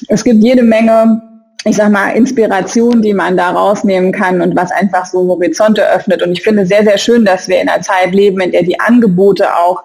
es 0.08 0.24
gibt 0.24 0.42
jede 0.42 0.62
Menge 0.62 1.22
ich 1.64 1.76
sag 1.76 1.90
mal, 1.90 2.12
Inspiration, 2.12 3.02
die 3.02 3.12
man 3.12 3.36
da 3.36 3.50
rausnehmen 3.50 4.12
kann 4.12 4.40
und 4.40 4.56
was 4.56 4.72
einfach 4.72 5.04
so 5.04 5.28
Horizonte 5.28 5.86
öffnet. 5.86 6.22
Und 6.22 6.32
ich 6.32 6.42
finde 6.42 6.64
sehr, 6.64 6.84
sehr 6.84 6.96
schön, 6.96 7.24
dass 7.26 7.48
wir 7.48 7.60
in 7.60 7.68
einer 7.68 7.82
Zeit 7.82 8.14
leben, 8.14 8.40
in 8.40 8.50
der 8.50 8.62
die 8.62 8.80
Angebote 8.80 9.54
auch 9.54 9.82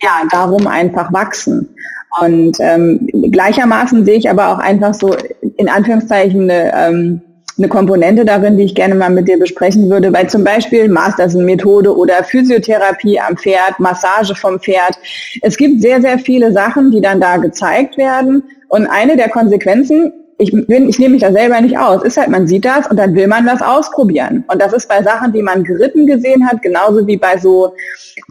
ja, 0.00 0.22
darum 0.30 0.68
einfach 0.68 1.12
wachsen. 1.12 1.74
Und 2.20 2.56
ähm, 2.60 3.08
gleichermaßen 3.30 4.04
sehe 4.04 4.16
ich 4.16 4.30
aber 4.30 4.48
auch 4.48 4.58
einfach 4.58 4.94
so 4.94 5.14
in 5.56 5.68
Anführungszeichen 5.68 6.50
eine, 6.50 6.72
ähm, 6.74 7.20
eine 7.58 7.68
Komponente 7.68 8.24
darin, 8.24 8.56
die 8.56 8.64
ich 8.64 8.74
gerne 8.74 8.94
mal 8.94 9.10
mit 9.10 9.28
dir 9.28 9.38
besprechen 9.38 9.88
würde, 9.88 10.12
weil 10.12 10.28
zum 10.28 10.44
Beispiel 10.44 10.88
Masterson-Methode 10.88 11.96
oder 11.96 12.22
Physiotherapie 12.24 13.18
am 13.18 13.36
Pferd, 13.36 13.78
Massage 13.78 14.34
vom 14.34 14.60
Pferd. 14.60 14.98
Es 15.42 15.56
gibt 15.56 15.80
sehr, 15.80 16.00
sehr 16.00 16.18
viele 16.18 16.52
Sachen, 16.52 16.90
die 16.90 17.00
dann 17.00 17.20
da 17.20 17.38
gezeigt 17.38 17.96
werden. 17.96 18.42
Und 18.68 18.86
eine 18.86 19.16
der 19.16 19.30
Konsequenzen 19.30 20.12
ich, 20.38 20.52
bin, 20.52 20.88
ich 20.88 20.98
nehme 20.98 21.14
mich 21.14 21.22
da 21.22 21.32
selber 21.32 21.60
nicht 21.60 21.78
aus. 21.78 22.02
Ist 22.02 22.18
halt, 22.18 22.28
man 22.28 22.46
sieht 22.46 22.64
das 22.64 22.86
und 22.86 22.96
dann 22.98 23.14
will 23.14 23.26
man 23.26 23.46
das 23.46 23.62
ausprobieren. 23.62 24.44
Und 24.48 24.60
das 24.60 24.72
ist 24.72 24.88
bei 24.88 25.02
Sachen, 25.02 25.32
die 25.32 25.42
man 25.42 25.64
geritten 25.64 26.06
gesehen 26.06 26.46
hat, 26.46 26.60
genauso 26.62 27.06
wie 27.06 27.16
bei 27.16 27.38
so 27.38 27.74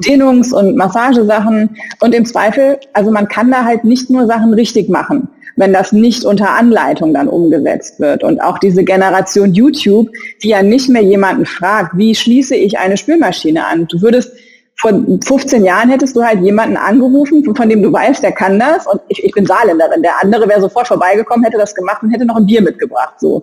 Dehnungs- 0.03 0.53
und 0.53 0.76
Massagesachen. 0.76 1.76
Und 2.01 2.14
im 2.14 2.26
Zweifel, 2.26 2.78
also 2.93 3.10
man 3.12 3.28
kann 3.28 3.49
da 3.49 3.66
halt 3.66 3.84
nicht 3.84 4.10
nur 4.10 4.28
Sachen 4.28 4.53
richtig 4.53 4.88
machen, 4.88 5.30
wenn 5.56 5.74
das 5.74 5.91
nicht 5.93 6.26
unter 6.26 6.51
Anleitung 6.51 7.14
dann 7.14 7.28
umgesetzt 7.28 7.99
wird. 7.99 8.24
Und 8.24 8.39
auch 8.39 8.60
diese 8.60 8.84
Generation 8.84 9.53
YouTube, 9.53 10.10
die 10.43 10.49
ja 10.49 10.62
nicht 10.62 10.89
mehr 10.89 11.03
jemanden 11.03 11.47
fragt, 11.47 11.97
wie 11.97 12.14
schließe 12.14 12.56
ich 12.56 12.78
eine 12.78 12.97
Spülmaschine 12.97 13.66
an? 13.66 13.88
Du 13.88 14.01
würdest 14.03 14.32
vor 14.78 14.91
15 15.26 15.63
Jahren 15.63 15.89
hättest 15.89 16.15
du 16.15 16.23
halt 16.23 16.41
jemanden 16.41 16.76
angerufen, 16.76 17.55
von 17.55 17.69
dem 17.69 17.82
du 17.82 17.93
weißt, 17.93 18.21
der 18.21 18.34
kann 18.34 18.59
das. 18.59 18.86
Und 18.86 19.01
ich, 19.07 19.23
ich 19.23 19.32
bin 19.32 19.45
Saarländerin. 19.45 20.01
Der 20.01 20.21
andere 20.21 20.47
wäre 20.49 20.59
sofort 20.59 20.88
vorbeigekommen, 20.88 21.45
hätte 21.45 21.57
das 21.57 21.73
gemacht 21.73 22.03
und 22.03 22.11
hätte 22.11 22.26
noch 22.26 22.36
ein 22.36 22.45
Bier 22.45 22.61
mitgebracht. 22.61 23.15
So. 23.19 23.41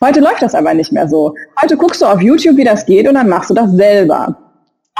Heute 0.00 0.20
läuft 0.20 0.42
das 0.42 0.54
aber 0.54 0.74
nicht 0.74 0.92
mehr 0.92 1.08
so. 1.08 1.34
Heute 1.60 1.76
guckst 1.76 2.02
du 2.02 2.06
auf 2.06 2.20
YouTube, 2.20 2.56
wie 2.56 2.64
das 2.64 2.84
geht 2.84 3.06
und 3.06 3.14
dann 3.14 3.28
machst 3.28 3.50
du 3.50 3.54
das 3.54 3.70
selber. 3.72 4.36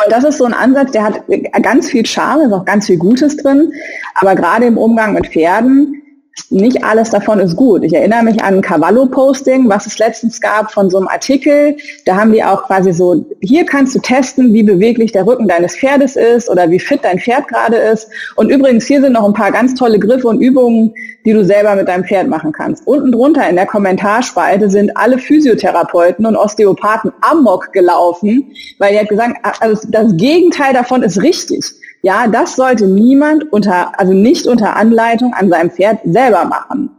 Und 0.05 0.13
das 0.13 0.25
ist 0.25 0.39
so 0.39 0.45
ein 0.45 0.55
Ansatz, 0.55 0.93
der 0.93 1.05
hat 1.05 1.23
ganz 1.63 1.91
viel 1.91 2.07
Charme, 2.07 2.47
ist 2.47 2.53
auch 2.53 2.65
ganz 2.65 2.87
viel 2.87 2.97
Gutes 2.97 3.37
drin. 3.37 3.73
Aber 4.15 4.35
gerade 4.35 4.67
im 4.67 4.79
Umgang 4.79 5.13
mit 5.13 5.27
Pferden 5.27 6.02
nicht 6.49 6.83
alles 6.85 7.11
davon 7.11 7.41
ist 7.41 7.57
gut. 7.57 7.85
Ich 7.85 7.95
erinnere 7.95 8.23
mich 8.23 8.43
an 8.43 8.57
ein 8.57 8.63
Cavallo-Posting, 8.63 9.69
was 9.69 9.87
es 9.87 9.99
letztens 9.99 10.41
gab 10.41 10.73
von 10.73 10.89
so 10.89 10.99
einem 10.99 11.09
Artikel. 11.09 11.77
Da 12.07 12.17
haben 12.17 12.33
die 12.33 12.43
auch 12.43 12.65
quasi 12.65 12.93
so, 12.93 13.25
hier 13.41 13.67
kannst 13.67 13.95
du 13.95 13.99
testen, 13.99 14.53
wie 14.53 14.63
beweglich 14.63 15.13
der 15.13 15.27
Rücken 15.27 15.47
deines 15.47 15.77
Pferdes 15.77 16.17
ist 16.17 16.49
oder 16.49 16.71
wie 16.71 16.79
fit 16.79 17.01
dein 17.03 17.19
Pferd 17.19 17.49
gerade 17.49 17.77
ist. 17.77 18.09
Und 18.37 18.51
übrigens, 18.51 18.87
hier 18.87 19.01
sind 19.01 19.13
noch 19.13 19.27
ein 19.27 19.35
paar 19.35 19.53
ganz 19.53 19.75
tolle 19.75 19.99
Griffe 19.99 20.29
und 20.29 20.41
Übungen, 20.41 20.95
die 21.25 21.33
du 21.33 21.45
selber 21.45 21.77
mit 21.77 21.89
deinem 21.89 22.05
Pferd 22.05 22.29
machen 22.29 22.53
kannst. 22.53 22.87
Unten 22.87 23.13
drunter 23.13 23.49
in 23.49 23.57
der 23.57 23.67
Kommentarspalte 23.67 24.71
sind 24.71 24.97
alle 24.97 25.19
Physiotherapeuten 25.19 26.25
und 26.25 26.37
Osteopathen 26.37 27.13
amok 27.21 27.73
gelaufen, 27.73 28.53
weil 28.79 28.93
die 28.93 28.99
hat 28.99 29.09
gesagt, 29.09 29.37
also 29.61 29.87
das 29.91 30.17
Gegenteil 30.17 30.73
davon 30.73 31.03
ist 31.03 31.23
richtig. 31.23 31.82
Ja, 32.03 32.27
das 32.27 32.57
sollte 32.57 32.87
niemand 32.87 33.53
unter, 33.53 33.99
also 33.99 34.13
nicht 34.13 34.47
unter 34.47 34.77
Anleitung 34.77 35.35
an 35.35 35.49
seinem 35.49 35.71
Pferd 35.71 36.01
selber 36.05 36.45
machen. 36.45 36.91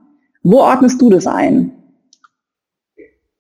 Wo 0.44 0.62
ordnest 0.62 1.02
du 1.02 1.10
das 1.10 1.28
ein? 1.28 1.72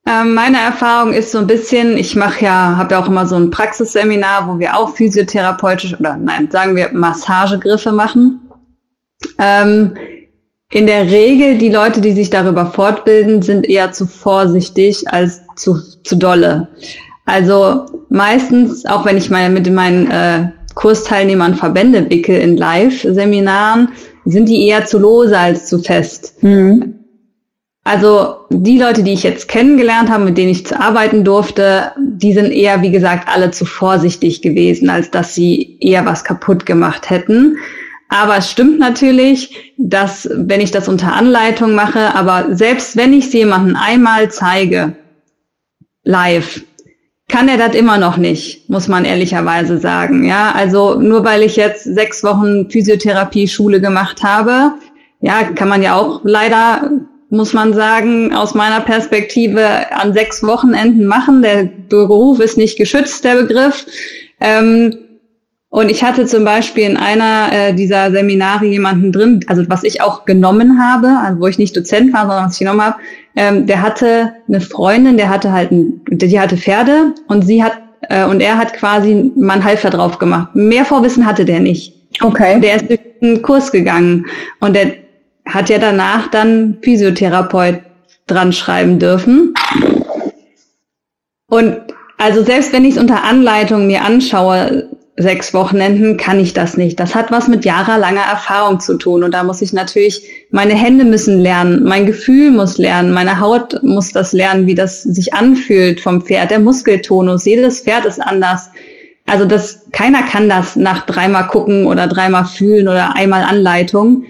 Ähm, 0.05 0.34
meine 0.34 0.59
Erfahrung 0.59 1.14
ist 1.14 1.32
so 1.32 1.38
ein 1.38 1.47
bisschen, 1.47 1.97
ich 1.97 2.18
mache 2.18 2.43
ja, 2.43 2.76
habe 2.76 2.93
ja 2.93 3.01
auch 3.01 3.07
immer 3.07 3.26
so 3.26 3.38
ein 3.38 3.49
Praxisseminar, 3.49 4.47
wo 4.49 4.59
wir 4.59 4.76
auch 4.78 4.95
physiotherapeutisch 4.95 5.97
oder 5.97 6.18
nein, 6.18 6.51
sagen 6.51 6.76
wir 6.76 6.91
Massagegriffe 6.91 7.93
machen. 7.93 8.41
Ähm, 9.39 9.95
in 10.72 10.88
der 10.88 11.09
Regel, 11.09 11.57
die 11.57 11.70
Leute, 11.70 12.01
die 12.01 12.11
sich 12.11 12.30
darüber 12.30 12.66
fortbilden, 12.66 13.41
sind 13.41 13.70
eher 13.70 13.93
zu 13.93 14.05
vorsichtig 14.05 15.07
als 15.07 15.41
zu, 15.55 15.80
zu 16.03 16.18
dolle. 16.18 16.68
Also 17.26 17.86
meistens, 18.09 18.86
auch 18.86 19.05
wenn 19.05 19.16
ich 19.16 19.30
mal 19.30 19.49
mit 19.49 19.72
meinen 19.72 20.11
äh, 20.11 20.49
Kursteilnehmern 20.76 21.56
Verbände 21.56 22.10
wickel 22.10 22.40
in 22.40 22.58
Live-Seminaren, 22.58 23.90
sind 24.26 24.48
die 24.48 24.68
eher 24.68 24.86
zu 24.86 25.00
lose 25.00 25.38
als 25.38 25.68
zu 25.68 25.80
fest. 25.80 26.42
Mhm. 26.44 26.96
Also 27.84 28.38
die 28.50 28.80
Leute, 28.80 29.04
die 29.04 29.12
ich 29.12 29.24
jetzt 29.24 29.50
kennengelernt 29.50 30.10
habe, 30.10 30.24
mit 30.24 30.38
denen 30.38 30.52
ich 30.52 30.66
zu 30.66 30.80
arbeiten 30.80 31.26
durfte, 31.26 31.92
die 32.00 32.32
sind 32.32 32.52
eher, 32.52 32.82
wie 32.82 32.92
gesagt, 32.92 33.28
alle 33.28 33.52
zu 33.52 33.66
vorsichtig 33.66 34.42
gewesen, 34.42 34.90
als 34.90 35.12
dass 35.12 35.36
sie 35.36 35.78
eher 35.82 36.06
was 36.06 36.24
kaputt 36.24 36.66
gemacht 36.66 37.10
hätten. 37.10 37.58
Aber 38.08 38.38
es 38.38 38.50
stimmt 38.50 38.80
natürlich, 38.80 39.74
dass 39.78 40.30
wenn 40.32 40.62
ich 40.62 40.72
das 40.72 40.88
unter 40.88 41.14
Anleitung 41.14 41.76
mache, 41.76 42.16
aber 42.16 42.56
selbst 42.56 42.96
wenn 42.96 43.12
ich 43.12 43.26
es 43.26 43.34
jemanden 43.34 43.76
einmal 43.76 44.32
zeige, 44.32 44.96
live, 46.04 46.64
kann 47.34 47.48
er 47.50 47.58
das 47.58 47.74
immer 47.76 47.98
noch 47.98 48.18
nicht, 48.18 48.70
muss 48.70 48.88
man 48.88 49.06
ehrlicherweise 49.06 49.80
sagen. 49.80 50.24
Ja, 50.24 50.52
also 50.52 51.00
nur 51.00 51.26
weil 51.26 51.42
ich 51.42 51.56
jetzt 51.56 51.84
sechs 51.84 52.24
Wochen 52.24 52.70
Physiotherapie-Schule 52.70 53.82
gemacht 53.82 54.22
habe, 54.22 54.74
ja, 55.20 55.42
kann 55.56 55.68
man 55.68 55.82
ja 55.82 55.96
auch 55.96 56.22
leider, 56.24 56.92
muss 57.32 57.54
man 57.54 57.74
sagen, 57.74 58.36
aus 58.36 58.54
meiner 58.54 58.82
Perspektive 58.82 59.92
an 59.96 60.14
sechs 60.14 60.44
Wochenenden 60.44 61.08
machen. 61.08 61.42
Der 61.42 61.68
Beruf 61.90 62.40
ist 62.40 62.56
nicht 62.56 62.78
geschützt, 62.78 63.24
der 63.24 63.42
Begriff. 63.42 63.88
Ähm, 64.40 64.96
und 65.74 65.90
ich 65.90 66.04
hatte 66.04 66.28
zum 66.28 66.46
Beispiel 66.46 66.84
in 66.84 66.98
einer 66.98 67.52
äh, 67.52 67.74
dieser 67.74 68.12
Seminare 68.12 68.64
jemanden 68.68 69.12
drin, 69.12 69.44
also 69.48 69.64
was 69.70 69.84
ich 69.84 70.04
auch 70.04 70.24
genommen 70.24 70.80
habe, 70.80 71.18
also 71.20 71.42
wo 71.42 71.48
ich 71.48 71.58
nicht 71.58 71.76
Dozent 71.76 72.14
war, 72.14 72.28
sondern 72.28 72.46
was 72.46 72.54
ich 72.54 72.60
genommen 72.60 72.84
habe, 72.84 72.98
ähm, 73.36 73.66
der 73.66 73.82
hatte 73.82 74.36
eine 74.48 74.62
Freundin, 74.62 75.18
der 75.18 75.30
hatte 75.30 75.52
halt, 75.52 75.72
ein, 75.72 76.00
die 76.12 76.40
hatte 76.40 76.58
Pferde 76.58 77.16
und 77.28 77.44
sie 77.44 77.64
hat 77.64 77.74
äh, 78.08 78.24
und 78.24 78.40
er 78.40 78.60
hat 78.60 78.76
quasi 78.76 79.32
mal 79.36 79.54
einen 79.54 79.64
Halfer 79.64 79.90
drauf 79.90 80.20
gemacht. 80.20 80.50
Mehr 80.54 80.86
Vorwissen 80.86 81.26
hatte 81.26 81.44
der 81.44 81.60
nicht. 81.60 81.96
Okay. 82.22 82.62
Der 82.62 82.76
ist 82.76 82.90
durch 82.90 83.00
einen 83.24 83.42
Kurs 83.42 83.72
gegangen 83.72 84.28
und 84.60 84.76
der 84.76 84.94
hat 85.48 85.72
ja 85.72 85.80
danach 85.80 86.28
dann 86.28 86.78
Physiotherapeut 86.84 87.80
dran 88.28 88.54
schreiben 88.54 89.00
dürfen. 89.00 89.56
Und 91.48 91.78
also 92.20 92.44
selbst 92.44 92.72
wenn 92.74 92.86
ich 92.86 92.96
es 92.96 93.02
unter 93.02 93.24
Anleitung 93.24 93.88
mir 93.88 94.04
anschaue, 94.04 94.88
sechs 95.16 95.53
Wochenenden 95.53 96.18
kann 96.18 96.39
ich 96.39 96.53
das 96.53 96.76
nicht. 96.76 96.99
Das 96.99 97.14
hat 97.14 97.32
was 97.32 97.47
mit 97.47 97.66
jahrelanger 97.66 98.24
Erfahrung 98.24 98.80
zu 98.80 98.97
tun. 98.97 99.24
Und 99.24 99.34
da 99.34 99.43
muss 99.43 99.61
ich 99.61 99.72
natürlich, 99.72 100.24
meine 100.49 100.74
Hände 100.74 101.05
müssen 101.05 101.39
lernen, 101.39 101.84
mein 101.84 102.05
Gefühl 102.05 102.51
muss 102.51 102.78
lernen, 102.78 103.14
meine 103.14 103.39
Haut 103.39 103.84
muss 103.84 104.11
das 104.11 104.34
lernen, 104.34 104.66
wie 104.66 104.76
das 104.76 105.03
sich 105.03 105.34
anfühlt 105.34 106.01
vom 106.01 106.22
Pferd, 106.22 106.51
der 106.51 106.59
Muskeltonus. 106.59 107.45
Jedes 107.45 107.82
Pferd 107.82 108.05
ist 108.05 108.20
anders. 108.20 108.72
Also 109.26 109.45
das, 109.45 109.86
keiner 109.91 110.24
kann 110.24 110.49
das 110.49 110.76
nach 110.76 111.05
dreimal 111.05 111.47
gucken 111.47 111.86
oder 111.86 112.07
dreimal 112.07 112.45
fühlen 112.45 112.88
oder 112.88 113.16
einmal 113.16 113.43
Anleitung. 113.43 114.26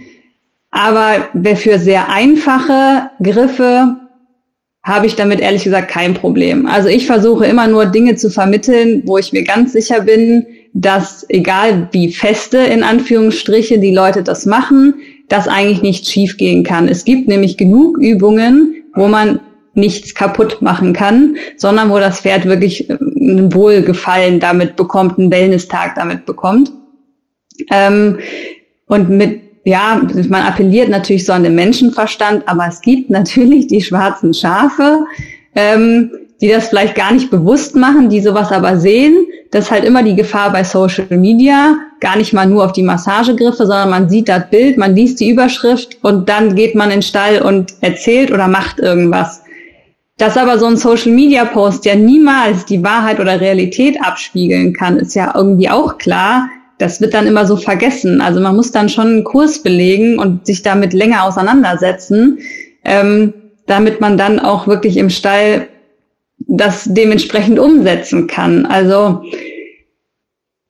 Aber 0.70 1.30
wer 1.34 1.56
für 1.56 1.80
sehr 1.80 2.10
einfache 2.10 3.10
Griffe 3.22 3.96
habe 4.84 5.06
ich 5.06 5.16
damit 5.16 5.40
ehrlich 5.40 5.64
gesagt 5.64 5.90
kein 5.90 6.14
Problem. 6.14 6.66
Also 6.66 6.90
ich 6.90 7.08
versuche 7.08 7.46
immer 7.46 7.68
nur 7.68 7.86
Dinge 7.86 8.16
zu 8.16 8.30
vermitteln, 8.30 9.04
wo 9.06 9.18
ich 9.18 9.32
mir 9.32 9.44
ganz 9.44 9.72
sicher 9.72 10.02
bin, 10.02 10.46
dass 10.74 11.26
egal 11.30 11.88
wie 11.92 12.12
feste 12.12 12.58
in 12.58 12.84
Anführungsstriche 12.84 13.80
die 13.80 13.94
Leute 13.94 14.24
das 14.24 14.46
machen, 14.46 14.96
das 15.30 15.48
eigentlich 15.48 15.82
nicht 15.82 16.08
schiefgehen 16.08 16.64
kann. 16.64 16.90
Es 16.90 17.06
gibt 17.06 17.30
nämlich 17.30 17.58
genug 17.58 17.98
Übungen, 17.98 18.84
wo 18.94 19.08
man 19.08 19.40
nichts 19.74 20.14
kaputt 20.14 20.62
machen 20.62 20.94
kann, 20.94 21.38
sondern 21.58 21.90
wo 21.90 21.98
das 21.98 22.22
Pferd 22.22 22.46
wirklich 22.46 22.90
äh, 22.90 22.94
ein 22.94 23.54
Wohlgefallen 23.54 24.40
damit 24.40 24.76
bekommt, 24.76 25.18
einen 25.18 25.32
Wellness-Tag 25.32 25.96
damit 25.96 26.26
bekommt. 26.26 26.72
Ähm, 27.72 28.20
und 28.88 29.10
mit, 29.10 29.42
ja, 29.66 30.02
man 30.30 30.42
appelliert 30.44 30.90
natürlich 30.90 31.26
so 31.26 31.34
an 31.34 31.44
den 31.44 31.56
Menschenverstand, 31.56 32.48
aber 32.48 32.66
es 32.68 32.82
gibt 32.82 33.10
natürlich 33.10 33.68
die 33.68 33.82
schwarzen 33.82 34.34
Schafe, 34.34 35.06
ähm, 35.56 36.12
die 36.42 36.50
das 36.50 36.68
vielleicht 36.68 36.96
gar 36.96 37.14
nicht 37.14 37.32
bewusst 37.32 37.76
machen, 37.76 38.10
die 38.10 38.20
sowas 38.20 38.52
aber 38.52 38.78
sehen. 38.78 39.16
Das 39.52 39.66
ist 39.66 39.72
halt 39.72 39.86
immer 39.86 40.04
die 40.04 40.16
Gefahr 40.16 40.52
bei 40.52 40.64
Social 40.64 41.06
Media, 41.10 41.78
gar 42.02 42.18
nicht 42.18 42.34
mal 42.34 42.46
nur 42.46 42.66
auf 42.66 42.74
die 42.74 42.84
Massagegriffe, 42.84 43.66
sondern 43.66 43.90
man 43.90 44.10
sieht 44.10 44.28
das 44.28 44.50
Bild, 44.50 44.78
man 44.78 44.96
liest 44.96 45.22
die 45.22 45.30
Überschrift 45.30 45.98
und 46.02 46.28
dann 46.28 46.56
geht 46.56 46.76
man 46.76 46.90
in 46.90 46.98
den 46.98 47.02
Stall 47.02 47.42
und 47.42 47.74
erzählt 47.80 48.32
oder 48.32 48.50
macht 48.50 48.80
irgendwas. 48.80 49.44
Dass 50.18 50.38
aber 50.38 50.60
so 50.60 50.66
ein 50.66 50.78
Social 50.78 51.14
Media 51.14 51.46
Post 51.46 51.86
ja 51.86 51.96
niemals 51.96 52.66
die 52.66 52.84
Wahrheit 52.84 53.20
oder 53.20 53.40
Realität 53.40 53.98
abspiegeln 54.04 54.74
kann, 54.74 54.98
ist 54.98 55.16
ja 55.16 55.34
irgendwie 55.36 55.70
auch 55.70 55.98
klar. 55.98 56.50
Das 56.84 57.00
wird 57.00 57.14
dann 57.14 57.28
immer 57.28 57.46
so 57.46 57.56
vergessen. 57.56 58.20
Also 58.20 58.42
man 58.42 58.56
muss 58.56 58.72
dann 58.72 58.90
schon 58.90 59.08
einen 59.08 59.24
Kurs 59.24 59.64
belegen 59.64 60.20
und 60.20 60.46
sich 60.46 60.64
damit 60.64 60.92
länger 60.92 61.24
auseinandersetzen, 61.24 62.40
ähm, 62.84 63.34
damit 63.66 64.02
man 64.02 64.18
dann 64.18 64.40
auch 64.40 64.68
wirklich 64.68 64.98
im 64.98 65.10
Stall 65.10 65.70
das 66.40 66.84
dementsprechend 66.86 67.58
umsetzen 67.58 68.28
kann. 68.28 68.66
Also 68.66 69.24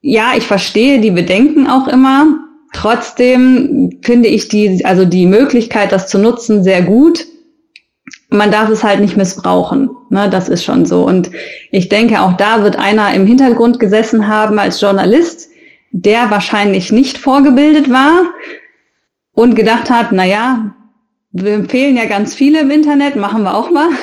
ja, 0.01 0.33
ich 0.37 0.43
verstehe 0.43 1.01
die 1.01 1.11
Bedenken 1.11 1.67
auch 1.67 1.87
immer. 1.87 2.37
Trotzdem 2.73 3.97
finde 4.03 4.29
ich 4.29 4.49
die, 4.49 4.85
also 4.85 5.05
die 5.05 5.25
Möglichkeit, 5.25 5.91
das 5.91 6.07
zu 6.07 6.19
nutzen, 6.19 6.63
sehr 6.63 6.83
gut 6.83 7.25
man 8.29 8.51
darf 8.51 8.69
es 8.69 8.83
halt 8.83 8.99
nicht 8.99 9.15
missbrauchen. 9.15 9.89
Ne, 10.09 10.29
das 10.29 10.49
ist 10.49 10.63
schon 10.63 10.85
so. 10.85 11.03
Und 11.03 11.31
ich 11.71 11.87
denke, 11.87 12.21
auch 12.21 12.33
da 12.33 12.63
wird 12.63 12.77
einer 12.77 13.13
im 13.13 13.27
Hintergrund 13.27 13.79
gesessen 13.79 14.27
haben 14.27 14.59
als 14.59 14.81
Journalist, 14.81 15.49
der 15.93 16.31
wahrscheinlich 16.31 16.91
nicht 16.91 17.17
vorgebildet 17.19 17.89
war 17.89 18.33
und 19.33 19.55
gedacht 19.55 19.89
hat, 19.89 20.07
na 20.11 20.25
ja, 20.25 20.75
wir 21.31 21.53
empfehlen 21.53 21.95
ja 21.95 22.05
ganz 22.05 22.33
viele 22.33 22.61
im 22.61 22.71
Internet, 22.71 23.15
machen 23.15 23.43
wir 23.43 23.55
auch 23.55 23.71
mal. 23.71 23.89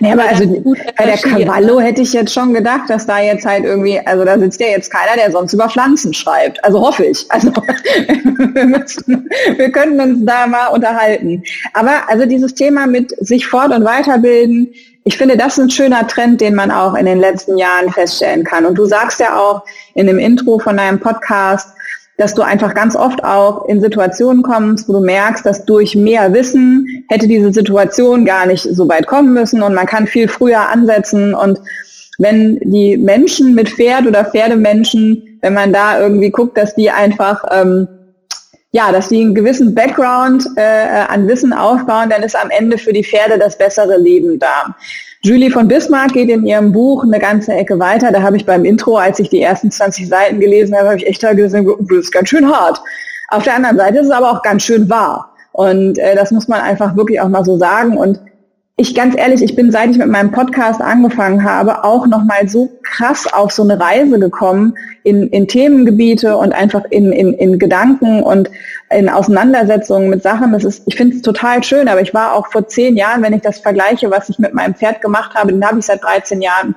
Nee, 0.00 0.12
aber 0.12 0.28
also 0.28 0.62
bei 0.96 1.06
der 1.06 1.16
Cavallo 1.16 1.80
hätte 1.80 2.02
ich 2.02 2.12
jetzt 2.12 2.32
schon 2.32 2.54
gedacht, 2.54 2.88
dass 2.88 3.06
da 3.06 3.18
jetzt 3.18 3.44
halt 3.44 3.64
irgendwie, 3.64 3.98
also 3.98 4.24
da 4.24 4.38
sitzt 4.38 4.60
ja 4.60 4.68
jetzt 4.68 4.90
keiner, 4.90 5.16
der 5.16 5.32
sonst 5.32 5.52
über 5.54 5.68
Pflanzen 5.68 6.14
schreibt. 6.14 6.62
Also 6.64 6.80
hoffe 6.80 7.06
ich. 7.06 7.26
Also 7.30 7.50
wir, 8.52 8.64
müssen, 8.64 9.28
wir 9.56 9.72
können 9.72 10.00
uns 10.00 10.24
da 10.24 10.46
mal 10.46 10.68
unterhalten. 10.68 11.42
Aber 11.72 12.08
also 12.08 12.26
dieses 12.26 12.54
Thema 12.54 12.86
mit 12.86 13.12
sich 13.26 13.46
fort- 13.46 13.74
und 13.74 13.84
weiterbilden, 13.84 14.72
ich 15.08 15.16
finde, 15.16 15.38
das 15.38 15.56
ist 15.56 15.64
ein 15.64 15.70
schöner 15.70 16.06
Trend, 16.06 16.42
den 16.42 16.54
man 16.54 16.70
auch 16.70 16.94
in 16.94 17.06
den 17.06 17.18
letzten 17.18 17.56
Jahren 17.56 17.90
feststellen 17.90 18.44
kann. 18.44 18.66
Und 18.66 18.74
du 18.74 18.84
sagst 18.84 19.20
ja 19.20 19.38
auch 19.38 19.64
in 19.94 20.06
dem 20.06 20.18
Intro 20.18 20.58
von 20.58 20.76
deinem 20.76 21.00
Podcast, 21.00 21.70
dass 22.18 22.34
du 22.34 22.42
einfach 22.42 22.74
ganz 22.74 22.94
oft 22.94 23.24
auch 23.24 23.64
in 23.70 23.80
Situationen 23.80 24.42
kommst, 24.42 24.86
wo 24.86 24.92
du 24.92 25.00
merkst, 25.00 25.46
dass 25.46 25.64
durch 25.64 25.96
mehr 25.96 26.34
Wissen 26.34 27.06
hätte 27.08 27.26
diese 27.26 27.54
Situation 27.54 28.26
gar 28.26 28.44
nicht 28.44 28.64
so 28.64 28.86
weit 28.86 29.06
kommen 29.06 29.32
müssen 29.32 29.62
und 29.62 29.72
man 29.72 29.86
kann 29.86 30.06
viel 30.06 30.28
früher 30.28 30.68
ansetzen 30.68 31.32
und 31.32 31.58
wenn 32.18 32.58
die 32.60 32.98
Menschen 32.98 33.54
mit 33.54 33.70
Pferd 33.70 34.06
oder 34.06 34.26
Pferdemenschen, 34.26 35.38
wenn 35.40 35.54
man 35.54 35.72
da 35.72 36.00
irgendwie 36.00 36.30
guckt, 36.30 36.58
dass 36.58 36.74
die 36.74 36.90
einfach 36.90 37.44
ähm, 37.50 37.88
ja, 38.72 38.92
dass 38.92 39.08
die 39.08 39.20
einen 39.20 39.34
gewissen 39.34 39.74
Background 39.74 40.46
äh, 40.56 41.06
an 41.08 41.26
Wissen 41.26 41.52
aufbauen, 41.52 42.10
dann 42.10 42.22
ist 42.22 42.36
am 42.36 42.50
Ende 42.50 42.76
für 42.76 42.92
die 42.92 43.04
Pferde 43.04 43.38
das 43.38 43.56
bessere 43.56 43.96
Leben 43.96 44.38
da. 44.38 44.74
Julie 45.22 45.50
von 45.50 45.66
Bismarck 45.66 46.12
geht 46.12 46.28
in 46.28 46.46
ihrem 46.46 46.72
Buch 46.72 47.02
eine 47.02 47.18
ganze 47.18 47.52
Ecke 47.52 47.78
weiter. 47.78 48.12
Da 48.12 48.22
habe 48.22 48.36
ich 48.36 48.46
beim 48.46 48.64
Intro, 48.64 48.96
als 48.96 49.18
ich 49.18 49.30
die 49.30 49.42
ersten 49.42 49.70
20 49.70 50.08
Seiten 50.08 50.38
gelesen 50.38 50.76
habe, 50.76 50.88
habe 50.88 50.98
ich 50.98 51.06
echt 51.06 51.22
da 51.22 51.32
gesehen, 51.32 51.68
das 51.88 51.98
ist 51.98 52.12
ganz 52.12 52.28
schön 52.28 52.48
hart. 52.48 52.80
Auf 53.30 53.42
der 53.42 53.56
anderen 53.56 53.76
Seite 53.76 53.98
ist 53.98 54.06
es 54.06 54.12
aber 54.12 54.30
auch 54.30 54.42
ganz 54.42 54.62
schön 54.62 54.88
wahr. 54.88 55.34
Und 55.52 55.98
äh, 55.98 56.14
das 56.14 56.30
muss 56.30 56.46
man 56.46 56.60
einfach 56.60 56.94
wirklich 56.94 57.20
auch 57.20 57.28
mal 57.28 57.44
so 57.44 57.58
sagen. 57.58 57.96
Und 57.96 58.20
ich 58.80 58.94
ganz 58.94 59.16
ehrlich, 59.18 59.42
ich 59.42 59.56
bin, 59.56 59.72
seit 59.72 59.90
ich 59.90 59.98
mit 59.98 60.06
meinem 60.06 60.30
Podcast 60.30 60.80
angefangen 60.80 61.42
habe, 61.42 61.82
auch 61.82 62.06
nochmal 62.06 62.48
so 62.48 62.70
krass 62.84 63.26
auf 63.32 63.50
so 63.50 63.64
eine 63.64 63.80
Reise 63.80 64.20
gekommen 64.20 64.74
in, 65.02 65.26
in 65.30 65.48
Themengebiete 65.48 66.36
und 66.36 66.52
einfach 66.52 66.84
in, 66.90 67.10
in, 67.12 67.34
in 67.34 67.58
Gedanken 67.58 68.22
und 68.22 68.48
in 68.90 69.08
Auseinandersetzungen 69.08 70.08
mit 70.08 70.22
Sachen. 70.22 70.52
Das 70.52 70.62
ist, 70.62 70.84
ich 70.86 70.94
finde 70.94 71.16
es 71.16 71.22
total 71.22 71.64
schön, 71.64 71.88
aber 71.88 72.00
ich 72.00 72.14
war 72.14 72.34
auch 72.34 72.46
vor 72.52 72.68
zehn 72.68 72.96
Jahren, 72.96 73.20
wenn 73.20 73.32
ich 73.32 73.42
das 73.42 73.58
vergleiche, 73.58 74.12
was 74.12 74.28
ich 74.28 74.38
mit 74.38 74.54
meinem 74.54 74.76
Pferd 74.76 75.00
gemacht 75.00 75.34
habe, 75.34 75.52
den 75.52 75.66
habe 75.66 75.80
ich 75.80 75.86
seit 75.86 76.04
13 76.04 76.40
Jahren. 76.40 76.76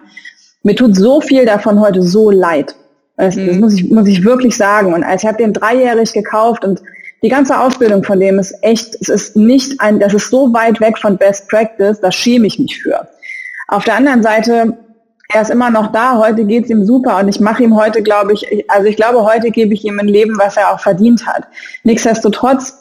Mir 0.63 0.75
tut 0.75 0.95
so 0.95 1.21
viel 1.21 1.45
davon 1.45 1.79
heute 1.79 2.01
so 2.01 2.31
leid. 2.31 2.75
Das, 3.15 3.35
mhm. 3.35 3.45
das 3.45 3.57
muss, 3.57 3.73
ich, 3.75 3.91
muss 3.91 4.07
ich 4.07 4.23
wirklich 4.23 4.57
sagen. 4.57 4.95
Und 4.95 5.03
als 5.03 5.21
ich 5.21 5.27
habe 5.27 5.37
den 5.37 5.53
dreijährig 5.53 6.13
gekauft 6.13 6.65
und 6.65 6.81
die 7.24 7.30
ganze 7.30 7.59
Ausbildung 7.59 8.03
von 8.03 8.19
dem 8.19 8.39
ist 8.39 8.53
echt, 8.61 8.95
es 8.99 9.09
ist 9.09 9.36
nicht 9.36 9.80
ein, 9.80 9.99
das 9.99 10.13
ist 10.13 10.30
so 10.30 10.51
weit 10.53 10.80
weg 10.80 10.97
von 10.97 11.17
Best 11.17 11.47
Practice, 11.49 11.99
da 12.01 12.11
schäme 12.11 12.47
ich 12.47 12.57
mich 12.57 12.82
für. 12.82 13.07
Auf 13.67 13.84
der 13.84 13.95
anderen 13.95 14.24
Seite, 14.24 14.78
er 15.30 15.41
ist 15.41 15.51
immer 15.51 15.69
noch 15.69 15.91
da, 15.91 16.17
heute 16.17 16.45
geht's 16.45 16.69
ihm 16.69 16.86
super 16.86 17.19
und 17.19 17.28
ich 17.28 17.39
mache 17.39 17.63
ihm 17.63 17.76
heute, 17.76 18.01
glaube 18.01 18.34
ich, 18.34 18.69
also 18.69 18.88
ich 18.88 18.95
glaube, 18.95 19.24
heute 19.24 19.51
gebe 19.51 19.74
ich 19.74 19.86
ihm 19.86 19.99
ein 19.99 20.07
Leben, 20.07 20.38
was 20.38 20.57
er 20.57 20.74
auch 20.74 20.80
verdient 20.80 21.26
hat. 21.28 21.43
Nichtsdestotrotz, 21.84 22.80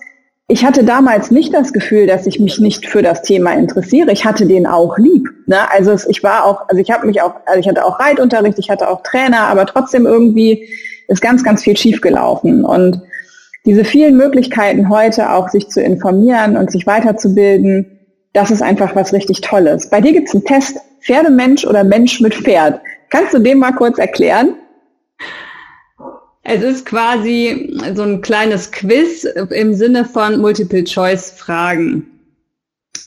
ich 0.49 0.65
hatte 0.65 0.83
damals 0.83 1.31
nicht 1.31 1.55
das 1.55 1.73
Gefühl, 1.73 2.09
dass 2.09 2.27
ich 2.27 2.41
mich 2.41 2.59
nicht 2.59 2.87
für 2.87 3.03
das 3.03 3.23
Thema 3.23 3.53
interessiere. 3.53 4.11
Ich 4.11 4.25
hatte 4.25 4.47
den 4.47 4.67
auch 4.67 4.99
lieb. 4.99 5.29
Ne? 5.47 5.59
Also 5.71 5.97
ich 6.09 6.25
war 6.25 6.45
auch, 6.45 6.69
also 6.69 6.81
ich 6.81 6.91
habe 6.91 7.07
mich 7.07 7.23
auch, 7.23 7.35
also 7.47 7.61
ich 7.61 7.69
hatte 7.69 7.85
auch 7.85 8.01
Reitunterricht, 8.01 8.59
ich 8.59 8.69
hatte 8.69 8.89
auch 8.89 9.05
Trainer, 9.05 9.43
aber 9.43 9.65
trotzdem 9.65 10.07
irgendwie 10.07 10.69
ist 11.07 11.23
ganz, 11.23 11.45
ganz 11.45 11.63
viel 11.63 11.77
schiefgelaufen. 11.77 12.65
Und 12.65 13.01
diese 13.67 13.85
vielen 13.85 14.17
Möglichkeiten 14.17 14.89
heute 14.89 15.31
auch 15.31 15.49
sich 15.49 15.69
zu 15.69 15.83
informieren 15.83 16.57
und 16.57 16.71
sich 16.71 16.87
weiterzubilden, 16.87 17.99
das 18.33 18.51
ist 18.51 18.63
einfach 18.63 18.95
was 18.95 19.13
richtig 19.13 19.41
Tolles. 19.41 19.91
Bei 19.91 20.01
dir 20.01 20.13
gibt 20.13 20.29
es 20.29 20.35
einen 20.35 20.45
Test, 20.45 20.79
Pferdemensch 21.01 21.65
oder 21.67 21.85
Mensch 21.85 22.21
mit 22.21 22.35
Pferd. 22.35 22.81
Kannst 23.11 23.35
du 23.35 23.39
den 23.39 23.59
mal 23.59 23.73
kurz 23.73 23.99
erklären? 23.99 24.55
Es 26.43 26.63
ist 26.63 26.87
quasi 26.87 27.79
so 27.95 28.03
ein 28.03 28.23
kleines 28.23 28.71
Quiz 28.73 29.25
im 29.25 29.75
Sinne 29.75 30.05
von 30.05 30.41
Multiple-Choice-Fragen. 30.41 32.20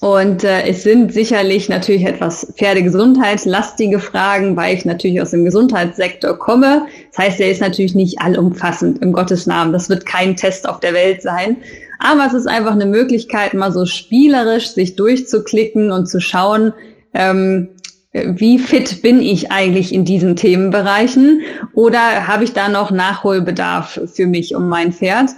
Und 0.04 0.44
äh, 0.44 0.68
es 0.68 0.84
sind 0.84 1.14
sicherlich 1.14 1.70
natürlich 1.70 2.06
etwas 2.06 2.54
pferdegesundheitslastige 2.58 4.00
Fragen, 4.00 4.58
weil 4.58 4.76
ich 4.76 4.84
natürlich 4.84 5.22
aus 5.22 5.32
dem 5.32 5.46
Gesundheitssektor 5.46 6.38
komme. 6.38 6.88
Das 7.12 7.26
heißt, 7.26 7.40
er 7.40 7.50
ist 7.50 7.62
natürlich 7.62 7.96
nicht 7.96 8.20
allumfassend, 8.20 9.02
im 9.02 9.14
Gottes 9.14 9.48
Namen. 9.48 9.72
Das 9.72 9.88
wird 9.90 10.06
kein 10.06 10.36
Test 10.36 10.68
auf 10.68 10.82
der 10.82 10.94
Welt 10.94 11.22
sein. 11.22 11.56
Aber 12.00 12.26
es 12.28 12.34
ist 12.34 12.48
einfach 12.48 12.74
eine 12.74 12.86
Möglichkeit, 12.86 13.54
mal 13.54 13.72
so 13.72 13.86
spielerisch 13.86 14.72
sich 14.72 14.98
durchzuklicken 14.98 15.90
und 15.90 16.08
zu 16.08 16.20
schauen, 16.20 16.74
ähm, 17.14 17.70
wie 18.12 18.60
fit 18.60 19.02
bin 19.02 19.22
ich 19.22 19.54
eigentlich 19.54 19.94
in 19.94 20.04
diesen 20.04 20.36
Themenbereichen 20.36 21.44
oder 21.74 22.28
habe 22.28 22.44
ich 22.44 22.52
da 22.52 22.68
noch 22.68 22.92
Nachholbedarf 22.92 24.02
für 24.14 24.28
mich 24.28 24.54
um 24.54 24.68
mein 24.68 24.92
Pferd? 24.92 25.30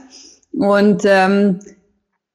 Und 0.52 1.04
ähm, 1.06 1.60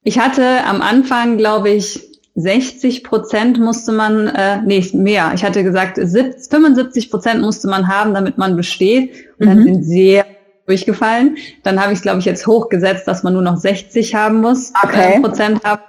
ich 0.03 0.19
hatte 0.19 0.65
am 0.65 0.83
Anfang, 0.83 1.37
glaube 1.37 1.71
ich, 1.71 2.11
60 2.37 3.05
Prozent 3.05 3.59
musste 3.59 3.93
man, 3.93 4.29
äh, 4.29 4.63
nee, 4.65 4.85
mehr. 4.93 5.33
Ich 5.35 5.45
hatte 5.45 5.63
gesagt, 5.63 5.99
75 5.99 7.11
Prozent 7.11 7.41
musste 7.43 7.69
man 7.69 7.89
haben, 7.89 8.15
damit 8.15 8.39
man 8.39 8.57
besteht. 8.57 9.13
Und 9.39 9.47
dann 9.47 9.59
mhm. 9.59 9.65
sind 9.65 9.85
sehr 9.85 10.27
durchgefallen. 10.67 11.37
Dann 11.65 11.81
habe 11.81 11.93
ich 11.93 11.99
es, 11.99 12.03
glaube 12.03 12.21
ich, 12.21 12.25
jetzt 12.25 12.47
hochgesetzt, 12.47 13.07
dass 13.07 13.23
man 13.23 13.33
nur 13.33 13.43
noch 13.43 13.57
60 13.57 14.15
haben 14.15 14.41
muss, 14.41 14.73
okay. 14.83 15.17
äh, 15.17 15.21
Prozent 15.21 15.65
haben. 15.65 15.83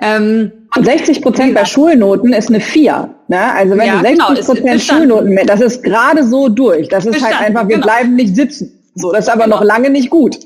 Ähm, 0.00 0.52
60 0.82 1.22
Prozent 1.22 1.54
bei 1.54 1.64
Schulnoten 1.64 2.32
ist 2.32 2.48
eine 2.48 2.60
4. 2.60 3.14
Ne? 3.28 3.52
Also 3.54 3.76
wenn 3.76 3.86
ja, 3.86 4.02
du 4.02 4.34
60 4.34 4.44
Prozent 4.44 4.66
genau, 4.66 4.78
Schulnoten, 4.78 5.38
das 5.46 5.60
ist 5.60 5.84
gerade 5.84 6.24
so 6.24 6.48
durch. 6.48 6.88
Das 6.88 7.06
ist 7.06 7.12
halt 7.12 7.22
Bestand, 7.22 7.38
halt 7.38 7.48
einfach, 7.48 7.68
wir 7.68 7.76
genau. 7.76 7.86
bleiben 7.86 8.16
nicht 8.16 8.34
sitzen. 8.34 8.80
So, 8.96 9.12
das 9.12 9.26
ist 9.26 9.32
aber 9.32 9.44
genau. 9.44 9.56
noch 9.58 9.64
lange 9.64 9.90
nicht 9.90 10.10
gut. 10.10 10.38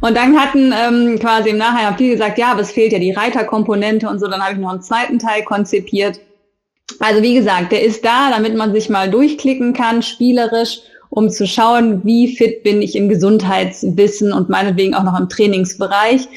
Und 0.00 0.16
dann 0.16 0.38
hatten 0.38 0.72
ähm, 0.72 1.18
quasi 1.18 1.50
im 1.50 1.58
Nachhinein 1.58 1.96
viele 1.96 2.12
gesagt, 2.12 2.38
ja, 2.38 2.52
aber 2.52 2.60
es 2.60 2.70
fehlt 2.70 2.92
ja 2.92 2.98
die 2.98 3.12
Reiterkomponente 3.12 4.08
und 4.08 4.20
so. 4.20 4.28
Dann 4.28 4.42
habe 4.42 4.54
ich 4.54 4.60
noch 4.60 4.70
einen 4.70 4.82
zweiten 4.82 5.18
Teil 5.18 5.42
konzipiert. 5.44 6.20
Also 7.00 7.22
wie 7.22 7.34
gesagt, 7.34 7.72
der 7.72 7.82
ist 7.82 8.04
da, 8.04 8.30
damit 8.30 8.56
man 8.56 8.72
sich 8.72 8.88
mal 8.88 9.10
durchklicken 9.10 9.72
kann, 9.72 10.02
spielerisch, 10.02 10.80
um 11.10 11.30
zu 11.30 11.46
schauen, 11.46 12.04
wie 12.04 12.36
fit 12.36 12.62
bin 12.62 12.80
ich 12.80 12.94
im 12.96 13.08
Gesundheitswissen 13.08 14.32
und 14.32 14.48
meinetwegen 14.48 14.94
auch 14.94 15.02
noch 15.02 15.18
im 15.18 15.28
Trainingsbereich. 15.28 16.28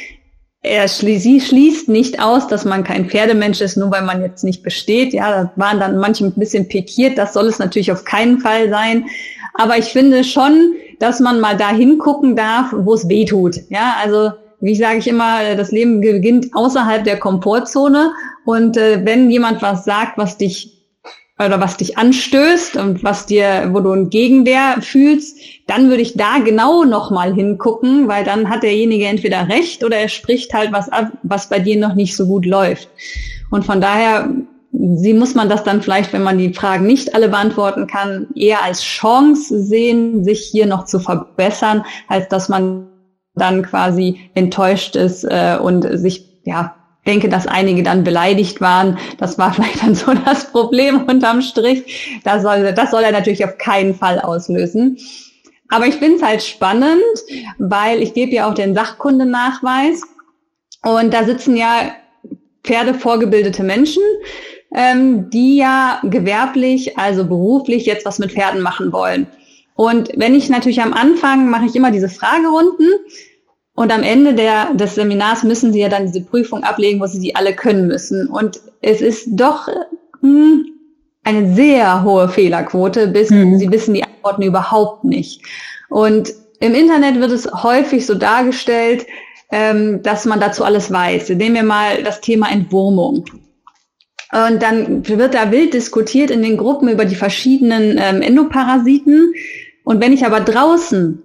Er 0.64 0.88
schließt, 0.88 1.24
sie 1.24 1.42
schließt 1.42 1.90
nicht 1.90 2.22
aus, 2.22 2.48
dass 2.48 2.66
man 2.66 2.84
kein 2.84 3.10
Pferdemensch 3.10 3.62
ist, 3.62 3.78
nur 3.78 3.92
weil 3.92 4.04
man 4.04 4.22
jetzt 4.22 4.44
nicht 4.44 4.62
besteht. 4.62 5.12
Ja, 5.14 5.32
da 5.32 5.54
waren 5.56 5.80
dann 5.80 5.98
manche 5.98 6.26
ein 6.26 6.34
bisschen 6.34 6.68
pikiert. 6.68 7.18
Das 7.18 7.34
soll 7.34 7.48
es 7.48 7.58
natürlich 7.58 7.92
auf 7.92 8.06
keinen 8.06 8.40
Fall 8.40 8.70
sein. 8.70 9.06
Aber 9.56 9.78
ich 9.78 9.86
finde 9.86 10.24
schon, 10.24 10.76
dass 11.02 11.20
man 11.20 11.40
mal 11.40 11.58
da 11.58 11.70
hingucken 11.70 12.36
darf, 12.36 12.74
wo 12.76 12.94
es 12.94 13.10
weh 13.10 13.26
tut. 13.26 13.58
Ja, 13.70 13.96
also 14.02 14.32
wie 14.60 14.76
sage 14.76 15.00
ich 15.00 15.08
immer, 15.08 15.56
das 15.56 15.72
Leben 15.72 16.02
beginnt 16.02 16.54
außerhalb 16.54 17.04
der 17.04 17.20
Komfortzone. 17.20 18.12
Und 18.46 18.78
äh, 18.78 19.04
wenn 19.04 19.30
jemand 19.32 19.62
was 19.62 19.86
sagt, 19.86 20.18
was 20.18 20.38
dich 20.38 20.78
oder 21.44 21.60
was 21.60 21.78
dich 21.78 21.98
anstößt 21.98 22.78
und 22.78 23.04
was 23.04 23.26
dir, 23.26 23.70
wo 23.72 23.80
du 23.80 23.92
ein 23.92 24.10
Gegenwehr 24.12 24.78
fühlst, 24.82 25.40
dann 25.66 25.90
würde 25.90 26.04
ich 26.04 26.14
da 26.16 26.38
genau 26.38 26.84
nochmal 26.84 27.34
hingucken, 27.34 28.08
weil 28.08 28.24
dann 28.24 28.50
hat 28.50 28.62
derjenige 28.62 29.06
entweder 29.06 29.50
recht 29.50 29.84
oder 29.84 29.98
er 29.98 30.10
spricht 30.10 30.54
halt 30.54 30.72
was 30.72 30.90
ab, 30.90 31.12
was 31.24 31.50
bei 31.50 31.58
dir 31.58 31.78
noch 31.78 31.96
nicht 31.96 32.16
so 32.16 32.28
gut 32.28 32.46
läuft. 32.46 32.90
Und 33.50 33.66
von 33.66 33.82
daher 33.82 34.30
sie 34.72 35.14
muss 35.14 35.36
man 35.36 35.50
das 35.50 35.64
dann 35.64 35.82
vielleicht, 35.82 36.14
wenn 36.14 36.24
man 36.24 36.38
die 36.38 36.54
Fragen 36.54 36.86
nicht 36.86 37.14
alle 37.14 37.30
beantworten 37.30 37.88
kann, 37.88 38.28
eher 38.36 38.64
als 38.64 38.82
Chance 38.84 39.62
sehen, 39.62 40.24
sich 40.24 40.42
hier 40.52 40.66
noch 40.66 40.86
zu 40.86 41.00
verbessern, 41.00 41.86
als 42.08 42.28
dass 42.30 42.50
man 42.50 42.88
dann 43.36 43.64
quasi 43.64 44.30
enttäuscht 44.34 44.96
ist 44.96 45.24
äh, 45.24 45.58
und 45.62 45.84
sich 46.00 46.42
ja 46.46 46.76
denke, 47.06 47.30
dass 47.30 47.48
einige 47.48 47.84
dann 47.84 48.04
beleidigt 48.04 48.62
waren. 48.62 48.98
Das 49.18 49.38
war 49.38 49.54
vielleicht 49.54 49.84
dann 49.84 49.96
so 49.96 50.14
das 50.14 50.52
Problem 50.52 51.04
unterm 51.04 51.42
Strich. 51.42 52.22
Das 52.24 52.44
soll, 52.44 52.74
das 52.74 52.92
soll 52.92 53.04
er 53.04 53.12
natürlich 53.12 53.44
auf 53.46 53.58
keinen 53.58 53.96
Fall 53.96 54.20
auslösen. 54.20 54.98
Aber 55.70 55.88
ich 55.88 55.96
finde 55.96 56.18
es 56.18 56.24
halt 56.24 56.44
spannend, 56.44 57.02
weil 57.58 58.02
ich 58.02 58.14
gebe 58.14 58.34
ja 58.34 58.50
auch 58.50 58.54
den 58.54 58.76
Sachkundenachweis 58.76 60.02
und 60.84 61.14
da 61.14 61.24
sitzen 61.24 61.56
ja 61.56 61.94
Pferde 62.64 62.94
vorgebildete 62.94 63.64
Menschen, 63.64 64.04
ähm, 64.74 65.30
die 65.30 65.58
ja 65.58 66.00
gewerblich, 66.04 66.98
also 66.98 67.26
beruflich 67.26 67.86
jetzt 67.86 68.06
was 68.06 68.20
mit 68.20 68.32
Pferden 68.32 68.62
machen 68.62 68.92
wollen. 68.94 69.28
Und 69.76 70.10
wenn 70.16 70.36
ich 70.36 70.50
natürlich 70.50 70.82
am 70.82 70.94
Anfang 70.94 71.50
mache 71.50 71.66
ich 71.66 71.76
immer 71.76 71.92
diese 71.92 72.10
Fragerunden 72.10 72.88
und 73.74 73.92
am 73.92 74.04
Ende 74.04 74.34
der, 74.34 74.74
des 74.74 74.96
Seminars 74.96 75.44
müssen 75.44 75.74
sie 75.74 75.80
ja 75.80 75.90
dann 75.90 76.06
diese 76.06 76.22
Prüfung 76.22 76.64
ablegen, 76.64 77.00
wo 77.00 77.08
sie 77.08 77.20
die 77.20 77.36
alle 77.36 77.56
können 77.56 77.88
müssen. 77.88 78.28
Und 78.28 78.62
es 78.82 79.02
ist 79.02 79.28
doch 79.32 79.68
mh, 80.22 80.30
hm, 80.30 80.66
eine 81.24 81.54
sehr 81.56 82.04
hohe 82.04 82.30
Fehlerquote, 82.30 83.08
bis 83.08 83.30
mhm. 83.30 83.58
sie 83.58 83.72
wissen 83.72 83.94
die 83.94 84.04
Antworten 84.04 84.44
überhaupt 84.44 85.04
nicht. 85.04 85.42
Und 85.90 86.34
im 86.60 86.76
Internet 86.76 87.20
wird 87.20 87.32
es 87.32 87.52
häufig 87.52 88.06
so 88.06 88.16
dargestellt, 88.16 89.06
ähm, 89.52 90.02
dass 90.04 90.26
man 90.26 90.40
dazu 90.40 90.64
alles 90.64 90.92
weiß. 90.92 91.30
Nehmen 91.30 91.56
wir 91.56 91.64
mal 91.64 92.04
das 92.04 92.22
Thema 92.22 92.52
Entwurmung. 92.52 93.26
Und 94.32 94.64
dann 94.64 95.08
wird 95.08 95.34
da 95.34 95.52
wild 95.52 95.74
diskutiert 95.74 96.32
in 96.32 96.42
den 96.42 96.58
Gruppen 96.58 96.88
über 96.88 97.06
die 97.06 97.16
verschiedenen 97.16 97.98
ähm, 98.00 98.22
Endoparasiten. 98.22 99.34
Und 99.84 100.02
wenn 100.02 100.14
ich 100.14 100.26
aber 100.26 100.40
draußen 100.40 101.22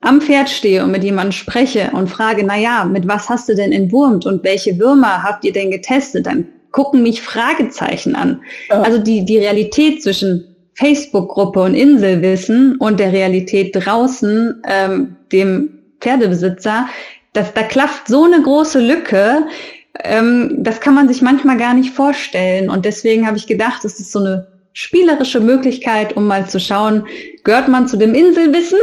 am 0.00 0.20
Pferd 0.20 0.50
stehe 0.50 0.84
und 0.84 0.90
mit 0.90 1.02
jemandem 1.02 1.32
spreche 1.32 1.90
und 1.92 2.10
frage, 2.10 2.44
na 2.44 2.58
ja, 2.58 2.84
mit 2.84 3.08
was 3.08 3.30
hast 3.30 3.48
du 3.48 3.54
denn 3.54 3.72
entwurmt 3.72 4.26
und 4.26 4.44
welche 4.44 4.78
Würmer 4.78 5.22
habt 5.22 5.44
ihr 5.44 5.52
denn 5.52 5.70
getestet, 5.70 6.26
dann 6.26 6.46
gucken 6.70 7.02
mich 7.02 7.22
Fragezeichen 7.22 8.14
an. 8.14 8.42
Ja. 8.68 8.82
Also 8.82 8.98
die, 8.98 9.24
die 9.24 9.38
Realität 9.38 10.02
zwischen 10.02 10.54
Facebook-Gruppe 10.74 11.62
und 11.62 11.74
Inselwissen 11.74 12.76
und 12.76 13.00
der 13.00 13.12
Realität 13.12 13.74
draußen, 13.74 14.62
ähm, 14.68 15.16
dem 15.32 15.78
Pferdebesitzer, 16.00 16.88
das, 17.32 17.54
da 17.54 17.62
klafft 17.62 18.08
so 18.08 18.24
eine 18.24 18.42
große 18.42 18.80
Lücke, 18.80 19.46
ähm, 20.02 20.56
das 20.58 20.80
kann 20.80 20.94
man 20.94 21.08
sich 21.08 21.22
manchmal 21.22 21.56
gar 21.56 21.74
nicht 21.74 21.94
vorstellen. 21.94 22.68
Und 22.70 22.84
deswegen 22.84 23.26
habe 23.26 23.36
ich 23.36 23.46
gedacht, 23.46 23.84
es 23.84 24.00
ist 24.00 24.12
so 24.12 24.18
eine 24.18 24.48
spielerische 24.72 25.40
Möglichkeit, 25.40 26.16
um 26.16 26.26
mal 26.26 26.48
zu 26.48 26.58
schauen, 26.58 27.06
gehört 27.44 27.68
man 27.68 27.86
zu 27.86 27.96
dem 27.96 28.14
Inselwissen 28.14 28.78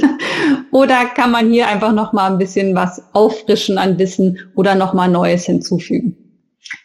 oder 0.72 1.06
kann 1.06 1.30
man 1.30 1.50
hier 1.50 1.68
einfach 1.68 1.92
noch 1.92 2.12
mal 2.12 2.30
ein 2.30 2.38
bisschen 2.38 2.74
was 2.74 3.02
auffrischen 3.14 3.78
an 3.78 3.98
Wissen 3.98 4.38
oder 4.54 4.74
noch 4.74 4.92
mal 4.92 5.08
Neues 5.08 5.46
hinzufügen? 5.46 6.16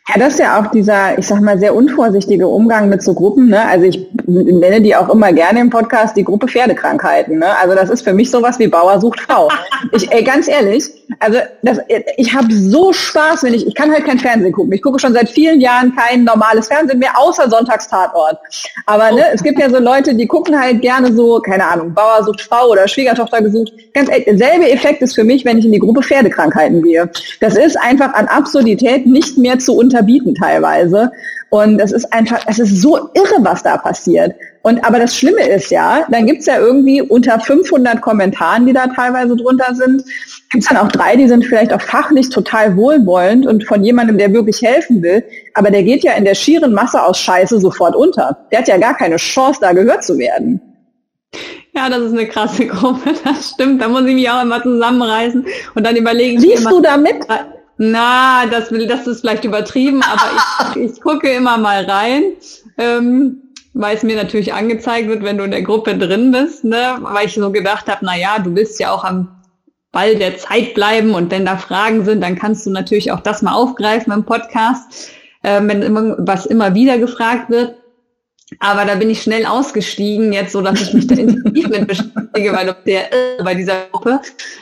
Ja, 0.09 0.19
das 0.19 0.33
ist 0.33 0.39
ja 0.39 0.59
auch 0.59 0.67
dieser, 0.71 1.17
ich 1.17 1.27
sag 1.27 1.41
mal, 1.41 1.59
sehr 1.59 1.75
unvorsichtige 1.75 2.47
Umgang 2.47 2.87
mit 2.87 3.03
so 3.03 3.13
Gruppen. 3.13 3.49
Ne? 3.49 3.67
Also 3.67 3.85
ich 3.85 4.07
nenne 4.25 4.81
die 4.81 4.95
auch 4.95 5.09
immer 5.09 5.33
gerne 5.33 5.59
im 5.59 5.69
Podcast 5.69 6.15
die 6.15 6.23
Gruppe 6.23 6.47
Pferdekrankheiten. 6.47 7.39
Ne? 7.39 7.57
Also 7.61 7.75
das 7.75 7.89
ist 7.89 8.03
für 8.03 8.13
mich 8.13 8.31
sowas 8.31 8.57
wie 8.57 8.67
Bauer 8.67 9.01
sucht 9.01 9.19
Frau. 9.19 9.49
Ich, 9.91 10.09
ey, 10.09 10.23
ganz 10.23 10.47
ehrlich, 10.47 10.85
also 11.19 11.39
das, 11.61 11.79
ich 12.17 12.33
habe 12.33 12.47
so 12.53 12.93
Spaß, 12.93 13.43
wenn 13.43 13.53
ich, 13.53 13.67
ich 13.67 13.75
kann 13.75 13.91
halt 13.91 14.05
kein 14.05 14.19
Fernsehen 14.19 14.53
gucken. 14.53 14.71
Ich 14.71 14.81
gucke 14.81 14.99
schon 14.99 15.13
seit 15.13 15.29
vielen 15.29 15.59
Jahren 15.59 15.93
kein 15.95 16.23
normales 16.23 16.67
Fernsehen 16.67 16.99
mehr, 16.99 17.17
außer 17.17 17.49
Sonntagstatort. 17.49 18.37
Aber 18.85 19.11
ne, 19.11 19.23
es 19.33 19.43
gibt 19.43 19.59
ja 19.59 19.69
so 19.69 19.79
Leute, 19.79 20.15
die 20.15 20.27
gucken 20.27 20.59
halt 20.59 20.81
gerne 20.81 21.13
so, 21.13 21.39
keine 21.39 21.65
Ahnung, 21.65 21.93
Bauer 21.93 22.23
sucht 22.23 22.41
Frau 22.41 22.69
oder 22.69 22.87
Schwiegertochter 22.87 23.41
gesucht. 23.41 23.73
Ganz 23.93 24.09
ehrlich, 24.09 24.25
derselbe 24.25 24.69
Effekt 24.69 25.01
ist 25.01 25.15
für 25.15 25.23
mich, 25.23 25.43
wenn 25.45 25.57
ich 25.57 25.65
in 25.65 25.71
die 25.71 25.79
Gruppe 25.79 26.01
Pferdekrankheiten 26.01 26.81
gehe. 26.81 27.09
Das 27.39 27.57
ist 27.57 27.77
einfach 27.77 28.13
an 28.13 28.27
Absurdität 28.27 29.05
nicht 29.05 29.37
mehr 29.37 29.59
zu 29.59 29.77
unterbieten 29.97 30.35
teilweise. 30.35 31.11
Und 31.49 31.79
es 31.79 31.91
ist 31.91 32.11
einfach, 32.11 32.43
es 32.47 32.59
ist 32.59 32.81
so 32.81 33.09
irre, 33.13 33.37
was 33.39 33.63
da 33.63 33.77
passiert. 33.77 34.35
Und 34.63 34.83
aber 34.83 34.99
das 34.99 35.15
Schlimme 35.15 35.47
ist 35.47 35.71
ja, 35.71 36.05
dann 36.11 36.25
gibt's 36.25 36.45
ja 36.45 36.59
irgendwie 36.59 37.01
unter 37.01 37.39
500 37.39 38.01
Kommentaren, 38.01 38.65
die 38.65 38.73
da 38.73 38.87
teilweise 38.87 39.35
drunter 39.37 39.73
sind, 39.73 40.03
gibt's 40.51 40.67
dann 40.67 40.77
auch 40.77 40.89
drei, 40.89 41.15
die 41.15 41.27
sind 41.27 41.45
vielleicht 41.45 41.71
auch 41.71 41.81
fachlich 41.81 42.29
total 42.29 42.75
wohlwollend 42.75 43.45
und 43.47 43.63
von 43.65 43.81
jemandem, 43.83 44.17
der 44.17 44.33
wirklich 44.33 44.61
helfen 44.61 45.01
will. 45.01 45.23
Aber 45.53 45.71
der 45.71 45.83
geht 45.83 46.03
ja 46.03 46.13
in 46.13 46.25
der 46.25 46.35
schieren 46.35 46.73
Masse 46.73 47.01
aus 47.01 47.17
Scheiße 47.19 47.61
sofort 47.61 47.95
unter. 47.95 48.37
Der 48.51 48.59
hat 48.59 48.67
ja 48.67 48.77
gar 48.77 48.97
keine 48.97 49.15
Chance, 49.15 49.59
da 49.61 49.71
gehört 49.71 50.03
zu 50.03 50.17
werden. 50.17 50.61
Ja, 51.73 51.89
das 51.89 52.01
ist 52.01 52.13
eine 52.13 52.27
krasse 52.27 52.65
Gruppe, 52.67 53.13
das 53.23 53.51
stimmt. 53.51 53.81
Da 53.81 53.87
muss 53.87 54.05
ich 54.05 54.15
mich 54.15 54.29
auch 54.29 54.41
immer 54.41 54.61
zusammenreißen 54.61 55.45
und 55.75 55.85
dann 55.85 55.95
überlegen. 55.95 56.41
Siehst 56.41 56.65
du 56.65 56.81
damit? 56.81 57.25
Na, 57.77 58.45
das, 58.47 58.71
will, 58.71 58.87
das 58.87 59.05
ist 59.05 59.21
vielleicht 59.21 59.45
übertrieben, 59.45 60.01
aber 60.01 60.75
ich, 60.75 60.91
ich 60.93 61.01
gucke 61.01 61.29
immer 61.29 61.57
mal 61.57 61.85
rein, 61.85 62.33
ähm, 62.77 63.43
weil 63.73 63.95
es 63.95 64.03
mir 64.03 64.15
natürlich 64.15 64.53
angezeigt 64.53 65.07
wird, 65.07 65.23
wenn 65.23 65.37
du 65.37 65.43
in 65.43 65.51
der 65.51 65.61
Gruppe 65.61 65.95
drin 65.95 66.31
bist, 66.31 66.63
ne? 66.63 66.97
weil 67.01 67.27
ich 67.27 67.35
so 67.35 67.51
gedacht 67.51 67.87
habe, 67.87 67.99
na 68.03 68.17
ja, 68.17 68.39
du 68.39 68.55
willst 68.55 68.79
ja 68.79 68.91
auch 68.91 69.03
am 69.03 69.37
Ball 69.91 70.15
der 70.15 70.37
Zeit 70.37 70.73
bleiben 70.73 71.13
und 71.13 71.31
wenn 71.31 71.45
da 71.45 71.57
Fragen 71.57 72.03
sind, 72.03 72.21
dann 72.21 72.37
kannst 72.37 72.65
du 72.65 72.71
natürlich 72.71 73.11
auch 73.11 73.19
das 73.19 73.41
mal 73.41 73.53
aufgreifen 73.53 74.11
im 74.11 74.25
Podcast, 74.25 75.11
äh, 75.43 75.61
wenn 75.61 75.81
immer, 75.81 76.15
was 76.19 76.45
immer 76.45 76.73
wieder 76.73 76.97
gefragt 76.97 77.49
wird. 77.49 77.75
Aber 78.59 78.85
da 78.85 78.95
bin 78.95 79.09
ich 79.09 79.21
schnell 79.21 79.45
ausgestiegen, 79.45 80.31
jetzt 80.31 80.53
so, 80.53 80.61
dass 80.61 80.81
ich 80.81 80.93
mich 80.93 81.07
da 81.07 81.15
intensiv 81.15 81.67
mit 81.67 81.85
beschäftige, 81.85 82.53
weil 82.53 82.73
der 82.85 83.09
bei 83.43 83.55
dieser 83.55 83.87
Gruppe. 83.91 84.21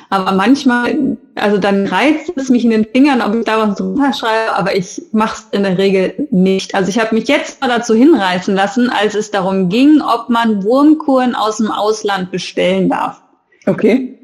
Aber 0.10 0.32
manchmal, 0.32 1.18
also 1.36 1.60
dann 1.60 1.86
reizt 1.86 2.32
es 2.36 2.50
mich 2.50 2.64
in 2.64 2.72
den 2.72 2.86
Fingern, 2.86 3.22
ob 3.22 3.36
ich 3.36 3.46
da 3.46 3.60
was 3.60 3.78
drunter 3.78 4.12
schreibe, 4.12 4.56
aber 4.56 4.76
ich 4.76 5.04
mache 5.12 5.36
es 5.36 5.58
in 5.58 5.64
der 5.64 5.78
Regel 5.78 6.28
nicht. 6.32 6.74
Also 6.74 6.90
ich 6.90 7.00
habe 7.00 7.14
mich 7.14 7.28
jetzt 7.28 7.62
mal 7.62 7.68
dazu 7.68 7.94
hinreißen 7.94 8.56
lassen, 8.56 8.90
als 8.90 9.14
es 9.14 9.30
darum 9.30 9.70
ging, 9.70 10.02
ob 10.02 10.30
man 10.30 10.64
Wurmkuren 10.64 11.36
aus 11.36 11.58
dem 11.58 11.70
Ausland 11.70 12.32
bestellen 12.32 12.90
darf. 12.90 13.22
Okay. 13.68 14.18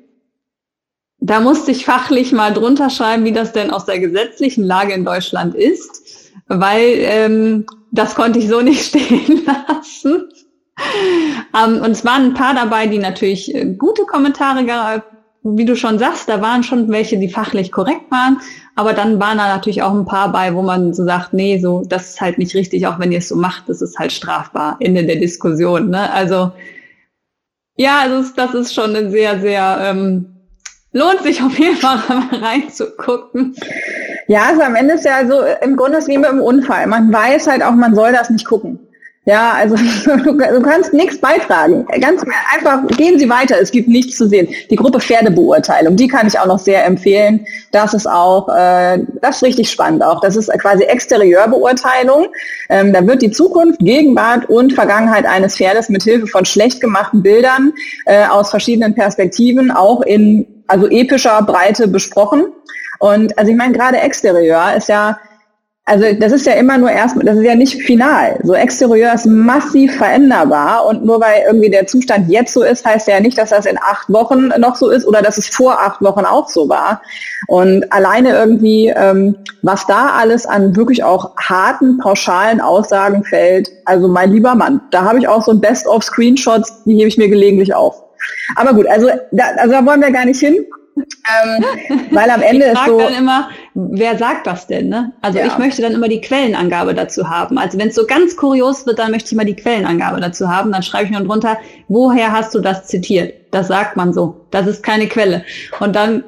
Da 1.19 1.39
musste 1.39 1.69
ich 1.69 1.85
fachlich 1.85 2.31
mal 2.31 2.51
drunter 2.51 2.89
schreiben, 2.89 3.25
wie 3.25 3.31
das 3.31 3.51
denn 3.51 3.69
aus 3.69 3.85
der 3.85 3.99
gesetzlichen 3.99 4.63
Lage 4.63 4.93
in 4.93 5.05
Deutschland 5.05 5.53
ist, 5.53 6.31
weil 6.47 6.95
ähm, 6.97 7.67
das 7.91 8.15
konnte 8.15 8.39
ich 8.39 8.47
so 8.47 8.61
nicht 8.61 8.85
stehen 8.87 9.45
lassen. 9.45 10.29
Ähm, 11.55 11.81
und 11.81 11.91
es 11.91 12.03
waren 12.05 12.25
ein 12.25 12.33
paar 12.33 12.55
dabei, 12.55 12.87
die 12.87 12.97
natürlich 12.97 13.53
äh, 13.53 13.65
gute 13.73 14.03
Kommentare, 14.03 15.03
wie 15.43 15.65
du 15.65 15.75
schon 15.75 15.99
sagst, 15.99 16.29
da 16.29 16.41
waren 16.41 16.63
schon 16.63 16.89
welche, 16.89 17.17
die 17.17 17.29
fachlich 17.29 17.71
korrekt 17.71 18.09
waren, 18.09 18.39
aber 18.75 18.93
dann 18.93 19.19
waren 19.19 19.37
da 19.37 19.47
natürlich 19.47 19.81
auch 19.81 19.93
ein 19.93 20.05
paar 20.05 20.31
bei, 20.31 20.53
wo 20.55 20.61
man 20.61 20.93
so 20.93 21.03
sagt, 21.03 21.33
nee, 21.33 21.59
so, 21.59 21.83
das 21.85 22.11
ist 22.11 22.21
halt 22.21 22.37
nicht 22.37 22.55
richtig, 22.55 22.87
auch 22.87 22.99
wenn 22.99 23.11
ihr 23.11 23.17
es 23.17 23.29
so 23.29 23.35
macht, 23.35 23.67
das 23.67 23.81
ist 23.81 23.97
halt 23.97 24.11
strafbar, 24.11 24.77
Ende 24.79 25.05
der 25.05 25.17
Diskussion. 25.17 25.89
Ne? 25.89 26.11
Also 26.11 26.51
ja, 27.75 28.07
das 28.07 28.27
ist, 28.27 28.37
das 28.37 28.53
ist 28.53 28.73
schon 28.73 28.95
ein 28.95 29.11
sehr, 29.11 29.39
sehr, 29.39 29.79
ähm, 29.81 30.30
lohnt 30.93 31.23
sich 31.23 31.41
auf 31.41 31.57
jeden 31.57 31.77
Fall 31.77 31.97
mal 32.07 32.39
reinzugucken. 32.39 33.55
Ja, 34.27 34.43
also 34.49 34.61
am 34.61 34.75
Ende 34.75 34.95
ist 34.95 35.05
ja 35.05 35.25
so, 35.25 35.41
im 35.61 35.75
Grunde 35.75 35.97
ist 35.97 36.07
wie 36.07 36.17
mit 36.17 36.29
einem 36.29 36.41
Unfall. 36.41 36.87
Man 36.87 37.11
weiß 37.11 37.47
halt 37.47 37.63
auch, 37.63 37.71
man 37.71 37.95
soll 37.95 38.11
das 38.11 38.29
nicht 38.29 38.45
gucken. 38.45 38.79
Ja, 39.25 39.53
also 39.53 39.75
du, 40.05 40.33
du 40.33 40.61
kannst 40.61 40.93
nichts 40.93 41.19
beitragen. 41.19 41.85
Ganz 41.99 42.23
einfach 42.51 42.87
gehen 42.97 43.19
Sie 43.19 43.29
weiter. 43.29 43.61
Es 43.61 43.69
gibt 43.69 43.87
nichts 43.87 44.17
zu 44.17 44.27
sehen. 44.27 44.47
Die 44.71 44.75
Gruppe 44.75 44.99
Pferdebeurteilung, 44.99 45.95
die 45.95 46.07
kann 46.07 46.25
ich 46.25 46.39
auch 46.39 46.47
noch 46.47 46.57
sehr 46.57 46.83
empfehlen. 46.85 47.45
Das 47.71 47.93
ist 47.93 48.07
auch, 48.07 48.49
äh, 48.49 48.99
das 49.21 49.37
ist 49.37 49.43
richtig 49.43 49.69
spannend 49.69 50.03
auch. 50.03 50.21
Das 50.21 50.35
ist 50.35 50.49
quasi 50.59 50.85
Exterieurbeurteilung. 50.85 52.27
Ähm, 52.69 52.93
da 52.93 53.05
wird 53.05 53.21
die 53.21 53.29
Zukunft, 53.29 53.79
Gegenwart 53.79 54.49
und 54.49 54.73
Vergangenheit 54.73 55.27
eines 55.27 55.55
Pferdes 55.55 55.89
mit 55.89 56.01
Hilfe 56.01 56.25
von 56.25 56.45
schlecht 56.45 56.81
gemachten 56.81 57.21
Bildern 57.21 57.73
äh, 58.05 58.25
aus 58.25 58.49
verschiedenen 58.49 58.95
Perspektiven 58.95 59.69
auch 59.69 60.01
in 60.01 60.47
also 60.71 60.87
epischer 60.89 61.41
Breite 61.43 61.87
besprochen. 61.87 62.53
Und 62.99 63.37
also 63.37 63.51
ich 63.51 63.57
meine, 63.57 63.73
gerade 63.73 63.97
Exterieur 63.97 64.73
ist 64.75 64.89
ja 64.89 65.19
also 65.91 66.05
das 66.17 66.31
ist 66.31 66.45
ja 66.45 66.53
immer 66.53 66.77
nur 66.77 66.91
erstmal, 66.91 67.25
das 67.25 67.37
ist 67.37 67.43
ja 67.43 67.55
nicht 67.55 67.81
final. 67.81 68.39
So 68.43 68.53
Exterieur 68.53 69.13
ist 69.13 69.25
massiv 69.25 69.97
veränderbar 69.97 70.85
und 70.85 71.03
nur 71.03 71.19
weil 71.19 71.43
irgendwie 71.47 71.69
der 71.69 71.87
Zustand 71.87 72.29
jetzt 72.29 72.53
so 72.53 72.63
ist, 72.63 72.85
heißt 72.85 73.07
ja 73.07 73.19
nicht, 73.19 73.37
dass 73.37 73.49
das 73.49 73.65
in 73.65 73.77
acht 73.77 74.07
Wochen 74.07 74.49
noch 74.59 74.75
so 74.75 74.89
ist 74.89 75.05
oder 75.07 75.21
dass 75.21 75.37
es 75.37 75.49
vor 75.49 75.81
acht 75.81 76.01
Wochen 76.01 76.23
auch 76.23 76.47
so 76.47 76.69
war. 76.69 77.01
Und 77.47 77.91
alleine 77.91 78.29
irgendwie, 78.29 78.93
ähm, 78.95 79.35
was 79.63 79.87
da 79.87 80.11
alles 80.11 80.45
an 80.45 80.75
wirklich 80.75 81.03
auch 81.03 81.35
harten, 81.35 81.97
pauschalen 81.97 82.61
Aussagen 82.61 83.23
fällt, 83.23 83.69
also 83.85 84.07
mein 84.07 84.31
lieber 84.31 84.55
Mann, 84.55 84.81
da 84.91 85.01
habe 85.01 85.17
ich 85.19 85.27
auch 85.27 85.43
so 85.43 85.51
ein 85.51 85.61
Best-of-Screenshots, 85.61 86.83
die 86.85 86.95
hebe 86.95 87.07
ich 87.07 87.17
mir 87.17 87.27
gelegentlich 87.27 87.73
auf. 87.73 88.03
Aber 88.55 88.73
gut, 88.73 88.87
also 88.87 89.09
da, 89.31 89.43
also 89.57 89.71
da 89.71 89.85
wollen 89.85 90.01
wir 90.01 90.11
gar 90.11 90.25
nicht 90.25 90.39
hin. 90.39 90.65
Ähm, 90.95 91.63
weil 92.11 92.29
am 92.29 92.41
Ende 92.41 92.65
ich 92.65 92.73
ist 92.73 92.85
so. 92.85 92.99
dann 92.99 93.13
immer, 93.13 93.49
wer 93.73 94.17
sagt 94.17 94.47
das 94.47 94.67
denn? 94.67 94.89
Ne? 94.89 95.13
Also 95.21 95.39
ja. 95.39 95.45
ich 95.45 95.57
möchte 95.57 95.81
dann 95.81 95.93
immer 95.93 96.07
die 96.07 96.21
Quellenangabe 96.21 96.93
dazu 96.93 97.29
haben. 97.29 97.57
Also 97.57 97.77
wenn 97.77 97.89
es 97.89 97.95
so 97.95 98.05
ganz 98.05 98.35
kurios 98.35 98.85
wird, 98.85 98.99
dann 98.99 99.11
möchte 99.11 99.29
ich 99.31 99.37
mal 99.37 99.45
die 99.45 99.55
Quellenangabe 99.55 100.19
dazu 100.19 100.49
haben. 100.49 100.71
Dann 100.71 100.83
schreibe 100.83 101.05
ich 101.05 101.11
nur 101.11 101.21
drunter, 101.21 101.57
woher 101.87 102.31
hast 102.31 102.53
du 102.55 102.59
das 102.59 102.87
zitiert? 102.87 103.33
Das 103.51 103.67
sagt 103.67 103.95
man 103.95 104.13
so. 104.13 104.45
Das 104.51 104.67
ist 104.67 104.83
keine 104.83 105.07
Quelle. 105.07 105.45
Und 105.79 105.95
dann 105.95 106.23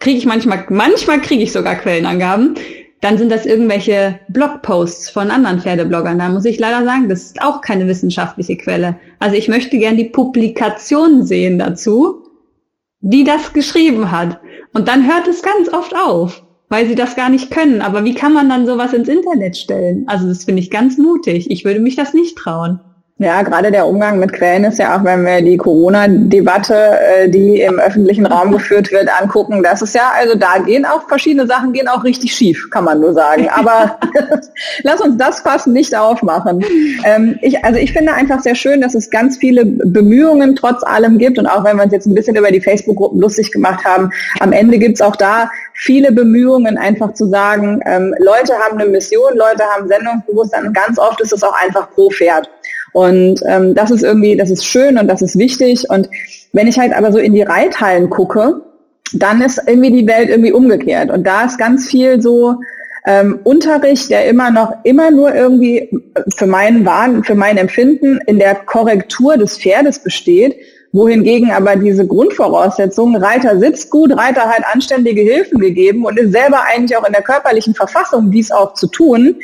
kriege 0.00 0.18
ich 0.18 0.26
manchmal, 0.26 0.66
manchmal 0.68 1.20
kriege 1.20 1.44
ich 1.44 1.52
sogar 1.52 1.76
Quellenangaben. 1.76 2.56
Dann 3.02 3.18
sind 3.18 3.30
das 3.30 3.44
irgendwelche 3.44 4.18
Blogposts 4.28 5.10
von 5.10 5.30
anderen 5.30 5.60
Pferdebloggern. 5.60 6.18
Da 6.18 6.30
muss 6.30 6.46
ich 6.46 6.58
leider 6.58 6.84
sagen, 6.84 7.10
das 7.10 7.24
ist 7.24 7.42
auch 7.42 7.60
keine 7.60 7.86
wissenschaftliche 7.86 8.56
Quelle. 8.56 8.96
Also 9.18 9.36
ich 9.36 9.48
möchte 9.48 9.76
gern 9.76 9.98
die 9.98 10.04
Publikation 10.04 11.26
sehen 11.26 11.58
dazu 11.58 12.22
die 13.02 13.24
das 13.24 13.52
geschrieben 13.52 14.10
hat. 14.10 14.40
Und 14.72 14.88
dann 14.88 15.06
hört 15.06 15.28
es 15.28 15.42
ganz 15.42 15.68
oft 15.68 15.94
auf, 15.94 16.42
weil 16.68 16.86
sie 16.86 16.94
das 16.94 17.16
gar 17.16 17.28
nicht 17.28 17.50
können. 17.50 17.82
Aber 17.82 18.04
wie 18.04 18.14
kann 18.14 18.32
man 18.32 18.48
dann 18.48 18.66
sowas 18.66 18.94
ins 18.94 19.08
Internet 19.08 19.56
stellen? 19.56 20.04
Also 20.06 20.26
das 20.28 20.44
finde 20.44 20.62
ich 20.62 20.70
ganz 20.70 20.96
mutig. 20.96 21.50
Ich 21.50 21.64
würde 21.64 21.80
mich 21.80 21.96
das 21.96 22.14
nicht 22.14 22.38
trauen. 22.38 22.80
Ja, 23.18 23.42
gerade 23.42 23.70
der 23.70 23.86
Umgang 23.86 24.18
mit 24.18 24.32
Quellen 24.32 24.64
ist 24.64 24.80
ja 24.80 24.96
auch, 24.96 25.04
wenn 25.04 25.24
wir 25.24 25.42
die 25.42 25.56
Corona-Debatte, 25.56 26.74
äh, 26.74 27.28
die 27.28 27.60
im 27.60 27.78
öffentlichen 27.78 28.26
Raum 28.26 28.50
geführt 28.50 28.90
wird, 28.90 29.08
angucken, 29.20 29.62
das 29.62 29.80
ist 29.80 29.94
ja, 29.94 30.10
also 30.18 30.34
da 30.36 30.58
gehen 30.58 30.84
auch 30.84 31.06
verschiedene 31.08 31.46
Sachen, 31.46 31.72
gehen 31.72 31.86
auch 31.86 32.02
richtig 32.02 32.34
schief, 32.34 32.68
kann 32.72 32.84
man 32.84 33.00
nur 33.00 33.12
sagen. 33.12 33.48
Aber 33.48 33.96
lass 34.82 35.00
uns 35.00 35.18
das 35.18 35.38
fast 35.40 35.68
nicht 35.68 35.94
aufmachen. 35.94 36.64
Ähm, 37.04 37.38
ich, 37.42 37.64
also 37.64 37.78
ich 37.78 37.92
finde 37.92 38.12
einfach 38.12 38.40
sehr 38.40 38.56
schön, 38.56 38.80
dass 38.80 38.96
es 38.96 39.08
ganz 39.08 39.36
viele 39.36 39.66
Bemühungen 39.66 40.56
trotz 40.56 40.82
allem 40.82 41.18
gibt 41.18 41.38
und 41.38 41.46
auch 41.46 41.62
wenn 41.62 41.76
wir 41.76 41.84
uns 41.84 41.92
jetzt 41.92 42.06
ein 42.06 42.14
bisschen 42.14 42.34
über 42.34 42.50
die 42.50 42.60
Facebook-Gruppen 42.60 43.20
lustig 43.20 43.52
gemacht 43.52 43.84
haben, 43.84 44.10
am 44.40 44.52
Ende 44.52 44.78
gibt 44.78 44.96
es 44.96 45.00
auch 45.00 45.14
da 45.14 45.48
viele 45.74 46.12
Bemühungen, 46.12 46.76
einfach 46.76 47.14
zu 47.14 47.28
sagen, 47.28 47.80
ähm, 47.86 48.14
Leute 48.18 48.54
haben 48.54 48.78
eine 48.78 48.88
Mission, 48.88 49.36
Leute 49.36 49.64
haben 49.64 49.86
Sendungsbewusstsein 49.86 50.66
und 50.66 50.74
ganz 50.74 50.98
oft 50.98 51.20
ist 51.20 51.32
es 51.32 51.42
auch 51.42 51.54
einfach 51.62 51.90
pro 51.92 52.10
Pferd. 52.10 52.48
Und 52.92 53.40
ähm, 53.46 53.74
das 53.74 53.90
ist 53.90 54.02
irgendwie, 54.02 54.36
das 54.36 54.50
ist 54.50 54.64
schön 54.64 54.98
und 54.98 55.08
das 55.08 55.22
ist 55.22 55.38
wichtig. 55.38 55.88
Und 55.88 56.08
wenn 56.52 56.66
ich 56.66 56.78
halt 56.78 56.92
aber 56.92 57.12
so 57.12 57.18
in 57.18 57.32
die 57.32 57.42
Reithallen 57.42 58.10
gucke, 58.10 58.62
dann 59.12 59.42
ist 59.42 59.60
irgendwie 59.66 59.90
die 59.90 60.06
Welt 60.06 60.28
irgendwie 60.28 60.52
umgekehrt. 60.52 61.10
Und 61.10 61.26
da 61.26 61.44
ist 61.44 61.58
ganz 61.58 61.88
viel 61.88 62.20
so 62.20 62.56
ähm, 63.04 63.40
Unterricht, 63.44 64.10
der 64.10 64.26
immer 64.26 64.50
noch, 64.50 64.72
immer 64.84 65.10
nur 65.10 65.34
irgendwie 65.34 65.90
für 66.36 66.46
meinen 66.46 66.84
Wahn, 66.86 67.24
für 67.24 67.34
mein 67.34 67.56
Empfinden 67.56 68.20
in 68.26 68.38
der 68.38 68.54
Korrektur 68.54 69.36
des 69.36 69.58
Pferdes 69.58 69.98
besteht, 69.98 70.56
wohingegen 70.92 71.50
aber 71.50 71.76
diese 71.76 72.06
Grundvoraussetzungen, 72.06 73.22
Reiter 73.22 73.58
sitzt 73.58 73.90
gut, 73.90 74.12
Reiter 74.12 74.42
hat 74.42 74.62
anständige 74.72 75.22
Hilfen 75.22 75.58
gegeben 75.58 76.04
und 76.04 76.18
ist 76.18 76.32
selber 76.32 76.62
eigentlich 76.64 76.96
auch 76.96 77.06
in 77.06 77.12
der 77.12 77.22
körperlichen 77.22 77.74
Verfassung, 77.74 78.30
dies 78.30 78.50
auch 78.50 78.74
zu 78.74 78.86
tun, 78.86 79.36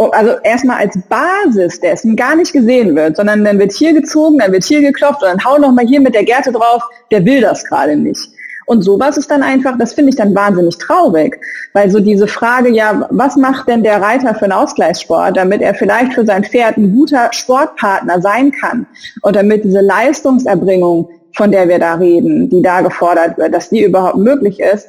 Oh, 0.00 0.08
also 0.12 0.32
erstmal 0.44 0.78
als 0.78 0.98
Basis 1.10 1.78
dessen 1.78 2.16
gar 2.16 2.34
nicht 2.34 2.54
gesehen 2.54 2.96
wird, 2.96 3.16
sondern 3.16 3.44
dann 3.44 3.58
wird 3.58 3.70
hier 3.70 3.92
gezogen, 3.92 4.38
dann 4.38 4.50
wird 4.50 4.64
hier 4.64 4.80
geklopft 4.80 5.22
und 5.22 5.28
dann 5.28 5.44
hau 5.44 5.58
noch 5.58 5.72
mal 5.72 5.86
hier 5.86 6.00
mit 6.00 6.14
der 6.14 6.24
Gerte 6.24 6.52
drauf, 6.52 6.82
der 7.10 7.22
will 7.26 7.42
das 7.42 7.62
gerade 7.66 7.94
nicht. 7.96 8.30
Und 8.70 8.82
sowas 8.82 9.16
ist 9.16 9.32
dann 9.32 9.42
einfach, 9.42 9.76
das 9.78 9.94
finde 9.94 10.10
ich 10.10 10.16
dann 10.16 10.32
wahnsinnig 10.32 10.78
traurig, 10.78 11.40
weil 11.72 11.90
so 11.90 11.98
diese 11.98 12.28
Frage, 12.28 12.70
ja, 12.70 13.04
was 13.10 13.34
macht 13.34 13.66
denn 13.66 13.82
der 13.82 14.00
Reiter 14.00 14.32
für 14.32 14.44
einen 14.44 14.52
Ausgleichssport, 14.52 15.36
damit 15.36 15.60
er 15.60 15.74
vielleicht 15.74 16.14
für 16.14 16.24
sein 16.24 16.44
Pferd 16.44 16.76
ein 16.76 16.94
guter 16.94 17.32
Sportpartner 17.32 18.22
sein 18.22 18.52
kann 18.52 18.86
und 19.22 19.34
damit 19.34 19.64
diese 19.64 19.80
Leistungserbringung, 19.80 21.08
von 21.34 21.50
der 21.50 21.68
wir 21.68 21.80
da 21.80 21.94
reden, 21.94 22.48
die 22.48 22.62
da 22.62 22.80
gefordert 22.80 23.38
wird, 23.38 23.52
dass 23.52 23.70
die 23.70 23.82
überhaupt 23.82 24.18
möglich 24.18 24.60
ist, 24.60 24.86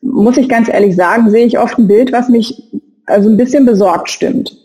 muss 0.00 0.36
ich 0.36 0.48
ganz 0.48 0.68
ehrlich 0.68 0.94
sagen, 0.94 1.28
sehe 1.28 1.46
ich 1.46 1.58
oft 1.58 1.76
ein 1.76 1.88
Bild, 1.88 2.12
was 2.12 2.28
mich 2.28 2.62
also 3.06 3.28
ein 3.28 3.36
bisschen 3.36 3.66
besorgt 3.66 4.10
stimmt. 4.10 4.56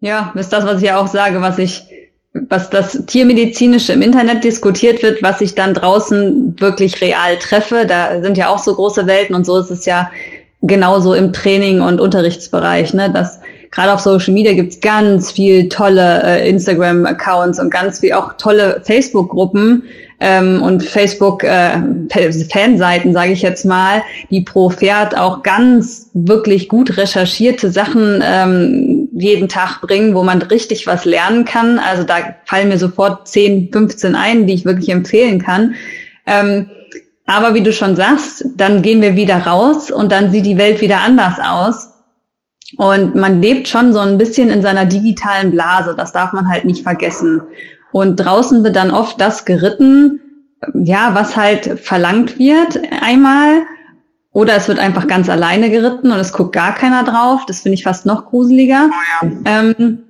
Ja, 0.00 0.32
ist 0.36 0.54
das, 0.54 0.64
was 0.64 0.78
ich 0.78 0.88
ja 0.88 0.98
auch 0.98 1.08
sage, 1.08 1.42
was 1.42 1.58
ich, 1.58 1.86
was 2.34 2.68
das 2.68 3.04
Tiermedizinische 3.06 3.92
im 3.92 4.02
Internet 4.02 4.42
diskutiert 4.42 5.02
wird, 5.02 5.22
was 5.22 5.40
ich 5.40 5.54
dann 5.54 5.72
draußen 5.72 6.60
wirklich 6.60 7.00
real 7.00 7.38
treffe. 7.38 7.86
Da 7.86 8.20
sind 8.22 8.36
ja 8.36 8.48
auch 8.48 8.58
so 8.58 8.74
große 8.74 9.06
Welten 9.06 9.36
und 9.36 9.46
so 9.46 9.58
ist 9.58 9.70
es 9.70 9.86
ja 9.86 10.10
genauso 10.62 11.14
im 11.14 11.32
Training 11.32 11.80
und 11.80 12.00
Unterrichtsbereich, 12.00 12.92
ne, 12.92 13.10
dass 13.10 13.38
gerade 13.70 13.92
auf 13.92 14.00
Social 14.00 14.34
Media 14.34 14.52
gibt's 14.52 14.80
ganz 14.80 15.30
viel 15.30 15.68
tolle 15.68 16.22
äh, 16.24 16.48
Instagram-Accounts 16.48 17.60
und 17.60 17.70
ganz 17.70 18.00
viel 18.00 18.14
auch 18.14 18.32
tolle 18.36 18.82
Facebook-Gruppen, 18.84 19.84
ähm, 20.20 20.62
und 20.62 20.82
Facebook-Fanseiten, 20.82 23.10
äh, 23.10 23.12
sage 23.12 23.32
ich 23.32 23.42
jetzt 23.42 23.64
mal, 23.64 24.02
die 24.30 24.40
pro 24.40 24.70
Pferd 24.70 25.16
auch 25.16 25.42
ganz 25.42 26.10
wirklich 26.14 26.68
gut 26.68 26.96
recherchierte 26.96 27.70
Sachen 27.70 28.22
ähm, 28.24 28.93
jeden 29.16 29.48
Tag 29.48 29.80
bringen, 29.80 30.14
wo 30.14 30.22
man 30.22 30.42
richtig 30.42 30.86
was 30.86 31.04
lernen 31.04 31.44
kann. 31.44 31.78
Also 31.78 32.02
da 32.02 32.34
fallen 32.44 32.68
mir 32.68 32.78
sofort 32.78 33.28
10, 33.28 33.70
15 33.72 34.14
ein, 34.16 34.46
die 34.46 34.54
ich 34.54 34.64
wirklich 34.64 34.88
empfehlen 34.88 35.40
kann. 35.40 35.76
Ähm, 36.26 36.70
aber 37.26 37.54
wie 37.54 37.62
du 37.62 37.72
schon 37.72 37.96
sagst, 37.96 38.44
dann 38.56 38.82
gehen 38.82 39.00
wir 39.00 39.16
wieder 39.16 39.38
raus 39.38 39.90
und 39.90 40.12
dann 40.12 40.30
sieht 40.30 40.46
die 40.46 40.58
Welt 40.58 40.80
wieder 40.80 41.00
anders 41.00 41.38
aus. 41.38 41.90
Und 42.76 43.14
man 43.14 43.40
lebt 43.40 43.68
schon 43.68 43.92
so 43.92 44.00
ein 44.00 44.18
bisschen 44.18 44.50
in 44.50 44.62
seiner 44.62 44.84
digitalen 44.84 45.52
Blase. 45.52 45.94
Das 45.96 46.12
darf 46.12 46.32
man 46.32 46.48
halt 46.48 46.64
nicht 46.64 46.82
vergessen. 46.82 47.42
Und 47.92 48.16
draußen 48.16 48.64
wird 48.64 48.74
dann 48.74 48.90
oft 48.90 49.20
das 49.20 49.44
geritten, 49.44 50.20
ja, 50.74 51.14
was 51.14 51.36
halt 51.36 51.78
verlangt 51.80 52.38
wird 52.38 52.80
einmal. 53.00 53.62
Oder 54.34 54.56
es 54.56 54.66
wird 54.66 54.80
einfach 54.80 55.06
ganz 55.06 55.30
alleine 55.30 55.70
geritten 55.70 56.10
und 56.10 56.18
es 56.18 56.32
guckt 56.32 56.52
gar 56.52 56.74
keiner 56.74 57.04
drauf. 57.04 57.46
Das 57.46 57.60
finde 57.60 57.74
ich 57.74 57.84
fast 57.84 58.04
noch 58.04 58.26
gruseliger. 58.26 58.90
Oh 58.90 59.26
ja. 59.26 59.32
ähm, 59.44 60.00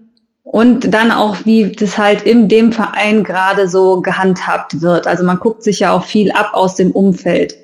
und 0.42 0.94
dann 0.94 1.12
auch, 1.12 1.44
wie 1.44 1.72
das 1.72 1.98
halt 1.98 2.22
in 2.22 2.48
dem 2.48 2.72
Verein 2.72 3.22
gerade 3.22 3.68
so 3.68 4.00
gehandhabt 4.00 4.80
wird. 4.80 5.06
Also 5.06 5.24
man 5.24 5.38
guckt 5.40 5.62
sich 5.62 5.80
ja 5.80 5.92
auch 5.92 6.04
viel 6.04 6.32
ab 6.32 6.52
aus 6.54 6.74
dem 6.74 6.90
Umfeld. 6.90 7.54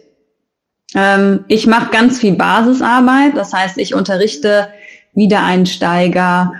Ähm, 0.95 1.45
ich 1.49 1.67
mache 1.67 1.91
ganz 1.93 2.19
viel 2.19 2.35
Basisarbeit. 2.35 3.37
Das 3.37 3.55
heißt, 3.55 3.79
ich 3.79 3.95
unterrichte 3.95 4.69
Wiedereinsteiger, 5.15 6.53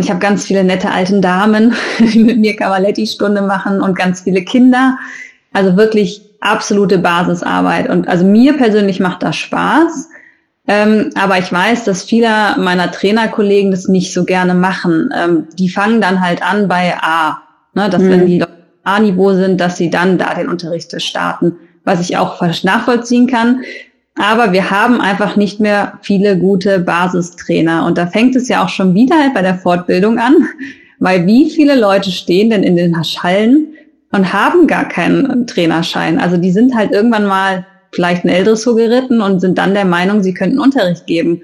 ich 0.00 0.10
habe 0.10 0.18
ganz 0.18 0.46
viele 0.46 0.64
nette 0.64 0.90
alten 0.90 1.20
Damen, 1.20 1.74
die 1.98 2.24
mit 2.24 2.38
mir 2.38 2.56
Cavaletti-Stunde 2.56 3.42
machen 3.42 3.82
und 3.82 3.94
ganz 3.94 4.22
viele 4.22 4.44
Kinder. 4.44 4.98
Also 5.52 5.76
wirklich 5.76 6.25
absolute 6.40 6.98
Basisarbeit. 6.98 7.88
Und 7.88 8.08
also 8.08 8.24
mir 8.24 8.56
persönlich 8.56 9.00
macht 9.00 9.22
das 9.22 9.36
Spaß. 9.36 10.08
Ähm, 10.68 11.10
aber 11.14 11.38
ich 11.38 11.52
weiß, 11.52 11.84
dass 11.84 12.02
viele 12.02 12.56
meiner 12.58 12.90
Trainerkollegen 12.90 13.70
das 13.70 13.88
nicht 13.88 14.12
so 14.12 14.24
gerne 14.24 14.54
machen. 14.54 15.10
Ähm, 15.16 15.46
die 15.58 15.68
fangen 15.68 16.00
dann 16.00 16.20
halt 16.20 16.42
an 16.42 16.68
bei 16.68 16.94
A. 17.00 17.42
Ne, 17.74 17.90
dass 17.90 18.02
mhm. 18.02 18.10
wenn 18.10 18.26
die 18.26 18.44
A-Niveau 18.84 19.34
sind, 19.34 19.60
dass 19.60 19.76
sie 19.76 19.90
dann 19.90 20.18
da 20.18 20.34
den 20.34 20.48
Unterricht 20.48 21.00
starten. 21.00 21.56
Was 21.84 22.00
ich 22.00 22.16
auch 22.16 22.40
nachvollziehen 22.64 23.26
kann. 23.28 23.62
Aber 24.18 24.52
wir 24.52 24.70
haben 24.70 25.00
einfach 25.00 25.36
nicht 25.36 25.60
mehr 25.60 25.98
viele 26.02 26.38
gute 26.38 26.80
Basistrainer. 26.80 27.84
Und 27.86 27.98
da 27.98 28.06
fängt 28.06 28.34
es 28.34 28.48
ja 28.48 28.64
auch 28.64 28.70
schon 28.70 28.94
wieder 28.94 29.16
bei 29.34 29.42
der 29.42 29.58
Fortbildung 29.58 30.18
an, 30.18 30.34
weil 30.98 31.26
wie 31.26 31.50
viele 31.50 31.78
Leute 31.78 32.10
stehen 32.10 32.50
denn 32.50 32.62
in 32.62 32.76
den 32.76 32.96
Hallen 32.96 33.68
und 34.12 34.32
haben 34.32 34.66
gar 34.66 34.88
keinen 34.88 35.46
Trainerschein? 35.46 36.18
Also 36.18 36.36
die 36.36 36.52
sind 36.52 36.74
halt 36.74 36.92
irgendwann 36.92 37.26
mal 37.26 37.66
vielleicht 37.92 38.24
ein 38.24 38.28
L-Dressur 38.28 38.76
geritten 38.76 39.20
und 39.20 39.40
sind 39.40 39.58
dann 39.58 39.74
der 39.74 39.84
Meinung, 39.84 40.22
sie 40.22 40.34
könnten 40.34 40.58
Unterricht 40.58 41.06
geben. 41.06 41.42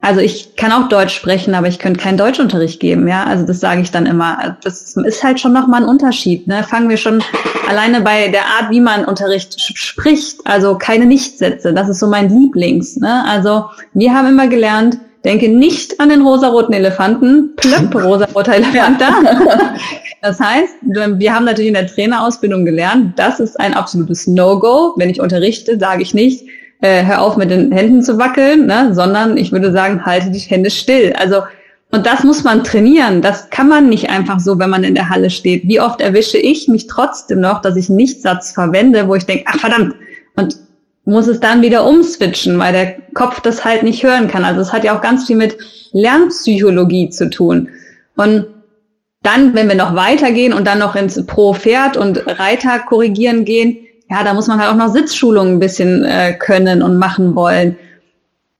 Also 0.00 0.20
ich 0.20 0.56
kann 0.56 0.70
auch 0.70 0.90
Deutsch 0.90 1.14
sprechen, 1.14 1.54
aber 1.54 1.66
ich 1.66 1.78
könnte 1.78 1.98
keinen 1.98 2.18
Deutschunterricht 2.18 2.78
geben, 2.78 3.08
ja. 3.08 3.24
Also 3.24 3.46
das 3.46 3.60
sage 3.60 3.80
ich 3.80 3.90
dann 3.90 4.04
immer. 4.04 4.58
Das 4.62 4.94
ist 4.98 5.24
halt 5.24 5.40
schon 5.40 5.54
nochmal 5.54 5.82
ein 5.82 5.88
Unterschied. 5.88 6.46
Ne? 6.46 6.62
Fangen 6.62 6.90
wir 6.90 6.98
schon 6.98 7.22
alleine 7.66 8.02
bei 8.02 8.28
der 8.28 8.42
Art, 8.42 8.70
wie 8.70 8.80
man 8.80 9.06
Unterricht 9.06 9.58
spricht, 9.58 10.40
also 10.44 10.76
keine 10.76 11.06
Nichtsätze. 11.06 11.72
Das 11.72 11.88
ist 11.88 12.00
so 12.00 12.06
mein 12.06 12.28
Lieblings. 12.28 12.96
Ne? 12.96 13.24
Also 13.26 13.64
wir 13.94 14.12
haben 14.12 14.28
immer 14.28 14.46
gelernt, 14.46 14.98
denke 15.24 15.48
nicht 15.48 16.00
an 16.00 16.08
den 16.08 16.22
rosaroten 16.22 16.74
Elefanten, 16.74 17.54
plöpp, 17.56 17.94
rosaroter 18.04 18.54
Elefant 18.54 19.00
da. 19.00 19.74
Das 20.22 20.40
heißt, 20.40 20.74
wir 20.82 21.34
haben 21.34 21.44
natürlich 21.44 21.68
in 21.68 21.74
der 21.74 21.86
Trainerausbildung 21.86 22.64
gelernt, 22.64 23.18
das 23.18 23.40
ist 23.40 23.58
ein 23.60 23.74
absolutes 23.74 24.26
No-Go. 24.26 24.94
Wenn 24.96 25.10
ich 25.10 25.20
unterrichte, 25.20 25.78
sage 25.78 26.02
ich 26.02 26.14
nicht, 26.14 26.46
äh, 26.80 27.04
hör 27.04 27.22
auf 27.22 27.36
mit 27.36 27.50
den 27.50 27.72
Händen 27.72 28.02
zu 28.02 28.18
wackeln, 28.18 28.66
ne, 28.66 28.94
sondern 28.94 29.36
ich 29.36 29.52
würde 29.52 29.72
sagen, 29.72 30.04
halte 30.04 30.30
die 30.30 30.38
Hände 30.38 30.70
still. 30.70 31.12
Also 31.18 31.42
und 31.94 32.06
das 32.06 32.24
muss 32.24 32.42
man 32.42 32.64
trainieren. 32.64 33.22
Das 33.22 33.50
kann 33.50 33.68
man 33.68 33.88
nicht 33.88 34.10
einfach 34.10 34.40
so, 34.40 34.58
wenn 34.58 34.68
man 34.68 34.82
in 34.82 34.96
der 34.96 35.10
Halle 35.10 35.30
steht. 35.30 35.68
Wie 35.68 35.80
oft 35.80 36.00
erwische 36.00 36.38
ich 36.38 36.66
mich 36.66 36.88
trotzdem 36.88 37.38
noch, 37.38 37.60
dass 37.60 37.76
ich 37.76 37.88
einen 37.88 37.98
Nichtsatz 37.98 38.50
verwende, 38.50 39.06
wo 39.06 39.14
ich 39.14 39.26
denke, 39.26 39.44
ach 39.46 39.60
verdammt, 39.60 39.94
und 40.34 40.56
muss 41.04 41.26
es 41.26 41.40
dann 41.40 41.62
wieder 41.62 41.86
umswitchen, 41.86 42.58
weil 42.58 42.72
der 42.72 42.94
Kopf 43.14 43.40
das 43.40 43.64
halt 43.64 43.82
nicht 43.82 44.02
hören 44.02 44.28
kann. 44.28 44.44
Also 44.44 44.60
es 44.60 44.72
hat 44.72 44.84
ja 44.84 44.96
auch 44.96 45.02
ganz 45.02 45.26
viel 45.26 45.36
mit 45.36 45.56
Lernpsychologie 45.92 47.10
zu 47.10 47.30
tun. 47.30 47.68
Und 48.16 48.46
dann, 49.22 49.54
wenn 49.54 49.68
wir 49.68 49.74
noch 49.74 49.94
weitergehen 49.94 50.52
und 50.52 50.66
dann 50.66 50.78
noch 50.78 50.96
ins 50.96 51.24
Pro-Pferd 51.26 51.96
und 51.96 52.26
Reiter 52.26 52.78
korrigieren 52.78 53.44
gehen, 53.44 53.78
ja, 54.10 54.22
da 54.22 54.34
muss 54.34 54.48
man 54.48 54.60
halt 54.60 54.70
auch 54.70 54.76
noch 54.76 54.92
Sitzschulungen 54.92 55.54
ein 55.54 55.60
bisschen 55.60 56.04
äh, 56.04 56.34
können 56.34 56.82
und 56.82 56.98
machen 56.98 57.34
wollen. 57.34 57.76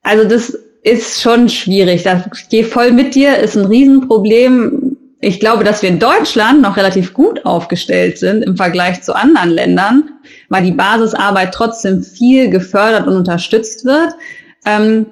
Also 0.03 0.27
das 0.27 0.59
ist 0.83 1.21
schon 1.21 1.49
schwierig. 1.49 2.03
Da 2.03 2.25
gehe 2.51 2.65
voll 2.65 2.93
mit 2.93 3.15
dir, 3.15 3.39
ist 3.39 3.57
ein 3.57 3.67
Riesenproblem. 3.67 4.84
Ich 5.21 5.41
glaube, 5.41 5.65
dass 5.65 5.83
wir 5.83 5.89
in 5.89 5.99
Deutschland 5.99 6.61
noch 6.61 6.77
relativ 6.77 7.15
gut 7.15 7.47
aufgestellt 7.47 8.19
sind 8.19 8.43
im 8.43 8.57
Vergleich 8.57 9.03
zu 9.03 9.15
anderen 9.15 9.51
Ländern, 9.51 10.11
weil 10.49 10.65
die 10.65 10.73
Basisarbeit 10.73 11.55
trotzdem 11.55 12.03
viel 12.03 12.51
gefördert 12.51 13.07
und 13.07 13.17
unterstützt 13.17 13.85
wird. 13.85 14.15
Ähm, 14.67 15.07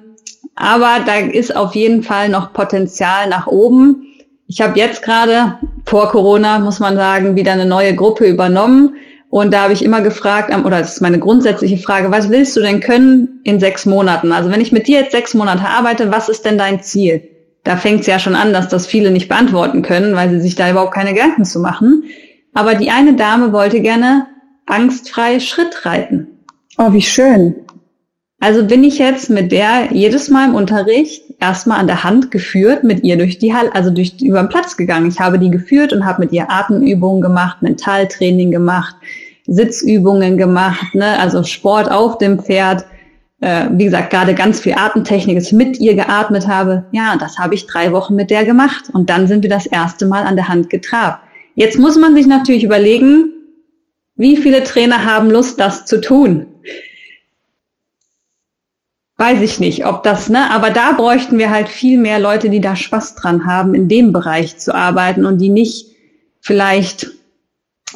aber 0.55 0.99
da 1.05 1.15
ist 1.15 1.55
auf 1.55 1.73
jeden 1.73 2.03
Fall 2.03 2.29
noch 2.29 2.53
Potenzial 2.53 3.27
nach 3.27 3.47
oben. 3.47 4.03
Ich 4.47 4.61
habe 4.61 4.77
jetzt 4.77 5.01
gerade 5.01 5.57
vor 5.85 6.09
Corona, 6.09 6.59
muss 6.59 6.79
man 6.79 6.95
sagen, 6.95 7.35
wieder 7.35 7.53
eine 7.53 7.65
neue 7.65 7.95
Gruppe 7.95 8.25
übernommen 8.25 8.95
und 9.33 9.51
da 9.51 9.63
habe 9.63 9.73
ich 9.73 9.83
immer 9.83 10.01
gefragt, 10.01 10.55
oder 10.55 10.77
das 10.77 10.93
ist 10.93 11.01
meine 11.01 11.17
grundsätzliche 11.17 11.79
Frage, 11.79 12.11
was 12.11 12.29
willst 12.29 12.55
du 12.55 12.61
denn 12.61 12.81
können 12.81 13.41
in 13.43 13.59
sechs 13.59 13.87
Monaten? 13.87 14.31
Also 14.31 14.51
wenn 14.51 14.61
ich 14.61 14.71
mit 14.71 14.85
dir 14.85 14.99
jetzt 14.99 15.11
sechs 15.11 15.33
Monate 15.33 15.67
arbeite, 15.67 16.11
was 16.11 16.29
ist 16.29 16.45
denn 16.45 16.59
dein 16.59 16.83
Ziel? 16.83 17.32
Da 17.63 17.77
fängt 17.77 18.01
es 18.01 18.07
ja 18.07 18.19
schon 18.19 18.35
an, 18.35 18.53
dass 18.53 18.67
das 18.67 18.87
viele 18.87 19.11
nicht 19.11 19.29
beantworten 19.29 19.81
können, 19.81 20.15
weil 20.15 20.29
sie 20.29 20.41
sich 20.41 20.55
da 20.55 20.69
überhaupt 20.69 20.93
keine 20.93 21.13
Gedanken 21.13 21.45
zu 21.45 21.59
machen. 21.59 22.03
Aber 22.53 22.75
die 22.75 22.89
eine 22.89 23.15
Dame 23.15 23.53
wollte 23.53 23.81
gerne 23.81 24.27
angstfrei 24.65 25.39
Schritt 25.39 25.85
reiten. 25.85 26.27
Oh, 26.77 26.91
wie 26.93 27.01
schön. 27.01 27.55
Also 28.39 28.65
bin 28.65 28.83
ich 28.83 28.97
jetzt 28.97 29.29
mit 29.29 29.53
der 29.53 29.93
jedes 29.93 30.27
Mal 30.27 30.49
im 30.49 30.55
Unterricht 30.55 31.23
erstmal 31.39 31.79
an 31.79 31.87
der 31.87 32.03
Hand 32.03 32.29
geführt, 32.29 32.83
mit 32.83 33.03
ihr 33.03 33.17
durch 33.17 33.39
die 33.39 33.53
Halle, 33.53 33.73
also 33.73 33.89
durch 33.89 34.21
über 34.21 34.39
den 34.39 34.49
Platz 34.49 34.75
gegangen. 34.75 35.07
Ich 35.07 35.21
habe 35.21 35.39
die 35.39 35.49
geführt 35.49 35.93
und 35.93 36.05
habe 36.05 36.23
mit 36.23 36.33
ihr 36.33 36.51
Atemübungen 36.51 37.21
gemacht, 37.21 37.61
Mentaltraining 37.61 38.51
gemacht, 38.51 38.95
Sitzübungen 39.47 40.37
gemacht, 40.37 40.93
ne? 40.93 41.19
also 41.19 41.43
Sport 41.43 41.89
auf 41.89 42.17
dem 42.17 42.39
Pferd. 42.39 42.85
Äh, 43.43 43.67
wie 43.73 43.83
gesagt, 43.83 44.09
gerade 44.09 44.35
ganz 44.35 44.61
viel 44.61 44.73
Atemtechnik, 44.73 45.37
ich 45.37 45.51
mit 45.51 45.77
ihr 45.77 45.95
geatmet 45.95 46.47
habe. 46.47 46.85
Ja, 46.93 47.17
das 47.17 47.37
habe 47.37 47.55
ich 47.55 47.67
drei 47.67 47.91
Wochen 47.91 48.15
mit 48.15 48.29
der 48.29 48.45
gemacht. 48.45 48.85
Und 48.93 49.09
dann 49.09 49.27
sind 49.27 49.43
wir 49.43 49.49
das 49.49 49.65
erste 49.65 50.05
Mal 50.05 50.23
an 50.23 50.37
der 50.37 50.47
Hand 50.47 50.69
getrabt. 50.69 51.21
Jetzt 51.53 51.77
muss 51.77 51.97
man 51.97 52.15
sich 52.15 52.25
natürlich 52.25 52.63
überlegen, 52.63 53.33
wie 54.15 54.37
viele 54.37 54.63
Trainer 54.63 55.03
haben 55.03 55.29
Lust, 55.29 55.59
das 55.59 55.85
zu 55.85 55.99
tun? 55.99 56.45
Weiß 59.17 59.41
ich 59.41 59.59
nicht, 59.59 59.85
ob 59.85 60.03
das, 60.03 60.29
ne, 60.29 60.49
aber 60.49 60.69
da 60.69 60.93
bräuchten 60.93 61.37
wir 61.37 61.49
halt 61.49 61.67
viel 61.67 61.99
mehr 61.99 62.19
Leute, 62.19 62.49
die 62.49 62.61
da 62.61 62.77
Spaß 62.77 63.15
dran 63.15 63.45
haben, 63.45 63.75
in 63.75 63.89
dem 63.89 64.13
Bereich 64.13 64.57
zu 64.57 64.73
arbeiten 64.73 65.25
und 65.25 65.39
die 65.39 65.49
nicht 65.49 65.87
vielleicht 66.39 67.11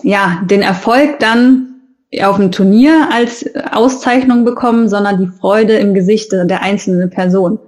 ja, 0.03 0.41
den 0.43 0.61
Erfolg 0.61 1.19
dann 1.19 1.76
auf 2.21 2.37
dem 2.37 2.51
Turnier 2.51 3.09
als 3.11 3.45
Auszeichnung 3.71 4.45
bekommen, 4.45 4.87
sondern 4.89 5.19
die 5.19 5.39
Freude 5.39 5.73
im 5.77 5.93
Gesicht 5.93 6.31
der 6.31 6.61
einzelnen 6.61 7.09
Person. 7.09 7.59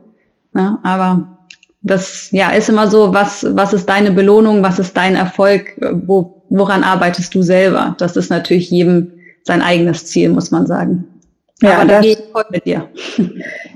Ja, 0.56 0.80
aber 0.84 1.40
das 1.82 2.30
ja 2.32 2.50
ist 2.52 2.70
immer 2.70 2.88
so, 2.88 3.14
was, 3.14 3.46
was 3.52 3.74
ist 3.74 3.88
deine 3.88 4.12
Belohnung, 4.12 4.64
was 4.64 4.80
ist 4.80 4.96
dein 4.98 5.16
Erfolg, 5.16 5.76
wo, 6.06 6.44
woran 6.50 6.84
arbeitest 6.84 7.36
du 7.36 7.42
selber? 7.42 7.96
Das 8.00 8.16
ist 8.16 8.30
natürlich 8.30 8.70
jedem 8.72 9.12
sein 9.44 9.62
eigenes 9.62 10.06
Ziel, 10.06 10.30
muss 10.30 10.52
man 10.52 10.68
sagen. 10.68 11.08
Ja, 11.62 11.80
Aber 11.80 11.86
da 11.86 12.02
gehe 12.02 12.14
ich 12.14 12.24
voll 12.32 12.46
mit 12.50 12.66
dir. 12.66 12.88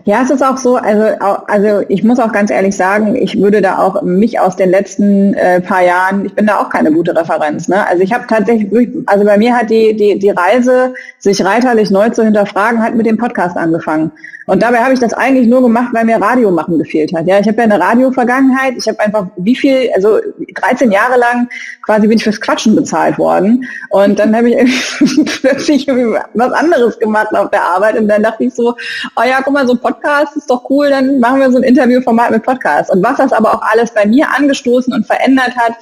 Ja, 0.05 0.21
es 0.21 0.29
ist 0.29 0.43
auch 0.43 0.57
so, 0.57 0.75
also, 0.75 1.15
also 1.47 1.86
ich 1.88 2.03
muss 2.03 2.19
auch 2.19 2.34
ganz 2.34 2.51
ehrlich 2.51 2.75
sagen, 2.75 3.15
ich 3.15 3.39
würde 3.39 3.61
da 3.61 3.77
auch 3.77 4.01
mich 4.01 4.38
aus 4.38 4.57
den 4.57 4.69
letzten 4.69 5.34
äh, 5.34 5.61
paar 5.61 5.81
Jahren, 5.81 6.25
ich 6.25 6.36
bin 6.36 6.45
da 6.45 6.59
auch 6.59 6.69
keine 6.69 6.91
gute 6.91 7.15
Referenz. 7.15 7.69
Ne? 7.69 7.88
Also 7.88 8.03
ich 8.03 8.11
habe 8.11 8.25
tatsächlich, 8.27 8.89
also 9.05 9.23
bei 9.23 9.38
mir 9.38 9.55
hat 9.55 9.69
die, 9.69 9.95
die, 9.95 10.19
die 10.19 10.29
Reise, 10.29 10.93
sich 11.19 11.43
reiterlich 11.45 11.89
neu 11.89 12.09
zu 12.09 12.21
hinterfragen, 12.25 12.84
hat 12.84 12.95
mit 12.95 13.05
dem 13.05 13.17
Podcast 13.17 13.55
angefangen. 13.55 14.11
Und 14.45 14.61
dabei 14.61 14.79
habe 14.79 14.93
ich 14.93 14.99
das 14.99 15.13
eigentlich 15.13 15.47
nur 15.47 15.61
gemacht, 15.61 15.89
weil 15.93 16.05
mir 16.05 16.17
Radio 16.17 16.51
machen 16.51 16.77
gefehlt 16.77 17.13
hat. 17.15 17.27
Ja, 17.27 17.39
ich 17.39 17.47
habe 17.47 17.57
ja 17.57 17.63
eine 17.63 17.79
Radio-Vergangenheit. 17.79 18.75
Ich 18.77 18.87
habe 18.87 18.99
einfach 18.99 19.27
wie 19.37 19.55
viel, 19.55 19.89
also 19.95 20.19
13 20.55 20.91
Jahre 20.91 21.17
lang 21.17 21.47
quasi 21.85 22.07
bin 22.07 22.17
ich 22.17 22.23
fürs 22.23 22.41
Quatschen 22.41 22.75
bezahlt 22.75 23.17
worden. 23.17 23.65
Und 23.89 24.19
dann 24.19 24.35
habe 24.35 24.49
ich 24.49 24.95
plötzlich 25.41 25.87
was 25.87 26.51
anderes 26.51 26.99
gemacht 26.99 27.33
auf 27.35 27.49
der 27.51 27.63
Arbeit. 27.63 27.97
Und 27.97 28.07
dann 28.07 28.23
dachte 28.23 28.43
ich 28.43 28.53
so, 28.53 28.75
oh 29.15 29.23
ja, 29.23 29.41
guck 29.43 29.53
mal, 29.53 29.67
so 29.67 29.73
ein 29.73 29.79
Podcast 29.79 30.35
ist 30.35 30.49
doch 30.49 30.69
cool, 30.69 30.89
dann 30.89 31.19
machen 31.19 31.39
wir 31.39 31.51
so 31.51 31.57
ein 31.57 31.63
Interviewformat 31.63 32.31
mit 32.31 32.43
Podcast. 32.43 32.91
Und 32.91 33.03
was 33.03 33.17
das 33.17 33.31
aber 33.31 33.53
auch 33.53 33.61
alles 33.61 33.93
bei 33.93 34.05
mir 34.05 34.27
angestoßen 34.35 34.93
und 34.93 35.05
verändert 35.05 35.55
hat, 35.55 35.73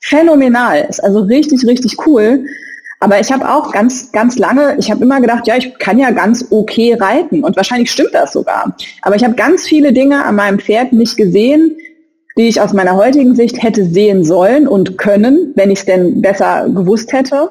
phänomenal. 0.00 0.86
Ist 0.88 1.02
also 1.02 1.20
richtig, 1.20 1.66
richtig 1.66 1.96
cool. 2.06 2.44
Aber 3.02 3.18
ich 3.18 3.32
habe 3.32 3.52
auch 3.52 3.72
ganz, 3.72 4.12
ganz 4.12 4.38
lange, 4.38 4.76
ich 4.78 4.88
habe 4.88 5.02
immer 5.02 5.20
gedacht, 5.20 5.48
ja, 5.48 5.56
ich 5.56 5.76
kann 5.80 5.98
ja 5.98 6.12
ganz 6.12 6.46
okay 6.50 6.94
reiten 6.94 7.42
und 7.42 7.56
wahrscheinlich 7.56 7.90
stimmt 7.90 8.14
das 8.14 8.32
sogar. 8.32 8.76
Aber 9.02 9.16
ich 9.16 9.24
habe 9.24 9.34
ganz 9.34 9.66
viele 9.66 9.92
Dinge 9.92 10.24
an 10.24 10.36
meinem 10.36 10.60
Pferd 10.60 10.92
nicht 10.92 11.16
gesehen, 11.16 11.76
die 12.36 12.46
ich 12.46 12.60
aus 12.60 12.72
meiner 12.72 12.94
heutigen 12.94 13.34
Sicht 13.34 13.60
hätte 13.60 13.86
sehen 13.86 14.22
sollen 14.22 14.68
und 14.68 14.98
können, 14.98 15.52
wenn 15.56 15.72
ich 15.72 15.80
es 15.80 15.84
denn 15.84 16.22
besser 16.22 16.68
gewusst 16.68 17.12
hätte. 17.12 17.50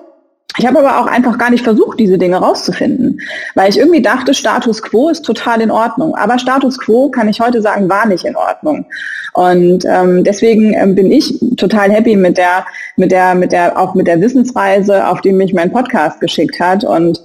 Ich 0.57 0.65
habe 0.65 0.79
aber 0.79 0.99
auch 0.99 1.07
einfach 1.07 1.37
gar 1.37 1.49
nicht 1.49 1.63
versucht, 1.63 1.99
diese 1.99 2.17
Dinge 2.17 2.37
rauszufinden, 2.37 3.21
weil 3.55 3.69
ich 3.69 3.77
irgendwie 3.77 4.01
dachte, 4.01 4.33
Status 4.33 4.81
quo 4.81 5.09
ist 5.09 5.23
total 5.23 5.61
in 5.61 5.71
Ordnung. 5.71 6.15
Aber 6.15 6.39
Status 6.39 6.77
quo, 6.77 7.09
kann 7.09 7.29
ich 7.29 7.39
heute 7.39 7.61
sagen, 7.61 7.89
war 7.89 8.05
nicht 8.05 8.25
in 8.25 8.35
Ordnung. 8.35 8.85
Und 9.33 9.85
ähm, 9.85 10.23
deswegen 10.23 10.73
ähm, 10.73 10.93
bin 10.93 11.09
ich 11.09 11.39
total 11.55 11.89
happy 11.89 12.17
mit 12.17 12.37
der, 12.37 12.65
mit 12.97 13.11
der, 13.11 13.33
mit 13.33 13.53
der, 13.53 13.79
auch 13.79 13.95
mit 13.95 14.07
der 14.07 14.19
Wissensreise, 14.19 15.07
auf 15.07 15.21
die 15.21 15.31
mich 15.31 15.53
mein 15.53 15.71
Podcast 15.71 16.19
geschickt 16.19 16.59
hat. 16.59 16.83
Und 16.83 17.21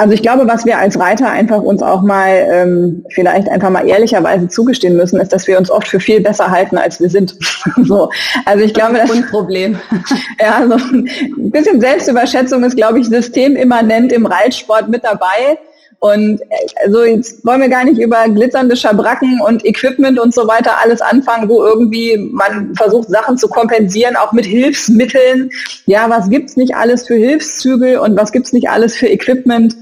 also 0.00 0.14
ich 0.14 0.22
glaube, 0.22 0.48
was 0.48 0.64
wir 0.64 0.78
als 0.78 0.98
Reiter 0.98 1.28
einfach 1.28 1.60
uns 1.60 1.82
auch 1.82 2.00
mal 2.00 2.48
ähm, 2.50 3.04
vielleicht 3.10 3.50
einfach 3.50 3.68
mal 3.68 3.86
ehrlicherweise 3.86 4.48
zugestehen 4.48 4.96
müssen, 4.96 5.20
ist, 5.20 5.30
dass 5.30 5.46
wir 5.46 5.58
uns 5.58 5.70
oft 5.70 5.86
für 5.86 6.00
viel 6.00 6.22
besser 6.22 6.50
halten, 6.50 6.78
als 6.78 7.00
wir 7.00 7.10
sind. 7.10 7.36
so. 7.84 8.08
Also 8.46 8.64
ich 8.64 8.72
glaube, 8.72 8.94
das 8.94 9.10
ist 9.10 9.16
ein 9.16 9.26
Problem. 9.26 9.78
ja, 10.40 10.66
so 10.66 10.74
ein 10.74 11.50
bisschen 11.50 11.82
Selbstüberschätzung 11.82 12.64
ist, 12.64 12.76
glaube 12.76 12.98
ich, 12.98 13.08
systemimmanent 13.08 14.10
im 14.10 14.24
Reitsport 14.24 14.88
mit 14.88 15.04
dabei. 15.04 15.58
Und 15.98 16.40
also 16.82 17.04
jetzt 17.04 17.44
wollen 17.44 17.60
wir 17.60 17.68
gar 17.68 17.84
nicht 17.84 18.00
über 18.00 18.24
glitzernde 18.26 18.76
Schabracken 18.76 19.38
und 19.46 19.66
Equipment 19.66 20.18
und 20.18 20.32
so 20.32 20.48
weiter 20.48 20.80
alles 20.82 21.02
anfangen, 21.02 21.50
wo 21.50 21.62
irgendwie 21.62 22.16
man 22.32 22.74
versucht, 22.74 23.10
Sachen 23.10 23.36
zu 23.36 23.48
kompensieren, 23.48 24.16
auch 24.16 24.32
mit 24.32 24.46
Hilfsmitteln. 24.46 25.50
Ja, 25.84 26.08
was 26.08 26.30
gibt's 26.30 26.56
nicht 26.56 26.74
alles 26.74 27.06
für 27.06 27.16
Hilfszügel 27.16 27.98
und 27.98 28.16
was 28.16 28.32
gibt's 28.32 28.54
nicht 28.54 28.70
alles 28.70 28.96
für 28.96 29.08
Equipment? 29.08 29.76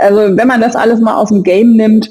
Also 0.00 0.36
wenn 0.36 0.48
man 0.48 0.60
das 0.60 0.76
alles 0.76 1.00
mal 1.00 1.14
aus 1.14 1.28
dem 1.28 1.42
Game 1.42 1.76
nimmt, 1.76 2.10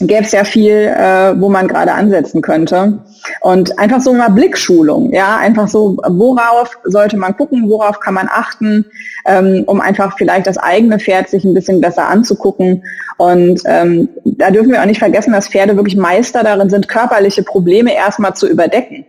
gäbe 0.00 0.24
es 0.24 0.32
ja 0.32 0.44
viel, 0.44 0.72
äh, 0.72 1.40
wo 1.40 1.48
man 1.48 1.68
gerade 1.68 1.92
ansetzen 1.92 2.42
könnte. 2.42 2.98
Und 3.40 3.78
einfach 3.78 4.00
so 4.00 4.12
mal 4.12 4.28
Blickschulung, 4.28 5.12
ja, 5.12 5.36
einfach 5.36 5.68
so, 5.68 5.96
worauf 6.06 6.78
sollte 6.84 7.16
man 7.16 7.36
gucken, 7.36 7.68
worauf 7.68 8.00
kann 8.00 8.14
man 8.14 8.28
achten, 8.30 8.84
ähm, 9.24 9.64
um 9.66 9.80
einfach 9.80 10.16
vielleicht 10.18 10.46
das 10.46 10.58
eigene 10.58 10.98
Pferd 10.98 11.28
sich 11.28 11.44
ein 11.44 11.54
bisschen 11.54 11.80
besser 11.80 12.08
anzugucken. 12.08 12.84
Und 13.16 13.62
ähm, 13.64 14.08
da 14.24 14.50
dürfen 14.50 14.70
wir 14.70 14.82
auch 14.82 14.86
nicht 14.86 14.98
vergessen, 14.98 15.32
dass 15.32 15.48
Pferde 15.48 15.76
wirklich 15.76 15.96
Meister 15.96 16.42
darin 16.42 16.68
sind, 16.68 16.88
körperliche 16.88 17.42
Probleme 17.42 17.94
erstmal 17.94 18.34
zu 18.34 18.46
überdecken. 18.46 19.06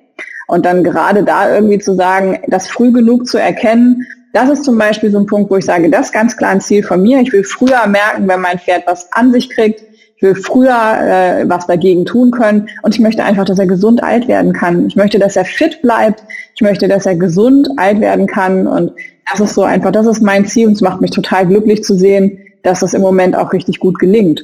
Und 0.48 0.66
dann 0.66 0.84
gerade 0.84 1.24
da 1.24 1.54
irgendwie 1.54 1.80
zu 1.80 1.96
sagen, 1.96 2.40
das 2.48 2.68
früh 2.70 2.94
genug 2.94 3.28
zu 3.28 3.38
erkennen, 3.38 4.08
das 4.38 4.50
ist 4.50 4.66
zum 4.66 4.78
Beispiel 4.78 5.10
so 5.10 5.18
ein 5.18 5.26
Punkt, 5.26 5.50
wo 5.50 5.58
ich 5.58 5.66
sage, 5.66 5.90
das 5.90 6.08
ist 6.08 6.12
ganz 6.12 6.38
klar 6.38 6.52
ein 6.52 6.62
Ziel 6.62 6.84
von 6.84 7.02
mir. 7.02 7.20
Ich 7.22 7.34
will 7.34 7.44
früher 7.44 7.88
merken, 7.88 8.28
wenn 8.28 8.40
mein 8.40 8.60
Pferd 8.60 8.84
was 8.86 9.12
an 9.14 9.32
sich 9.32 9.50
kriegt. 9.50 9.82
Ich 10.16 10.22
will 10.22 10.36
früher 10.36 10.70
äh, 10.70 11.50
was 11.50 11.66
dagegen 11.66 12.06
tun 12.06 12.30
können. 12.30 12.70
Und 12.84 12.94
ich 12.94 13.02
möchte 13.02 13.24
einfach, 13.24 13.46
dass 13.46 13.58
er 13.58 13.66
gesund 13.66 14.04
alt 14.04 14.28
werden 14.28 14.54
kann. 14.54 14.86
Ich 14.88 14.96
möchte, 14.96 15.18
dass 15.18 15.36
er 15.36 15.46
fit 15.46 15.82
bleibt. 15.82 16.24
Ich 16.54 16.62
möchte, 16.62 16.88
dass 16.88 17.08
er 17.08 17.16
gesund 17.16 17.68
alt 17.78 18.00
werden 18.00 18.28
kann. 18.28 18.68
Und 18.68 18.92
das 19.32 19.40
ist 19.40 19.56
so 19.56 19.64
einfach, 19.64 19.92
das 19.92 20.06
ist 20.06 20.22
mein 20.22 20.46
Ziel. 20.46 20.68
Und 20.68 20.74
es 20.74 20.82
macht 20.82 21.02
mich 21.02 21.12
total 21.12 21.48
glücklich 21.48 21.84
zu 21.84 21.96
sehen, 21.96 22.38
dass 22.62 22.82
das 22.82 22.94
im 22.94 23.02
Moment 23.02 23.36
auch 23.36 23.54
richtig 23.54 23.80
gut 23.80 23.98
gelingt. 23.98 24.44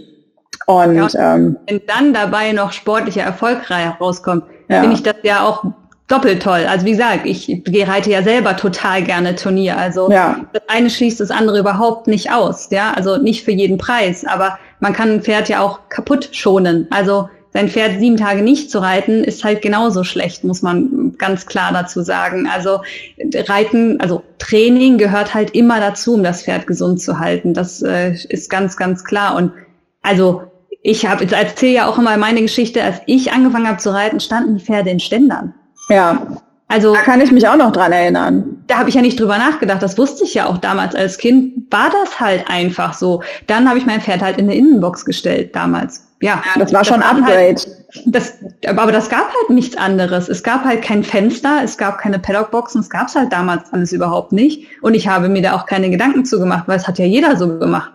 Und 0.66 0.96
ja, 0.96 1.36
ähm, 1.36 1.58
wenn 1.68 1.82
dann 1.86 2.14
dabei 2.14 2.52
noch 2.52 2.72
sportlicher 2.72 3.22
Erfolg 3.22 3.70
rauskommt, 3.70 4.46
ja. 4.70 4.82
finde 4.82 4.96
ich 4.96 5.04
das 5.04 5.18
ja 5.24 5.46
auch 5.46 5.66
doppelt 6.08 6.42
toll. 6.44 6.66
Also 6.68 6.86
wie 6.86 6.92
gesagt, 6.92 7.26
ich 7.26 7.64
reite 7.68 8.12
ja 8.12 8.24
selber 8.24 8.56
total 8.58 9.04
gerne 9.04 9.36
Turnier. 9.36 9.78
Also 9.78 10.12
ja. 10.12 10.42
das 10.54 10.64
eine 10.68 10.90
schließt 10.90 11.20
das 11.20 11.32
andere 11.32 11.60
überhaupt 11.60 12.08
nicht 12.08 12.32
aus. 12.32 12.70
Ja, 12.72 12.94
also 12.94 13.18
nicht 13.18 13.44
für 13.44 13.52
jeden 13.52 13.78
Preis, 13.78 14.26
aber 14.26 14.60
man 14.80 14.94
kann 14.94 15.12
ein 15.12 15.22
Pferd 15.22 15.50
ja 15.50 15.62
auch 15.62 15.90
kaputt 15.90 16.30
schonen. 16.34 16.88
Also 16.90 17.30
sein 17.54 17.70
Pferd 17.70 18.00
sieben 18.00 18.18
Tage 18.18 18.42
nicht 18.42 18.72
zu 18.72 18.80
reiten, 18.80 19.24
ist 19.24 19.44
halt 19.44 19.62
genauso 19.62 20.04
schlecht, 20.04 20.44
muss 20.44 20.64
man 20.64 21.16
ganz 21.20 21.46
klar 21.46 21.72
dazu 21.72 22.02
sagen. 22.02 22.50
Also 22.52 22.82
Reiten, 23.48 24.02
also 24.02 24.24
Training 24.40 24.98
gehört 24.98 25.36
halt 25.36 25.52
immer 25.52 25.80
dazu, 25.80 26.16
um 26.16 26.24
das 26.24 26.44
Pferd 26.44 26.66
gesund 26.66 27.00
zu 27.00 27.20
halten. 27.20 27.54
Das 27.54 27.82
äh, 27.84 28.14
ist 28.30 28.50
ganz, 28.50 28.76
ganz 28.76 29.04
klar. 29.04 29.36
Und 29.36 29.54
also 30.02 30.44
ich 30.82 31.06
habe, 31.06 31.26
erzähle 31.32 31.74
ja 31.74 31.88
auch 31.88 32.00
immer 32.00 32.18
meine 32.18 32.42
Geschichte, 32.42 32.84
als 32.84 33.02
ich 33.06 33.32
angefangen 33.32 33.68
habe 33.68 33.78
zu 33.78 33.94
reiten, 33.94 34.20
standen 34.20 34.58
die 34.58 34.64
Pferde 34.64 34.90
in 34.90 35.00
Ständern. 35.00 35.54
Ja. 35.90 36.28
Also, 36.68 36.94
da 36.94 37.02
kann 37.02 37.22
ich 37.22 37.32
mich 37.32 37.48
auch 37.48 37.56
noch 37.56 37.72
dran 37.72 37.92
erinnern. 37.92 38.64
Da 38.66 38.80
habe 38.80 38.90
ich 38.90 38.96
ja 38.96 39.02
nicht 39.02 39.20
drüber 39.20 39.38
nachgedacht. 39.38 39.84
Das 39.84 39.98
wusste 39.98 40.24
ich 40.24 40.34
ja 40.34 40.48
auch 40.48 40.58
damals 40.58 40.96
als 40.96 41.20
Kind. 41.20 41.72
War 41.72 41.92
das 41.92 42.20
halt 42.20 42.50
einfach 42.50 42.94
so. 42.96 43.22
Dann 43.46 43.70
habe 43.70 43.78
ich 43.78 43.86
mein 43.86 44.02
Pferd 44.02 44.22
halt 44.22 44.40
in 44.40 44.46
eine 44.46 44.56
Innenbox 44.56 45.06
gestellt 45.06 45.56
damals. 45.56 46.08
Ja, 46.22 46.42
ja 46.56 46.60
das 46.60 46.74
war 46.74 46.80
das 46.80 46.88
schon 46.88 47.04
ein 47.04 47.18
Upgrade. 47.18 47.36
Halt, 47.36 47.68
das, 48.06 48.34
aber 48.66 48.92
das 48.92 49.10
gab 49.10 49.28
halt 49.28 49.50
nichts 49.50 49.78
anderes. 49.78 50.30
Es 50.30 50.42
gab 50.42 50.64
halt 50.64 50.82
kein 50.82 51.04
Fenster, 51.04 51.60
es 51.64 51.78
gab 51.78 52.00
keine 52.00 52.18
Paddockboxen, 52.18 52.82
es 52.82 52.90
gab 52.90 53.08
es 53.08 53.16
halt 53.16 53.32
damals 53.32 53.72
alles 53.72 53.92
überhaupt 53.92 54.32
nicht. 54.32 54.66
Und 54.82 54.96
ich 54.96 55.08
habe 55.08 55.30
mir 55.30 55.44
da 55.44 55.54
auch 55.54 55.68
keine 55.68 55.92
Gedanken 55.92 56.26
zu 56.26 56.40
gemacht, 56.40 56.64
weil 56.66 56.78
es 56.78 56.88
hat 56.88 56.98
ja 56.98 57.06
jeder 57.06 57.38
so 57.38 57.60
gemacht. 57.60 57.92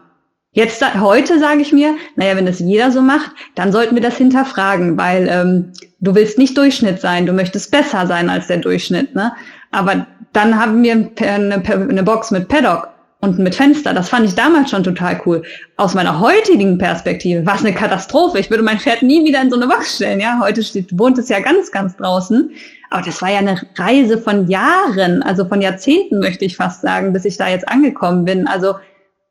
Jetzt 0.58 0.82
heute 1.00 1.38
sage 1.38 1.60
ich 1.60 1.72
mir, 1.72 1.94
naja, 2.16 2.34
wenn 2.34 2.44
das 2.44 2.58
jeder 2.58 2.90
so 2.90 3.00
macht, 3.00 3.30
dann 3.54 3.70
sollten 3.70 3.94
wir 3.94 4.02
das 4.02 4.16
hinterfragen, 4.16 4.98
weil 4.98 5.28
ähm, 5.30 5.72
du 6.00 6.16
willst 6.16 6.36
nicht 6.36 6.58
Durchschnitt 6.58 7.00
sein, 7.00 7.26
du 7.26 7.32
möchtest 7.32 7.70
besser 7.70 8.08
sein 8.08 8.28
als 8.28 8.48
der 8.48 8.56
Durchschnitt. 8.56 9.14
Ne? 9.14 9.32
Aber 9.70 10.08
dann 10.32 10.58
haben 10.58 10.82
wir 10.82 11.12
eine, 11.20 11.62
eine 11.64 12.02
Box 12.02 12.32
mit 12.32 12.48
Paddock 12.48 12.88
und 13.20 13.38
mit 13.38 13.54
Fenster. 13.54 13.94
Das 13.94 14.08
fand 14.08 14.26
ich 14.26 14.34
damals 14.34 14.70
schon 14.70 14.82
total 14.82 15.20
cool. 15.26 15.44
Aus 15.76 15.94
meiner 15.94 16.18
heutigen 16.18 16.76
Perspektive 16.76 17.46
war 17.46 17.54
es 17.54 17.64
eine 17.64 17.72
Katastrophe. 17.72 18.40
Ich 18.40 18.50
würde 18.50 18.64
mein 18.64 18.80
Pferd 18.80 19.02
nie 19.02 19.24
wieder 19.24 19.40
in 19.40 19.50
so 19.50 19.56
eine 19.56 19.68
Box 19.68 19.94
stellen. 19.94 20.18
Ja, 20.18 20.40
heute 20.42 20.64
steht, 20.64 20.98
wohnt 20.98 21.18
es 21.18 21.28
ja 21.28 21.38
ganz, 21.38 21.70
ganz 21.70 21.96
draußen. 21.96 22.50
Aber 22.90 23.02
das 23.02 23.22
war 23.22 23.30
ja 23.30 23.38
eine 23.38 23.60
Reise 23.76 24.18
von 24.18 24.48
Jahren, 24.48 25.22
also 25.22 25.44
von 25.44 25.60
Jahrzehnten 25.60 26.18
möchte 26.18 26.44
ich 26.44 26.56
fast 26.56 26.80
sagen, 26.80 27.12
bis 27.12 27.24
ich 27.24 27.36
da 27.36 27.46
jetzt 27.46 27.68
angekommen 27.68 28.24
bin. 28.24 28.48
Also 28.48 28.74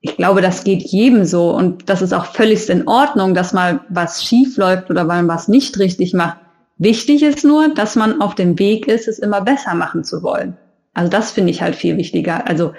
ich 0.07 0.17
glaube, 0.17 0.41
das 0.41 0.63
geht 0.63 0.81
jedem 0.83 1.25
so 1.25 1.51
und 1.51 1.89
das 1.89 2.01
ist 2.01 2.13
auch 2.13 2.25
völlig 2.25 2.69
in 2.69 2.87
Ordnung, 2.87 3.33
dass 3.33 3.53
mal 3.53 3.81
was 3.89 4.23
schief 4.23 4.57
läuft 4.57 4.89
oder 4.89 5.03
man 5.03 5.27
was 5.27 5.47
nicht 5.47 5.77
richtig 5.79 6.13
macht. 6.13 6.37
Wichtig 6.77 7.23
ist 7.23 7.43
nur, 7.43 7.73
dass 7.73 7.95
man 7.95 8.21
auf 8.21 8.35
dem 8.35 8.57
Weg 8.59 8.87
ist, 8.87 9.07
es 9.07 9.19
immer 9.19 9.41
besser 9.41 9.73
machen 9.73 10.03
zu 10.03 10.23
wollen. 10.23 10.57
Also 10.93 11.09
das 11.09 11.31
finde 11.31 11.51
ich 11.51 11.61
halt 11.61 11.75
viel 11.75 11.97
wichtiger. 11.97 12.47
Also 12.47 12.73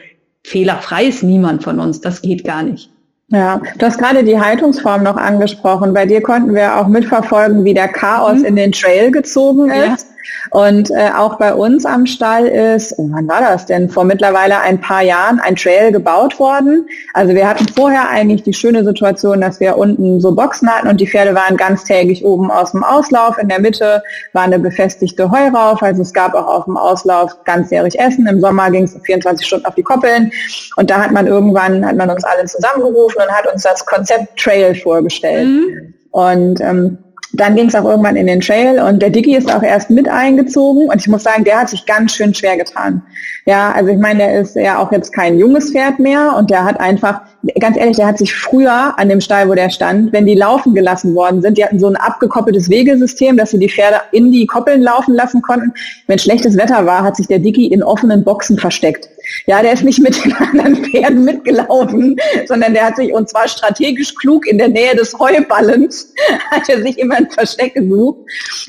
fehlerfrei 0.45 1.05
ist 1.05 1.23
niemand 1.23 1.63
von 1.63 1.81
uns, 1.81 2.01
das 2.01 2.23
geht 2.23 2.45
gar 2.45 2.63
nicht. 2.63 2.91
Ja, 3.31 3.61
du 3.79 3.85
hast 3.85 3.99
gerade 3.99 4.25
die 4.25 4.41
Haltungsform 4.41 5.03
noch 5.03 5.17
angesprochen. 5.17 5.93
Bei 5.93 6.07
dir 6.07 6.23
konnten 6.23 6.55
wir 6.55 6.79
auch 6.79 6.89
mitverfolgen, 6.89 7.65
wie 7.65 7.75
der 7.75 7.89
Chaos 7.89 8.39
mhm. 8.39 8.45
in 8.47 8.57
den 8.57 8.73
Trail 8.73 9.11
gezogen 9.11 9.71
ist. 9.71 10.08
Und 10.51 10.91
äh, 10.91 11.11
auch 11.17 11.37
bei 11.39 11.55
uns 11.55 11.85
am 11.85 12.07
Stall 12.07 12.47
ist, 12.47 12.95
oh, 12.99 13.09
wann 13.11 13.29
war 13.29 13.41
das 13.41 13.67
denn? 13.67 13.89
Vor 13.89 14.05
mittlerweile 14.05 14.61
ein 14.61 14.81
paar 14.81 15.03
Jahren 15.03 15.41
ein 15.41 15.57
Trail 15.57 15.93
gebaut 15.93 16.39
worden. 16.39 16.87
Also 17.15 17.35
wir 17.35 17.49
hatten 17.49 17.67
vorher 17.69 18.09
eigentlich 18.09 18.43
die 18.43 18.55
schöne 18.55 18.85
Situation, 18.85 19.41
dass 19.41 19.61
wir 19.61 19.77
unten 19.77 20.21
so 20.21 20.35
Boxen 20.35 20.69
hatten 20.69 20.89
und 20.89 21.01
die 21.01 21.07
Pferde 21.07 21.35
waren 21.35 21.57
ganztägig 21.57 22.25
oben 22.25 22.51
aus 22.51 22.73
dem 22.73 22.85
Auslauf. 22.85 23.39
In 23.39 23.49
der 23.49 23.61
Mitte 23.61 24.03
war 24.33 24.43
eine 24.43 24.59
befestigte 24.59 25.31
Heurauf. 25.31 25.83
Also 25.83 26.03
es 26.03 26.13
gab 26.13 26.35
auch 26.35 26.47
auf 26.47 26.65
dem 26.65 26.77
Auslauf 26.77 27.45
ganzjährig 27.45 27.99
Essen. 27.99 28.27
Im 28.27 28.41
Sommer 28.41 28.71
ging 28.71 28.85
es 28.85 28.97
24 29.03 29.47
Stunden 29.47 29.67
auf 29.67 29.75
die 29.75 29.83
Koppeln. 29.83 30.33
Und 30.77 30.91
da 30.91 31.03
hat 31.03 31.13
man 31.13 31.27
irgendwann, 31.27 31.85
hat 31.85 31.97
man 31.97 32.11
uns 32.11 32.25
alle 32.25 32.47
zusammengerufen 32.47 33.23
und 33.23 33.33
hat 33.33 33.53
uns 33.53 33.63
das 33.63 33.85
Konzept 33.85 34.39
Trail 34.39 34.75
vorgestellt. 34.75 35.47
Mhm. 35.47 35.95
Und 36.11 36.61
ähm, 36.61 36.99
dann 37.33 37.57
ging 37.57 37.69
es 37.69 37.75
auch 37.75 37.85
irgendwann 37.85 38.17
in 38.17 38.27
den 38.27 38.41
Trail 38.41 38.81
und 38.81 39.01
der 39.01 39.11
Dicky 39.11 39.37
ist 39.37 39.55
auch 39.55 39.63
erst 39.63 39.91
mit 39.91 40.09
eingezogen 40.09 40.89
und 40.89 41.01
ich 41.01 41.09
muss 41.09 41.25
sagen, 41.25 41.45
der 41.45 41.61
hat 41.61 41.69
sich 41.69 41.85
ganz 41.85 42.15
schön 42.15 42.35
schwer 42.35 42.57
getan. 42.57 43.03
Ja, 43.45 43.73
also 43.73 43.91
ich 43.91 43.99
meine, 43.99 44.19
der 44.19 44.41
ist 44.41 44.57
ja 44.57 44.79
auch 44.79 44.93
jetzt 44.93 45.13
kein 45.13 45.39
junges 45.39 45.73
Pferd 45.73 45.99
mehr 45.99 46.35
und 46.37 46.51
der 46.51 46.65
hat 46.65 46.81
einfach, 46.81 47.23
ganz 47.61 47.77
ehrlich, 47.77 47.97
der 47.97 48.07
hat 48.07 48.19
sich 48.19 48.35
früher 48.35 48.99
an 48.99 49.09
dem 49.09 49.21
Stall, 49.21 49.49
wo 49.49 49.55
der 49.55 49.71
stand, 49.71 50.13
wenn 50.13 50.27
die 50.27 50.35
laufen 50.35 50.75
gelassen 50.75 51.15
worden 51.15 51.43
sind, 51.43 51.59
die 51.59 51.65
hatten 51.65 51.79
so 51.79 51.87
ein 51.87 51.97
abgekoppeltes 51.97 52.71
Wegesystem, 52.71 53.37
dass 53.37 53.51
sie 53.51 53.59
die 53.59 53.69
Pferde 53.69 54.01
in 54.13 54.33
die 54.33 54.47
Koppeln 54.47 54.83
laufen 54.83 55.15
lassen 55.15 55.43
konnten. 55.43 55.73
Wenn 56.07 56.19
schlechtes 56.19 56.57
Wetter 56.57 56.87
war, 56.87 57.03
hat 57.03 57.17
sich 57.17 57.27
der 57.27 57.39
Dicky 57.39 57.67
in 57.67 57.83
offenen 57.83 58.25
Boxen 58.25 58.59
versteckt. 58.59 59.09
Ja, 59.47 59.63
der 59.63 59.73
ist 59.73 59.85
nicht 59.85 60.01
mit 60.01 60.23
den 60.25 60.33
anderen 60.35 60.85
Pferden 60.85 61.25
mitgelaufen, 61.25 62.17
sondern 62.47 62.75
der 62.75 62.87
hat 62.87 62.97
sich, 62.97 63.13
und 63.13 63.29
zwar 63.29 63.49
strategisch 63.49 64.15
klug 64.15 64.47
in 64.47 64.59
der 64.59 64.69
Nähe 64.69 64.95
des 64.95 65.19
Heuballens, 65.19 66.13
hat 66.51 66.69
er 66.69 66.83
sich 66.83 66.99
immer 66.99 67.17
ein 67.17 67.31
Versteck 67.31 67.75
gesucht. 67.75 68.19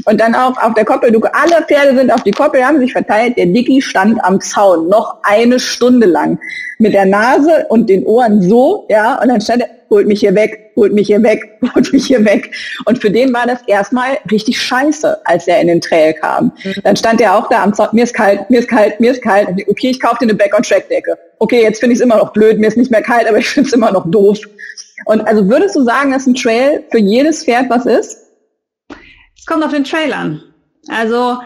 Und 0.05 0.20
dann 0.20 0.36
auch 0.36 0.57
auf 0.62 0.74
der 0.74 0.86
Koppel, 0.86 1.16
alle 1.34 1.66
Pferde 1.66 1.97
sind 1.97 2.12
auf 2.12 2.24
die 2.24 2.32
Koppel, 2.32 2.66
haben 2.66 2.80
sich 2.80 2.91
verteilt, 2.91 3.38
der 3.38 3.47
Dicky 3.47 3.82
stand 3.82 4.24
am 4.24 4.39
Zaun, 4.41 4.88
noch 4.88 5.18
eine 5.24 5.60
Stunde 5.60 6.07
lang 6.07 6.39
mit 6.78 6.93
der 6.93 7.05
Nase 7.05 7.66
und 7.70 7.89
den 7.89 8.05
Ohren 8.05 8.41
so, 8.41 8.86
ja, 8.89 9.22
und 9.22 9.30
dann 9.30 9.41
stand 9.41 9.62
er, 9.62 9.78
holt 9.90 10.08
mich 10.08 10.20
hier 10.20 10.36
weg, 10.36 10.72
holt 10.76 10.94
mich 10.94 11.08
hier 11.08 11.22
weg, 11.24 11.58
holt 11.76 11.92
mich 11.92 12.06
hier 12.06 12.24
weg. 12.26 12.54
Und 12.86 13.00
für 13.00 13.12
den 13.12 13.34
war 13.34 13.46
das 13.48 13.60
erstmal 13.68 14.18
richtig 14.32 14.62
scheiße, 14.62 15.26
als 15.26 15.48
er 15.48 15.60
in 15.62 15.68
den 15.68 15.82
Trail 15.82 16.14
kam. 16.14 16.52
Mhm. 16.64 16.74
Dann 16.84 16.96
stand 16.96 17.22
er 17.22 17.36
auch 17.36 17.50
da 17.50 17.64
am 17.64 17.74
Zaun, 17.74 17.90
mir 17.94 18.04
ist 18.04 18.14
kalt, 18.14 18.50
mir 18.50 18.60
ist 18.60 18.70
kalt, 18.70 19.00
mir 19.00 19.12
ist 19.12 19.22
kalt. 19.22 19.50
Okay, 19.68 19.90
ich 19.90 20.00
kaufe 20.00 20.18
dir 20.20 20.26
eine 20.26 20.36
Back-on-Track-Decke. 20.36 21.18
Okay, 21.40 21.64
jetzt 21.64 21.80
finde 21.80 21.94
ich 21.94 22.00
es 22.00 22.04
immer 22.04 22.18
noch 22.18 22.34
blöd, 22.34 22.60
mir 22.60 22.68
ist 22.68 22.78
nicht 22.78 22.92
mehr 22.92 23.02
kalt, 23.02 23.28
aber 23.28 23.38
ich 23.38 23.50
finde 23.50 23.68
es 23.68 23.74
immer 23.74 23.92
noch 23.92 24.10
doof. 24.10 24.40
Und 25.06 25.22
also 25.22 25.48
würdest 25.50 25.76
du 25.76 25.84
sagen, 25.84 26.12
dass 26.12 26.28
ein 26.28 26.36
Trail 26.36 26.84
für 26.92 27.00
jedes 27.00 27.44
Pferd 27.44 27.70
was 27.70 27.86
ist? 27.86 28.18
Es 29.38 29.46
kommt 29.46 29.64
auf 29.64 29.72
den 29.72 29.84
Trail 29.84 30.14
an. 30.14 30.44
Also 30.88 31.38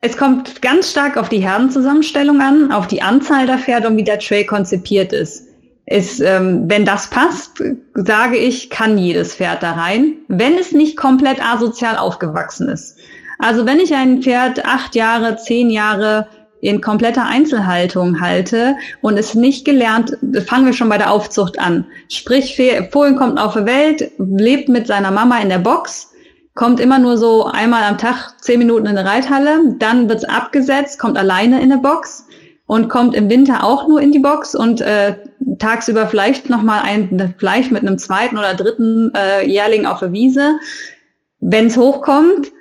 es 0.00 0.18
kommt 0.18 0.60
ganz 0.60 0.90
stark 0.90 1.16
auf 1.16 1.30
die 1.30 1.38
Herdenzusammenstellung 1.38 2.40
an, 2.40 2.72
auf 2.72 2.86
die 2.86 3.00
Anzahl 3.00 3.46
der 3.46 3.58
Pferde 3.58 3.88
und 3.88 3.96
wie 3.96 4.04
der 4.04 4.18
Trail 4.18 4.44
konzipiert 4.44 5.12
ist. 5.14 5.46
Ist 5.86 6.20
ähm, 6.20 6.64
wenn 6.68 6.84
das 6.84 7.08
passt, 7.10 7.62
sage 7.94 8.36
ich, 8.36 8.70
kann 8.70 8.96
jedes 8.96 9.34
Pferd 9.34 9.62
da 9.62 9.72
rein, 9.72 10.16
wenn 10.28 10.56
es 10.56 10.72
nicht 10.72 10.96
komplett 10.96 11.44
asozial 11.44 11.98
aufgewachsen 11.98 12.68
ist. 12.68 12.98
Also 13.38 13.66
wenn 13.66 13.80
ich 13.80 13.94
ein 13.94 14.22
Pferd 14.22 14.64
acht 14.64 14.94
Jahre, 14.94 15.36
zehn 15.36 15.68
Jahre 15.70 16.28
in 16.60 16.80
kompletter 16.80 17.26
Einzelhaltung 17.26 18.20
halte 18.22 18.76
und 19.02 19.18
es 19.18 19.34
nicht 19.34 19.66
gelernt, 19.66 20.16
fangen 20.46 20.64
wir 20.64 20.72
schon 20.72 20.88
bei 20.88 20.96
der 20.96 21.10
Aufzucht 21.10 21.58
an. 21.58 21.84
Sprich, 22.08 22.58
Fohlen 22.90 23.16
kommt 23.16 23.38
auf 23.38 23.52
die 23.52 23.66
Welt, 23.66 24.10
lebt 24.16 24.70
mit 24.70 24.86
seiner 24.86 25.10
Mama 25.10 25.38
in 25.40 25.50
der 25.50 25.58
Box, 25.58 26.12
kommt 26.54 26.80
immer 26.80 26.98
nur 26.98 27.18
so 27.18 27.44
einmal 27.44 27.82
am 27.82 27.98
Tag 27.98 28.36
zehn 28.40 28.58
Minuten 28.58 28.86
in 28.86 28.96
eine 28.96 29.06
Reithalle, 29.06 29.74
dann 29.78 30.08
wird's 30.08 30.24
abgesetzt, 30.24 30.98
kommt 30.98 31.18
alleine 31.18 31.60
in 31.60 31.70
eine 31.70 31.82
Box 31.82 32.24
und 32.66 32.88
kommt 32.88 33.14
im 33.14 33.28
Winter 33.28 33.64
auch 33.64 33.88
nur 33.88 34.00
in 34.00 34.12
die 34.12 34.18
Box 34.18 34.54
und 34.54 34.80
äh, 34.80 35.16
tagsüber 35.58 36.06
vielleicht 36.06 36.48
nochmal 36.48 36.82
ein, 36.82 37.34
vielleicht 37.38 37.70
mit 37.70 37.82
einem 37.82 37.98
zweiten 37.98 38.38
oder 38.38 38.54
dritten 38.54 39.12
äh, 39.14 39.46
Jährling 39.46 39.86
auf 39.86 40.00
der 40.00 40.12
Wiese, 40.12 40.58
wenn's 41.40 41.76
hochkommt. 41.76 42.52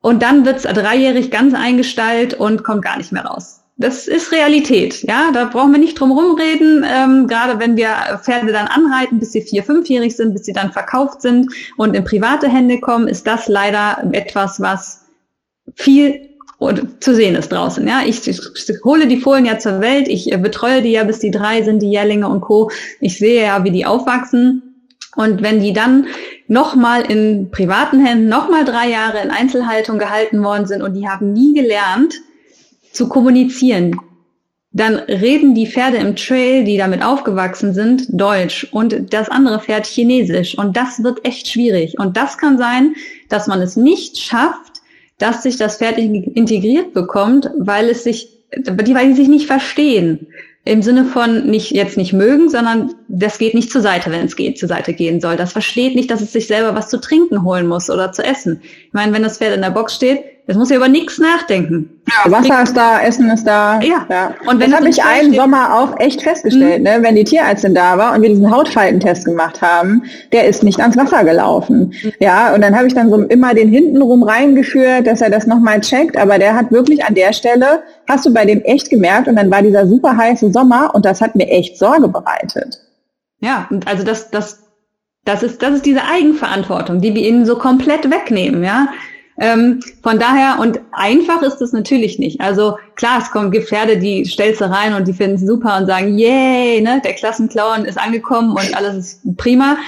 Und 0.00 0.22
dann 0.22 0.44
wird's 0.44 0.64
dreijährig 0.64 1.30
ganz 1.30 1.54
eingestallt 1.54 2.34
und 2.34 2.64
kommt 2.64 2.82
gar 2.82 2.98
nicht 2.98 3.12
mehr 3.12 3.24
raus 3.24 3.62
das 3.82 4.06
ist 4.06 4.32
Realität, 4.32 5.02
ja. 5.02 5.30
Da 5.32 5.46
brauchen 5.46 5.72
wir 5.72 5.78
nicht 5.78 5.98
drum 5.98 6.12
rumreden. 6.12 6.84
Ähm, 6.88 7.26
gerade 7.26 7.58
wenn 7.58 7.76
wir 7.76 8.20
Pferde 8.22 8.52
dann 8.52 8.68
anreiten, 8.68 9.18
bis 9.18 9.32
sie 9.32 9.42
vier, 9.42 9.64
fünfjährig 9.64 10.16
sind, 10.16 10.32
bis 10.32 10.44
sie 10.44 10.52
dann 10.52 10.72
verkauft 10.72 11.20
sind 11.22 11.52
und 11.76 11.94
in 11.94 12.04
private 12.04 12.48
Hände 12.48 12.80
kommen, 12.80 13.08
ist 13.08 13.26
das 13.26 13.48
leider 13.48 14.08
etwas, 14.12 14.60
was 14.60 15.06
viel 15.74 16.31
zu 17.00 17.14
sehen 17.14 17.34
ist 17.34 17.50
draußen. 17.50 17.86
Ja, 17.86 18.02
ich, 18.06 18.26
ich, 18.28 18.40
ich 18.54 18.84
hole 18.84 19.06
die 19.06 19.20
Fohlen 19.20 19.46
ja 19.46 19.58
zur 19.58 19.80
Welt, 19.80 20.08
ich 20.08 20.32
äh, 20.32 20.36
betreue 20.36 20.82
die 20.82 20.92
ja, 20.92 21.04
bis 21.04 21.18
die 21.18 21.30
drei 21.30 21.62
sind, 21.62 21.82
die 21.82 21.90
Jährlinge 21.90 22.28
und 22.28 22.40
Co. 22.40 22.70
Ich 23.00 23.18
sehe 23.18 23.42
ja, 23.42 23.64
wie 23.64 23.70
die 23.70 23.86
aufwachsen. 23.86 24.62
Und 25.14 25.42
wenn 25.42 25.60
die 25.60 25.72
dann 25.72 26.06
nochmal 26.48 27.02
in 27.02 27.50
privaten 27.50 28.04
Händen, 28.04 28.28
nochmal 28.28 28.64
drei 28.64 28.88
Jahre 28.88 29.22
in 29.22 29.30
Einzelhaltung 29.30 29.98
gehalten 29.98 30.42
worden 30.42 30.66
sind 30.66 30.82
und 30.82 30.94
die 30.94 31.08
haben 31.08 31.32
nie 31.32 31.54
gelernt, 31.54 32.14
zu 32.92 33.08
kommunizieren. 33.08 33.96
dann 34.74 34.94
reden 34.96 35.54
die 35.54 35.66
Pferde 35.66 35.98
im 35.98 36.16
Trail, 36.16 36.64
die 36.64 36.78
damit 36.78 37.04
aufgewachsen 37.04 37.74
sind, 37.74 38.06
Deutsch 38.08 38.66
und 38.72 39.12
das 39.12 39.28
andere 39.28 39.60
Pferd 39.60 39.86
Chinesisch. 39.86 40.56
Und 40.56 40.78
das 40.78 41.02
wird 41.02 41.26
echt 41.26 41.46
schwierig. 41.46 41.98
Und 41.98 42.16
das 42.16 42.38
kann 42.38 42.56
sein, 42.56 42.94
dass 43.28 43.46
man 43.46 43.60
es 43.60 43.76
nicht 43.76 44.16
schafft, 44.16 44.71
dass 45.22 45.44
sich 45.44 45.56
das 45.56 45.76
Pferd 45.76 45.98
integriert 45.98 46.94
bekommt, 46.94 47.48
weil 47.56 47.88
es 47.88 48.02
sich, 48.02 48.28
weil 48.66 49.08
die 49.08 49.14
sich 49.14 49.28
nicht 49.28 49.46
verstehen. 49.46 50.26
Im 50.64 50.82
Sinne 50.82 51.04
von 51.04 51.46
nicht 51.46 51.70
jetzt 51.70 51.96
nicht 51.96 52.12
mögen, 52.12 52.48
sondern 52.48 52.92
das 53.08 53.38
geht 53.38 53.54
nicht 53.54 53.70
zur 53.70 53.82
Seite, 53.82 54.10
wenn 54.10 54.26
es 54.26 54.34
geht, 54.34 54.58
zur 54.58 54.68
Seite 54.68 54.94
gehen 54.94 55.20
soll. 55.20 55.36
Das 55.36 55.52
versteht 55.52 55.94
nicht, 55.94 56.10
dass 56.10 56.20
es 56.20 56.32
sich 56.32 56.48
selber 56.48 56.74
was 56.74 56.88
zu 56.88 57.00
trinken 57.00 57.44
holen 57.44 57.68
muss 57.68 57.88
oder 57.88 58.10
zu 58.10 58.24
essen. 58.24 58.60
Ich 58.62 58.92
meine, 58.92 59.12
wenn 59.12 59.22
das 59.22 59.38
Pferd 59.38 59.54
in 59.54 59.62
der 59.62 59.70
Box 59.70 59.94
steht, 59.94 60.24
das 60.46 60.56
muss 60.56 60.70
ja 60.70 60.76
über 60.76 60.88
nichts 60.88 61.18
nachdenken. 61.18 62.02
Ja, 62.08 62.30
Wasser 62.32 62.64
ist 62.64 62.76
da, 62.76 63.00
Essen 63.00 63.30
ist 63.30 63.44
da. 63.44 63.80
Ja. 63.80 64.06
ja. 64.10 64.34
Und 64.46 64.58
wenn 64.58 64.72
das 64.72 64.80
habe 64.80 64.88
ich 64.88 65.02
einen 65.02 65.32
Sommer 65.34 65.72
auch 65.78 66.00
echt 66.00 66.22
festgestellt, 66.22 66.78
mhm. 66.78 66.84
ne? 66.84 66.98
wenn 67.00 67.14
die 67.14 67.22
Tierärztin 67.22 67.74
da 67.74 67.96
war 67.96 68.14
und 68.14 68.22
wir 68.22 68.28
diesen 68.28 68.50
Hautfaltentest 68.50 69.24
gemacht 69.24 69.62
haben, 69.62 70.02
der 70.32 70.48
ist 70.48 70.64
nicht 70.64 70.80
ans 70.80 70.96
Wasser 70.96 71.22
gelaufen. 71.22 71.94
Mhm. 72.02 72.12
Ja, 72.18 72.52
und 72.54 72.60
dann 72.60 72.76
habe 72.76 72.88
ich 72.88 72.94
dann 72.94 73.08
so 73.08 73.22
immer 73.22 73.54
den 73.54 73.68
hintenrum 73.68 74.24
reingeführt, 74.24 75.06
dass 75.06 75.20
er 75.20 75.30
das 75.30 75.46
nochmal 75.46 75.80
checkt, 75.80 76.16
aber 76.16 76.38
der 76.38 76.56
hat 76.56 76.72
wirklich 76.72 77.04
an 77.04 77.14
der 77.14 77.32
Stelle, 77.32 77.84
hast 78.08 78.26
du 78.26 78.34
bei 78.34 78.44
dem 78.44 78.62
echt 78.62 78.90
gemerkt 78.90 79.28
und 79.28 79.36
dann 79.36 79.50
war 79.50 79.62
dieser 79.62 79.86
super 79.86 80.16
heiße 80.16 80.52
Sommer 80.52 80.92
und 80.92 81.04
das 81.04 81.20
hat 81.20 81.36
mir 81.36 81.46
echt 81.46 81.78
Sorge 81.78 82.08
bereitet. 82.08 82.80
Ja, 83.40 83.68
und 83.70 83.86
also 83.86 84.02
das, 84.02 84.30
das, 84.30 84.64
das 85.24 85.44
ist, 85.44 85.62
das 85.62 85.76
ist 85.76 85.86
diese 85.86 86.02
Eigenverantwortung, 86.04 87.00
die 87.00 87.14
wir 87.14 87.22
ihnen 87.22 87.46
so 87.46 87.56
komplett 87.56 88.10
wegnehmen, 88.10 88.64
ja. 88.64 88.88
Ähm, 89.42 89.80
von 90.04 90.20
daher, 90.20 90.60
und 90.60 90.78
einfach 90.92 91.42
ist 91.42 91.60
es 91.60 91.72
natürlich 91.72 92.20
nicht. 92.20 92.40
Also 92.40 92.76
klar, 92.94 93.18
es 93.20 93.32
kommen 93.32 93.50
Gefährde, 93.50 93.98
die 93.98 94.24
stellst 94.24 94.60
du 94.60 94.70
rein 94.70 94.94
und 94.94 95.08
die 95.08 95.12
finden 95.12 95.34
es 95.34 95.42
super 95.42 95.78
und 95.78 95.86
sagen, 95.86 96.16
yay, 96.16 96.80
ne, 96.80 97.02
der 97.04 97.14
Klassenclown 97.14 97.84
ist 97.84 97.98
angekommen 97.98 98.52
und 98.52 98.76
alles 98.76 98.96
ist 98.96 99.36
prima. 99.36 99.78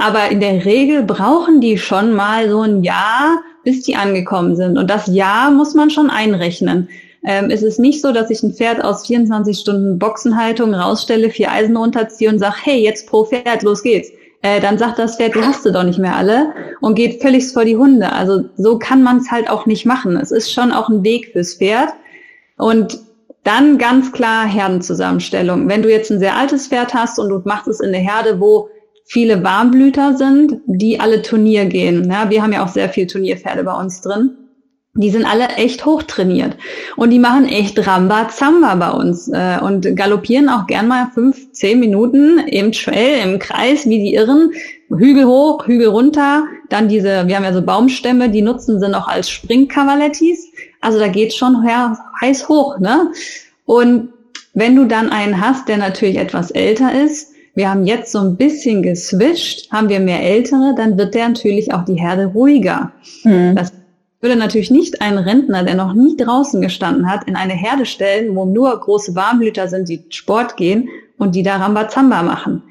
Aber 0.00 0.30
in 0.30 0.40
der 0.40 0.64
Regel 0.64 1.04
brauchen 1.04 1.60
die 1.60 1.78
schon 1.78 2.12
mal 2.12 2.50
so 2.50 2.62
ein 2.62 2.82
Jahr, 2.82 3.40
bis 3.62 3.84
die 3.84 3.94
angekommen 3.94 4.56
sind. 4.56 4.76
Und 4.76 4.90
das 4.90 5.06
Jahr 5.06 5.52
muss 5.52 5.74
man 5.74 5.90
schon 5.90 6.10
einrechnen. 6.10 6.88
Ähm, 7.24 7.50
es 7.50 7.62
ist 7.62 7.78
nicht 7.78 8.02
so, 8.02 8.10
dass 8.10 8.30
ich 8.30 8.42
ein 8.42 8.52
Pferd 8.52 8.82
aus 8.82 9.06
24 9.06 9.56
Stunden 9.56 9.96
Boxenhaltung 9.96 10.74
rausstelle, 10.74 11.30
vier 11.30 11.52
Eisen 11.52 11.76
runterziehe 11.76 12.30
und 12.30 12.40
sage, 12.40 12.56
hey, 12.64 12.82
jetzt 12.82 13.06
pro 13.06 13.24
Pferd, 13.24 13.62
los 13.62 13.84
geht's 13.84 14.10
äh, 14.44 14.60
dann 14.60 14.76
sagt 14.76 14.98
das 14.98 15.16
Pferd, 15.16 15.34
du 15.34 15.40
hast 15.40 15.64
du 15.64 15.72
doch 15.72 15.84
nicht 15.84 15.98
mehr 15.98 16.16
alle 16.16 16.52
und 16.82 16.96
geht 16.96 17.22
völlig 17.22 17.50
vor 17.50 17.64
die 17.64 17.78
Hunde. 17.78 18.12
Also 18.12 18.44
so 18.58 18.78
kann 18.78 19.02
man 19.02 19.16
es 19.16 19.30
halt 19.30 19.48
auch 19.48 19.64
nicht 19.64 19.86
machen. 19.86 20.18
Es 20.18 20.30
ist 20.30 20.52
schon 20.52 20.70
auch 20.70 20.90
ein 20.90 21.02
Weg 21.02 21.32
fürs 21.32 21.54
Pferd. 21.54 21.88
Und 22.58 23.00
dann 23.42 23.78
ganz 23.78 24.12
klar 24.12 24.46
Herdenzusammenstellung. 24.46 25.66
Wenn 25.66 25.80
du 25.80 25.90
jetzt 25.90 26.10
ein 26.10 26.18
sehr 26.18 26.36
altes 26.36 26.68
Pferd 26.68 26.92
hast 26.92 27.18
und 27.18 27.30
du 27.30 27.40
machst 27.46 27.68
es 27.68 27.80
in 27.80 27.92
der 27.92 28.02
Herde, 28.02 28.38
wo 28.38 28.68
viele 29.06 29.42
Warmblüter 29.42 30.14
sind, 30.14 30.60
die 30.66 31.00
alle 31.00 31.22
Turnier 31.22 31.64
gehen. 31.64 32.10
Ja, 32.10 32.28
wir 32.28 32.42
haben 32.42 32.52
ja 32.52 32.62
auch 32.62 32.68
sehr 32.68 32.90
viel 32.90 33.06
Turnierpferde 33.06 33.64
bei 33.64 33.74
uns 33.74 34.02
drin 34.02 34.36
die 34.96 35.10
sind 35.10 35.24
alle 35.24 35.48
echt 35.56 35.84
hochtrainiert 35.84 36.56
und 36.96 37.10
die 37.10 37.18
machen 37.18 37.48
echt 37.48 37.84
Ramba-Zamba 37.84 38.76
bei 38.76 38.90
uns 38.90 39.28
äh, 39.28 39.58
und 39.60 39.96
galoppieren 39.96 40.48
auch 40.48 40.66
gern 40.66 40.86
mal 40.86 41.08
fünf, 41.12 41.50
zehn 41.52 41.80
Minuten 41.80 42.38
im 42.38 42.70
Trail, 42.70 43.24
im 43.24 43.38
Kreis, 43.40 43.86
wie 43.86 43.98
die 43.98 44.14
Irren, 44.14 44.52
Hügel 44.88 45.26
hoch, 45.26 45.66
Hügel 45.66 45.88
runter, 45.88 46.44
dann 46.68 46.88
diese, 46.88 47.26
wir 47.26 47.36
haben 47.36 47.44
ja 47.44 47.52
so 47.52 47.62
Baumstämme, 47.62 48.30
die 48.30 48.42
nutzen 48.42 48.78
sie 48.78 48.88
noch 48.88 49.08
als 49.08 49.28
Springcavalettis, 49.28 50.52
also 50.80 51.00
da 51.00 51.08
geht's 51.08 51.34
schon 51.34 51.64
heiß 52.20 52.48
hoch, 52.48 52.78
ne? 52.78 53.10
Und 53.64 54.10
wenn 54.52 54.76
du 54.76 54.84
dann 54.84 55.10
einen 55.10 55.40
hast, 55.40 55.68
der 55.68 55.78
natürlich 55.78 56.18
etwas 56.18 56.52
älter 56.52 56.92
ist, 56.92 57.32
wir 57.56 57.70
haben 57.70 57.86
jetzt 57.86 58.12
so 58.12 58.18
ein 58.18 58.36
bisschen 58.36 58.82
geswischt, 58.82 59.70
haben 59.72 59.88
wir 59.88 60.00
mehr 60.00 60.22
Ältere, 60.22 60.74
dann 60.76 60.98
wird 60.98 61.14
der 61.14 61.28
natürlich 61.28 61.72
auch 61.72 61.84
die 61.84 62.00
Herde 62.00 62.26
ruhiger. 62.26 62.92
Mhm. 63.24 63.54
Das 63.56 63.72
würde 64.24 64.36
natürlich 64.36 64.70
nicht 64.70 65.02
einen 65.02 65.18
Rentner, 65.18 65.62
der 65.64 65.74
noch 65.74 65.92
nie 65.92 66.16
draußen 66.16 66.62
gestanden 66.62 67.08
hat, 67.08 67.28
in 67.28 67.36
eine 67.36 67.52
Herde 67.52 67.84
stellen, 67.84 68.34
wo 68.34 68.46
nur 68.46 68.80
große 68.80 69.14
Warmblüter 69.14 69.68
sind, 69.68 69.88
die 69.90 70.06
Sport 70.08 70.56
gehen 70.56 70.88
und 71.18 71.34
die 71.34 71.42
da 71.42 71.58
Rambazamba 71.58 72.22
machen. 72.22 72.62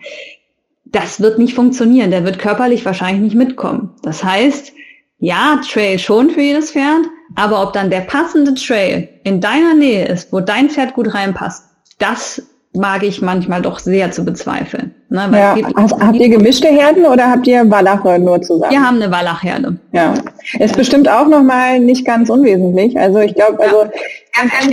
Das 0.83 1.21
wird 1.21 1.37
nicht 1.37 1.53
funktionieren. 1.53 2.09
Der 2.09 2.25
wird 2.25 2.39
körperlich 2.39 2.83
wahrscheinlich 2.85 3.21
nicht 3.21 3.35
mitkommen. 3.35 3.91
Das 4.01 4.23
heißt, 4.23 4.73
ja, 5.19 5.61
Trail 5.63 5.99
schon 5.99 6.31
für 6.31 6.41
jedes 6.41 6.71
Pferd, 6.71 7.05
aber 7.35 7.61
ob 7.61 7.71
dann 7.73 7.91
der 7.91 8.01
passende 8.01 8.55
Trail 8.55 9.09
in 9.23 9.39
deiner 9.39 9.75
Nähe 9.75 10.07
ist, 10.07 10.33
wo 10.33 10.39
dein 10.39 10.71
Pferd 10.71 10.95
gut 10.95 11.13
reinpasst, 11.13 11.65
das 11.99 12.41
mag 12.73 13.03
ich 13.03 13.21
manchmal 13.21 13.61
doch 13.61 13.77
sehr 13.77 14.11
zu 14.11 14.25
bezweifeln. 14.25 14.95
Ne? 15.13 15.29
Ja. 15.31 15.55
Also, 15.75 15.99
habt 15.99 16.15
ihr 16.15 16.27
gemischte 16.27 16.67
Herden 16.67 17.05
oder 17.05 17.29
habt 17.29 17.45
ihr 17.45 17.69
Wallache 17.69 18.17
nur 18.17 18.41
zusammen? 18.41 18.71
Wir 18.71 18.81
haben 18.81 18.99
eine 18.99 19.11
Wallachherde. 19.11 19.77
Ja, 19.91 20.15
ist 20.57 20.75
bestimmt 20.75 21.07
auch 21.07 21.27
nochmal 21.27 21.79
nicht 21.79 22.03
ganz 22.03 22.31
unwesentlich. 22.31 22.97
Also 22.97 23.19
ich 23.19 23.35
glaube, 23.35 23.59
also 23.59 23.83
ja. 23.83 23.91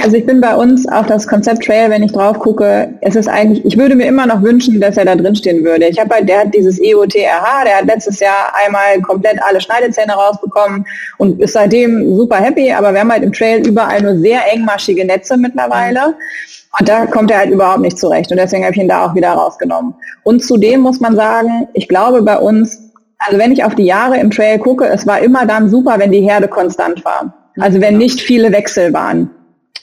Also 0.02 0.16
ich 0.16 0.24
bin 0.24 0.40
bei 0.40 0.54
uns 0.54 0.88
auf 0.88 1.06
das 1.06 1.28
Konzept 1.28 1.64
Trail, 1.64 1.90
wenn 1.90 2.02
ich 2.02 2.12
drauf 2.12 2.38
gucke, 2.38 2.94
es 3.02 3.14
ist 3.14 3.28
eigentlich, 3.28 3.64
ich 3.64 3.76
würde 3.76 3.94
mir 3.94 4.06
immer 4.06 4.26
noch 4.26 4.42
wünschen, 4.42 4.80
dass 4.80 4.96
er 4.96 5.04
da 5.04 5.14
drin 5.14 5.36
stehen 5.36 5.64
würde. 5.64 5.86
Ich 5.86 5.98
habe 6.00 6.14
halt, 6.14 6.28
der 6.28 6.40
hat 6.40 6.54
dieses 6.54 6.80
EOTRH, 6.80 7.64
der 7.64 7.76
hat 7.76 7.86
letztes 7.86 8.20
Jahr 8.20 8.54
einmal 8.64 9.00
komplett 9.02 9.38
alle 9.42 9.61
Schneidezähne 9.61 10.12
rausbekommen 10.12 10.86
und 11.18 11.40
ist 11.40 11.52
seitdem 11.52 12.16
super 12.16 12.36
happy, 12.36 12.72
aber 12.72 12.92
wir 12.92 13.00
haben 13.00 13.12
halt 13.12 13.22
im 13.22 13.32
Trail 13.32 13.66
überall 13.66 14.00
nur 14.00 14.18
sehr 14.18 14.40
engmaschige 14.50 15.04
Netze 15.04 15.36
mittlerweile. 15.36 16.14
Und 16.78 16.88
da 16.88 17.04
kommt 17.04 17.30
er 17.30 17.38
halt 17.38 17.50
überhaupt 17.50 17.80
nicht 17.80 17.98
zurecht. 17.98 18.30
Und 18.30 18.36
deswegen 18.36 18.62
habe 18.62 18.74
ich 18.74 18.80
ihn 18.80 18.88
da 18.88 19.04
auch 19.04 19.14
wieder 19.14 19.32
rausgenommen. 19.32 19.94
Und 20.22 20.42
zudem 20.44 20.80
muss 20.80 21.00
man 21.00 21.16
sagen, 21.16 21.68
ich 21.74 21.88
glaube 21.88 22.22
bei 22.22 22.38
uns, 22.38 22.92
also 23.18 23.38
wenn 23.38 23.52
ich 23.52 23.64
auf 23.64 23.74
die 23.74 23.84
Jahre 23.84 24.18
im 24.18 24.30
Trail 24.30 24.58
gucke, 24.58 24.86
es 24.86 25.06
war 25.06 25.18
immer 25.18 25.46
dann 25.46 25.68
super, 25.68 25.96
wenn 25.98 26.12
die 26.12 26.20
Herde 26.20 26.46
konstant 26.48 27.04
war. 27.04 27.34
Also 27.58 27.80
wenn 27.80 27.98
nicht 27.98 28.20
viele 28.20 28.52
Wechsel 28.52 28.92
waren. 28.92 29.30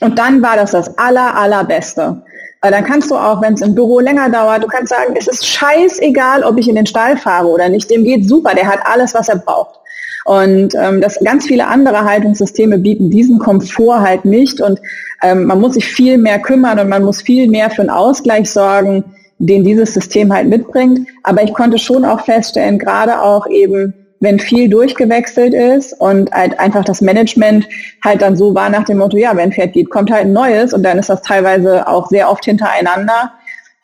Und 0.00 0.18
dann 0.18 0.42
war 0.42 0.56
das 0.56 0.72
das 0.72 0.96
aller, 0.98 1.34
allerbeste. 1.34 2.22
Weil 2.60 2.72
dann 2.72 2.84
kannst 2.84 3.10
du 3.10 3.16
auch, 3.16 3.40
wenn 3.40 3.54
es 3.54 3.62
im 3.62 3.74
Büro 3.74 4.00
länger 4.00 4.30
dauert, 4.30 4.64
du 4.64 4.66
kannst 4.66 4.88
sagen, 4.88 5.14
es 5.16 5.28
ist 5.28 5.46
scheißegal, 5.46 6.42
ob 6.42 6.58
ich 6.58 6.68
in 6.68 6.74
den 6.74 6.86
Stall 6.86 7.16
fahre 7.16 7.46
oder 7.48 7.68
nicht. 7.68 7.90
Dem 7.90 8.04
geht 8.04 8.28
super, 8.28 8.54
der 8.54 8.66
hat 8.66 8.80
alles, 8.84 9.14
was 9.14 9.28
er 9.28 9.36
braucht. 9.36 9.78
Und 10.24 10.74
ähm, 10.74 11.00
das 11.00 11.18
ganz 11.24 11.46
viele 11.46 11.66
andere 11.68 12.04
Haltungssysteme 12.04 12.78
bieten 12.78 13.10
diesen 13.10 13.38
Komfort 13.38 14.00
halt 14.00 14.24
nicht. 14.24 14.60
Und 14.60 14.80
ähm, 15.22 15.44
man 15.44 15.60
muss 15.60 15.74
sich 15.74 15.86
viel 15.86 16.18
mehr 16.18 16.38
kümmern 16.40 16.78
und 16.78 16.88
man 16.88 17.04
muss 17.04 17.22
viel 17.22 17.48
mehr 17.48 17.70
für 17.70 17.82
einen 17.82 17.90
Ausgleich 17.90 18.50
sorgen, 18.50 19.04
den 19.38 19.64
dieses 19.64 19.94
System 19.94 20.32
halt 20.32 20.48
mitbringt. 20.48 21.08
Aber 21.22 21.42
ich 21.42 21.54
konnte 21.54 21.78
schon 21.78 22.04
auch 22.04 22.24
feststellen, 22.24 22.78
gerade 22.78 23.22
auch 23.22 23.46
eben, 23.46 23.94
wenn 24.20 24.38
viel 24.38 24.68
durchgewechselt 24.68 25.54
ist 25.54 25.92
und 26.00 26.30
halt 26.32 26.58
einfach 26.58 26.84
das 26.84 27.00
Management 27.00 27.68
halt 28.04 28.22
dann 28.22 28.36
so 28.36 28.54
war 28.54 28.68
nach 28.68 28.84
dem 28.84 28.98
Motto, 28.98 29.16
ja, 29.16 29.36
wenn 29.36 29.52
Pferd 29.52 29.72
geht, 29.72 29.90
kommt 29.90 30.10
halt 30.10 30.26
ein 30.26 30.32
neues 30.32 30.72
und 30.72 30.82
dann 30.82 30.98
ist 30.98 31.08
das 31.08 31.22
teilweise 31.22 31.86
auch 31.86 32.08
sehr 32.08 32.30
oft 32.30 32.44
hintereinander, 32.44 33.32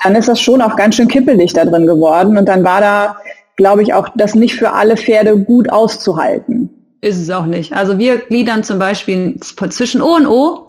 dann 0.03 0.15
ist 0.17 0.29
das 0.29 0.41
schon 0.41 0.61
auch 0.61 0.77
ganz 0.77 0.97
schön 0.97 1.09
kippelig 1.09 1.53
da 1.53 1.65
drin 1.65 1.87
geworden 1.87 2.37
und 2.37 2.49
dann 2.49 2.65
war 2.65 2.81
da, 2.81 3.17
glaube 3.57 3.83
ich, 3.83 3.95
auch 3.95 4.09
das 4.17 4.35
nicht 4.35 4.57
für 4.57 4.73
alle 4.73 4.97
Pferde 4.97 5.39
gut 5.39 5.71
auszuhalten. 5.71 6.71
Ist 7.01 7.21
es 7.21 7.29
auch 7.31 7.45
nicht. 7.45 7.75
Also 7.75 7.99
wir 7.99 8.17
gliedern 8.17 8.65
zum 8.65 8.79
Beispiel 8.79 9.39
zwischen 9.41 10.01
O 10.01 10.15
und 10.17 10.27
O, 10.27 10.69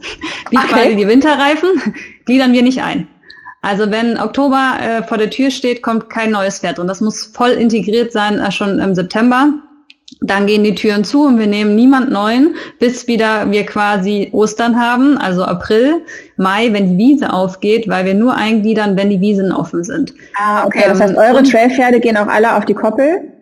wie 0.49 0.57
okay. 0.57 0.67
quasi 0.67 0.95
die 0.97 1.07
Winterreifen, 1.07 1.69
gliedern 2.25 2.51
wir 2.51 2.61
nicht 2.61 2.81
ein. 2.83 3.07
Also 3.65 3.89
wenn 3.89 4.19
Oktober 4.19 4.77
äh, 4.79 5.01
vor 5.01 5.17
der 5.17 5.31
Tür 5.31 5.49
steht, 5.49 5.81
kommt 5.81 6.11
kein 6.11 6.29
neues 6.29 6.59
Pferd 6.59 6.77
und 6.77 6.85
das 6.85 7.01
muss 7.01 7.23
voll 7.23 7.49
integriert 7.49 8.11
sein, 8.11 8.39
äh, 8.39 8.51
schon 8.51 8.77
im 8.77 8.93
September. 8.93 9.53
Dann 10.21 10.45
gehen 10.45 10.63
die 10.63 10.75
Türen 10.75 11.03
zu 11.03 11.25
und 11.25 11.39
wir 11.39 11.47
nehmen 11.47 11.75
niemand 11.75 12.11
neuen, 12.11 12.55
bis 12.79 13.07
wieder 13.07 13.49
wir 13.49 13.65
quasi 13.65 14.29
Ostern 14.33 14.79
haben, 14.79 15.17
also 15.17 15.43
April, 15.43 16.03
Mai, 16.37 16.71
wenn 16.73 16.91
die 16.91 16.97
Wiese 16.97 17.33
aufgeht, 17.33 17.89
weil 17.89 18.05
wir 18.05 18.13
nur 18.13 18.35
eingliedern, 18.35 18.95
wenn 18.97 19.09
die 19.09 19.19
Wiesen 19.19 19.51
offen 19.51 19.83
sind. 19.83 20.13
Ah, 20.37 20.65
okay. 20.65 20.83
Das 20.87 21.01
heißt, 21.01 21.13
ähm, 21.13 21.19
eure 21.19 21.41
Trailpferde 21.41 21.99
gehen 21.99 22.17
auch 22.17 22.27
alle 22.27 22.55
auf 22.55 22.65
die 22.65 22.75
Koppel? 22.75 23.34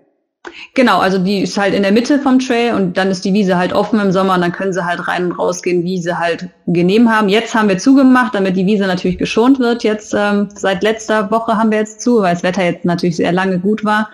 Genau, 0.73 0.99
also 0.99 1.19
die 1.19 1.41
ist 1.41 1.57
halt 1.57 1.73
in 1.73 1.83
der 1.83 1.93
Mitte 1.93 2.19
vom 2.19 2.39
Trail 2.39 2.73
und 2.73 2.97
dann 2.97 3.09
ist 3.09 3.23
die 3.23 3.33
Wiese 3.33 3.57
halt 3.57 3.71
offen 3.71 3.99
im 3.99 4.11
Sommer 4.11 4.35
und 4.35 4.41
dann 4.41 4.51
können 4.51 4.73
sie 4.73 4.85
halt 4.85 5.07
rein 5.07 5.25
und 5.25 5.39
rausgehen, 5.39 5.83
wie 5.83 6.01
sie 6.01 6.17
halt 6.17 6.49
genehm 6.67 7.09
haben. 7.09 7.29
Jetzt 7.29 7.55
haben 7.55 7.69
wir 7.69 7.77
zugemacht, 7.77 8.35
damit 8.35 8.57
die 8.57 8.65
Wiese 8.65 8.85
natürlich 8.85 9.17
geschont 9.17 9.59
wird. 9.59 9.83
Jetzt 9.83 10.13
ähm, 10.17 10.49
seit 10.53 10.83
letzter 10.83 11.31
Woche 11.31 11.57
haben 11.57 11.71
wir 11.71 11.77
jetzt 11.77 12.01
zu, 12.01 12.21
weil 12.21 12.33
das 12.33 12.43
Wetter 12.43 12.63
jetzt 12.63 12.83
natürlich 12.85 13.15
sehr 13.15 13.31
lange 13.31 13.59
gut 13.59 13.85
war. 13.85 14.09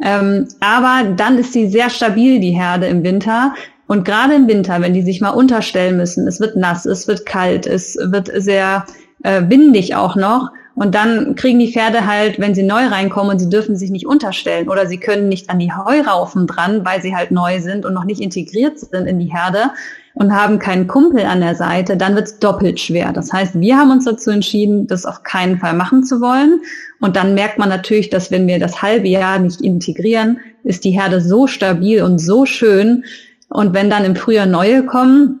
Ähm, 0.00 0.48
aber 0.60 1.10
dann 1.16 1.38
ist 1.38 1.52
sie 1.52 1.68
sehr 1.68 1.90
stabil, 1.90 2.40
die 2.40 2.52
Herde 2.52 2.86
im 2.86 3.02
Winter. 3.02 3.54
Und 3.86 4.04
gerade 4.04 4.34
im 4.34 4.48
Winter, 4.48 4.80
wenn 4.80 4.94
die 4.94 5.02
sich 5.02 5.20
mal 5.20 5.30
unterstellen 5.30 5.96
müssen, 5.96 6.26
es 6.26 6.40
wird 6.40 6.56
nass, 6.56 6.86
es 6.86 7.08
wird 7.08 7.26
kalt, 7.26 7.66
es 7.66 7.96
wird 8.00 8.30
sehr 8.34 8.86
äh, 9.22 9.42
windig 9.48 9.96
auch 9.96 10.16
noch 10.16 10.50
Und 10.78 10.94
dann 10.94 11.34
kriegen 11.34 11.58
die 11.58 11.72
Pferde 11.72 12.06
halt, 12.06 12.38
wenn 12.38 12.54
sie 12.54 12.62
neu 12.62 12.86
reinkommen 12.86 13.32
und 13.32 13.40
sie 13.40 13.48
dürfen 13.48 13.74
sich 13.76 13.90
nicht 13.90 14.06
unterstellen 14.06 14.68
oder 14.68 14.86
sie 14.86 14.98
können 14.98 15.28
nicht 15.28 15.50
an 15.50 15.58
die 15.58 15.72
Heuraufen 15.72 16.46
dran, 16.46 16.84
weil 16.84 17.02
sie 17.02 17.16
halt 17.16 17.32
neu 17.32 17.60
sind 17.60 17.84
und 17.84 17.94
noch 17.94 18.04
nicht 18.04 18.20
integriert 18.20 18.78
sind 18.78 19.06
in 19.08 19.18
die 19.18 19.32
Herde 19.32 19.72
und 20.14 20.32
haben 20.32 20.60
keinen 20.60 20.86
Kumpel 20.86 21.24
an 21.24 21.40
der 21.40 21.56
Seite, 21.56 21.96
dann 21.96 22.14
wird 22.14 22.28
es 22.28 22.38
doppelt 22.38 22.78
schwer. 22.78 23.12
Das 23.12 23.32
heißt, 23.32 23.60
wir 23.60 23.76
haben 23.76 23.90
uns 23.90 24.04
dazu 24.04 24.30
entschieden, 24.30 24.86
das 24.86 25.04
auf 25.04 25.24
keinen 25.24 25.58
Fall 25.58 25.74
machen 25.74 26.04
zu 26.04 26.20
wollen. 26.20 26.60
Und 27.00 27.16
dann 27.16 27.34
merkt 27.34 27.58
man 27.58 27.70
natürlich, 27.70 28.08
dass 28.08 28.30
wenn 28.30 28.46
wir 28.46 28.60
das 28.60 28.80
halbe 28.80 29.08
Jahr 29.08 29.40
nicht 29.40 29.60
integrieren, 29.60 30.38
ist 30.62 30.84
die 30.84 30.92
Herde 30.92 31.20
so 31.20 31.48
stabil 31.48 32.04
und 32.04 32.20
so 32.20 32.46
schön. 32.46 33.04
Und 33.48 33.74
wenn 33.74 33.90
dann 33.90 34.04
im 34.04 34.14
Frühjahr 34.14 34.46
neue 34.46 34.84
kommen, 34.86 35.40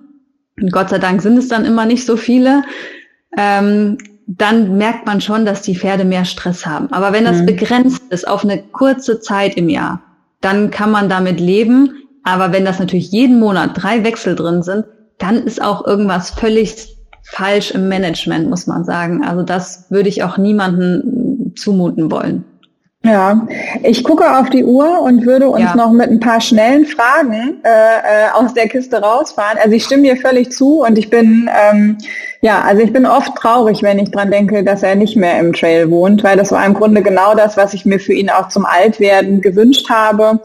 und 0.60 0.72
Gott 0.72 0.90
sei 0.90 0.98
Dank 0.98 1.22
sind 1.22 1.38
es 1.38 1.46
dann 1.46 1.64
immer 1.64 1.86
nicht 1.86 2.04
so 2.04 2.16
viele, 2.16 2.64
ähm, 3.36 3.98
dann 4.28 4.76
merkt 4.76 5.06
man 5.06 5.22
schon, 5.22 5.46
dass 5.46 5.62
die 5.62 5.74
Pferde 5.74 6.04
mehr 6.04 6.26
Stress 6.26 6.66
haben. 6.66 6.92
Aber 6.92 7.12
wenn 7.12 7.24
das 7.24 7.38
mhm. 7.38 7.46
begrenzt 7.46 8.02
ist 8.10 8.28
auf 8.28 8.44
eine 8.44 8.62
kurze 8.62 9.20
Zeit 9.20 9.56
im 9.56 9.70
Jahr, 9.70 10.02
dann 10.42 10.70
kann 10.70 10.90
man 10.90 11.08
damit 11.08 11.40
leben. 11.40 11.94
Aber 12.24 12.52
wenn 12.52 12.66
das 12.66 12.78
natürlich 12.78 13.10
jeden 13.10 13.40
Monat 13.40 13.70
drei 13.74 14.04
Wechsel 14.04 14.36
drin 14.36 14.62
sind, 14.62 14.84
dann 15.16 15.36
ist 15.36 15.62
auch 15.62 15.86
irgendwas 15.86 16.30
völlig 16.30 16.98
falsch 17.22 17.70
im 17.70 17.88
Management, 17.88 18.50
muss 18.50 18.66
man 18.66 18.84
sagen. 18.84 19.24
Also 19.24 19.42
das 19.42 19.90
würde 19.90 20.10
ich 20.10 20.22
auch 20.22 20.36
niemanden 20.36 21.54
zumuten 21.56 22.10
wollen. 22.10 22.44
Ja, 23.08 23.46
ich 23.82 24.04
gucke 24.04 24.38
auf 24.38 24.50
die 24.50 24.64
Uhr 24.64 25.00
und 25.00 25.24
würde 25.24 25.48
uns 25.48 25.62
ja. 25.62 25.76
noch 25.76 25.92
mit 25.92 26.10
ein 26.10 26.20
paar 26.20 26.40
schnellen 26.40 26.84
Fragen 26.84 27.62
äh, 27.64 27.68
äh, 27.68 28.30
aus 28.34 28.52
der 28.52 28.68
Kiste 28.68 29.00
rausfahren. 29.00 29.58
Also 29.62 29.74
ich 29.74 29.84
stimme 29.84 30.02
dir 30.02 30.16
völlig 30.16 30.52
zu 30.52 30.82
und 30.82 30.98
ich 30.98 31.08
bin 31.08 31.48
ähm, 31.70 31.96
ja, 32.40 32.60
also 32.60 32.82
ich 32.82 32.92
bin 32.92 33.06
oft 33.06 33.34
traurig, 33.34 33.82
wenn 33.82 33.98
ich 33.98 34.10
dran 34.10 34.30
denke, 34.30 34.62
dass 34.62 34.82
er 34.82 34.94
nicht 34.94 35.16
mehr 35.16 35.40
im 35.40 35.52
Trail 35.52 35.90
wohnt, 35.90 36.22
weil 36.22 36.36
das 36.36 36.52
war 36.52 36.64
im 36.64 36.74
Grunde 36.74 37.02
genau 37.02 37.34
das, 37.34 37.56
was 37.56 37.74
ich 37.74 37.84
mir 37.84 37.98
für 37.98 38.12
ihn 38.12 38.30
auch 38.30 38.48
zum 38.48 38.64
Altwerden 38.64 39.40
gewünscht 39.40 39.88
habe. 39.90 40.40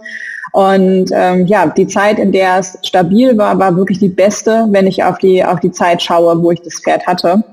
Und 0.53 1.09
ähm, 1.13 1.45
ja, 1.47 1.67
die 1.67 1.87
Zeit, 1.87 2.19
in 2.19 2.31
der 2.31 2.59
es 2.59 2.77
stabil 2.83 3.37
war, 3.37 3.57
war 3.59 3.75
wirklich 3.75 3.99
die 3.99 4.09
beste, 4.09 4.67
wenn 4.69 4.87
ich 4.87 5.03
auf 5.03 5.17
die 5.17 5.43
auf 5.43 5.59
die 5.59 5.71
Zeit 5.71 6.01
schaue, 6.01 6.41
wo 6.41 6.51
ich 6.51 6.61
das 6.61 6.79
Pferd 6.79 7.05
hatte. 7.05 7.43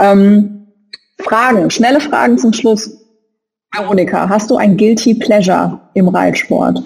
Ähm, 0.00 0.66
Fragen, 1.18 1.70
schnelle 1.70 2.00
Fragen 2.00 2.38
zum 2.38 2.52
Schluss. 2.52 3.03
Veronika, 3.76 4.28
hast 4.28 4.50
du 4.50 4.56
ein 4.56 4.76
Guilty 4.76 5.14
Pleasure 5.14 5.80
im 5.94 6.08
Reitsport? 6.08 6.82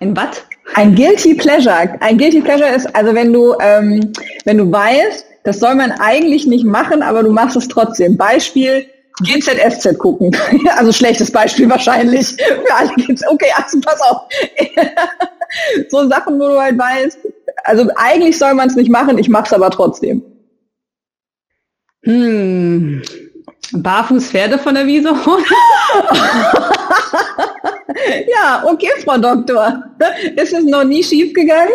Ein 0.00 0.16
was? 0.16 0.42
Ein 0.74 0.94
Guilty 0.94 1.34
Pleasure. 1.34 1.96
Ein 2.00 2.18
Guilty 2.18 2.40
Pleasure 2.40 2.68
ist, 2.68 2.94
also 2.94 3.14
wenn 3.14 3.32
du, 3.32 3.54
ähm, 3.60 4.12
wenn 4.44 4.58
du 4.58 4.70
weißt, 4.70 5.26
das 5.44 5.60
soll 5.60 5.74
man 5.74 5.92
eigentlich 5.92 6.46
nicht 6.46 6.64
machen, 6.64 7.02
aber 7.02 7.22
du 7.22 7.32
machst 7.32 7.56
es 7.56 7.68
trotzdem. 7.68 8.16
Beispiel, 8.16 8.86
GZSZ 9.22 9.98
gucken. 9.98 10.34
also 10.76 10.92
schlechtes 10.92 11.30
Beispiel 11.30 11.68
wahrscheinlich. 11.68 12.36
Für 12.36 12.74
alle 12.74 12.94
gibt's, 12.96 13.26
okay, 13.28 13.50
also 13.56 13.80
pass 13.80 14.00
auf. 14.00 14.22
so 15.88 16.08
Sachen, 16.08 16.38
wo 16.38 16.48
du 16.48 16.60
halt 16.60 16.78
weißt, 16.78 17.18
also 17.64 17.88
eigentlich 17.96 18.38
soll 18.38 18.54
man 18.54 18.68
es 18.68 18.76
nicht 18.76 18.90
machen, 18.90 19.18
ich 19.18 19.28
mach's 19.28 19.52
aber 19.52 19.70
trotzdem. 19.70 20.22
Hm. 22.04 23.02
Barfußpferde 23.72 24.58
von 24.58 24.74
der 24.74 24.86
Wiese 24.86 25.10
ja, 28.34 28.64
okay, 28.66 28.90
Frau 29.04 29.18
Doktor. 29.18 29.84
Ist 30.36 30.52
es 30.52 30.64
noch 30.64 30.84
nie 30.84 31.02
schief 31.02 31.34
gegangen? 31.34 31.72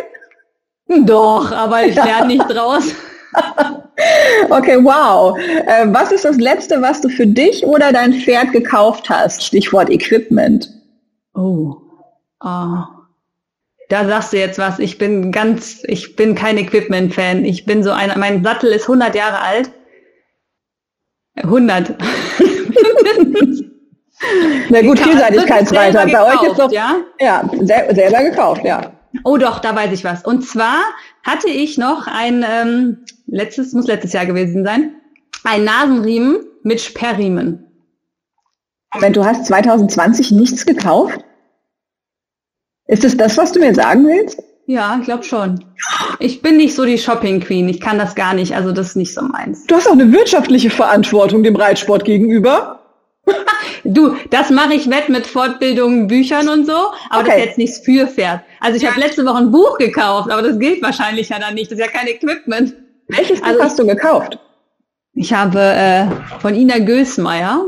Doch, 1.06 1.52
aber 1.52 1.86
ich 1.86 1.95
lerne 1.95 2.28
nicht 2.28 2.49
draus. 2.49 2.95
okay, 4.49 4.78
wow. 4.84 5.38
Äh, 5.38 5.88
was 5.88 6.11
ist 6.11 6.26
das 6.26 6.38
Letzte, 6.38 6.82
was 6.82 7.02
du 7.02 7.10
für 7.10 7.28
dich 7.28 7.65
oder 7.65 7.91
dein 7.91 8.14
Pferd 8.14 8.52
gekauft 8.52 9.10
hast? 9.10 9.44
Stichwort 9.44 9.90
Equipment. 9.90 10.70
Oh. 11.36 11.76
oh. 12.44 12.78
Da 13.90 14.06
sagst 14.06 14.34
du 14.34 14.38
jetzt 14.38 14.60
was. 14.60 14.80
Ich 14.80 14.98
bin 14.98 15.32
ganz, 15.32 15.84
ich 15.86 16.15
bin 16.15 16.36
kein 16.36 16.57
Equipment-Fan. 16.57 17.45
Ich 17.45 17.65
bin 17.65 17.84
so 17.84 17.91
einer, 17.91 18.18
mein 18.18 18.44
Sattel 18.44 18.72
ist 18.72 18.84
100 18.84 19.14
Jahre 19.15 19.40
alt 19.40 19.72
100. 21.35 21.95
Na 24.69 24.81
gut, 24.81 24.99
Vielseitigkeitsreiter. 24.99 26.05
Bei 26.07 26.34
euch 26.34 26.43
ist 26.43 26.60
doch, 26.60 26.72
ja, 26.72 26.97
ja 27.19 27.43
sel 27.61 27.93
selber 27.95 28.23
gekauft, 28.23 28.64
ja. 28.64 28.93
Oh 29.23 29.38
doch, 29.38 29.60
da 29.60 29.76
weiß 29.76 29.91
ich 29.91 30.03
was. 30.03 30.23
Und 30.23 30.45
zwar 30.45 30.81
hatte 31.23 31.49
ich 31.49 31.77
noch 31.77 32.07
ein, 32.07 32.45
ähm, 32.47 33.05
letztes, 33.27 33.73
muss 33.73 33.88
letztes 33.88 34.14
Jahr 34.14 34.26
gewesen 34.26 34.64
sein, 34.64 34.95
ein 35.43 35.64
Nasenriemen 35.64 36.45
mit 36.64 36.81
Sperrriemen. 36.81 37.68
Moment, 38.93 39.15
du 39.15 39.26
hast 39.26 39.45
2020 39.45 40.31
nichts 40.31 40.65
gekauft? 40.65 41.19
Ist 42.85 43.03
es 43.03 43.18
das, 43.18 43.38
was 43.38 43.51
du 43.51 43.60
mir 43.60 43.73
sagen 43.73 44.07
willst? 44.07 44.41
Ja, 44.65 44.98
ich 44.99 45.06
glaube 45.06 45.23
schon. 45.23 45.65
Ich 46.19 46.41
bin 46.41 46.57
nicht 46.57 46.73
so 46.73 46.85
die 46.85 46.98
Shopping 46.98 47.41
Queen. 47.41 47.68
Ich 47.68 47.81
kann 47.81 47.98
das 47.98 48.15
gar 48.15 48.34
nicht. 48.34 48.56
Also 48.56 48.72
das 48.72 48.90
ist 48.90 48.95
nicht 48.95 49.14
so 49.14 49.22
meins. 49.22 49.65
Du 49.65 49.76
hast 49.76 49.88
auch 49.88 49.94
eine 49.94 50.11
wirtschaftliche 50.11 50.69
Verantwortung 50.69 51.44
dem 51.44 51.56
Reitsport 51.56 52.06
gegenüber. 52.06 52.80
du, 53.84 54.15
das 54.30 54.49
mache 54.49 54.73
ich 54.73 54.90
wett 54.90 55.10
mit 55.10 55.26
Fortbildungen, 55.27 56.07
Büchern 56.07 56.49
und 56.49 56.65
so, 56.65 56.73
aber 57.10 57.22
okay. 57.22 57.26
das 57.26 57.35
ist 57.35 57.45
jetzt 57.45 57.57
nichts 57.57 57.80
für 57.80 58.07
Pferd. 58.07 58.41
Also 58.60 58.77
ich 58.77 58.84
ja. 58.84 58.91
habe 58.91 58.99
letzte 58.99 59.26
Woche 59.26 59.38
ein 59.38 59.52
Buch 59.52 59.77
gekauft, 59.77 60.30
aber 60.30 60.41
das 60.41 60.60
gilt 60.60 60.81
wahrscheinlich 60.81 61.30
ja 61.30 61.40
dann 61.40 61.53
nicht. 61.53 61.72
Das 61.72 61.80
ist 61.80 61.85
ja 61.85 61.91
kein 61.91 62.07
Equipment. 62.07 62.76
Welches 63.07 63.40
Buch 63.40 63.48
also, 63.48 63.64
hast 63.64 63.80
du 63.80 63.88
gekauft? 63.88 64.40
Ich 65.14 65.34
habe 65.34 65.60
äh, 65.60 66.06
von 66.40 66.56
Ina 66.56 66.80
Gößmeier 66.80 67.65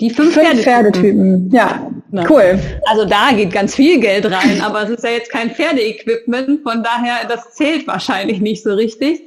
die 0.00 0.10
fünf, 0.10 0.34
fünf 0.34 0.62
Pferdetypen. 0.62 1.50
Ja, 1.50 1.90
ne? 2.10 2.26
cool. 2.28 2.58
Also 2.86 3.04
da 3.04 3.30
geht 3.34 3.52
ganz 3.52 3.74
viel 3.74 4.00
Geld 4.00 4.26
rein, 4.26 4.60
aber 4.64 4.82
es 4.82 4.90
ist 4.90 5.04
ja 5.04 5.10
jetzt 5.10 5.30
kein 5.30 5.50
Pferdeequipment, 5.50 6.62
von 6.62 6.82
daher, 6.82 7.26
das 7.28 7.52
zählt 7.54 7.86
wahrscheinlich 7.86 8.40
nicht 8.40 8.62
so 8.62 8.74
richtig. 8.74 9.20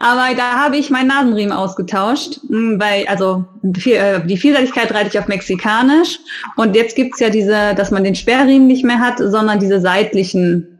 Aber 0.00 0.34
da 0.36 0.64
habe 0.64 0.76
ich 0.76 0.90
meinen 0.90 1.08
Nasenriemen 1.08 1.52
ausgetauscht, 1.52 2.40
hm, 2.48 2.80
weil, 2.80 3.06
also 3.06 3.44
äh, 3.86 4.20
die 4.26 4.36
Vielseitigkeit 4.36 4.92
reite 4.92 5.08
ich 5.08 5.18
auf 5.18 5.28
Mexikanisch 5.28 6.18
und 6.56 6.74
jetzt 6.74 6.96
gibt's 6.96 7.20
ja 7.20 7.30
diese, 7.30 7.74
dass 7.74 7.90
man 7.90 8.04
den 8.04 8.14
Sperrriemen 8.14 8.66
nicht 8.66 8.84
mehr 8.84 8.98
hat, 8.98 9.18
sondern 9.18 9.60
diese 9.60 9.80
seitlichen 9.80 10.74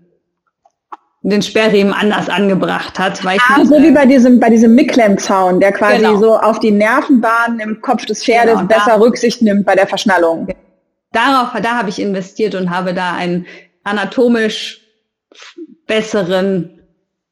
den 1.25 1.41
Sperrriemen 1.41 1.95
anders 1.95 2.29
angebracht 2.29 2.99
hat. 2.99 3.25
Weil 3.25 3.37
ich 3.37 3.43
ah, 3.49 3.65
so 3.65 3.83
wie 3.83 3.93
bei 3.93 4.05
diesem, 4.05 4.39
bei 4.41 4.51
diesem 4.51 4.75
Miklem-Zaun, 4.75 5.59
der 5.59 5.73
quasi 5.73 6.05
genau. 6.05 6.19
so 6.19 6.37
auf 6.37 6.61
die 6.61 6.71
Nervenbahnen 6.71 7.61
im 7.61 7.81
Kopf 7.81 8.05
des 8.05 8.23
Pferdes 8.23 8.57
genau, 8.57 8.67
besser 8.67 9.01
Rücksicht 9.01 9.41
nimmt 9.41 9.65
bei 9.65 9.75
der 9.75 9.87
Verschnallung. 9.87 10.49
Darauf, 11.15 11.51
da 11.63 11.77
habe 11.79 11.89
ich 11.89 12.01
investiert 12.01 12.55
und 12.55 12.71
habe 12.71 12.93
da 12.93 13.15
einen 13.15 13.47
anatomisch 13.85 14.81
besseren 15.87 16.83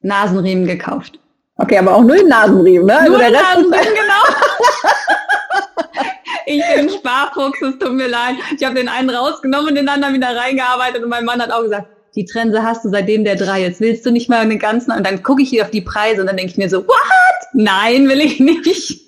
Nasenriemen 0.03 0.67
gekauft. 0.67 1.19
Okay, 1.57 1.79
aber 1.79 1.97
auch 1.97 2.03
nur 2.03 2.17
den 2.17 2.29
Nasenriemen, 2.29 2.87
ne? 2.87 2.97
Also 2.99 3.13
nur 3.13 3.21
also 3.21 3.33
den 3.33 3.43
Nasenriemen, 3.43 3.95
genau. 3.95 4.23
ich 6.47 6.63
bin 6.77 6.91
Sparfuchs, 6.91 7.61
es 7.61 7.79
tut 7.79 7.93
mir 7.93 8.09
leid. 8.09 8.37
Ich 8.57 8.65
habe 8.65 8.77
den 8.77 8.89
einen 8.89 9.11
rausgenommen 9.11 9.71
und 9.71 9.75
den 9.75 9.89
anderen 9.89 10.15
wieder 10.15 10.35
reingearbeitet 10.37 11.03
und 11.03 11.09
mein 11.09 11.25
Mann 11.25 11.43
hat 11.43 11.51
auch 11.51 11.63
gesagt, 11.63 11.89
die 12.15 12.25
Trense 12.25 12.63
hast 12.63 12.85
du 12.85 12.91
seitdem 12.91 13.25
der 13.25 13.37
drei, 13.37 13.63
jetzt 13.63 13.81
willst 13.81 14.07
du 14.07 14.11
nicht 14.11 14.29
mal 14.29 14.47
den 14.49 14.59
ganzen, 14.59 14.93
und 14.93 15.05
dann 15.05 15.23
gucke 15.23 15.43
ich 15.43 15.49
hier 15.49 15.65
auf 15.65 15.71
die 15.71 15.81
Preise 15.81 16.21
und 16.21 16.29
dann 16.29 16.37
denke 16.37 16.53
ich 16.53 16.59
mir 16.59 16.69
so, 16.69 16.87
what? 16.87 16.97
Nein, 17.53 18.09
will 18.09 18.21
ich 18.21 18.39
nicht. 18.39 19.01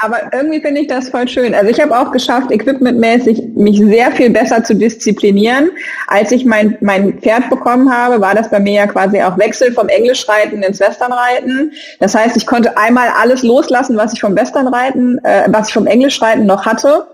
Aber 0.00 0.32
irgendwie 0.32 0.60
finde 0.60 0.80
ich 0.80 0.86
das 0.86 1.08
voll 1.08 1.26
schön. 1.26 1.54
Also 1.54 1.70
ich 1.70 1.80
habe 1.80 1.98
auch 1.98 2.12
geschafft, 2.12 2.50
equipmentmäßig 2.50 3.42
mich 3.56 3.78
sehr 3.78 4.12
viel 4.12 4.30
besser 4.30 4.62
zu 4.62 4.74
disziplinieren. 4.74 5.70
Als 6.06 6.30
ich 6.30 6.44
mein, 6.44 6.78
mein 6.80 7.20
Pferd 7.20 7.50
bekommen 7.50 7.92
habe, 7.92 8.20
war 8.20 8.34
das 8.34 8.48
bei 8.48 8.60
mir 8.60 8.74
ja 8.74 8.86
quasi 8.86 9.20
auch 9.20 9.36
Wechsel 9.38 9.72
vom 9.72 9.88
Englischreiten 9.88 10.62
ins 10.62 10.78
Westernreiten. 10.78 11.72
Das 11.98 12.14
heißt, 12.14 12.36
ich 12.36 12.46
konnte 12.46 12.76
einmal 12.76 13.08
alles 13.20 13.42
loslassen, 13.42 13.96
was 13.96 14.12
ich 14.12 14.20
vom 14.20 14.36
Westernreiten, 14.36 15.22
äh, 15.24 15.48
was 15.48 15.68
ich 15.68 15.74
vom 15.74 15.86
Englischreiten 15.86 16.46
noch 16.46 16.64
hatte 16.64 17.06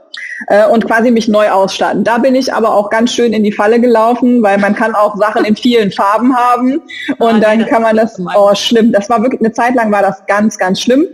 äh, 0.49 0.67
und 0.69 0.87
quasi 0.87 1.11
mich 1.11 1.29
neu 1.29 1.51
ausstatten. 1.51 2.05
Da 2.05 2.19
bin 2.19 2.35
ich 2.35 2.53
aber 2.53 2.75
auch 2.75 2.91
ganz 2.91 3.13
schön 3.13 3.33
in 3.33 3.45
die 3.45 3.53
Falle 3.53 3.81
gelaufen, 3.81 4.43
weil 4.43 4.59
man 4.59 4.75
kann 4.75 4.95
auch 4.95 5.17
Sachen 5.17 5.45
in 5.45 5.57
vielen 5.57 5.91
Farben 5.91 6.37
haben 6.37 6.83
und 7.19 7.37
ah, 7.37 7.41
dann 7.41 7.67
kann 7.67 7.83
man 7.83 7.97
das, 7.97 8.21
oh 8.37 8.55
schlimm, 8.55 8.93
das 8.93 9.09
war 9.09 9.23
wirklich, 9.23 9.41
eine 9.41 9.53
Zeit 9.53 9.75
lang 9.75 9.91
war 9.91 10.03
das 10.03 10.25
ganz, 10.27 10.59
ganz 10.59 10.81
schlimm. 10.81 11.07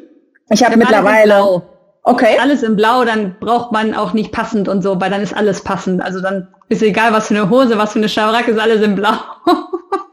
Ich 0.52 0.64
habe 0.64 0.76
mittlerweile, 0.76 1.62
okay. 2.02 2.36
Alles 2.40 2.62
in 2.62 2.76
Blau, 2.76 3.04
dann 3.04 3.36
braucht 3.40 3.72
man 3.72 3.94
auch 3.94 4.12
nicht 4.12 4.32
passend 4.32 4.68
und 4.68 4.82
so, 4.82 5.00
weil 5.00 5.10
dann 5.10 5.22
ist 5.22 5.34
alles 5.34 5.62
passend. 5.62 6.02
Also 6.02 6.20
dann 6.20 6.48
ist 6.68 6.82
egal, 6.82 7.12
was 7.12 7.28
für 7.28 7.34
eine 7.34 7.50
Hose, 7.50 7.78
was 7.78 7.92
für 7.92 7.98
eine 7.98 8.08
Schabracke, 8.08 8.52
ist 8.52 8.60
alles 8.60 8.82
in 8.82 8.94
Blau. 8.94 9.12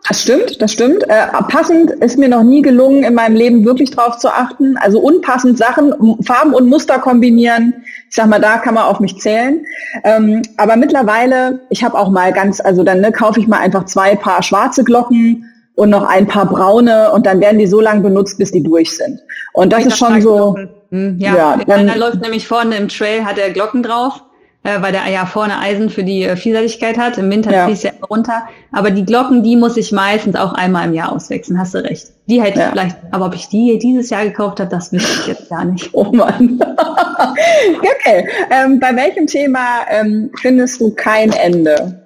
Das 0.10 0.24
stimmt, 0.24 0.60
das 0.60 0.72
stimmt. 0.72 1.04
Äh, 1.08 1.28
passend 1.50 1.92
ist 1.92 2.18
mir 2.18 2.30
noch 2.30 2.42
nie 2.42 2.64
gelungen, 2.64 3.04
in 3.04 3.14
meinem 3.14 3.36
Leben 3.36 3.64
wirklich 3.64 3.92
drauf 3.92 4.18
zu 4.18 4.28
achten. 4.28 4.76
Also 4.78 5.00
unpassend 5.00 5.60
Sachen, 5.60 5.94
Farben 6.24 6.56
und 6.56 6.68
Muster 6.68 6.98
kombinieren. 6.98 7.84
Ich 8.10 8.16
sag 8.16 8.26
mal, 8.26 8.42
da 8.42 8.58
kann 8.58 8.74
man 8.74 8.86
auf 8.86 9.00
mich 9.00 9.20
zählen. 9.20 9.64
Ähm, 10.04 10.42
aber 10.58 10.78
mittlerweile, 10.78 11.60
ich 11.70 11.84
habe 11.84 11.96
auch 11.96 12.10
mal 12.10 12.34
ganz, 12.34 12.60
also 12.60 12.84
dann 12.84 13.02
ne, 13.02 13.12
kaufe 13.12 13.40
ich 13.40 13.48
mal 13.48 13.60
einfach 13.60 13.86
zwei 13.86 14.16
Paar 14.16 14.42
schwarze 14.42 14.84
Glocken 14.84 15.46
und 15.76 15.92
noch 15.92 16.04
ein 16.04 16.26
paar 16.26 16.48
braune 16.48 17.12
und 17.12 17.28
dann 17.28 17.40
werden 17.40 17.60
die 17.60 17.68
so 17.68 17.80
lange 17.80 18.02
benutzt, 18.02 18.40
bis 18.40 18.52
die 18.52 18.64
durch 18.64 18.98
sind. 18.98 19.20
Und 19.54 19.74
das 19.74 19.86
ist 19.86 19.98
schon 19.98 20.22
so. 20.22 20.58
Hm, 20.92 21.18
ja, 21.20 21.36
ja 21.36 21.58
dann, 21.66 21.88
da 21.88 21.96
läuft 21.96 22.22
nämlich 22.22 22.48
vorne 22.48 22.76
im 22.76 22.88
Trail, 22.88 23.26
hat 23.26 23.38
er 23.38 23.52
Glocken 23.52 23.84
drauf 23.84 24.24
äh, 24.64 24.82
weil 24.82 24.92
der 24.92 25.08
ja 25.08 25.26
vorne 25.26 25.60
Eisen 25.60 25.90
für 25.90 26.04
die 26.04 26.24
äh, 26.24 26.36
Vielseitigkeit 26.36 26.98
hat. 26.98 27.18
Im 27.18 27.30
Winter 27.30 27.52
ja. 27.52 27.66
fließt 27.66 27.86
er 27.86 27.94
runter. 28.10 28.44
Aber 28.72 28.92
die 28.92 29.06
Glocken, 29.06 29.44
die 29.44 29.56
muss 29.56 29.78
ich 29.78 29.92
meistens 29.92 30.36
auch 30.36 30.54
einmal 30.54 30.88
im 30.88 30.94
Jahr 30.94 31.12
auswechseln, 31.14 31.58
hast 31.58 31.74
du 31.74 31.84
recht. 31.84 32.08
Die 32.28 32.42
hätte 32.42 32.60
ja. 32.60 32.66
ich 32.66 32.72
vielleicht, 32.72 32.98
aber 33.12 33.28
ob 33.28 33.36
ich 33.36 33.48
die 33.48 33.78
dieses 33.80 34.10
Jahr 34.10 34.26
gekauft 34.26 34.60
habe, 34.60 34.70
das 34.70 34.92
wüsste 34.92 35.12
ich 35.22 35.28
jetzt 35.28 35.50
gar 35.50 35.66
nicht. 35.66 35.90
Oh 35.94 36.12
Mann. 36.12 36.60
okay. 37.78 38.28
Ähm, 38.52 38.80
bei 38.80 38.96
welchem 38.96 39.28
Thema 39.28 39.86
ähm, 39.90 40.30
findest 40.40 40.82
du 40.82 40.92
kein 40.92 41.32
Ende? 41.32 42.04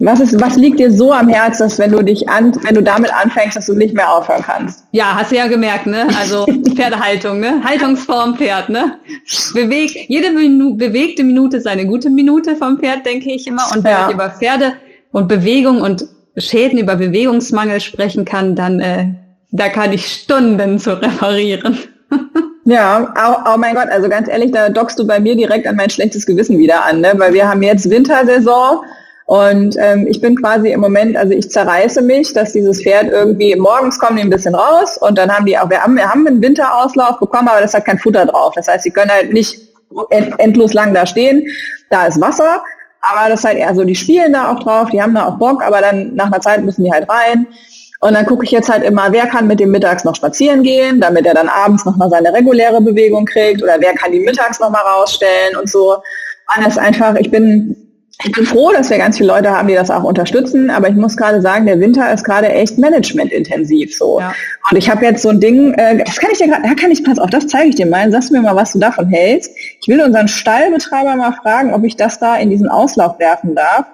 Was, 0.00 0.20
ist, 0.20 0.40
was 0.40 0.56
liegt 0.56 0.78
dir 0.78 0.92
so 0.92 1.12
am 1.12 1.28
Herz, 1.28 1.58
dass 1.58 1.78
wenn 1.80 1.90
du 1.90 2.02
dich 2.02 2.28
an, 2.28 2.54
wenn 2.62 2.74
du 2.74 2.82
damit 2.82 3.12
anfängst, 3.12 3.56
dass 3.56 3.66
du 3.66 3.74
nicht 3.74 3.94
mehr 3.94 4.12
aufhören 4.12 4.42
kannst? 4.42 4.84
Ja, 4.92 5.16
hast 5.16 5.32
du 5.32 5.36
ja 5.36 5.48
gemerkt, 5.48 5.86
ne? 5.86 6.06
Also 6.18 6.46
Pferdehaltung, 6.76 7.40
ne? 7.40 7.60
Haltungsform 7.64 8.36
Pferd, 8.36 8.68
ne? 8.68 8.98
Beweg, 9.54 10.08
jede 10.08 10.30
Minu 10.30 10.76
bewegte 10.76 11.24
Minute 11.24 11.56
ist 11.56 11.66
eine 11.66 11.84
gute 11.84 12.10
Minute 12.10 12.54
vom 12.54 12.78
Pferd, 12.78 13.06
denke 13.06 13.32
ich 13.32 13.48
immer. 13.48 13.64
Und 13.74 13.82
wenn 13.82 13.90
ja. 13.90 14.08
ich 14.08 14.14
über 14.14 14.30
Pferde 14.30 14.74
und 15.10 15.26
Bewegung 15.26 15.80
und 15.80 16.06
Schäden 16.36 16.78
über 16.78 16.94
Bewegungsmangel 16.94 17.80
sprechen 17.80 18.24
kann, 18.24 18.54
dann 18.54 18.78
äh, 18.78 19.06
da 19.50 19.68
kann 19.68 19.92
ich 19.92 20.06
Stunden 20.06 20.78
zu 20.78 21.00
referieren. 21.00 21.78
Ja, 22.64 23.14
oh, 23.16 23.50
oh 23.54 23.56
mein 23.56 23.74
Gott, 23.74 23.88
also 23.88 24.10
ganz 24.10 24.28
ehrlich, 24.28 24.52
da 24.52 24.68
dockst 24.68 24.98
du 24.98 25.06
bei 25.06 25.18
mir 25.18 25.34
direkt 25.34 25.66
an 25.66 25.76
mein 25.76 25.88
schlechtes 25.88 26.26
Gewissen 26.26 26.58
wieder 26.58 26.84
an, 26.84 27.00
ne? 27.00 27.14
weil 27.16 27.32
wir 27.32 27.48
haben 27.48 27.62
jetzt 27.62 27.88
Wintersaison 27.88 28.82
und 29.28 29.76
ähm, 29.78 30.06
ich 30.08 30.22
bin 30.22 30.36
quasi 30.36 30.70
im 30.72 30.80
Moment, 30.80 31.14
also 31.14 31.34
ich 31.34 31.50
zerreiße 31.50 32.00
mich, 32.00 32.32
dass 32.32 32.54
dieses 32.54 32.82
Pferd 32.82 33.12
irgendwie 33.12 33.54
morgens 33.56 33.98
kommen 33.98 34.16
die 34.16 34.22
ein 34.22 34.30
bisschen 34.30 34.54
raus 34.54 34.96
und 34.96 35.18
dann 35.18 35.30
haben 35.30 35.44
die 35.44 35.58
auch, 35.58 35.68
wir 35.68 35.82
haben, 35.82 35.96
wir 35.96 36.08
haben 36.08 36.26
einen 36.26 36.40
Winterauslauf 36.40 37.18
bekommen, 37.18 37.46
aber 37.46 37.60
das 37.60 37.74
hat 37.74 37.84
kein 37.84 37.98
Futter 37.98 38.24
drauf. 38.24 38.54
Das 38.56 38.68
heißt, 38.68 38.84
sie 38.84 38.90
können 38.90 39.10
halt 39.10 39.34
nicht 39.34 39.60
endlos 40.38 40.72
lang 40.72 40.94
da 40.94 41.04
stehen. 41.04 41.46
Da 41.90 42.06
ist 42.06 42.18
Wasser, 42.22 42.64
aber 43.02 43.28
das 43.28 43.40
ist 43.40 43.44
halt 43.44 43.58
eher 43.58 43.74
so, 43.74 43.84
die 43.84 43.94
spielen 43.94 44.32
da 44.32 44.50
auch 44.50 44.60
drauf, 44.60 44.88
die 44.88 45.02
haben 45.02 45.14
da 45.14 45.26
auch 45.26 45.36
Bock, 45.36 45.62
aber 45.62 45.82
dann 45.82 46.14
nach 46.14 46.28
einer 46.28 46.40
Zeit 46.40 46.64
müssen 46.64 46.84
die 46.84 46.90
halt 46.90 47.06
rein. 47.10 47.46
Und 48.00 48.14
dann 48.14 48.24
gucke 48.24 48.46
ich 48.46 48.50
jetzt 48.50 48.70
halt 48.70 48.82
immer, 48.82 49.12
wer 49.12 49.26
kann 49.26 49.46
mit 49.46 49.60
dem 49.60 49.70
mittags 49.70 50.04
noch 50.04 50.16
spazieren 50.16 50.62
gehen, 50.62 51.02
damit 51.02 51.26
er 51.26 51.34
dann 51.34 51.50
abends 51.50 51.84
nochmal 51.84 52.08
seine 52.08 52.32
reguläre 52.32 52.80
Bewegung 52.80 53.26
kriegt 53.26 53.62
oder 53.62 53.76
wer 53.78 53.92
kann 53.92 54.10
die 54.10 54.20
mittags 54.20 54.58
nochmal 54.58 54.84
rausstellen 54.84 55.54
und 55.60 55.68
so. 55.68 55.98
Ist 56.66 56.78
einfach, 56.78 57.16
ich 57.16 57.30
bin 57.30 57.87
ich 58.24 58.32
bin 58.32 58.44
froh, 58.44 58.72
dass 58.72 58.90
wir 58.90 58.98
ganz 58.98 59.16
viele 59.16 59.28
Leute 59.28 59.50
haben, 59.50 59.68
die 59.68 59.74
das 59.74 59.92
auch 59.92 60.02
unterstützen, 60.02 60.70
aber 60.70 60.88
ich 60.88 60.96
muss 60.96 61.16
gerade 61.16 61.40
sagen, 61.40 61.66
der 61.66 61.78
Winter 61.78 62.12
ist 62.12 62.24
gerade 62.24 62.48
echt 62.48 62.76
managementintensiv 62.76 63.96
so. 63.96 64.18
Ja. 64.18 64.34
Und 64.68 64.76
ich 64.76 64.90
habe 64.90 65.04
jetzt 65.04 65.22
so 65.22 65.28
ein 65.28 65.38
Ding, 65.38 65.72
äh, 65.74 66.02
das 66.04 66.18
kann 66.18 66.30
ich 66.32 66.38
dir 66.38 66.48
gerade, 66.48 66.62
da 66.62 66.74
kann 66.74 66.90
ich, 66.90 67.04
pass 67.04 67.20
auf, 67.20 67.30
das 67.30 67.46
zeige 67.46 67.68
ich 67.68 67.76
dir 67.76 67.86
mal, 67.86 68.10
sagst 68.10 68.30
du 68.30 68.34
mir 68.34 68.42
mal, 68.42 68.56
was 68.56 68.72
du 68.72 68.80
davon 68.80 69.06
hältst. 69.06 69.52
Ich 69.56 69.86
will 69.86 70.00
unseren 70.00 70.26
Stallbetreiber 70.26 71.14
mal 71.14 71.32
fragen, 71.32 71.72
ob 71.72 71.84
ich 71.84 71.96
das 71.96 72.18
da 72.18 72.36
in 72.36 72.50
diesen 72.50 72.68
Auslauf 72.68 73.20
werfen 73.20 73.54
darf. 73.54 73.86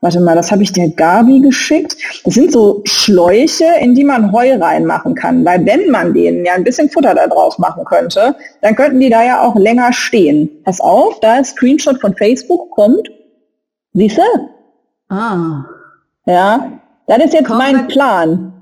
Warte 0.00 0.20
mal, 0.20 0.34
das 0.34 0.52
habe 0.52 0.62
ich 0.62 0.72
der 0.72 0.88
Gabi 0.90 1.40
geschickt. 1.40 1.96
Das 2.24 2.34
sind 2.34 2.52
so 2.52 2.82
Schläuche, 2.84 3.66
in 3.80 3.94
die 3.94 4.04
man 4.04 4.32
Heu 4.32 4.56
reinmachen 4.56 5.16
kann. 5.16 5.44
Weil 5.44 5.66
wenn 5.66 5.90
man 5.90 6.14
denen 6.14 6.44
ja 6.44 6.54
ein 6.54 6.62
bisschen 6.62 6.88
Futter 6.88 7.14
da 7.14 7.26
drauf 7.26 7.58
machen 7.58 7.84
könnte, 7.84 8.36
dann 8.62 8.76
könnten 8.76 9.00
die 9.00 9.10
da 9.10 9.24
ja 9.24 9.42
auch 9.42 9.56
länger 9.56 9.92
stehen. 9.92 10.50
Pass 10.64 10.80
auf, 10.80 11.18
da 11.18 11.38
ist 11.38 11.56
Screenshot 11.56 12.00
von 12.00 12.14
Facebook, 12.14 12.70
kommt. 12.70 13.08
Siehst 13.92 14.18
du? 14.18 14.22
Ah. 15.14 15.64
Ja, 16.26 16.80
das 17.06 17.18
ist 17.24 17.32
jetzt 17.32 17.46
kommt 17.46 17.58
mein 17.58 17.88
Plan. 17.88 18.52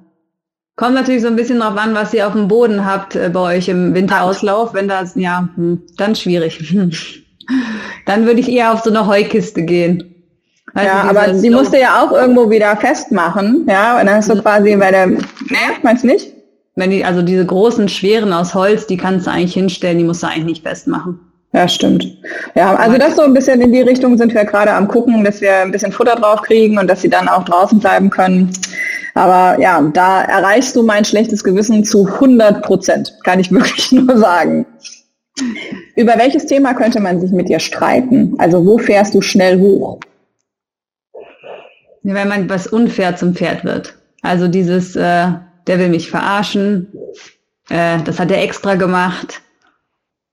Kommt 0.77 0.95
natürlich 0.95 1.23
so 1.23 1.29
ein 1.29 1.37
bisschen 1.37 1.61
drauf 1.61 1.77
an, 1.77 1.95
was 1.95 2.13
ihr 2.13 2.27
auf 2.27 2.35
dem 2.35 2.49
Boden 2.49 2.85
habt 2.85 3.17
äh, 3.17 3.31
bei 3.33 3.57
euch 3.57 3.69
im 3.69 3.95
Winterauslauf. 3.95 4.75
Wenn 4.75 4.89
das, 4.89 5.15
ja, 5.15 5.49
hm, 5.55 5.83
dann 5.97 6.15
schwierig. 6.15 6.59
dann 8.07 8.27
würde 8.27 8.41
ich 8.41 8.49
eher 8.49 8.73
auf 8.73 8.83
so 8.83 8.91
eine 8.91 9.07
Heukiste 9.07 9.63
gehen. 9.63 10.17
Also 10.75 10.89
ja, 10.89 11.03
aber 11.05 11.35
sie 11.35 11.49
musste 11.49 11.79
ja 11.79 12.03
auch 12.03 12.13
irgendwo 12.13 12.51
wieder 12.51 12.77
festmachen, 12.77 13.67
ja, 13.67 13.99
und 13.99 14.07
dann 14.07 14.17
hast 14.17 14.29
du 14.29 14.35
mhm. 14.35 14.43
quasi 14.43 14.77
bei 14.77 14.91
der, 14.91 15.07
ne, 15.07 15.23
meinst 15.83 16.05
du 16.05 16.09
nicht? 16.09 16.35
Wenn 16.75 16.91
die, 16.91 17.03
also 17.03 17.23
diese 17.23 17.47
großen, 17.47 17.89
schweren 17.89 18.35
aus 18.35 18.55
Holz, 18.55 18.87
die 18.87 18.99
kannst 18.99 19.27
du 19.27 19.31
eigentlich 19.31 19.55
hinstellen, 19.55 19.97
die 19.97 20.05
musst 20.05 20.23
du 20.23 20.27
eigentlich 20.27 20.45
nicht 20.45 20.63
festmachen. 20.63 21.26
Ja, 21.53 21.69
stimmt. 21.69 22.07
Ja, 22.55 22.75
also 22.75 22.99
das 22.99 23.17
so 23.17 23.23
ein 23.23 23.33
bisschen 23.33 23.61
in 23.61 23.73
die 23.73 23.81
Richtung 23.81 24.19
sind 24.19 24.35
wir 24.35 24.45
gerade 24.45 24.73
am 24.73 24.89
gucken, 24.89 25.25
dass 25.25 25.41
wir 25.41 25.57
ein 25.57 25.71
bisschen 25.71 25.93
Futter 25.93 26.17
drauf 26.17 26.43
kriegen 26.43 26.79
und 26.79 26.89
dass 26.89 27.01
sie 27.01 27.09
dann 27.09 27.29
auch 27.29 27.45
draußen 27.45 27.79
bleiben 27.79 28.11
können. 28.11 28.51
Aber 29.15 29.59
ja, 29.61 29.81
da 29.81 30.23
erreichst 30.23 30.77
du 30.77 30.83
mein 30.83 31.05
schlechtes 31.05 31.43
Gewissen 31.43 31.85
zu 31.85 32.07
100 32.07 32.63
Prozent, 32.63 33.15
kann 33.25 33.41
ich 33.41 33.51
wirklich 33.53 33.93
nur 33.93 34.19
sagen. 34.19 34.67
Über 35.97 36.19
welches 36.19 36.47
Thema 36.47 36.75
könnte 36.75 37.01
man 37.01 37.21
sich 37.21 37.31
mit 37.31 37.49
dir 37.49 37.59
streiten? 37.59 38.35
Also 38.39 38.65
wo 38.67 38.79
fährst 38.79 39.15
du 39.15 39.23
schnell 39.23 39.59
hoch? 39.59 40.01
Wenn 42.03 42.29
man 42.29 42.49
was 42.49 42.67
unfair 42.67 43.17
zum 43.17 43.35
Pferd 43.35 43.65
wird. 43.65 43.95
Also 44.23 44.49
dieses, 44.49 44.97
äh, 44.97 45.29
der 45.67 45.79
will 45.79 45.89
mich 45.89 46.11
verarschen, 46.11 46.93
äh, 47.69 47.99
das 48.05 48.21
hat 48.21 48.31
er 48.31 48.43
extra 48.43 48.75
gemacht. 48.75 49.41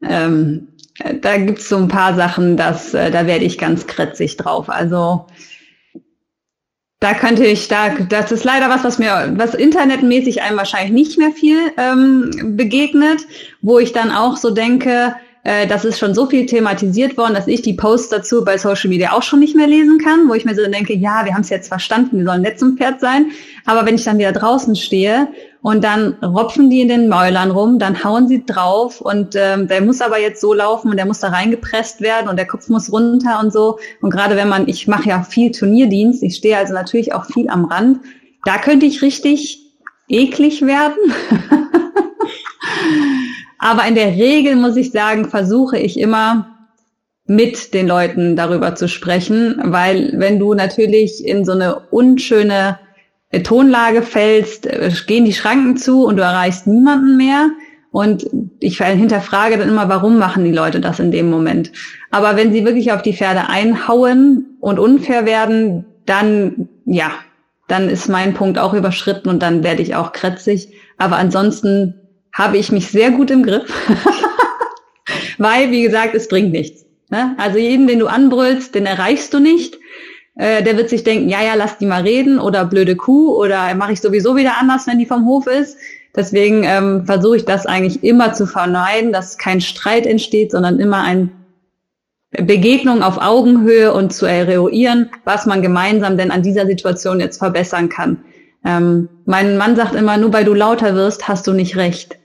Ähm, 0.04 0.73
da 1.22 1.38
gibt's 1.38 1.70
so 1.70 1.78
ein 1.78 1.88
paar 1.88 2.16
Sachen, 2.16 2.58
dass, 2.58 2.94
äh, 2.94 3.12
da 3.12 3.26
werde 3.26 3.46
ich 3.46 3.58
ganz 3.58 3.88
kritzig 3.88 4.38
drauf. 4.38 4.70
Also 4.70 5.26
da 7.00 7.14
könnte 7.14 7.46
ich 7.46 7.68
da, 7.68 7.90
das 7.90 8.32
ist 8.32 8.46
leider 8.46 8.70
was, 8.70 8.84
was 8.84 8.98
mir, 8.98 9.34
was 9.36 9.56
internetmäßig 9.56 10.42
einem 10.42 10.58
wahrscheinlich 10.58 10.94
nicht 10.94 11.18
mehr 11.18 11.32
viel 11.32 11.58
ähm, 11.78 12.56
begegnet, 12.56 13.28
wo 13.62 13.80
ich 13.80 13.92
dann 13.92 14.12
auch 14.12 14.38
so 14.38 14.52
denke, 14.52 15.16
äh, 15.44 15.68
das 15.68 15.84
ist 15.84 16.00
schon 16.00 16.16
so 16.16 16.28
viel 16.28 16.46
thematisiert 16.46 17.18
worden, 17.18 17.34
dass 17.34 17.48
ich 17.48 17.62
die 17.62 17.74
Posts 17.74 18.10
dazu 18.10 18.46
bei 18.46 18.58
Social 18.58 18.90
Media 18.90 19.12
auch 19.12 19.24
schon 19.24 19.40
nicht 19.40 19.56
mehr 19.56 19.68
lesen 19.68 19.98
kann, 19.98 20.30
wo 20.30 20.34
ich 20.34 20.46
mir 20.46 20.56
so 20.56 20.66
denke, 20.66 20.94
ja, 20.94 21.26
wir 21.26 21.34
haben 21.34 21.42
es 21.42 21.50
jetzt 21.50 21.68
verstanden, 21.68 22.20
wir 22.20 22.26
sollen 22.26 22.42
nett 22.42 22.60
zum 22.60 22.78
Pferd 22.78 23.02
sein. 23.02 23.32
Aber 23.66 23.86
wenn 23.86 23.96
ich 23.96 24.06
dann 24.06 24.18
wieder 24.18 24.32
draußen 24.32 24.76
stehe 24.76 25.28
und 25.64 25.86
dann 25.86 26.16
ropfen 26.22 26.70
die 26.70 26.82
in 26.82 26.90
den 26.90 27.08
Mäulern 27.08 27.50
rum, 27.50 27.80
dann 27.80 28.04
hauen 28.04 28.28
sie 28.28 28.46
drauf 28.46 29.00
und 29.00 29.34
ähm, 29.36 29.70
der 29.70 29.82
muss 29.82 30.02
aber 30.02 30.20
jetzt 30.20 30.42
so 30.42 30.54
laufen 30.54 30.90
und 30.90 30.98
der 30.98 31.06
muss 31.06 31.22
da 31.22 31.30
reingepresst 31.30 32.02
werden 32.02 32.28
und 32.28 32.36
der 32.36 32.46
Kopf 32.46 32.68
muss 32.68 32.92
runter 32.92 33.40
und 33.42 33.54
so. 33.54 33.80
Und 34.02 34.10
gerade 34.10 34.36
wenn 34.36 34.50
man, 34.50 34.68
ich 34.68 34.90
mache 34.90 35.08
ja 35.08 35.24
viel 35.24 35.52
Turnierdienst, 35.52 36.22
ich 36.22 36.36
stehe 36.36 36.58
also 36.58 36.74
natürlich 36.74 37.14
auch 37.14 37.26
viel 37.26 37.50
am 37.50 37.64
Rand, 37.64 38.02
da 38.44 38.58
könnte 38.58 38.86
ich 38.86 39.02
richtig 39.02 39.66
eklig 40.10 40.64
werden. 40.64 40.98
Aber 43.58 43.88
in 43.88 43.96
der 43.96 44.08
Regel 44.08 44.58
muss 44.58 44.76
ich 44.76 44.92
sagen, 44.92 45.30
versuche 45.30 45.80
ich 45.80 45.98
immer 45.98 46.68
mit 47.26 47.74
den 47.74 47.88
Leuten 47.88 48.36
darüber 48.36 48.76
zu 48.76 48.90
sprechen, 48.90 49.56
weil 49.64 50.12
wenn 50.18 50.40
du 50.40 50.56
natürlich 50.56 51.26
in 51.26 51.46
so 51.46 51.54
eine 51.54 51.80
unschöne 51.90 52.80
Tonlage 53.42 54.04
fällst, 54.04 54.68
äh, 54.68 54.92
gehen 55.08 55.26
die 55.26 55.34
Schranken 55.34 55.78
zu 55.78 56.06
und 56.06 56.18
du 56.18 56.24
erreichst 56.24 56.68
niemanden 56.68 57.18
mehr. 57.18 57.50
Und 57.92 58.28
ich 58.60 58.80
hinterfrage 58.80 59.58
dann 59.58 59.70
immer, 59.70 59.88
warum 59.88 60.18
machen 60.18 60.44
die 60.44 60.52
Leute 60.52 60.80
das 60.80 61.00
in 61.00 61.12
dem 61.12 61.30
Moment? 61.30 61.72
Aber 62.10 62.36
wenn 62.36 62.52
sie 62.52 62.66
wirklich 62.66 62.92
auf 62.92 63.04
die 63.04 63.14
Pferde 63.14 63.50
einhauen 63.50 64.58
und 64.60 64.80
unfair 64.80 65.28
werden, 65.28 65.86
dann, 66.08 66.70
ja, 66.86 67.12
dann 67.68 67.90
ist 67.90 68.10
mein 68.10 68.34
Punkt 68.34 68.58
auch 68.58 68.74
überschritten 68.74 69.30
und 69.30 69.44
dann 69.44 69.64
werde 69.64 69.84
ich 69.84 69.96
auch 69.96 70.12
kretzig. 70.12 70.70
Aber 70.98 71.18
ansonsten 71.18 71.94
habe 72.34 72.58
ich 72.58 72.72
mich 72.72 72.88
sehr 72.88 73.12
gut 73.12 73.30
im 73.30 73.44
Griff, 73.44 73.72
weil, 75.38 75.70
wie 75.70 75.84
gesagt, 75.84 76.16
es 76.16 76.28
bringt 76.28 76.52
nichts. 76.52 76.86
Ne? 77.10 77.36
Also 77.38 77.60
jeden, 77.60 77.86
den 77.86 78.00
du 78.00 78.08
anbrüllst, 78.08 78.74
den 78.74 78.88
erreichst 78.88 79.34
du 79.36 79.40
nicht. 79.40 79.78
Äh, 80.36 80.64
der 80.64 80.78
wird 80.78 80.90
sich 80.90 81.04
denken, 81.04 81.30
ja, 81.30 81.44
ja, 81.44 81.54
lass 81.56 81.78
die 81.78 81.86
mal 81.86 82.02
reden 82.02 82.40
oder 82.40 82.66
blöde 82.66 82.96
Kuh 82.96 83.36
oder 83.36 83.74
mache 83.76 83.94
ich 83.94 84.02
sowieso 84.02 84.36
wieder 84.36 84.58
anders, 84.60 84.88
wenn 84.88 85.00
die 85.00 85.06
vom 85.06 85.26
Hof 85.26 85.48
ist. 85.48 85.78
Deswegen 86.16 86.64
ähm, 86.64 87.06
versuche 87.06 87.38
ich 87.38 87.46
das 87.46 87.66
eigentlich 87.66 88.04
immer 88.04 88.34
zu 88.34 88.46
vermeiden, 88.46 89.12
dass 89.12 89.38
kein 89.38 89.62
Streit 89.62 90.06
entsteht, 90.06 90.52
sondern 90.52 90.80
immer 90.80 91.04
ein 91.04 91.32
Begegnung 92.32 93.04
auf 93.04 93.20
Augenhöhe 93.20 93.94
und 93.94 94.12
zu 94.12 94.26
eruieren, 94.26 95.10
was 95.24 95.46
man 95.46 95.62
gemeinsam 95.62 96.18
denn 96.18 96.32
an 96.32 96.42
dieser 96.42 96.66
Situation 96.66 97.20
jetzt 97.20 97.38
verbessern 97.38 97.90
kann. 97.90 98.24
Ähm, 98.66 99.10
mein 99.26 99.58
Mann 99.58 99.76
sagt 99.76 99.94
immer, 99.94 100.18
nur 100.18 100.34
weil 100.34 100.46
du 100.46 100.54
lauter 100.54 100.96
wirst, 100.96 101.28
hast 101.28 101.46
du 101.48 101.54
nicht 101.54 101.76
recht. 101.76 102.18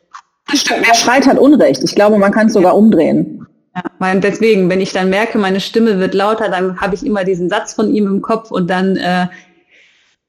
Wer 0.51 0.95
schreit, 0.95 1.27
hat 1.27 1.39
Unrecht. 1.39 1.83
Ich 1.85 1.95
glaube, 1.95 2.17
man 2.17 2.33
kann 2.33 2.47
es 2.47 2.55
sogar 2.55 2.75
umdrehen. 2.75 3.38
Ja, 3.79 3.91
weil 4.01 4.19
deswegen, 4.19 4.69
wenn 4.69 4.81
ich 4.81 4.93
dann 4.93 5.09
merke, 5.09 5.39
meine 5.39 5.61
Stimme 5.61 6.01
wird 6.01 6.15
lauter, 6.15 6.49
dann 6.49 6.81
habe 6.81 6.97
ich 6.97 7.07
immer 7.07 7.23
diesen 7.23 7.49
Satz 7.49 7.75
von 7.75 7.95
ihm 7.95 8.07
im 8.07 8.23
Kopf 8.23 8.51
und 8.51 8.69
dann 8.69 8.97
äh, 8.97 9.29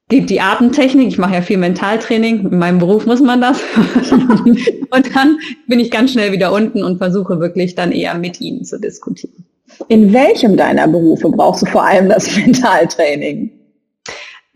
geht 0.07 0.30
die 0.30 0.39
Atemtechnik. 0.39 1.07
Ich 1.07 1.17
mache 1.17 1.34
ja 1.34 1.41
viel 1.41 1.57
Mentaltraining. 1.57 2.51
In 2.51 2.59
meinem 2.59 2.77
Beruf 2.77 3.07
muss 3.07 3.21
man 3.21 3.41
das. 3.41 3.59
und 4.45 5.15
dann 5.15 5.39
bin 5.67 5.80
ich 5.80 5.89
ganz 5.89 6.11
schnell 6.11 6.31
wieder 6.31 6.51
unten 6.51 6.84
und 6.84 6.99
versuche 6.99 7.39
wirklich 7.39 7.73
dann 7.73 7.91
eher 7.91 8.13
mit 8.13 8.39
ihm 8.39 8.63
zu 8.63 8.80
diskutieren. 8.80 9.45
In 9.88 10.13
welchem 10.13 10.55
deiner 10.55 10.88
Berufe 10.88 11.30
brauchst 11.30 11.63
du 11.63 11.65
vor 11.65 11.84
allem 11.84 12.09
das 12.09 12.35
Mentaltraining? 12.35 13.51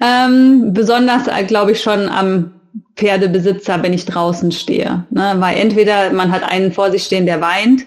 Ähm, 0.02 0.74
besonders, 0.74 1.28
äh, 1.28 1.45
glaube 1.45 1.72
ich, 1.72 1.82
schon 1.82 2.10
am 2.10 2.52
Pferdebesitzer, 2.95 3.82
wenn 3.82 3.94
ich 3.94 4.06
draußen 4.06 4.52
stehe. 4.52 5.06
Ne? 5.10 5.36
Weil 5.38 5.57
entweder 5.57 6.11
man 6.11 6.32
hat 6.32 6.44
einen 6.44 6.72
vor 6.72 6.91
sich 6.91 7.03
stehen, 7.03 7.26
der 7.26 7.41
weint, 7.41 7.86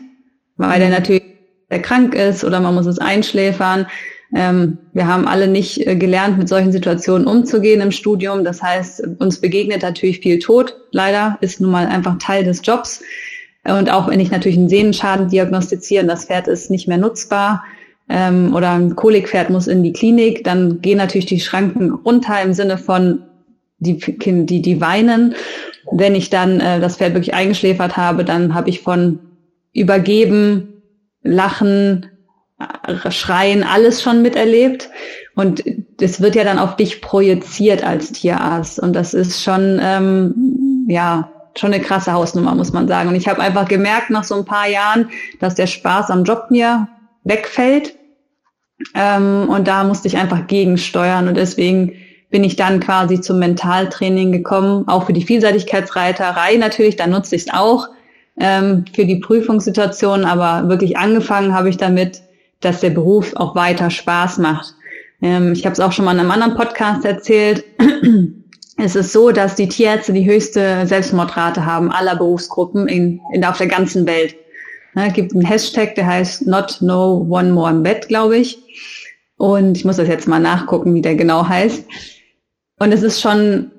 weil 0.57 0.79
der 0.79 0.89
mhm. 0.89 0.95
natürlich 0.95 1.23
der 1.71 1.83
krank 1.83 2.15
ist 2.15 2.45
oder 2.45 2.61
man 2.61 2.75
muss 2.75 2.87
es 2.87 2.99
einschläfern. 2.99 3.87
Ähm, 4.35 4.79
wir 4.93 5.07
haben 5.07 5.27
alle 5.27 5.49
nicht 5.49 5.87
äh, 5.87 5.97
gelernt, 5.97 6.39
mit 6.39 6.49
solchen 6.49 6.73
Situationen 6.73 7.27
umzugehen 7.27 7.81
im 7.81 7.93
Studium. 7.93 8.45
Das 8.45 8.63
heißt, 8.63 9.03
uns 9.19 9.41
begegnet 9.41 9.83
natürlich 9.83 10.21
viel 10.21 10.39
Tod. 10.39 10.77
Leider 10.91 11.39
ist 11.41 11.61
nun 11.61 11.71
mal 11.71 11.87
einfach 11.87 12.19
Teil 12.19 12.45
des 12.45 12.61
Jobs. 12.65 13.03
Und 13.65 13.91
auch 13.91 14.09
wenn 14.09 14.21
ich 14.21 14.31
natürlich 14.31 14.59
einen 14.59 14.69
Sehnenschaden 14.69 15.29
diagnostiziere, 15.29 16.07
das 16.07 16.27
Pferd 16.27 16.47
ist 16.49 16.71
nicht 16.71 16.87
mehr 16.87 16.99
nutzbar 16.99 17.65
ähm, 18.09 18.55
oder 18.55 18.73
ein 18.73 18.95
Kolikpferd 18.95 19.51
muss 19.51 19.67
in 19.67 19.83
die 19.83 19.93
Klinik, 19.93 20.45
dann 20.45 20.81
gehen 20.81 20.99
natürlich 20.99 21.27
die 21.27 21.41
Schranken 21.41 21.91
runter 21.91 22.41
im 22.43 22.53
Sinne 22.53 22.79
von 22.79 23.23
die, 23.79 23.99
die, 23.99 24.63
die 24.63 24.81
weinen. 24.81 25.35
Wenn 25.91 26.15
ich 26.15 26.31
dann 26.31 26.61
äh, 26.61 26.81
das 26.81 26.97
Pferd 26.97 27.15
wirklich 27.15 27.35
eingeschläfert 27.35 27.97
habe, 27.97 28.25
dann 28.25 28.55
habe 28.55 28.71
ich 28.71 28.81
von 28.81 29.19
übergeben, 29.77 30.83
lachen, 31.23 32.07
schreien, 33.11 33.63
alles 33.63 34.03
schon 34.03 34.23
miterlebt. 34.23 34.89
Und 35.35 35.63
das 35.99 36.21
wird 36.21 36.35
ja 36.35 36.45
dann 36.45 36.59
auf 36.59 36.77
dich 36.77 37.03
projiziert 37.03 37.85
als 37.85 38.13
Tierarzt. 38.13 38.81
Und 38.81 38.95
das 38.95 39.13
ist 39.13 39.43
schon, 39.43 39.79
ähm, 39.83 40.87
ja, 40.89 41.31
schon 41.57 41.73
eine 41.73 41.83
krasse 41.83 42.13
Hausnummer, 42.13 42.55
muss 42.55 42.73
man 42.73 42.89
sagen. 42.89 43.09
Und 43.09 43.15
ich 43.15 43.29
habe 43.29 43.43
einfach 43.43 43.69
gemerkt 43.69 44.11
nach 44.11 44.25
so 44.25 44.35
ein 44.35 44.45
paar 44.45 44.69
Jahren, 44.69 45.11
dass 45.41 45.55
der 45.55 45.67
Spaß 45.67 46.11
am 46.11 46.25
Job 46.25 46.47
mir 46.51 46.89
wegfällt. 47.25 47.95
Ähm, 48.95 49.49
und 49.49 49.69
da 49.69 49.85
musste 49.85 50.09
ich 50.09 50.17
einfach 50.17 50.47
gegensteuern. 50.47 51.29
Und 51.29 51.37
deswegen 51.37 51.93
bin 52.31 52.45
ich 52.45 52.57
dann 52.57 52.81
quasi 52.81 53.21
zum 53.21 53.39
Mentaltraining 53.39 54.33
gekommen, 54.33 54.89
auch 54.89 55.07
für 55.07 55.13
die 55.13 55.23
Vielseitigkeitsreiterei 55.23 56.57
natürlich, 56.57 56.97
da 56.97 57.07
nutze 57.07 57.37
ich 57.37 57.43
es 57.43 57.53
auch 57.53 57.89
ähm, 58.39 58.85
für 58.95 59.05
die 59.05 59.17
Prüfungssituation, 59.17 60.25
aber 60.25 60.69
wirklich 60.69 60.97
angefangen 60.97 61.55
habe 61.55 61.69
ich 61.69 61.77
damit, 61.77 62.23
dass 62.61 62.81
der 62.81 62.91
Beruf 62.91 63.35
auch 63.37 63.55
weiter 63.55 63.91
Spaß 63.91 64.39
macht. 64.39 64.75
Ähm, 65.23 65.53
ich 65.53 65.65
habe 65.65 65.73
es 65.73 65.81
auch 65.81 65.93
schon 65.93 66.05
mal 66.05 66.13
in 66.13 66.21
einem 66.21 66.31
anderen 66.31 66.55
Podcast 66.55 67.05
erzählt. 67.05 67.65
es 68.77 68.97
ist 68.97 69.13
so, 69.13 69.31
dass 69.31 69.55
die 69.55 69.69
Tierärzte 69.69 70.13
die 70.13 70.27
höchste 70.27 70.87
Selbstmordrate 70.87 71.65
haben 71.65 71.91
aller 71.91 72.17
Berufsgruppen 72.17 72.89
in, 72.89 73.21
in, 73.33 73.45
auf 73.45 73.59
der 73.59 73.69
ganzen 73.69 74.07
Welt. 74.07 74.37
Es 74.95 75.13
gibt 75.13 75.35
einen 75.35 75.45
Hashtag, 75.45 75.95
der 75.95 76.07
heißt 76.07 76.47
Not 76.47 76.79
No 76.81 77.27
One 77.29 77.53
More 77.53 77.71
im 77.71 77.83
Bett, 77.83 78.09
glaube 78.09 78.39
ich. 78.39 78.59
Und 79.37 79.77
ich 79.77 79.85
muss 79.85 79.97
das 79.97 80.09
jetzt 80.09 80.27
mal 80.27 80.41
nachgucken, 80.41 80.95
wie 80.95 81.03
der 81.03 81.17
genau 81.17 81.47
heißt. 81.47 81.85
Und 82.79 82.93
es 82.93 83.03
ist 83.03 83.21
schon 83.21 83.73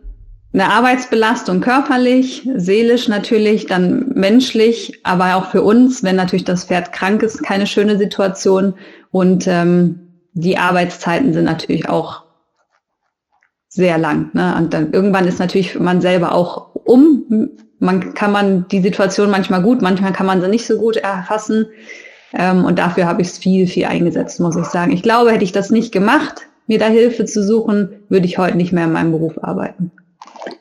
eine 0.53 0.71
Arbeitsbelastung 0.71 1.61
körperlich, 1.61 2.47
seelisch 2.55 3.07
natürlich, 3.07 3.65
dann 3.65 4.11
menschlich, 4.15 4.99
aber 5.03 5.35
auch 5.35 5.51
für 5.51 5.61
uns, 5.61 6.03
wenn 6.03 6.15
natürlich 6.15 6.45
das 6.45 6.65
Pferd 6.65 6.93
krank 6.93 7.21
ist, 7.21 7.43
keine 7.43 7.67
schöne 7.67 7.97
Situation. 7.97 8.75
Und 9.11 9.47
ähm, 9.47 10.07
die 10.33 10.57
Arbeitszeiten 10.57 11.33
sind 11.33 11.45
natürlich 11.45 11.89
auch 11.89 12.23
sehr 13.69 13.97
lang. 13.97 14.29
Ne? 14.33 14.55
Und 14.57 14.73
dann 14.73 14.91
irgendwann 14.91 15.27
ist 15.27 15.39
natürlich 15.39 15.79
man 15.79 16.01
selber 16.01 16.33
auch 16.33 16.73
um. 16.73 17.49
Man 17.79 18.15
kann 18.15 18.31
man 18.31 18.67
die 18.69 18.81
Situation 18.81 19.29
manchmal 19.29 19.61
gut, 19.61 19.81
manchmal 19.81 20.13
kann 20.13 20.25
man 20.25 20.41
sie 20.41 20.47
nicht 20.47 20.65
so 20.65 20.77
gut 20.77 20.97
erfassen. 20.97 21.67
Ähm, 22.33 22.65
und 22.65 22.79
dafür 22.79 23.05
habe 23.05 23.21
ich 23.21 23.27
es 23.29 23.37
viel, 23.37 23.67
viel 23.67 23.85
eingesetzt, 23.85 24.39
muss 24.39 24.55
ich 24.55 24.65
sagen. 24.65 24.91
Ich 24.91 25.03
glaube, 25.03 25.31
hätte 25.31 25.43
ich 25.43 25.51
das 25.51 25.69
nicht 25.69 25.91
gemacht, 25.91 26.47
mir 26.65 26.79
da 26.79 26.87
Hilfe 26.87 27.25
zu 27.25 27.43
suchen, 27.43 27.89
würde 28.09 28.25
ich 28.25 28.37
heute 28.37 28.57
nicht 28.57 28.73
mehr 28.73 28.85
in 28.85 28.91
meinem 28.91 29.11
Beruf 29.11 29.41
arbeiten. 29.43 29.91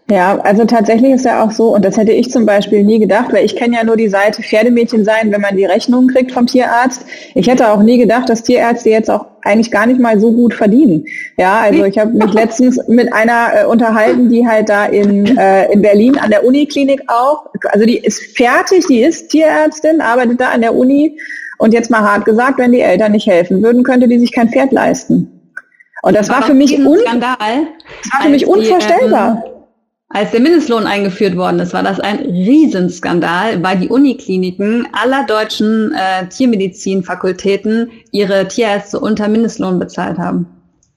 Ja, 0.08 0.38
also 0.42 0.64
tatsächlich 0.64 1.10
ist 1.10 1.24
ja 1.24 1.44
auch 1.44 1.50
so, 1.50 1.74
und 1.74 1.84
das 1.84 1.96
hätte 1.96 2.12
ich 2.12 2.30
zum 2.30 2.46
Beispiel 2.46 2.84
nie 2.84 3.00
gedacht, 3.00 3.32
weil 3.32 3.44
ich 3.44 3.56
kenne 3.56 3.76
ja 3.76 3.82
nur 3.82 3.96
die 3.96 4.08
Seite 4.08 4.40
Pferdemädchen 4.40 5.04
sein, 5.04 5.32
wenn 5.32 5.40
man 5.40 5.56
die 5.56 5.64
Rechnung 5.64 6.06
kriegt 6.06 6.30
vom 6.30 6.46
Tierarzt. 6.46 7.04
Ich 7.34 7.48
hätte 7.48 7.68
auch 7.72 7.82
nie 7.82 7.98
gedacht, 7.98 8.28
dass 8.28 8.44
Tierärzte 8.44 8.90
jetzt 8.90 9.10
auch 9.10 9.26
eigentlich 9.42 9.72
gar 9.72 9.84
nicht 9.84 9.98
mal 9.98 10.20
so 10.20 10.30
gut 10.30 10.54
verdienen. 10.54 11.06
Ja, 11.36 11.58
also 11.58 11.84
ich 11.84 11.98
habe 11.98 12.12
mich 12.12 12.32
letztens 12.34 12.80
mit 12.86 13.12
einer 13.12 13.48
äh, 13.62 13.64
unterhalten, 13.64 14.28
die 14.28 14.46
halt 14.46 14.68
da 14.68 14.86
in, 14.86 15.36
äh, 15.36 15.72
in 15.72 15.82
Berlin 15.82 16.16
an 16.18 16.30
der 16.30 16.44
Uniklinik 16.44 17.02
auch, 17.08 17.46
also 17.70 17.84
die 17.84 17.98
ist 17.98 18.36
fertig, 18.36 18.86
die 18.86 19.02
ist 19.02 19.30
Tierärztin, 19.30 20.00
arbeitet 20.00 20.40
da 20.40 20.50
an 20.50 20.60
der 20.60 20.76
Uni 20.76 21.18
und 21.58 21.74
jetzt 21.74 21.90
mal 21.90 22.02
hart 22.02 22.24
gesagt, 22.24 22.58
wenn 22.58 22.70
die 22.70 22.80
Eltern 22.80 23.10
nicht 23.10 23.26
helfen 23.26 23.60
würden, 23.60 23.82
könnte 23.82 24.06
die 24.06 24.20
sich 24.20 24.30
kein 24.30 24.50
Pferd 24.50 24.70
leisten. 24.70 25.32
Und 26.02 26.14
das 26.14 26.28
war, 26.28 26.42
war 26.42 26.46
für 26.46 26.54
mich, 26.54 26.78
un 26.78 26.98
Skandal, 27.00 27.36
das 28.04 28.12
war 28.12 28.22
für 28.22 28.28
mich 28.28 28.46
unvorstellbar. 28.46 29.42
Die, 29.44 29.48
ähm 29.48 29.55
als 30.08 30.30
der 30.30 30.40
Mindestlohn 30.40 30.86
eingeführt 30.86 31.36
worden 31.36 31.58
ist, 31.58 31.74
war 31.74 31.82
das 31.82 31.98
ein 31.98 32.18
Riesenskandal, 32.18 33.62
weil 33.62 33.78
die 33.78 33.88
Unikliniken 33.88 34.86
aller 34.92 35.24
deutschen 35.26 35.92
äh, 35.92 36.28
Tiermedizinfakultäten 36.28 37.90
ihre 38.12 38.46
Tierärzte 38.46 39.00
unter 39.00 39.28
Mindestlohn 39.28 39.78
bezahlt 39.78 40.18
haben. 40.18 40.46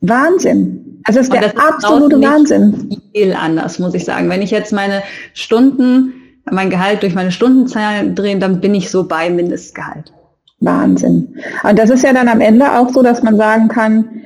Wahnsinn. 0.01 1.01
Also 1.05 1.19
das 1.19 1.27
ist 1.27 1.33
Und 1.33 1.41
der 1.41 1.49
das 1.49 1.61
absolute 1.61 2.15
ist 2.17 2.21
Wahnsinn. 2.21 3.01
Viel 3.13 3.33
anders, 3.33 3.79
muss 3.79 3.95
ich 3.95 4.05
sagen. 4.05 4.29
Wenn 4.29 4.43
ich 4.43 4.51
jetzt 4.51 4.71
meine 4.71 5.01
Stunden, 5.33 6.13
mein 6.49 6.69
Gehalt 6.69 7.01
durch 7.01 7.15
meine 7.15 7.31
Stundenzahl 7.31 8.13
drehe, 8.13 8.37
dann 8.37 8.61
bin 8.61 8.75
ich 8.75 8.91
so 8.91 9.07
bei 9.07 9.29
Mindestgehalt. 9.29 10.13
Wahnsinn. 10.59 11.35
Und 11.63 11.79
das 11.79 11.89
ist 11.89 12.03
ja 12.03 12.13
dann 12.13 12.27
am 12.27 12.41
Ende 12.41 12.77
auch 12.77 12.89
so, 12.89 13.01
dass 13.01 13.23
man 13.23 13.37
sagen 13.37 13.69
kann, 13.69 14.21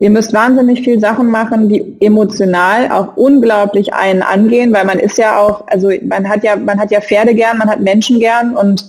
Ihr 0.00 0.08
müsst 0.08 0.32
wahnsinnig 0.32 0.80
viel 0.80 0.98
Sachen 0.98 1.30
machen, 1.30 1.68
die 1.68 1.96
emotional 2.00 2.90
auch 2.90 3.18
unglaublich 3.18 3.92
einen 3.92 4.22
angehen, 4.22 4.72
weil 4.72 4.86
man 4.86 4.98
ist 4.98 5.18
ja 5.18 5.38
auch, 5.38 5.66
also 5.66 5.90
man 6.02 6.26
hat 6.26 6.42
ja, 6.42 6.56
man 6.56 6.80
hat 6.80 6.90
ja 6.90 7.02
Pferde 7.02 7.34
gern, 7.34 7.58
man 7.58 7.68
hat 7.68 7.80
Menschen 7.80 8.18
gern 8.18 8.56
und 8.56 8.82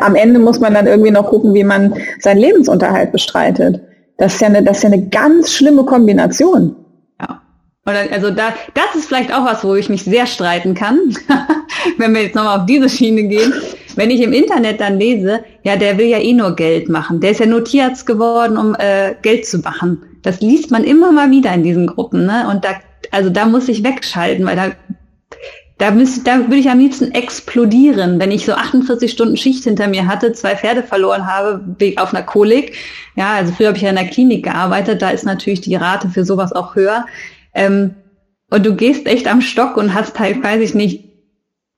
am 0.00 0.16
Ende 0.16 0.40
muss 0.40 0.58
man 0.58 0.74
dann 0.74 0.88
irgendwie 0.88 1.12
noch 1.12 1.28
gucken, 1.28 1.54
wie 1.54 1.62
man 1.62 1.94
seinen 2.18 2.38
Lebensunterhalt 2.38 3.12
bestreitet. 3.12 3.80
Das 4.18 4.34
ist 4.34 4.40
ja 4.40 4.48
eine, 4.48 4.64
das 4.64 4.78
ist 4.78 4.82
ja 4.82 4.90
eine 4.90 5.08
ganz 5.08 5.52
schlimme 5.52 5.84
Kombination. 5.84 6.74
Ja. 7.20 7.40
Oder, 7.86 8.12
also 8.12 8.32
da, 8.32 8.52
das 8.74 8.96
ist 8.96 9.06
vielleicht 9.06 9.32
auch 9.32 9.44
was, 9.44 9.62
wo 9.62 9.76
ich 9.76 9.88
mich 9.88 10.02
sehr 10.02 10.26
streiten 10.26 10.74
kann, 10.74 10.98
wenn 11.98 12.12
wir 12.12 12.22
jetzt 12.22 12.34
nochmal 12.34 12.58
auf 12.58 12.66
diese 12.66 12.88
Schiene 12.88 13.22
gehen. 13.28 13.52
Wenn 13.96 14.10
ich 14.10 14.20
im 14.20 14.32
Internet 14.32 14.80
dann 14.80 14.98
lese, 14.98 15.44
ja, 15.62 15.76
der 15.76 15.98
will 15.98 16.06
ja 16.06 16.18
eh 16.18 16.32
nur 16.32 16.56
Geld 16.56 16.88
machen. 16.88 17.20
Der 17.20 17.30
ist 17.30 17.40
ja 17.40 17.46
nur 17.46 17.64
Tierarzt 17.64 18.06
geworden, 18.06 18.56
um 18.56 18.74
äh, 18.74 19.14
Geld 19.22 19.46
zu 19.46 19.58
machen. 19.58 20.02
Das 20.22 20.40
liest 20.40 20.70
man 20.70 20.84
immer 20.84 21.12
mal 21.12 21.30
wieder 21.30 21.52
in 21.54 21.62
diesen 21.62 21.86
Gruppen, 21.86 22.26
ne? 22.26 22.48
Und 22.50 22.64
da, 22.64 22.70
also 23.10 23.30
da 23.30 23.46
muss 23.46 23.68
ich 23.68 23.82
wegschalten, 23.82 24.44
weil 24.44 24.56
da, 24.56 24.72
da, 25.78 25.90
müsste, 25.90 26.22
da 26.24 26.38
würde 26.38 26.56
ich 26.56 26.68
am 26.68 26.78
liebsten 26.78 27.12
explodieren, 27.12 28.20
wenn 28.20 28.30
ich 28.30 28.44
so 28.44 28.52
48 28.52 29.10
Stunden 29.10 29.36
Schicht 29.36 29.64
hinter 29.64 29.88
mir 29.88 30.06
hatte, 30.06 30.32
zwei 30.32 30.56
Pferde 30.56 30.82
verloren 30.82 31.26
habe 31.26 31.64
auf 31.96 32.14
einer 32.14 32.24
Kolik. 32.24 32.76
Ja, 33.16 33.34
also 33.34 33.52
früher 33.52 33.68
habe 33.68 33.76
ich 33.76 33.82
ja 33.82 33.90
in 33.90 33.96
der 33.96 34.08
Klinik 34.08 34.44
gearbeitet, 34.44 35.02
da 35.02 35.10
ist 35.10 35.24
natürlich 35.24 35.62
die 35.62 35.74
Rate 35.74 36.08
für 36.08 36.24
sowas 36.24 36.52
auch 36.52 36.74
höher. 36.76 37.06
Ähm, 37.54 37.94
und 38.50 38.66
du 38.66 38.74
gehst 38.74 39.06
echt 39.06 39.28
am 39.28 39.40
Stock 39.40 39.76
und 39.76 39.94
hast 39.94 40.18
halt, 40.18 40.42
weiß 40.42 40.60
ich 40.60 40.74
nicht, 40.74 41.09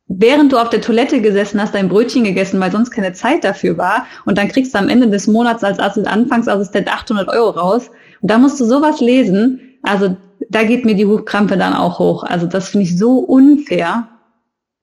während 0.06 0.52
du 0.52 0.58
auf 0.58 0.70
der 0.70 0.80
Toilette 0.80 1.20
gesessen 1.20 1.60
hast, 1.60 1.74
dein 1.74 1.88
Brötchen 1.88 2.24
gegessen, 2.24 2.60
weil 2.60 2.72
sonst 2.72 2.90
keine 2.90 3.12
Zeit 3.12 3.44
dafür 3.44 3.78
war. 3.78 4.06
Und 4.24 4.38
dann 4.38 4.48
kriegst 4.48 4.74
du 4.74 4.78
am 4.78 4.88
Ende 4.88 5.08
des 5.08 5.26
Monats 5.26 5.64
als 5.64 5.78
Anfangsassistent 5.78 6.92
800 6.92 7.28
Euro 7.28 7.50
raus. 7.50 7.90
Und 8.20 8.30
da 8.30 8.38
musst 8.38 8.60
du 8.60 8.64
sowas 8.64 9.00
lesen. 9.00 9.78
Also 9.82 10.16
da 10.48 10.64
geht 10.64 10.84
mir 10.84 10.94
die 10.94 11.06
Hochkrampe 11.06 11.56
dann 11.56 11.74
auch 11.74 11.98
hoch. 11.98 12.24
Also 12.24 12.46
das 12.46 12.68
finde 12.68 12.84
ich 12.84 12.98
so 12.98 13.18
unfair. 13.18 14.08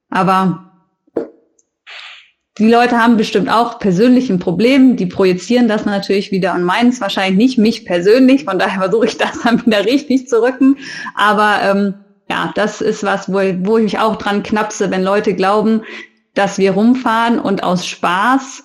Aber 0.10 0.70
die 2.58 2.70
Leute 2.70 2.98
haben 2.98 3.16
bestimmt 3.16 3.50
auch 3.50 3.80
persönlich 3.80 4.30
ein 4.30 4.40
Problem. 4.40 4.98
Die 4.98 5.06
projizieren 5.06 5.68
das 5.68 5.86
natürlich 5.86 6.32
wieder 6.32 6.56
und 6.56 6.64
meinen 6.64 6.90
es 6.90 7.00
wahrscheinlich 7.00 7.38
nicht 7.38 7.58
mich 7.58 7.86
persönlich. 7.86 8.44
Von 8.44 8.60
daher 8.60 8.82
versuche 8.82 9.06
ich 9.06 9.18
das 9.18 9.42
dann 9.44 9.66
wieder 9.66 9.86
richtig 9.86 10.28
zu 10.28 10.42
rücken. 10.42 10.78
Aber 11.16 11.60
ähm, 11.64 11.94
ja, 12.30 12.52
das 12.56 12.82
ist 12.82 13.04
was, 13.04 13.32
wo, 13.32 13.40
wo 13.62 13.78
ich 13.78 13.84
mich 13.84 14.00
auch 14.00 14.16
dran 14.16 14.44
knapse, 14.44 14.92
wenn 14.92 15.04
Leute 15.04 15.34
glauben, 15.34 15.82
dass 16.36 16.58
wir 16.58 16.72
rumfahren 16.72 17.40
und 17.40 17.64
aus 17.64 17.86
Spaß 17.86 18.64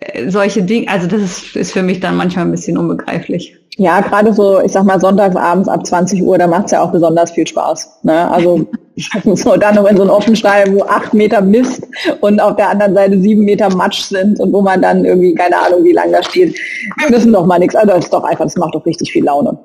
äh, 0.00 0.30
solche 0.30 0.62
Dinge, 0.62 0.88
also 0.88 1.06
das 1.06 1.22
ist, 1.22 1.56
ist 1.56 1.72
für 1.72 1.82
mich 1.82 2.00
dann 2.00 2.16
manchmal 2.16 2.44
ein 2.44 2.50
bisschen 2.50 2.76
unbegreiflich. 2.76 3.56
Ja, 3.78 4.00
gerade 4.00 4.32
so, 4.32 4.60
ich 4.60 4.72
sag 4.72 4.84
mal, 4.84 4.98
sonntags 4.98 5.36
abends 5.36 5.68
ab 5.68 5.86
20 5.86 6.22
Uhr, 6.22 6.38
da 6.38 6.46
macht's 6.46 6.72
ja 6.72 6.82
auch 6.82 6.92
besonders 6.92 7.30
viel 7.30 7.46
Spaß. 7.46 8.00
Ne? 8.04 8.30
Also 8.30 8.66
so 9.34 9.56
dann 9.56 9.74
noch 9.74 9.86
in 9.86 9.96
so 9.96 10.02
einen 10.02 10.10
Offenstall, 10.10 10.72
wo 10.74 10.82
acht 10.84 11.12
Meter 11.12 11.42
Mist 11.42 11.86
und 12.20 12.40
auf 12.40 12.56
der 12.56 12.70
anderen 12.70 12.94
Seite 12.94 13.20
sieben 13.20 13.44
Meter 13.44 13.74
Matsch 13.74 14.00
sind 14.00 14.40
und 14.40 14.52
wo 14.52 14.62
man 14.62 14.80
dann 14.80 15.04
irgendwie, 15.04 15.34
keine 15.34 15.58
Ahnung, 15.58 15.84
wie 15.84 15.92
lange 15.92 16.12
da 16.12 16.22
steht. 16.22 16.58
Wir 16.98 17.10
wissen 17.10 17.34
doch 17.34 17.44
mal 17.44 17.58
nichts. 17.58 17.76
Also 17.76 17.88
das 17.88 18.04
ist 18.04 18.14
doch 18.14 18.24
einfach, 18.24 18.44
das 18.44 18.56
macht 18.56 18.74
doch 18.74 18.86
richtig 18.86 19.12
viel 19.12 19.24
Laune. 19.24 19.58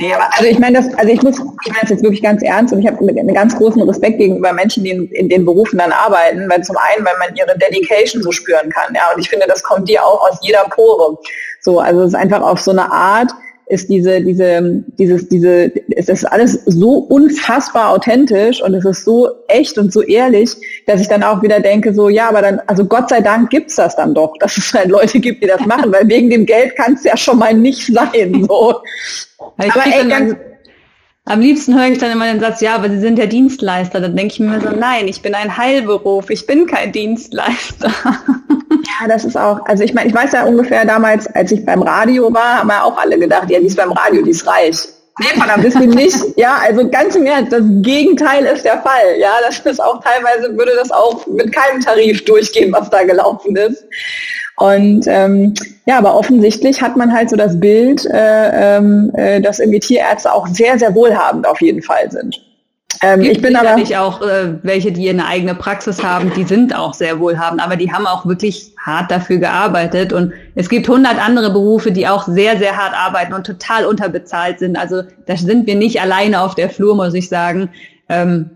Nee, 0.00 0.14
aber 0.14 0.28
also 0.32 0.44
ich 0.44 0.58
meine 0.60 0.78
das, 0.78 0.94
also 0.94 1.12
ich 1.12 1.20
muss, 1.22 1.38
ich 1.38 1.72
meine 1.72 1.80
das 1.80 1.90
jetzt 1.90 2.02
wirklich 2.04 2.22
ganz 2.22 2.40
ernst 2.42 2.72
und 2.72 2.78
ich 2.78 2.86
habe 2.86 2.98
einen 2.98 3.34
ganz 3.34 3.56
großen 3.56 3.82
Respekt 3.82 4.18
gegenüber 4.18 4.52
Menschen, 4.52 4.84
die 4.84 4.90
in, 4.90 5.08
in, 5.08 5.28
den 5.28 5.44
Berufen 5.44 5.78
dann 5.78 5.90
arbeiten, 5.90 6.48
weil 6.48 6.62
zum 6.62 6.76
einen, 6.76 7.04
weil 7.04 7.18
man 7.18 7.34
ihre 7.34 7.58
Dedication 7.58 8.22
so 8.22 8.30
spüren 8.30 8.70
kann, 8.70 8.94
ja, 8.94 9.10
und 9.12 9.20
ich 9.20 9.28
finde, 9.28 9.46
das 9.48 9.60
kommt 9.64 9.88
dir 9.88 10.04
auch 10.04 10.30
aus 10.30 10.38
jeder 10.40 10.64
Pore. 10.70 11.18
So, 11.60 11.80
also 11.80 12.02
es 12.02 12.08
ist 12.08 12.14
einfach 12.14 12.42
auf 12.42 12.60
so 12.60 12.70
eine 12.70 12.92
Art, 12.92 13.32
ist 13.68 13.88
diese, 13.90 14.22
diese, 14.22 14.82
dieses, 14.98 15.28
diese, 15.28 15.72
es 15.94 16.08
ist 16.08 16.24
alles 16.24 16.54
so 16.66 16.94
unfassbar 16.94 17.90
authentisch 17.90 18.62
und 18.62 18.74
es 18.74 18.84
ist 18.84 19.04
so 19.04 19.28
echt 19.48 19.78
und 19.78 19.92
so 19.92 20.02
ehrlich, 20.02 20.56
dass 20.86 21.00
ich 21.00 21.08
dann 21.08 21.22
auch 21.22 21.42
wieder 21.42 21.60
denke, 21.60 21.92
so, 21.92 22.08
ja, 22.08 22.28
aber 22.28 22.42
dann, 22.42 22.60
also 22.66 22.84
Gott 22.84 23.10
sei 23.10 23.20
Dank 23.20 23.50
gibt's 23.50 23.76
das 23.76 23.94
dann 23.96 24.14
doch, 24.14 24.32
dass 24.40 24.56
es 24.56 24.72
halt 24.72 24.88
Leute 24.88 25.20
gibt, 25.20 25.42
die 25.42 25.46
das 25.46 25.64
machen, 25.66 25.92
weil 25.92 26.08
wegen 26.08 26.30
dem 26.30 26.46
Geld 26.46 26.76
kann 26.76 26.94
es 26.94 27.04
ja 27.04 27.16
schon 27.16 27.38
mal 27.38 27.54
nicht 27.54 27.86
sein, 27.86 28.46
so. 28.48 28.80
aber 29.56 29.86
ey, 29.86 30.08
ganz, 30.08 30.34
am 31.28 31.40
liebsten 31.40 31.78
höre 31.78 31.88
ich 31.88 31.98
dann 31.98 32.10
immer 32.10 32.26
den 32.26 32.40
Satz, 32.40 32.60
ja, 32.60 32.74
aber 32.74 32.88
Sie 32.88 32.98
sind 32.98 33.18
ja 33.18 33.26
Dienstleister. 33.26 34.00
Dann 34.00 34.16
denke 34.16 34.32
ich 34.32 34.40
mir 34.40 34.60
so, 34.60 34.70
nein, 34.70 35.08
ich 35.08 35.22
bin 35.22 35.34
ein 35.34 35.56
Heilberuf, 35.56 36.30
ich 36.30 36.46
bin 36.46 36.66
kein 36.66 36.92
Dienstleister. 36.92 37.92
Ja, 39.00 39.08
das 39.08 39.24
ist 39.24 39.36
auch, 39.36 39.64
also 39.66 39.84
ich 39.84 39.94
meine, 39.94 40.08
ich 40.08 40.14
weiß 40.14 40.32
ja 40.32 40.44
ungefähr 40.44 40.84
damals, 40.84 41.26
als 41.28 41.52
ich 41.52 41.64
beim 41.64 41.82
Radio 41.82 42.32
war, 42.32 42.58
haben 42.58 42.68
ja 42.68 42.82
auch 42.82 42.96
alle 42.98 43.18
gedacht, 43.18 43.50
ja, 43.50 43.60
die 43.60 43.66
ist 43.66 43.76
beim 43.76 43.92
Radio, 43.92 44.22
die 44.22 44.30
ist 44.30 44.46
reich. 44.46 44.88
Nee, 45.20 45.36
man, 45.36 45.50
ein 45.50 45.62
bisschen 45.62 45.90
nicht. 45.90 46.16
Ja, 46.36 46.58
also 46.62 46.88
ganz 46.88 47.16
im 47.16 47.26
Ernst, 47.26 47.52
das 47.52 47.64
Gegenteil 47.82 48.44
ist 48.44 48.64
der 48.64 48.80
Fall. 48.80 49.18
Ja, 49.18 49.32
das 49.46 49.58
ist 49.60 49.80
auch 49.80 50.02
teilweise, 50.02 50.56
würde 50.56 50.72
das 50.76 50.90
auch 50.90 51.26
mit 51.26 51.52
keinem 51.52 51.80
Tarif 51.80 52.24
durchgehen, 52.24 52.72
was 52.72 52.88
da 52.90 53.02
gelaufen 53.02 53.56
ist. 53.56 53.84
Und 54.56 55.04
ähm, 55.06 55.54
ja, 55.88 55.96
aber 55.96 56.14
offensichtlich 56.14 56.82
hat 56.82 56.98
man 56.98 57.14
halt 57.14 57.30
so 57.30 57.36
das 57.36 57.58
Bild, 57.58 58.04
äh, 58.04 58.76
ähm, 58.76 59.10
äh, 59.14 59.40
dass 59.40 59.58
irgendwie 59.58 59.80
Tierärzte 59.80 60.30
auch 60.30 60.46
sehr, 60.46 60.78
sehr 60.78 60.94
wohlhabend 60.94 61.48
auf 61.48 61.62
jeden 61.62 61.80
Fall 61.80 62.10
sind. 62.10 62.44
Ähm, 63.00 63.22
ich 63.22 63.40
bin 63.40 63.56
aber 63.56 63.74
auch 63.98 64.20
äh, 64.20 64.62
welche, 64.62 64.92
die 64.92 65.08
eine 65.08 65.24
eigene 65.24 65.54
Praxis 65.54 66.04
haben, 66.04 66.30
die 66.36 66.44
sind 66.44 66.76
auch 66.76 66.92
sehr 66.92 67.20
wohlhabend, 67.20 67.64
aber 67.64 67.76
die 67.76 67.90
haben 67.90 68.06
auch 68.06 68.26
wirklich 68.26 68.74
hart 68.84 69.10
dafür 69.10 69.38
gearbeitet. 69.38 70.12
Und 70.12 70.34
es 70.54 70.68
gibt 70.68 70.86
hundert 70.90 71.16
andere 71.26 71.50
Berufe, 71.54 71.90
die 71.90 72.06
auch 72.06 72.28
sehr, 72.28 72.58
sehr 72.58 72.76
hart 72.76 72.92
arbeiten 72.94 73.32
und 73.32 73.46
total 73.46 73.86
unterbezahlt 73.86 74.58
sind. 74.58 74.76
Also 74.76 75.04
da 75.24 75.38
sind 75.38 75.66
wir 75.66 75.74
nicht 75.74 76.02
alleine 76.02 76.42
auf 76.42 76.54
der 76.54 76.68
Flur, 76.68 76.96
muss 76.96 77.14
ich 77.14 77.30
sagen. 77.30 77.70
Ähm, 78.10 78.50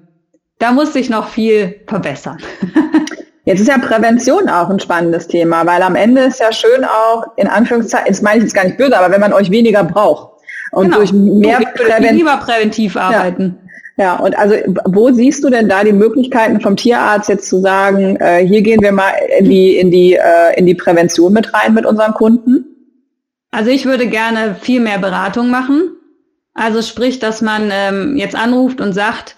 da 0.59 0.73
muss 0.73 0.93
sich 0.93 1.09
noch 1.09 1.29
viel 1.29 1.77
verbessern. 1.87 2.37
Jetzt 3.45 3.61
ist 3.61 3.69
ja 3.69 3.79
Prävention 3.79 4.49
auch 4.49 4.71
ein 4.71 4.79
spannendes 4.79 5.27
Thema, 5.27 5.67
weil 5.67 5.83
am 5.83 5.97
Ende 5.97 6.23
ist 6.23 6.39
ja 6.39 6.53
schön 6.53 6.85
auch, 6.85 7.25
in 7.37 7.49
Anführungszeichen, 7.49 8.07
jetzt 8.07 8.23
meine 8.23 8.39
ich 8.39 8.45
jetzt 8.45 8.55
gar 8.55 8.65
nicht 8.65 8.79
böse, 8.79 8.97
aber 8.97 9.13
wenn 9.13 9.21
man 9.21 9.33
euch 9.33 9.51
weniger 9.51 9.83
braucht 9.83 10.41
und 10.71 10.85
genau. 10.85 10.99
durch 10.99 11.13
mehr 11.13 11.61
Prävention. 11.75 12.17
lieber 12.17 12.37
präventiv 12.37 12.97
arbeiten. 12.97 13.57
Ja. 13.57 13.63
Ja, 13.99 14.17
und 14.17 14.37
also 14.39 14.55
wo 14.87 15.13
siehst 15.13 15.45
du 15.45 15.51
denn 15.51 15.69
da 15.69 15.85
die 15.85 15.93
Möglichkeiten 15.93 16.61
vom 16.61 16.77
Tierarzt 16.77 17.29
jetzt 17.29 17.49
zu 17.49 17.61
sagen, 17.61 18.17
äh, 18.17 18.39
hier 18.47 18.63
gehen 18.63 18.81
wir 18.81 18.91
mal 18.91 19.13
in 19.39 19.51
die, 19.51 19.77
in, 19.77 19.91
die, 19.91 20.15
äh, 20.15 20.57
in 20.57 20.65
die 20.65 20.75
Prävention 20.75 21.33
mit 21.33 21.53
rein 21.53 21.75
mit 21.75 21.85
unseren 21.85 22.15
Kunden? 22.15 22.65
Also 23.51 23.71
ich 23.71 23.85
würde 23.85 24.07
gerne 24.07 24.57
viel 24.59 24.81
mehr 24.81 24.99
Beratung 24.99 25.51
machen. 25.51 25.93
Also 26.55 26.81
sprich, 26.81 27.19
dass 27.19 27.43
man 27.43 27.71
ähm, 27.71 28.17
jetzt 28.17 28.35
anruft 28.35 28.81
und 28.81 28.95
sagt, 28.95 29.37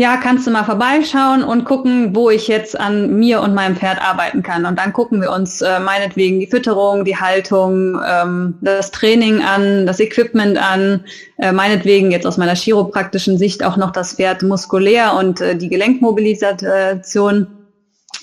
ja, 0.00 0.16
kannst 0.16 0.46
du 0.46 0.50
mal 0.50 0.64
vorbeischauen 0.64 1.44
und 1.44 1.66
gucken, 1.66 2.16
wo 2.16 2.30
ich 2.30 2.48
jetzt 2.48 2.80
an 2.80 3.18
mir 3.18 3.42
und 3.42 3.52
meinem 3.52 3.76
Pferd 3.76 4.00
arbeiten 4.00 4.42
kann. 4.42 4.64
Und 4.64 4.78
dann 4.78 4.94
gucken 4.94 5.20
wir 5.20 5.30
uns 5.30 5.60
äh, 5.60 5.78
meinetwegen 5.78 6.40
die 6.40 6.46
Fütterung, 6.46 7.04
die 7.04 7.18
Haltung, 7.18 8.00
ähm, 8.08 8.54
das 8.62 8.92
Training 8.92 9.42
an, 9.42 9.84
das 9.84 10.00
Equipment 10.00 10.56
an, 10.56 11.04
äh, 11.36 11.52
meinetwegen 11.52 12.10
jetzt 12.12 12.26
aus 12.26 12.38
meiner 12.38 12.54
chiropraktischen 12.54 13.36
Sicht 13.36 13.62
auch 13.62 13.76
noch 13.76 13.90
das 13.90 14.14
Pferd 14.14 14.42
muskulär 14.42 15.16
und 15.16 15.42
äh, 15.42 15.54
die 15.54 15.68
Gelenkmobilisation. 15.68 17.48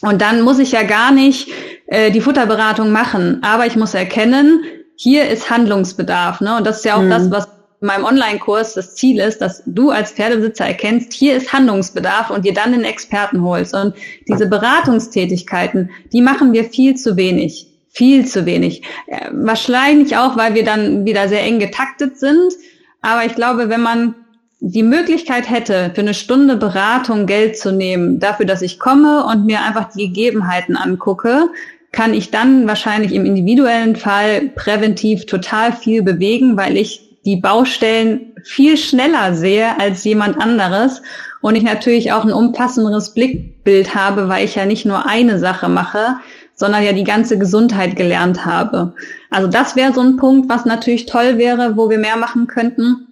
Und 0.02 0.22
dann 0.24 0.42
muss 0.42 0.58
ich 0.58 0.72
ja 0.72 0.82
gar 0.82 1.12
nicht 1.12 1.52
äh, 1.86 2.10
die 2.10 2.22
Futterberatung 2.22 2.92
machen, 2.92 3.44
aber 3.44 3.68
ich 3.68 3.76
muss 3.76 3.94
erkennen, 3.94 4.64
hier 4.96 5.30
ist 5.30 5.52
Handlungsbedarf. 5.52 6.42
Ne? 6.42 6.58
Und 6.58 6.66
das 6.66 6.78
ist 6.78 6.86
ja 6.86 6.96
auch 6.96 7.04
mhm. 7.04 7.12
das, 7.12 7.30
was 7.30 7.57
meinem 7.80 8.06
Online-Kurs 8.06 8.74
das 8.74 8.96
Ziel 8.96 9.20
ist, 9.20 9.40
dass 9.40 9.64
du 9.66 9.92
als 9.92 10.12
Pferdebesitzer 10.12 10.66
erkennst, 10.66 11.14
hier 11.14 11.36
ist 11.36 11.54
Handlungsbedarf 11.54 12.30
und 12.30 12.46
dir 12.46 12.54
dann 12.54 12.72
den 12.72 12.84
Experten 12.84 13.44
holst. 13.44 13.76
Und 13.76 13.94
diese 14.28 14.48
Beratungstätigkeiten, 14.48 15.92
die 16.12 16.22
machen 16.22 16.54
wir 16.54 16.66
viel 16.66 16.96
zu 16.96 17.18
wenig. 17.18 17.68
Viel 17.90 18.26
zu 18.26 18.46
wenig. 18.46 18.84
Äh, 19.08 19.30
wahrscheinlich 19.32 20.18
auch, 20.18 20.38
weil 20.38 20.56
wir 20.56 20.64
dann 20.64 21.06
wieder 21.06 21.28
sehr 21.30 21.44
eng 21.44 21.60
getaktet 21.60 22.18
sind. 22.20 22.54
Aber 23.02 23.26
ich 23.26 23.36
glaube, 23.36 23.70
wenn 23.70 23.82
man 23.82 24.16
die 24.60 24.84
Möglichkeit 24.84 25.50
hätte, 25.50 25.92
für 25.94 26.02
eine 26.02 26.16
Stunde 26.16 26.58
Beratung 26.58 27.28
Geld 27.28 27.58
zu 27.58 27.72
nehmen, 27.72 28.20
dafür, 28.20 28.46
dass 28.46 28.64
ich 28.64 28.80
komme 28.80 29.26
und 29.26 29.46
mir 29.46 29.62
einfach 29.62 29.92
die 29.94 30.08
Gegebenheiten 30.08 30.76
angucke, 30.76 31.50
kann 31.92 32.14
ich 32.14 32.32
dann 32.32 32.68
wahrscheinlich 32.68 33.14
im 33.14 33.26
individuellen 33.26 33.96
Fall 33.96 34.50
präventiv 34.56 35.26
total 35.26 35.72
viel 35.74 36.04
bewegen, 36.04 36.58
weil 36.58 36.76
ich 36.76 37.07
die 37.28 37.36
Baustellen 37.36 38.34
viel 38.42 38.78
schneller 38.78 39.34
sehe 39.34 39.78
als 39.78 40.06
jemand 40.06 40.40
anderes 40.40 41.02
und 41.42 41.56
ich 41.56 41.64
natürlich 41.64 42.14
auch 42.14 42.24
ein 42.24 42.32
umfassenderes 42.32 43.14
Blickbild 43.14 43.94
habe, 43.94 44.30
weil 44.30 44.46
ich 44.46 44.56
ja 44.56 44.66
nicht 44.66 44.86
nur 44.86 45.06
eine 45.06 45.38
Sache 45.38 45.68
mache, 45.68 46.16
sondern 46.56 46.84
ja 46.84 46.94
die 46.94 47.04
ganze 47.04 47.38
Gesundheit 47.38 47.98
gelernt 47.98 48.46
habe. 48.46 48.96
Also 49.30 49.50
das 49.50 49.76
wäre 49.76 49.94
so 49.94 50.00
ein 50.00 50.16
Punkt, 50.16 50.50
was 50.50 50.64
natürlich 50.64 51.06
toll 51.06 51.38
wäre, 51.38 51.76
wo 51.76 51.90
wir 51.90 51.98
mehr 51.98 52.16
machen 52.16 52.48
könnten. 52.48 53.08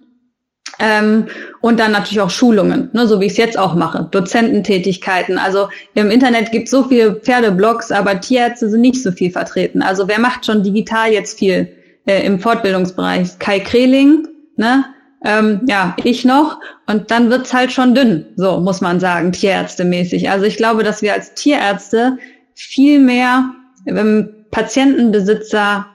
Ähm, 0.78 1.26
und 1.60 1.78
dann 1.78 1.92
natürlich 1.92 2.22
auch 2.22 2.30
Schulungen, 2.30 2.88
ne, 2.94 3.06
so 3.06 3.20
wie 3.20 3.26
ich 3.26 3.32
es 3.32 3.38
jetzt 3.38 3.58
auch 3.58 3.74
mache, 3.74 4.08
Dozententätigkeiten. 4.10 5.36
Also 5.36 5.68
im 5.94 6.10
Internet 6.10 6.52
gibt 6.52 6.64
es 6.64 6.70
so 6.70 6.84
viele 6.84 7.16
Pferdeblogs, 7.16 7.92
aber 7.92 8.18
Tierärzte 8.18 8.70
sind 8.70 8.80
nicht 8.80 9.02
so 9.02 9.12
viel 9.12 9.30
vertreten. 9.30 9.82
Also 9.82 10.08
wer 10.08 10.20
macht 10.20 10.46
schon 10.46 10.62
digital 10.62 11.12
jetzt 11.12 11.38
viel? 11.38 11.68
Äh, 12.06 12.24
im 12.24 12.40
Fortbildungsbereich. 12.40 13.38
Kai 13.38 13.60
Kreling, 13.60 14.26
ne? 14.56 14.84
Ähm, 15.24 15.62
ja, 15.66 15.96
ich 16.04 16.24
noch. 16.24 16.60
Und 16.86 17.10
dann 17.10 17.30
wird's 17.30 17.52
halt 17.52 17.72
schon 17.72 17.94
dünn, 17.94 18.26
so 18.36 18.60
muss 18.60 18.80
man 18.80 19.00
sagen, 19.00 19.32
tierärztemäßig. 19.32 20.30
Also 20.30 20.44
ich 20.44 20.56
glaube, 20.56 20.82
dass 20.82 21.02
wir 21.02 21.14
als 21.14 21.34
Tierärzte 21.34 22.18
viel 22.54 23.00
mehr 23.00 23.50
ähm, 23.86 24.28
Patientenbesitzer 24.50 25.86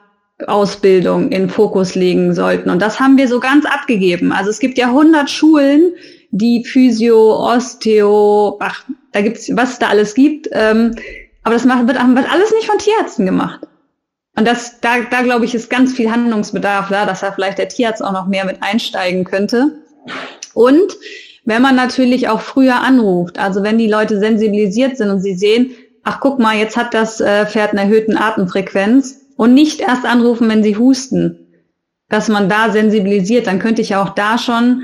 Ausbildung 0.47 1.31
in 1.31 1.49
Fokus 1.49 1.95
legen 1.95 2.33
sollten. 2.33 2.69
Und 2.69 2.81
das 2.81 2.99
haben 2.99 3.17
wir 3.17 3.27
so 3.27 3.39
ganz 3.39 3.65
abgegeben. 3.65 4.31
Also 4.31 4.49
es 4.49 4.59
gibt 4.59 4.77
ja 4.77 4.87
100 4.87 5.29
Schulen, 5.29 5.93
die 6.31 6.63
Physio, 6.65 7.35
Osteo, 7.35 8.57
ach, 8.59 8.83
da 9.11 9.21
gibt's, 9.21 9.55
was 9.55 9.73
es 9.73 9.79
da 9.79 9.89
alles 9.89 10.13
gibt. 10.13 10.49
Ähm, 10.51 10.95
aber 11.43 11.55
das 11.55 11.65
macht, 11.65 11.87
wird, 11.87 11.97
wird 11.97 12.31
alles 12.31 12.51
nicht 12.53 12.65
von 12.65 12.77
Tierärzten 12.77 13.25
gemacht. 13.25 13.61
Und 14.35 14.47
das, 14.47 14.79
da, 14.79 15.01
da 15.09 15.21
glaube 15.21 15.45
ich, 15.45 15.53
ist 15.53 15.69
ganz 15.69 15.93
viel 15.93 16.11
Handlungsbedarf 16.11 16.89
da, 16.89 17.05
dass 17.05 17.21
da 17.21 17.31
vielleicht 17.31 17.57
der 17.57 17.67
Tierarzt 17.67 18.03
auch 18.03 18.13
noch 18.13 18.27
mehr 18.27 18.45
mit 18.45 18.63
einsteigen 18.63 19.23
könnte. 19.23 19.81
Und 20.53 20.97
wenn 21.43 21.61
man 21.61 21.75
natürlich 21.75 22.29
auch 22.29 22.41
früher 22.41 22.81
anruft, 22.81 23.39
also 23.39 23.63
wenn 23.63 23.77
die 23.77 23.89
Leute 23.89 24.19
sensibilisiert 24.19 24.97
sind 24.97 25.09
und 25.09 25.21
sie 25.21 25.35
sehen, 25.35 25.71
ach 26.03 26.19
guck 26.19 26.39
mal, 26.39 26.57
jetzt 26.57 26.77
hat 26.77 26.93
das 26.93 27.19
äh, 27.19 27.45
Pferd 27.45 27.71
eine 27.71 27.81
erhöhten 27.81 28.17
Atemfrequenz 28.17 29.21
und 29.37 29.53
nicht 29.53 29.81
erst 29.81 30.05
anrufen, 30.05 30.49
wenn 30.49 30.63
sie 30.63 30.77
husten, 30.77 31.47
dass 32.09 32.27
man 32.27 32.49
da 32.49 32.71
sensibilisiert, 32.71 33.47
dann 33.47 33.59
könnte 33.59 33.81
ich 33.81 33.95
auch 33.95 34.09
da 34.09 34.37
schon 34.37 34.83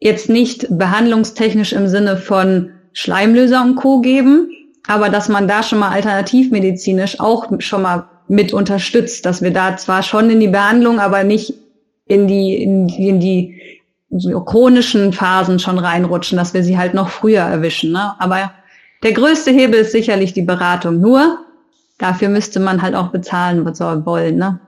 jetzt 0.00 0.28
nicht 0.28 0.66
behandlungstechnisch 0.70 1.72
im 1.72 1.88
Sinne 1.88 2.16
von 2.16 2.70
Schleimlöser 2.92 3.62
und 3.62 3.76
Co. 3.76 4.00
geben, 4.00 4.50
aber 4.86 5.08
dass 5.08 5.28
man 5.28 5.48
da 5.48 5.62
schon 5.62 5.78
mal 5.78 5.90
alternativmedizinisch 5.90 7.20
auch 7.20 7.50
schon 7.60 7.82
mal 7.82 8.08
mit 8.28 8.52
unterstützt, 8.52 9.26
dass 9.26 9.42
wir 9.42 9.52
da 9.52 9.76
zwar 9.76 10.02
schon 10.02 10.30
in 10.30 10.40
die 10.40 10.48
Behandlung, 10.48 11.00
aber 11.00 11.24
nicht 11.24 11.54
in 12.06 12.26
die, 12.26 12.62
in 12.62 12.88
in 12.88 13.20
die 13.20 13.60
chronischen 14.46 15.12
Phasen 15.12 15.58
schon 15.58 15.78
reinrutschen, 15.78 16.38
dass 16.38 16.54
wir 16.54 16.62
sie 16.62 16.78
halt 16.78 16.94
noch 16.94 17.10
früher 17.10 17.42
erwischen. 17.42 17.92
Ne? 17.92 18.14
Aber 18.18 18.52
der 19.02 19.12
größte 19.12 19.50
Hebel 19.50 19.80
ist 19.80 19.92
sicherlich 19.92 20.32
die 20.32 20.42
Beratung. 20.42 21.00
Nur 21.00 21.38
dafür 21.98 22.28
müsste 22.28 22.60
man 22.60 22.80
halt 22.82 22.94
auch 22.94 23.08
bezahlen 23.08 23.64
wollen. 23.66 24.36
Ne? 24.36 24.60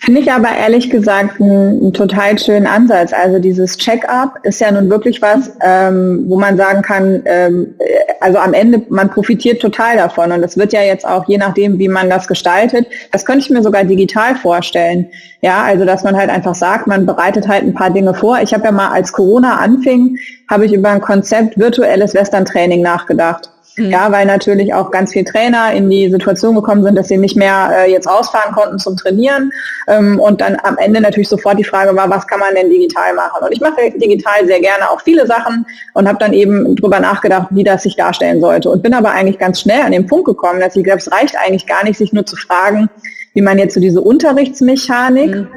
Finde 0.00 0.20
ich 0.20 0.32
aber 0.32 0.48
ehrlich 0.50 0.90
gesagt 0.90 1.40
einen, 1.40 1.80
einen, 1.80 1.92
total 1.92 2.38
schönen 2.38 2.66
Ansatz. 2.66 3.12
Also 3.12 3.38
dieses 3.38 3.76
Check-up 3.76 4.38
ist 4.42 4.60
ja 4.60 4.70
nun 4.70 4.90
wirklich 4.90 5.22
was, 5.22 5.52
ähm, 5.62 6.24
wo 6.28 6.38
man 6.38 6.56
sagen 6.56 6.82
kann, 6.82 7.22
ähm, 7.24 7.74
also 8.20 8.38
am 8.38 8.54
Ende, 8.54 8.82
man 8.88 9.10
profitiert 9.10 9.60
total 9.60 9.96
davon. 9.96 10.32
Und 10.32 10.42
es 10.42 10.56
wird 10.56 10.72
ja 10.72 10.82
jetzt 10.82 11.06
auch, 11.06 11.28
je 11.28 11.38
nachdem, 11.38 11.78
wie 11.78 11.88
man 11.88 12.10
das 12.10 12.26
gestaltet, 12.26 12.86
das 13.12 13.24
könnte 13.24 13.40
ich 13.40 13.50
mir 13.50 13.62
sogar 13.62 13.84
digital 13.84 14.34
vorstellen. 14.36 15.08
Ja, 15.40 15.62
also 15.62 15.84
dass 15.84 16.02
man 16.02 16.16
halt 16.16 16.30
einfach 16.30 16.54
sagt, 16.54 16.86
man 16.86 17.06
bereitet 17.06 17.48
halt 17.48 17.62
ein 17.62 17.74
paar 17.74 17.90
Dinge 17.90 18.14
vor. 18.14 18.38
Ich 18.42 18.52
habe 18.52 18.64
ja 18.64 18.72
mal, 18.72 18.88
als 18.88 19.12
Corona 19.12 19.58
anfing, 19.58 20.18
habe 20.50 20.66
ich 20.66 20.72
über 20.72 20.90
ein 20.90 21.00
Konzept 21.00 21.58
virtuelles 21.58 22.14
Western-Training 22.14 22.82
nachgedacht. 22.82 23.50
Mhm. 23.78 23.90
Ja, 23.90 24.10
weil 24.12 24.26
natürlich 24.26 24.74
auch 24.74 24.90
ganz 24.90 25.12
viele 25.12 25.24
Trainer 25.24 25.72
in 25.72 25.88
die 25.88 26.10
Situation 26.10 26.54
gekommen 26.54 26.82
sind, 26.82 26.96
dass 26.96 27.08
sie 27.08 27.18
nicht 27.18 27.36
mehr 27.36 27.70
äh, 27.72 27.90
jetzt 27.90 28.08
rausfahren 28.08 28.54
konnten 28.54 28.78
zum 28.78 28.96
Trainieren. 28.96 29.50
Ähm, 29.86 30.18
und 30.20 30.40
dann 30.40 30.56
am 30.62 30.76
Ende 30.78 31.00
natürlich 31.00 31.28
sofort 31.28 31.58
die 31.58 31.64
Frage 31.64 31.94
war, 31.96 32.10
was 32.10 32.26
kann 32.26 32.40
man 32.40 32.54
denn 32.54 32.70
digital 32.70 33.14
machen? 33.14 33.44
Und 33.44 33.52
ich 33.52 33.60
mache 33.60 33.90
digital 33.96 34.46
sehr 34.46 34.60
gerne 34.60 34.90
auch 34.90 35.00
viele 35.00 35.26
Sachen 35.26 35.64
und 35.94 36.08
habe 36.08 36.18
dann 36.18 36.32
eben 36.32 36.76
drüber 36.76 37.00
nachgedacht, 37.00 37.48
wie 37.50 37.64
das 37.64 37.84
sich 37.84 37.96
darstellen 37.96 38.40
sollte. 38.40 38.70
Und 38.70 38.82
bin 38.82 38.94
aber 38.94 39.12
eigentlich 39.12 39.38
ganz 39.38 39.60
schnell 39.60 39.82
an 39.82 39.92
den 39.92 40.06
Punkt 40.06 40.26
gekommen, 40.26 40.60
dass 40.60 40.76
ich 40.76 40.84
glaube, 40.84 40.98
es 40.98 41.10
reicht 41.12 41.36
eigentlich 41.36 41.66
gar 41.66 41.84
nicht, 41.84 41.98
sich 41.98 42.12
nur 42.12 42.26
zu 42.26 42.36
fragen, 42.36 42.90
wie 43.34 43.42
man 43.42 43.58
jetzt 43.58 43.74
so 43.74 43.80
diese 43.80 44.00
Unterrichtsmechanik 44.00 45.30
mhm 45.30 45.48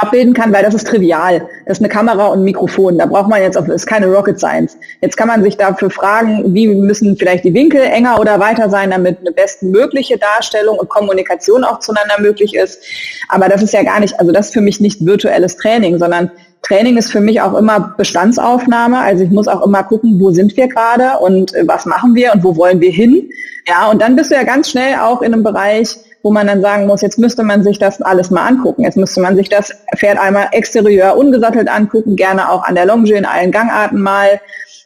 abbilden 0.00 0.34
kann, 0.34 0.52
weil 0.52 0.62
das 0.62 0.74
ist 0.74 0.86
trivial. 0.86 1.48
Das 1.66 1.78
ist 1.78 1.82
eine 1.82 1.88
Kamera 1.88 2.28
und 2.28 2.40
ein 2.40 2.44
Mikrofon. 2.44 2.98
Da 2.98 3.06
braucht 3.06 3.28
man 3.28 3.42
jetzt, 3.42 3.56
auf, 3.56 3.68
ist 3.68 3.86
keine 3.86 4.06
Rocket 4.06 4.38
Science. 4.38 4.76
Jetzt 5.00 5.16
kann 5.16 5.28
man 5.28 5.42
sich 5.42 5.56
dafür 5.56 5.90
fragen, 5.90 6.54
wie 6.54 6.66
müssen 6.68 7.16
vielleicht 7.16 7.44
die 7.44 7.54
Winkel 7.54 7.82
enger 7.82 8.20
oder 8.20 8.40
weiter 8.40 8.70
sein, 8.70 8.90
damit 8.90 9.18
eine 9.20 9.32
bestmögliche 9.32 10.18
Darstellung 10.18 10.78
und 10.78 10.88
Kommunikation 10.88 11.64
auch 11.64 11.80
zueinander 11.80 12.20
möglich 12.20 12.54
ist. 12.54 12.82
Aber 13.28 13.48
das 13.48 13.62
ist 13.62 13.72
ja 13.72 13.82
gar 13.82 14.00
nicht, 14.00 14.18
also 14.18 14.32
das 14.32 14.46
ist 14.46 14.54
für 14.54 14.60
mich 14.60 14.80
nicht 14.80 15.04
virtuelles 15.04 15.56
Training, 15.56 15.98
sondern 15.98 16.30
Training 16.62 16.98
ist 16.98 17.10
für 17.10 17.20
mich 17.20 17.40
auch 17.40 17.56
immer 17.56 17.94
Bestandsaufnahme. 17.96 18.98
Also 18.98 19.24
ich 19.24 19.30
muss 19.30 19.48
auch 19.48 19.64
immer 19.64 19.82
gucken, 19.82 20.20
wo 20.20 20.30
sind 20.30 20.56
wir 20.56 20.68
gerade 20.68 21.18
und 21.20 21.54
äh, 21.54 21.66
was 21.66 21.86
machen 21.86 22.14
wir 22.14 22.32
und 22.34 22.44
wo 22.44 22.56
wollen 22.56 22.80
wir 22.80 22.90
hin. 22.90 23.30
Ja, 23.66 23.88
und 23.90 24.02
dann 24.02 24.16
bist 24.16 24.30
du 24.30 24.34
ja 24.34 24.42
ganz 24.42 24.70
schnell 24.70 24.96
auch 24.96 25.22
in 25.22 25.32
einem 25.32 25.42
Bereich, 25.42 25.96
wo 26.22 26.30
man 26.30 26.46
dann 26.46 26.60
sagen 26.60 26.86
muss, 26.86 27.00
jetzt 27.00 27.18
müsste 27.18 27.42
man 27.42 27.62
sich 27.62 27.78
das 27.78 28.02
alles 28.02 28.30
mal 28.30 28.46
angucken. 28.46 28.82
Jetzt 28.82 28.96
müsste 28.96 29.20
man 29.20 29.36
sich 29.36 29.48
das 29.48 29.72
Pferd 29.96 30.18
einmal 30.18 30.48
exterieur 30.52 31.16
ungesattelt 31.16 31.68
angucken, 31.68 32.16
gerne 32.16 32.50
auch 32.50 32.64
an 32.64 32.74
der 32.74 32.86
Longe 32.86 33.12
in 33.12 33.24
allen 33.24 33.52
Gangarten 33.52 34.00
mal 34.00 34.40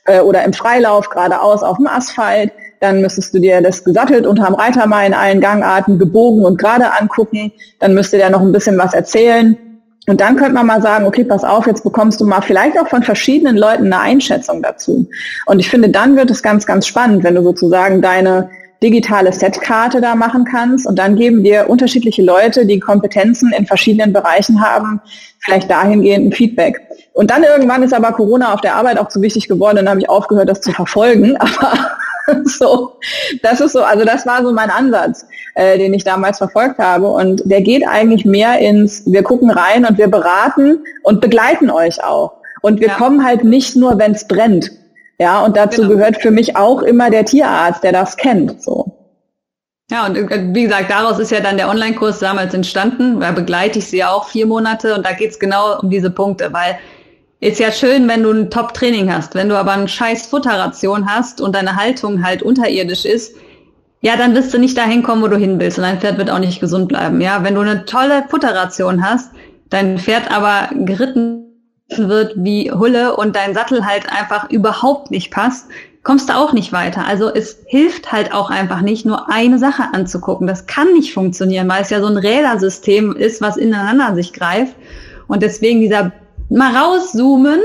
äh, 0.07 0.21
oder 0.21 0.45
im 0.45 0.53
Freilauf 0.53 1.11
geradeaus 1.11 1.63
auf 1.63 1.77
dem 1.77 1.87
Asphalt. 1.87 2.53
Dann 2.81 3.01
müsstest 3.01 3.35
du 3.35 3.41
dir 3.41 3.61
das 3.63 3.83
gesattelt 3.83 4.27
unterm 4.27 4.55
Reiter 4.55 4.87
mal 4.87 5.07
in 5.07 5.15
allen 5.15 5.41
Gangarten 5.41 5.99
gebogen 5.99 6.45
und 6.45 6.59
gerade 6.59 6.93
angucken. 7.01 7.53
Dann 7.81 7.95
müsste 7.95 8.17
der 8.17 8.31
noch 8.31 8.41
ein 8.41 8.53
bisschen 8.53 8.79
was 8.79 8.95
erzählen. 8.95 9.57
Und 10.07 10.21
dann 10.21 10.37
könnte 10.37 10.53
man 10.53 10.67
mal 10.67 10.83
sagen, 10.83 11.07
okay, 11.07 11.25
pass 11.25 11.45
auf, 11.45 11.67
jetzt 11.67 11.83
bekommst 11.83 12.21
du 12.21 12.27
mal 12.27 12.43
vielleicht 12.43 12.79
auch 12.79 12.89
von 12.89 13.03
verschiedenen 13.03 13.57
Leuten 13.57 13.87
eine 13.87 14.01
Einschätzung 14.01 14.63
dazu. 14.63 15.09
Und 15.47 15.61
ich 15.61 15.71
finde, 15.71 15.89
dann 15.89 16.15
wird 16.17 16.31
es 16.31 16.43
ganz, 16.43 16.67
ganz 16.67 16.87
spannend, 16.87 17.25
wenn 17.25 17.35
du 17.35 17.43
sozusagen 17.43 18.03
deine 18.03 18.51
digitale 18.83 19.33
Setkarte 19.33 20.01
da 20.01 20.15
machen 20.15 20.45
kannst 20.45 20.87
und 20.87 20.99
dann 20.99 21.17
geben 21.17 21.43
dir 21.43 21.69
unterschiedliche 21.69 22.23
Leute, 22.23 22.67
die 22.67 22.81
Kompetenzen 22.81 23.53
in 23.53 23.67
verschiedenen 23.67 24.13
Bereichen 24.13 24.61
haben, 24.61 25.01
vielleicht 25.39 25.71
dahingehend 25.71 26.29
ein 26.29 26.33
Feedback. 26.33 26.81
Und 27.13 27.31
dann 27.31 27.45
irgendwann 27.45 27.83
ist 27.83 27.95
aber 27.95 28.13
Corona 28.13 28.53
auf 28.53 28.61
der 28.61 28.75
Arbeit 28.75 28.99
auch 28.99 29.09
zu 29.09 29.23
wichtig 29.23 29.49
geworden 29.49 29.79
und 29.79 29.89
habe 29.89 30.01
ich 30.01 30.09
aufgehört, 30.09 30.49
das 30.49 30.61
zu 30.61 30.73
verfolgen. 30.73 31.37
Aber 32.25 32.43
so, 32.45 32.95
das 33.43 33.61
ist 33.61 33.73
so, 33.73 33.83
also 33.83 34.05
das 34.05 34.27
war 34.27 34.43
so 34.43 34.53
mein 34.53 34.71
Ansatz, 34.71 35.27
äh, 35.55 35.79
den 35.79 35.93
ich 35.95 36.05
damals 36.05 36.39
verfolgt 36.39 36.79
habe. 36.79 37.09
Und 37.09 37.43
der 37.45 37.61
geht 37.61 37.87
eigentlich 37.87 38.25
mehr 38.25 38.59
ins, 38.59 39.03
wir 39.07 39.23
gucken 39.23 39.51
rein 39.51 39.85
und 39.85 39.99
wir 39.99 40.09
beraten 40.09 40.85
und 41.03 41.21
begleiten 41.21 41.71
euch 41.71 42.03
auch. 42.03 42.33
Und 42.63 42.81
wir 42.81 42.89
ja. 42.89 42.95
kommen 42.95 43.25
halt 43.25 43.45
nicht 43.45 43.77
nur, 43.77 43.99
wenn 43.99 44.13
es 44.13 44.27
brennt. 44.27 44.71
Ja, 45.19 45.45
und 45.45 45.57
dazu 45.57 45.83
genau. 45.83 45.95
gehört 45.95 46.21
für 46.21 46.31
mich 46.31 46.57
auch 46.57 46.83
immer 46.83 47.11
der 47.11 47.25
Tierarzt, 47.25 47.85
der 47.85 47.93
das 47.93 48.17
kennt. 48.17 48.63
So. 48.63 48.95
Ja, 49.91 50.07
und 50.07 50.17
äh, 50.17 50.49
wie 50.53 50.65
gesagt, 50.65 50.91
daraus 50.91 51.19
ist 51.19 51.31
ja 51.31 51.41
dann 51.41 51.57
der 51.57 51.69
Online-Kurs 51.69 52.19
damals 52.19 52.55
entstanden. 52.55 53.21
Da 53.21 53.33
begleite 53.33 53.79
ich 53.79 53.87
sie 53.87 53.99
ja 53.99 54.11
auch 54.11 54.29
vier 54.29 54.47
Monate 54.47 54.95
und 54.95 55.05
da 55.05 55.13
geht's 55.13 55.39
genau 55.39 55.79
um 55.81 55.91
diese 55.91 56.11
Punkte, 56.11 56.53
weil 56.53 56.79
ist 57.41 57.61
ja 57.61 57.71
schön, 57.71 58.09
wenn 58.09 58.23
du 58.23 58.33
ein 58.33 58.51
Top-Training 58.51 59.13
hast. 59.13 59.35
Wenn 59.35 59.51
du 59.51 59.57
aber 59.57 59.73
eine 59.73 59.87
scheiß 59.87 60.27
Futterration 60.27 61.07
hast 61.07 61.43
und 61.43 61.55
deine 61.55 61.77
Haltung 61.77 62.25
halt 62.25 62.43
unterirdisch 62.43 63.05
ist, 63.05 63.37
ja, 64.01 64.17
dann 64.17 64.35
wirst 64.35 64.53
du 64.55 64.59
nicht 64.59 64.77
dahin 64.77 65.03
kommen, 65.03 65.23
wo 65.23 65.29
du 65.29 65.37
hin 65.37 65.61
willst 65.61 65.79
und 65.79 65.85
dein 65.85 66.01
Pferd 66.01 66.19
wird 66.19 66.31
auch 66.31 66.39
nicht 66.39 66.61
gesund 66.61 66.89
bleiben. 66.89 67.21
Ja, 67.21 67.45
wenn 67.45 67.55
du 67.55 67.61
eine 67.61 67.85
tolle 67.85 68.25
Futterration 68.29 69.07
hast, 69.07 69.31
dein 69.69 69.99
Pferd 69.99 70.31
aber 70.31 70.71
geritten 70.75 71.44
wird 71.89 72.35
wie 72.37 72.71
Hulle 72.71 73.17
und 73.17 73.37
dein 73.37 73.55
Sattel 73.55 73.85
halt 73.87 74.09
einfach 74.11 74.51
überhaupt 74.51 75.11
nicht 75.11 75.31
passt, 75.31 75.69
kommst 76.03 76.29
du 76.29 76.37
auch 76.37 76.53
nicht 76.53 76.73
weiter. 76.73 77.07
Also 77.07 77.29
es 77.33 77.59
hilft 77.67 78.13
halt 78.13 78.33
auch 78.33 78.51
einfach 78.51 78.83
nicht, 78.83 79.07
nur 79.07 79.31
eine 79.31 79.59
Sache 79.59 79.85
anzugucken. 79.93 80.47
Das 80.47 80.67
kann 80.67 80.93
nicht 80.93 81.13
funktionieren, 81.13 81.69
weil 81.69 81.83
es 81.83 81.91
ja 81.91 82.01
so 82.01 82.07
ein 82.07 82.17
Rädersystem 82.17 83.17
ist, 83.17 83.41
was 83.41 83.57
ineinander 83.57 84.15
sich 84.15 84.33
greift. 84.33 84.75
Und 85.27 85.43
deswegen 85.43 85.81
dieser 85.81 86.13
mal 86.51 86.77
rauszoomen 86.77 87.61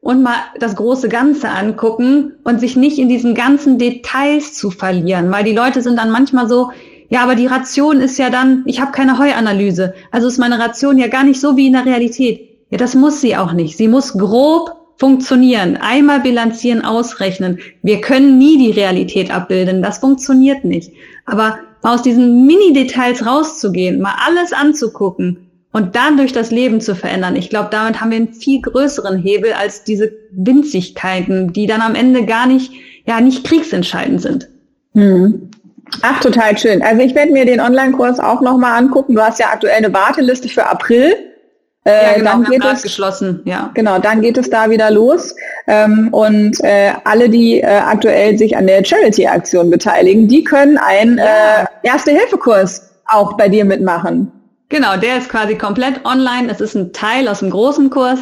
und 0.00 0.22
mal 0.22 0.36
das 0.58 0.76
große 0.76 1.08
Ganze 1.08 1.48
angucken 1.48 2.34
und 2.44 2.60
sich 2.60 2.76
nicht 2.76 2.98
in 2.98 3.08
diesen 3.08 3.34
ganzen 3.34 3.78
Details 3.78 4.54
zu 4.54 4.70
verlieren, 4.70 5.30
weil 5.30 5.44
die 5.44 5.54
Leute 5.54 5.82
sind 5.82 5.96
dann 5.96 6.10
manchmal 6.10 6.48
so, 6.48 6.70
ja, 7.08 7.22
aber 7.22 7.36
die 7.36 7.46
Ration 7.46 8.00
ist 8.00 8.18
ja 8.18 8.30
dann, 8.30 8.62
ich 8.66 8.80
habe 8.80 8.92
keine 8.92 9.18
Heuanalyse, 9.18 9.94
also 10.10 10.26
ist 10.26 10.38
meine 10.38 10.58
Ration 10.58 10.98
ja 10.98 11.06
gar 11.06 11.24
nicht 11.24 11.40
so 11.40 11.56
wie 11.56 11.68
in 11.68 11.72
der 11.72 11.86
Realität. 11.86 12.55
Ja, 12.70 12.78
das 12.78 12.94
muss 12.94 13.20
sie 13.20 13.36
auch 13.36 13.52
nicht. 13.52 13.76
Sie 13.76 13.88
muss 13.88 14.12
grob 14.12 14.72
funktionieren. 14.98 15.76
Einmal 15.76 16.20
bilanzieren, 16.20 16.84
ausrechnen. 16.84 17.58
Wir 17.82 18.00
können 18.00 18.38
nie 18.38 18.58
die 18.58 18.70
Realität 18.70 19.30
abbilden. 19.30 19.82
Das 19.82 19.98
funktioniert 19.98 20.64
nicht. 20.64 20.92
Aber 21.26 21.58
aus 21.82 22.02
diesen 22.02 22.46
Mini-Details 22.46 23.24
rauszugehen, 23.24 24.00
mal 24.00 24.14
alles 24.26 24.52
anzugucken 24.52 25.50
und 25.72 25.94
dann 25.94 26.16
durch 26.16 26.32
das 26.32 26.50
Leben 26.50 26.80
zu 26.80 26.94
verändern, 26.94 27.36
ich 27.36 27.50
glaube, 27.50 27.68
damit 27.70 28.00
haben 28.00 28.10
wir 28.10 28.16
einen 28.16 28.32
viel 28.32 28.62
größeren 28.62 29.18
Hebel 29.18 29.52
als 29.52 29.84
diese 29.84 30.10
Winzigkeiten, 30.32 31.52
die 31.52 31.66
dann 31.66 31.82
am 31.82 31.94
Ende 31.94 32.24
gar 32.24 32.46
nicht, 32.46 32.72
ja, 33.06 33.20
nicht 33.20 33.44
kriegsentscheidend 33.44 34.22
sind. 34.22 34.48
Hm. 34.94 35.50
Ach, 36.02 36.18
total 36.20 36.56
schön. 36.58 36.82
Also 36.82 37.02
ich 37.02 37.14
werde 37.14 37.32
mir 37.32 37.44
den 37.44 37.60
Online-Kurs 37.60 38.18
auch 38.18 38.40
nochmal 38.40 38.78
angucken. 38.78 39.14
Du 39.14 39.20
hast 39.20 39.38
ja 39.38 39.46
aktuell 39.52 39.76
eine 39.76 39.92
Warteliste 39.92 40.48
für 40.48 40.66
April. 40.66 41.14
Äh, 41.86 42.02
ja, 42.02 42.14
genau, 42.14 42.30
dann 42.32 42.44
geht 42.44 42.64
es 42.64 42.82
geschlossen, 42.82 43.42
ja. 43.44 43.70
Genau, 43.74 44.00
dann 44.00 44.20
geht 44.20 44.36
es 44.36 44.50
da 44.50 44.68
wieder 44.68 44.90
los. 44.90 45.36
Ähm, 45.68 46.08
und 46.10 46.58
äh, 46.64 46.92
alle, 47.04 47.28
die 47.28 47.60
äh, 47.60 47.66
aktuell 47.66 48.36
sich 48.36 48.56
an 48.56 48.66
der 48.66 48.84
Charity-Aktion 48.84 49.70
beteiligen, 49.70 50.26
die 50.26 50.42
können 50.42 50.78
einen 50.78 51.18
ja. 51.18 51.62
äh, 51.62 51.66
Erste-Hilfe-Kurs 51.84 52.90
auch 53.06 53.36
bei 53.36 53.48
dir 53.48 53.64
mitmachen. 53.64 54.32
Genau, 54.68 54.96
der 54.96 55.18
ist 55.18 55.28
quasi 55.28 55.54
komplett 55.54 56.04
online. 56.04 56.50
Es 56.50 56.60
ist 56.60 56.74
ein 56.74 56.92
Teil 56.92 57.28
aus 57.28 57.38
dem 57.38 57.50
großen 57.50 57.88
Kurs, 57.88 58.18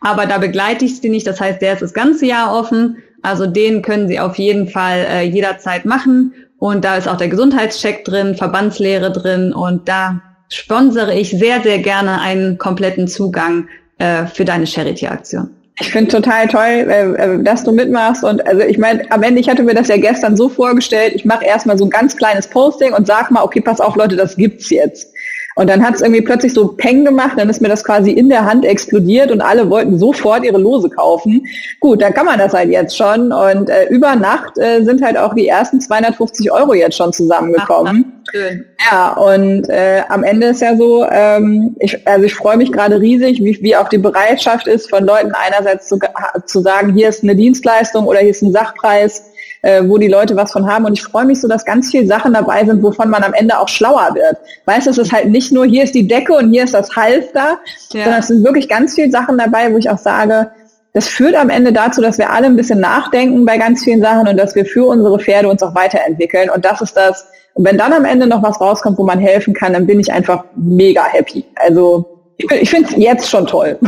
aber 0.00 0.26
da 0.26 0.38
begleite 0.38 0.84
ich 0.84 1.00
sie 1.00 1.08
nicht. 1.08 1.26
Das 1.26 1.40
heißt, 1.40 1.60
der 1.60 1.72
ist 1.72 1.82
das 1.82 1.92
ganze 1.92 2.24
Jahr 2.24 2.56
offen. 2.56 2.98
Also 3.22 3.46
den 3.46 3.82
können 3.82 4.06
Sie 4.06 4.20
auf 4.20 4.36
jeden 4.36 4.68
Fall 4.68 5.04
äh, 5.10 5.22
jederzeit 5.22 5.84
machen. 5.84 6.34
Und 6.58 6.84
da 6.84 6.96
ist 6.96 7.08
auch 7.08 7.16
der 7.16 7.28
Gesundheitscheck 7.28 8.04
drin, 8.04 8.36
Verbandslehre 8.36 9.10
drin 9.10 9.52
und 9.52 9.88
da 9.88 10.20
sponsere 10.48 11.14
ich 11.14 11.30
sehr, 11.30 11.62
sehr 11.62 11.78
gerne 11.78 12.20
einen 12.20 12.58
kompletten 12.58 13.08
Zugang 13.08 13.68
äh, 13.98 14.26
für 14.26 14.44
deine 14.44 14.66
Charity-Aktion. 14.66 15.50
Ich 15.80 15.92
finde 15.92 16.10
total 16.10 16.48
toll, 16.48 16.60
äh, 16.60 17.12
äh, 17.12 17.42
dass 17.42 17.62
du 17.62 17.70
mitmachst. 17.70 18.24
Und 18.24 18.44
also 18.46 18.62
ich 18.62 18.78
meine, 18.78 19.08
am 19.12 19.22
Ende, 19.22 19.40
ich 19.40 19.48
hatte 19.48 19.62
mir 19.62 19.74
das 19.74 19.88
ja 19.88 19.96
gestern 19.96 20.36
so 20.36 20.48
vorgestellt, 20.48 21.12
ich 21.14 21.24
mache 21.24 21.44
erstmal 21.44 21.78
so 21.78 21.84
ein 21.84 21.90
ganz 21.90 22.16
kleines 22.16 22.48
Posting 22.48 22.92
und 22.94 23.06
sag 23.06 23.30
mal, 23.30 23.42
okay, 23.42 23.60
pass 23.60 23.80
auf, 23.80 23.94
Leute, 23.94 24.16
das 24.16 24.36
gibt's 24.36 24.70
jetzt. 24.70 25.12
Und 25.58 25.68
dann 25.68 25.84
hat 25.84 25.96
es 25.96 26.02
irgendwie 26.02 26.20
plötzlich 26.20 26.54
so 26.54 26.68
Peng 26.68 27.04
gemacht, 27.04 27.32
dann 27.36 27.48
ist 27.48 27.60
mir 27.60 27.68
das 27.68 27.82
quasi 27.82 28.12
in 28.12 28.28
der 28.28 28.44
Hand 28.44 28.64
explodiert 28.64 29.32
und 29.32 29.40
alle 29.40 29.68
wollten 29.68 29.98
sofort 29.98 30.44
ihre 30.44 30.56
Lose 30.56 30.88
kaufen. 30.88 31.44
Gut, 31.80 32.00
da 32.00 32.12
kann 32.12 32.26
man 32.26 32.38
das 32.38 32.54
halt 32.54 32.70
jetzt 32.70 32.96
schon. 32.96 33.32
Und 33.32 33.68
äh, 33.68 33.88
über 33.88 34.14
Nacht 34.14 34.56
äh, 34.56 34.84
sind 34.84 35.02
halt 35.02 35.18
auch 35.18 35.34
die 35.34 35.48
ersten 35.48 35.80
250 35.80 36.52
Euro 36.52 36.74
jetzt 36.74 36.96
schon 36.96 37.12
zusammengekommen. 37.12 38.04
Ach, 38.28 38.32
schön. 38.32 38.66
Ja, 38.88 39.14
und 39.14 39.68
äh, 39.68 40.02
am 40.08 40.22
Ende 40.22 40.46
ist 40.46 40.62
ja 40.62 40.76
so, 40.76 41.04
ähm, 41.10 41.74
ich, 41.80 42.06
also 42.06 42.24
ich 42.24 42.36
freue 42.36 42.56
mich 42.56 42.70
gerade 42.70 43.00
riesig, 43.00 43.40
wie, 43.40 43.58
wie 43.60 43.74
auch 43.74 43.88
die 43.88 43.98
Bereitschaft 43.98 44.68
ist 44.68 44.88
von 44.88 45.04
Leuten 45.04 45.32
einerseits 45.32 45.88
zu, 45.88 45.98
zu 46.46 46.60
sagen, 46.60 46.94
hier 46.94 47.08
ist 47.08 47.24
eine 47.24 47.34
Dienstleistung 47.34 48.06
oder 48.06 48.20
hier 48.20 48.30
ist 48.30 48.42
ein 48.42 48.52
Sachpreis 48.52 49.27
äh, 49.62 49.82
wo 49.84 49.98
die 49.98 50.08
Leute 50.08 50.36
was 50.36 50.52
von 50.52 50.70
haben. 50.70 50.84
Und 50.84 50.94
ich 50.94 51.02
freue 51.02 51.24
mich 51.24 51.40
so, 51.40 51.48
dass 51.48 51.64
ganz 51.64 51.90
viele 51.90 52.06
Sachen 52.06 52.34
dabei 52.34 52.64
sind, 52.64 52.82
wovon 52.82 53.10
man 53.10 53.22
am 53.22 53.34
Ende 53.34 53.58
auch 53.58 53.68
schlauer 53.68 54.14
wird. 54.14 54.36
Weißt 54.66 54.86
du, 54.86 54.90
es 54.90 54.98
ist 54.98 55.12
halt 55.12 55.28
nicht 55.28 55.52
nur, 55.52 55.66
hier 55.66 55.84
ist 55.84 55.94
die 55.94 56.06
Decke 56.06 56.34
und 56.34 56.50
hier 56.50 56.64
ist 56.64 56.74
das 56.74 56.94
Halfter, 56.94 57.58
ja. 57.92 58.04
sondern 58.04 58.20
es 58.20 58.28
sind 58.28 58.44
wirklich 58.44 58.68
ganz 58.68 58.94
viele 58.94 59.10
Sachen 59.10 59.38
dabei, 59.38 59.72
wo 59.72 59.78
ich 59.78 59.90
auch 59.90 59.98
sage, 59.98 60.50
das 60.94 61.06
führt 61.06 61.36
am 61.36 61.50
Ende 61.50 61.72
dazu, 61.72 62.00
dass 62.00 62.18
wir 62.18 62.30
alle 62.30 62.46
ein 62.46 62.56
bisschen 62.56 62.80
nachdenken 62.80 63.44
bei 63.44 63.58
ganz 63.58 63.84
vielen 63.84 64.00
Sachen 64.00 64.26
und 64.26 64.36
dass 64.36 64.54
wir 64.54 64.64
für 64.64 64.86
unsere 64.86 65.18
Pferde 65.18 65.48
uns 65.48 65.62
auch 65.62 65.74
weiterentwickeln. 65.74 66.50
Und 66.50 66.64
das 66.64 66.80
ist 66.80 66.96
das. 66.96 67.26
Und 67.54 67.64
wenn 67.64 67.76
dann 67.76 67.92
am 67.92 68.04
Ende 68.04 68.26
noch 68.26 68.42
was 68.42 68.60
rauskommt, 68.60 68.98
wo 68.98 69.04
man 69.04 69.18
helfen 69.18 69.52
kann, 69.52 69.72
dann 69.72 69.86
bin 69.86 70.00
ich 70.00 70.12
einfach 70.12 70.44
mega 70.56 71.04
happy. 71.04 71.44
Also 71.56 72.18
ich, 72.36 72.50
ich 72.50 72.70
finde 72.70 72.88
es 72.90 72.96
jetzt 72.96 73.28
schon 73.28 73.46
toll. 73.46 73.78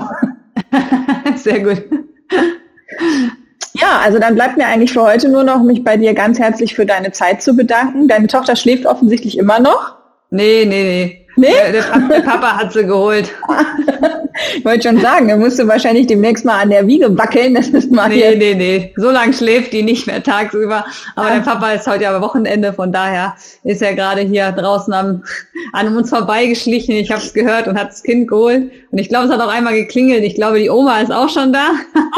Sehr 1.36 1.60
gut. 1.60 1.82
Ja, 3.74 4.00
also 4.04 4.18
dann 4.18 4.34
bleibt 4.34 4.56
mir 4.56 4.66
eigentlich 4.66 4.92
für 4.92 5.02
heute 5.02 5.28
nur 5.28 5.44
noch, 5.44 5.62
mich 5.62 5.84
bei 5.84 5.96
dir 5.96 6.14
ganz 6.14 6.38
herzlich 6.38 6.74
für 6.74 6.86
deine 6.86 7.12
Zeit 7.12 7.42
zu 7.42 7.54
bedanken. 7.54 8.08
Deine 8.08 8.26
Tochter 8.26 8.56
schläft 8.56 8.86
offensichtlich 8.86 9.38
immer 9.38 9.60
noch. 9.60 9.96
Nee, 10.30 10.64
nee, 10.66 10.82
nee. 10.82 11.19
Nee? 11.40 11.72
Der, 11.72 11.72
der, 11.72 12.20
Papa 12.20 12.58
hat 12.58 12.72
sie 12.74 12.84
geholt. 12.84 13.30
ich 14.56 14.64
wollte 14.64 14.88
schon 14.88 15.00
sagen, 15.00 15.28
da 15.28 15.38
musst 15.38 15.58
du 15.58 15.66
wahrscheinlich 15.66 16.06
demnächst 16.06 16.44
mal 16.44 16.60
an 16.60 16.68
der 16.68 16.86
Wiege 16.86 17.16
wackeln. 17.16 17.54
Das 17.54 17.68
ist 17.68 17.90
mal 17.90 18.10
nee, 18.10 18.36
nee, 18.36 18.54
nee. 18.54 18.92
So 18.96 19.10
lange 19.10 19.32
schläft 19.32 19.72
die 19.72 19.82
nicht 19.82 20.06
mehr 20.06 20.22
tagsüber. 20.22 20.84
Aber 21.16 21.28
ah. 21.28 21.34
der 21.34 21.40
Papa 21.40 21.72
ist 21.72 21.86
heute 21.86 22.04
ja 22.04 22.20
Wochenende, 22.20 22.74
von 22.74 22.92
daher 22.92 23.36
ist 23.64 23.80
er 23.80 23.94
gerade 23.94 24.20
hier 24.20 24.52
draußen 24.52 24.92
am, 24.92 25.24
an 25.72 25.96
uns 25.96 26.10
vorbeigeschlichen. 26.10 26.94
Ich 26.96 27.10
habe 27.10 27.22
es 27.22 27.32
gehört 27.32 27.68
und 27.68 27.78
hat 27.78 27.88
das 27.88 28.02
Kind 28.02 28.28
geholt. 28.28 28.70
Und 28.90 28.98
ich 28.98 29.08
glaube, 29.08 29.26
es 29.26 29.32
hat 29.32 29.40
auch 29.40 29.52
einmal 29.52 29.74
geklingelt. 29.74 30.22
Ich 30.22 30.34
glaube, 30.34 30.58
die 30.58 30.68
Oma 30.68 31.00
ist 31.00 31.10
auch 31.10 31.30
schon 31.30 31.54
da. 31.54 31.70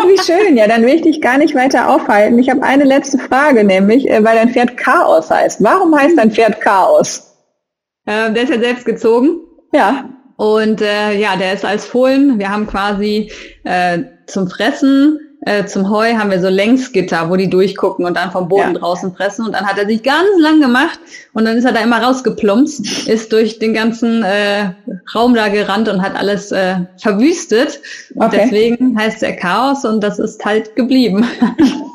Oh, 0.03 0.09
wie 0.09 0.21
schön. 0.21 0.57
Ja, 0.57 0.67
dann 0.67 0.83
will 0.83 0.97
ich 0.97 1.03
dich 1.03 1.21
gar 1.21 1.39
nicht 1.39 1.55
weiter 1.55 1.89
aufhalten. 1.89 2.41
Ich 2.41 2.51
habe 2.51 2.65
eine 2.65 2.85
letzte 2.85 3.19
Frage, 3.19 3.63
nämlich, 3.63 4.11
äh, 4.11 4.25
weil 4.25 4.35
dein 4.35 4.49
Pferd 4.49 4.77
Chaos 4.77 5.31
heißt. 5.31 5.63
Warum 5.63 5.97
heißt 5.97 6.19
dein 6.19 6.33
Pferd 6.33 6.61
Chaos? 6.61 7.32
Äh, 8.07 8.33
der 8.33 8.43
ist 8.45 8.51
ja 8.51 8.59
selbst 8.59 8.85
gezogen. 8.85 9.41
Ja. 9.73 10.11
Und 10.37 10.81
äh, 10.81 11.19
ja, 11.19 11.37
der 11.37 11.53
ist 11.53 11.65
als 11.65 11.87
Fohlen. 11.87 12.39
Wir 12.39 12.51
haben 12.51 12.67
quasi 12.67 13.31
äh, 13.65 14.01
zum 14.27 14.49
Fressen 14.49 15.19
äh, 15.45 15.67
zum 15.67 15.91
Heu 15.91 16.15
haben 16.15 16.31
wir 16.31 16.41
so 16.41 16.49
Längsgitter, 16.49 17.29
wo 17.29 17.35
die 17.35 17.51
durchgucken 17.51 18.05
und 18.05 18.17
dann 18.17 18.31
vom 18.31 18.49
Boden 18.49 18.75
ja. 18.75 18.79
draußen 18.79 19.13
pressen. 19.13 19.45
Und 19.45 19.53
dann 19.53 19.67
hat 19.67 19.77
er 19.77 19.87
sich 19.87 20.03
ganz 20.05 20.29
lang 20.39 20.61
gemacht 20.61 21.01
und 21.33 21.45
dann 21.45 21.57
ist 21.57 21.65
er 21.65 21.73
da 21.73 21.81
immer 21.81 22.01
rausgeplumpst, 22.01 23.09
ist 23.09 23.33
durch 23.33 23.59
den 23.59 23.75
ganzen 23.75 24.23
äh, 24.23 24.71
Raum 25.15 25.35
da 25.35 25.49
gerannt 25.49 25.89
und 25.89 26.01
hat 26.01 26.15
alles 26.15 26.53
äh, 26.53 26.77
verwüstet. 26.97 27.81
Und 28.15 28.27
okay. 28.27 28.43
deswegen 28.45 28.97
heißt 28.97 29.23
er 29.25 29.35
Chaos 29.35 29.85
und 29.85 30.01
das 30.01 30.21
ist 30.21 30.45
halt 30.45 30.77
geblieben. 30.77 31.27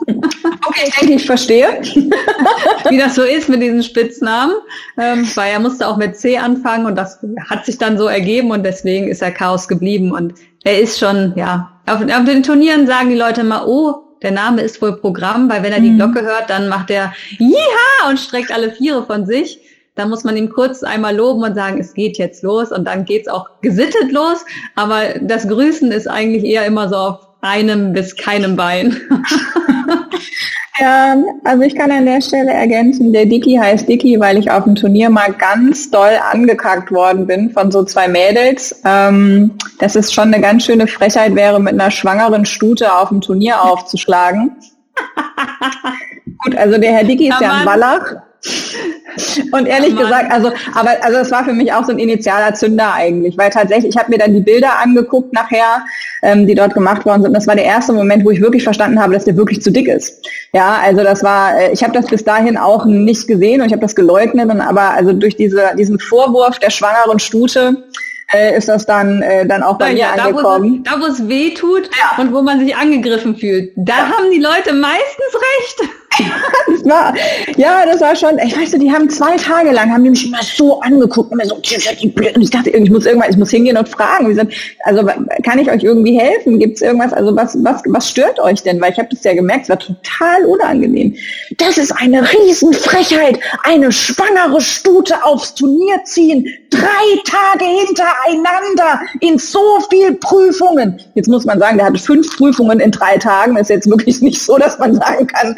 Okay, 0.78 0.90
ich 0.90 1.00
denke, 1.00 1.16
ich 1.16 1.26
verstehe. 1.26 1.68
Wie 2.90 2.98
das 2.98 3.16
so 3.16 3.24
ist 3.24 3.50
mit 3.50 3.62
diesen 3.62 3.84
Spitznamen. 3.84 4.56
Ähm, 4.98 5.28
weil 5.36 5.52
er 5.52 5.60
musste 5.60 5.88
auch 5.88 5.98
mit 5.98 6.18
C 6.18 6.38
anfangen 6.38 6.86
und 6.86 6.96
das 6.96 7.20
hat 7.50 7.66
sich 7.66 7.78
dann 7.78 7.98
so 7.98 8.08
ergeben 8.08 8.52
und 8.52 8.64
deswegen 8.64 9.08
ist 9.08 9.22
er 9.22 9.32
Chaos 9.32 9.68
geblieben. 9.68 10.12
Und 10.12 10.34
er 10.64 10.80
ist 10.80 11.00
schon, 11.00 11.34
ja, 11.36 11.72
auf, 11.88 12.02
auf 12.02 12.26
den 12.26 12.44
Turnieren 12.44 12.86
sagen 12.88 13.10
die 13.10 13.16
Leute 13.16 13.42
immer, 13.42 13.68
oh, 13.68 14.04
der 14.22 14.32
Name 14.32 14.62
ist 14.62 14.82
wohl 14.82 14.98
Programm, 14.98 15.50
weil 15.50 15.64
wenn 15.64 15.74
er 15.74 15.80
die 15.80 15.92
mhm. 15.92 15.98
Glocke 15.98 16.22
hört, 16.22 16.50
dann 16.50 16.70
macht 16.70 16.90
er 16.90 17.14
Jiha 17.38 18.10
und 18.10 18.20
streckt 18.20 18.52
alle 18.52 18.72
Viere 18.72 19.06
von 19.06 19.26
sich. 19.26 19.60
Da 19.96 20.06
muss 20.06 20.24
man 20.24 20.38
ihm 20.38 20.50
kurz 20.50 20.84
einmal 20.84 21.16
loben 21.16 21.44
und 21.44 21.56
sagen, 21.56 21.80
es 21.80 21.94
geht 21.96 22.20
jetzt 22.20 22.44
los 22.44 22.72
und 22.72 22.86
dann 22.86 23.06
geht's 23.06 23.28
auch 23.28 23.48
gesittet 23.62 24.12
los. 24.12 24.46
Aber 24.76 25.02
das 25.22 25.48
Grüßen 25.48 25.92
ist 25.92 26.08
eigentlich 26.08 26.44
eher 26.44 26.66
immer 26.66 26.88
so 26.88 26.96
auf 26.96 27.28
einem 27.42 27.94
bis 27.94 28.16
keinem 28.16 28.56
Bein. 28.56 29.00
Ja, 30.80 31.16
also 31.44 31.64
ich 31.64 31.76
kann 31.76 31.92
an 31.92 32.06
der 32.06 32.22
Stelle 32.22 32.52
ergänzen, 32.52 33.12
der 33.12 33.26
Dicky 33.26 33.56
heißt 33.56 33.88
Dicky, 33.88 34.20
weil 34.20 34.38
ich 34.38 34.52
auf 34.52 34.66
dem 34.66 34.76
Turnier 34.76 35.10
mal 35.10 35.34
ganz 35.34 35.90
doll 35.90 36.20
angekackt 36.32 36.92
worden 36.92 37.26
bin 37.26 37.50
von 37.50 37.72
so 37.72 37.84
zwei 37.84 38.08
Mädels. 38.08 38.82
Ähm, 38.86 39.58
dass 39.80 39.96
es 39.96 40.14
schon 40.14 40.34
eine 40.34 40.42
ganz 40.42 40.66
schöne 40.66 40.88
Frechheit 40.88 41.36
wäre, 41.36 41.60
mit 41.60 41.74
einer 41.74 41.92
schwangeren 41.92 42.46
Stute 42.46 42.94
auf 42.94 43.10
dem 43.10 43.22
Turnier 43.22 43.64
aufzuschlagen. 43.64 44.56
Gut, 46.44 46.56
also 46.56 46.78
der 46.78 46.94
Herr 46.94 47.04
Dicky 47.04 47.30
ist 47.30 47.42
ja, 47.42 47.48
ja 47.48 47.54
ein 47.60 47.66
Wallach. 47.66 48.27
Und 49.52 49.66
ehrlich 49.66 49.94
oh 49.96 50.00
gesagt, 50.00 50.32
also, 50.32 50.52
aber 50.74 50.92
also 51.02 51.18
es 51.18 51.32
war 51.32 51.44
für 51.44 51.54
mich 51.54 51.74
auch 51.74 51.86
so 51.86 51.92
ein 51.92 52.00
initialer 52.00 52.54
Zünder 52.54 52.94
eigentlich, 52.94 53.38
weil 53.38 53.50
tatsächlich, 53.50 53.96
ich 53.96 53.98
habe 53.98 54.12
mir 54.12 54.18
dann 54.18 54.34
die 54.34 54.42
Bilder 54.42 54.80
angeguckt 54.80 55.34
nachher, 55.34 55.86
ähm, 56.22 56.48
die 56.48 56.56
dort 56.56 56.74
gemacht 56.74 57.06
worden 57.06 57.22
sind. 57.22 57.30
Und 57.30 57.34
das 57.36 57.48
war 57.48 57.56
der 57.56 57.66
erste 57.66 57.94
Moment, 57.94 58.26
wo 58.26 58.32
ich 58.32 58.42
wirklich 58.42 58.64
verstanden 58.64 59.02
habe, 59.02 59.14
dass 59.14 59.26
der 59.26 59.38
wirklich 59.38 59.62
zu 59.62 59.72
dick 59.72 59.88
ist. 59.88 60.26
Ja, 60.54 60.80
also 60.84 61.04
das 61.04 61.24
war, 61.24 61.60
äh, 61.60 61.72
ich 61.72 61.84
habe 61.84 61.94
das 61.94 62.08
bis 62.08 62.24
dahin 62.24 62.58
auch 62.58 62.86
nicht 62.86 63.28
gesehen 63.28 63.62
und 63.62 63.68
ich 63.68 63.74
habe 63.74 63.82
das 63.82 63.96
geleugnet. 63.96 64.50
Und 64.50 64.62
aber 64.62 64.92
also 64.92 65.14
durch 65.14 65.36
diese, 65.36 65.72
diesen 65.78 66.00
Vorwurf 66.00 66.60
der 66.60 66.70
schwangeren 66.70 67.20
Stute, 67.20 67.84
äh, 68.34 68.58
ist 68.58 68.68
das 68.68 68.86
dann, 68.86 69.22
äh, 69.22 69.46
dann 69.46 69.64
auch 69.64 69.78
bei 69.78 69.94
ja, 69.94 70.14
mir 70.14 70.24
angekommen. 70.24 70.84
Da, 70.84 71.00
wo 71.00 71.06
es 71.06 71.28
weh 71.28 71.54
tut 71.54 71.90
ja. 71.98 72.22
und 72.22 72.34
wo 72.34 72.42
man 72.42 72.60
sich 72.60 72.76
angegriffen 72.76 73.38
fühlt. 73.38 73.72
Da 73.76 73.94
ja. 73.94 74.04
haben 74.10 74.32
die 74.32 74.40
Leute 74.40 74.74
meistens 74.74 75.34
recht. 75.34 75.90
Das 76.72 76.86
war, 76.86 77.14
ja, 77.58 77.86
das 77.86 78.02
war 78.02 78.16
schon, 78.16 78.38
ich 78.40 78.56
weiß 78.58 78.74
nicht, 78.74 78.84
die 78.84 78.92
haben 78.92 79.10
zwei 79.10 79.36
Tage 79.36 79.72
lang, 79.72 79.92
haben 79.92 80.04
die 80.04 80.10
mich 80.12 80.28
immer 80.28 80.42
so 80.42 80.80
angeguckt 80.82 81.32
mir 81.38 81.46
so, 81.46 81.56
und 81.56 81.64
ich 81.66 82.50
dachte, 82.50 82.70
ich 82.70 82.90
muss 82.90 83.06
irgendwann, 83.06 83.30
ich 83.30 83.38
muss 83.38 83.52
hingehen 83.52 83.78
und 83.78 83.88
fragen, 83.88 84.34
sind, 84.34 84.54
also 84.84 85.08
kann 85.44 85.60
ich 85.60 85.70
euch 85.70 85.84
irgendwie 85.84 86.20
helfen? 86.20 86.60
Gibt 86.60 86.78
es 86.78 86.82
irgendwas, 86.82 87.14
also 87.14 87.36
was, 87.36 87.58
was, 87.64 87.82
was 87.86 88.10
stört 88.10 88.40
euch 88.40 88.64
denn? 88.64 88.82
Weil 88.82 88.92
ich 88.92 89.00
habe 89.00 89.10
das 89.12 89.24
ja 89.24 89.34
gemerkt, 89.34 89.64
es 89.64 89.70
war 89.70 89.80
total 89.80 90.46
unangenehm. 90.46 91.16
Das 91.58 91.78
ist 91.78 91.92
eine 91.92 92.28
Riesenfrechheit, 92.34 93.40
eine 93.64 93.92
schwangere 93.92 94.62
Stute 94.62 95.24
aufs 95.24 95.56
Turnier 95.56 96.04
ziehen, 96.06 96.48
drei 96.70 96.88
Tage 97.26 97.66
hintereinander 97.66 99.02
in 99.22 99.38
so 99.38 99.80
viel 99.90 100.14
Prüfungen. 100.16 101.00
Jetzt 101.16 101.28
muss 101.28 101.46
man 101.46 101.60
sagen, 101.60 101.78
der 101.78 101.88
hatte 101.88 102.00
fünf 102.00 102.36
Prüfungen 102.38 102.80
in 102.80 102.92
drei 102.92 103.18
Tagen, 103.18 103.56
das 103.56 103.64
ist 103.64 103.76
jetzt 103.76 103.90
wirklich 103.90 104.22
nicht 104.22 104.42
so, 104.42 104.58
dass 104.58 104.78
man 104.80 104.96
sagen 104.96 105.28
kann, 105.28 105.56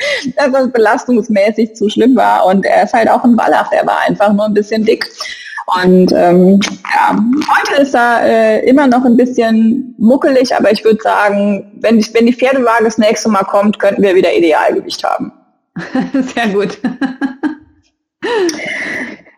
dass 0.52 0.64
das 0.64 0.72
belastungsmäßig 0.72 1.76
zu 1.76 1.90
schlimm 1.90 2.16
war. 2.16 2.46
Und 2.46 2.66
er 2.66 2.84
ist 2.84 2.94
halt 2.94 3.10
auch 3.10 3.24
ein 3.24 3.38
Wallach, 3.38 3.70
der 3.70 3.86
war 3.86 4.00
einfach 4.08 4.34
nur 4.34 4.46
ein 4.46 4.54
bisschen 4.54 4.86
dick. 4.86 5.10
Und 5.84 6.12
ähm, 6.14 6.60
ja, 6.94 7.16
heute 7.58 7.82
ist 7.82 7.94
er 7.94 8.22
äh, 8.24 8.68
immer 8.68 8.88
noch 8.88 9.06
ein 9.06 9.16
bisschen 9.16 9.94
muckelig, 9.98 10.56
aber 10.56 10.72
ich 10.72 10.84
würde 10.84 11.02
sagen, 11.02 11.72
wenn, 11.80 12.00
ich, 12.00 12.14
wenn 12.14 12.26
die 12.26 12.34
Pferdewaage 12.34 12.86
das 12.86 12.98
nächste 12.98 13.30
Mal 13.30 13.44
kommt, 13.44 13.78
könnten 13.78 14.02
wir 14.02 14.16
wieder 14.16 14.36
Idealgewicht 14.36 15.04
haben. 15.04 15.32
Sehr 16.14 16.48
gut. 16.50 16.80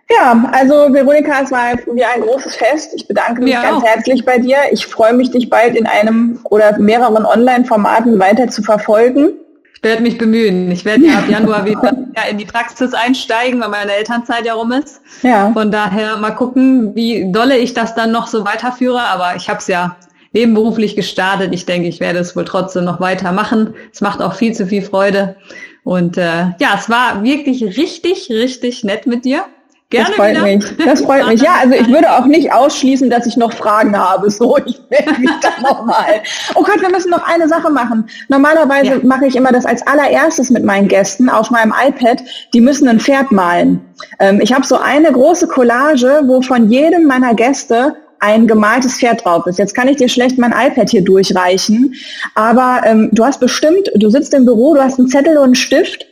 Ja, 0.10 0.44
also 0.52 0.94
Veronika, 0.94 1.42
es 1.44 1.52
war 1.52 1.74
wie 1.94 2.04
ein 2.04 2.22
großes 2.22 2.56
Fest. 2.56 2.92
Ich 2.96 3.08
bedanke 3.08 3.42
mich 3.42 3.54
ja, 3.54 3.62
ganz 3.62 3.84
auch. 3.84 3.88
herzlich 3.88 4.26
bei 4.26 4.40
dir. 4.40 4.58
Ich 4.72 4.86
freue 4.86 5.14
mich, 5.14 5.32
dich 5.32 5.50
bald 5.50 5.76
in 5.76 5.86
einem 5.86 6.40
oder 6.44 6.78
mehreren 6.78 7.26
Online-Formaten 7.26 8.20
weiter 8.20 8.50
zu 8.50 8.62
verfolgen. 8.62 9.34
Ich 9.84 9.90
werde 9.90 10.04
mich 10.04 10.20
bemühen. 10.20 10.70
Ich 10.70 10.86
werde 10.86 11.08
ja 11.08 11.18
ab 11.18 11.28
Januar 11.28 11.66
wieder 11.66 11.92
in 12.30 12.38
die 12.38 12.46
Praxis 12.46 12.94
einsteigen, 12.94 13.60
weil 13.62 13.70
meine 13.70 13.94
Elternzeit 13.94 14.46
ja 14.46 14.54
rum 14.54 14.72
ist. 14.72 15.02
Ja. 15.24 15.52
Von 15.54 15.72
daher 15.72 16.18
mal 16.18 16.36
gucken, 16.36 16.94
wie 16.94 17.32
dolle 17.32 17.58
ich 17.58 17.74
das 17.74 17.96
dann 17.96 18.12
noch 18.12 18.28
so 18.28 18.46
weiterführe. 18.46 19.02
Aber 19.02 19.36
ich 19.36 19.50
habe 19.50 19.58
es 19.58 19.66
ja 19.66 19.96
nebenberuflich 20.34 20.96
gestartet. 20.96 21.52
Ich 21.52 21.66
denke, 21.66 21.88
ich 21.88 22.00
werde 22.00 22.20
es 22.20 22.36
wohl 22.36 22.46
trotzdem 22.46 22.86
noch 22.86 23.00
weitermachen. 23.00 23.74
Es 23.92 24.02
macht 24.02 24.22
auch 24.22 24.36
viel 24.36 24.54
zu 24.54 24.68
viel 24.68 24.84
Freude. 24.84 25.36
Und 25.84 26.16
äh, 26.16 26.52
ja, 26.60 26.76
es 26.78 26.88
war 26.88 27.24
wirklich 27.24 27.64
richtig, 27.64 28.30
richtig 28.30 28.84
nett 28.84 29.08
mit 29.08 29.26
dir. 29.26 29.46
Gerne 29.92 30.08
das 30.08 30.16
freut 30.16 30.32
wieder. 30.32 30.44
mich. 30.44 30.66
Das 30.86 31.02
freut 31.02 31.28
mich. 31.28 31.42
Ja, 31.42 31.56
also 31.62 31.76
ich 31.76 31.88
würde 31.90 32.10
auch 32.14 32.26
nicht 32.26 32.54
ausschließen, 32.54 33.10
dass 33.10 33.26
ich 33.26 33.36
noch 33.36 33.52
Fragen 33.52 33.98
habe. 33.98 34.32
So, 34.32 34.58
ich 34.66 34.80
melde 34.90 35.20
mich 35.20 35.30
dann 35.42 35.62
nochmal. 35.62 36.22
Oh 36.56 36.64
Gott, 36.64 36.82
wir 36.82 36.90
müssen 36.90 37.12
noch 37.12 37.28
eine 37.28 37.50
Sache 37.50 37.70
machen. 37.70 38.10
Normalerweise 38.30 38.94
ja. 38.94 39.00
mache 39.04 39.28
ich 39.28 39.36
immer 39.36 39.52
das 39.52 39.66
als 39.66 39.86
allererstes 39.86 40.50
mit 40.50 40.64
meinen 40.64 40.88
Gästen 40.88 41.30
auf 41.30 41.52
meinem 41.52 41.74
iPad. 41.86 42.24
Die 42.54 42.62
müssen 42.62 42.88
ein 42.88 43.02
Pferd 43.02 43.34
malen. 43.34 43.82
Ähm, 44.20 44.40
ich 44.42 44.54
habe 44.54 44.66
so 44.66 44.78
eine 44.78 45.12
große 45.12 45.48
Collage, 45.48 46.22
wo 46.24 46.42
von 46.42 46.70
jedem 46.70 47.06
meiner 47.06 47.36
Gäste 47.36 47.98
ein 48.22 48.48
gemaltes 48.48 48.98
Pferd 48.98 49.26
drauf 49.26 49.46
ist. 49.46 49.60
Jetzt 49.60 49.76
kann 49.76 49.90
ich 49.90 49.98
dir 49.98 50.08
schlecht 50.08 50.38
mein 50.38 50.54
iPad 50.54 50.90
hier 50.90 51.04
durchreichen, 51.04 51.96
aber 52.34 52.82
ähm, 52.86 53.10
du 53.12 53.26
hast 53.26 53.42
bestimmt, 53.42 53.92
du 53.96 54.10
sitzt 54.10 54.34
im 54.34 54.46
Büro, 54.46 54.74
du 54.74 54.82
hast 54.82 55.00
einen 55.00 55.10
Zettel 55.10 55.38
und 55.38 55.44
einen 55.44 55.56
Stift 55.56 56.06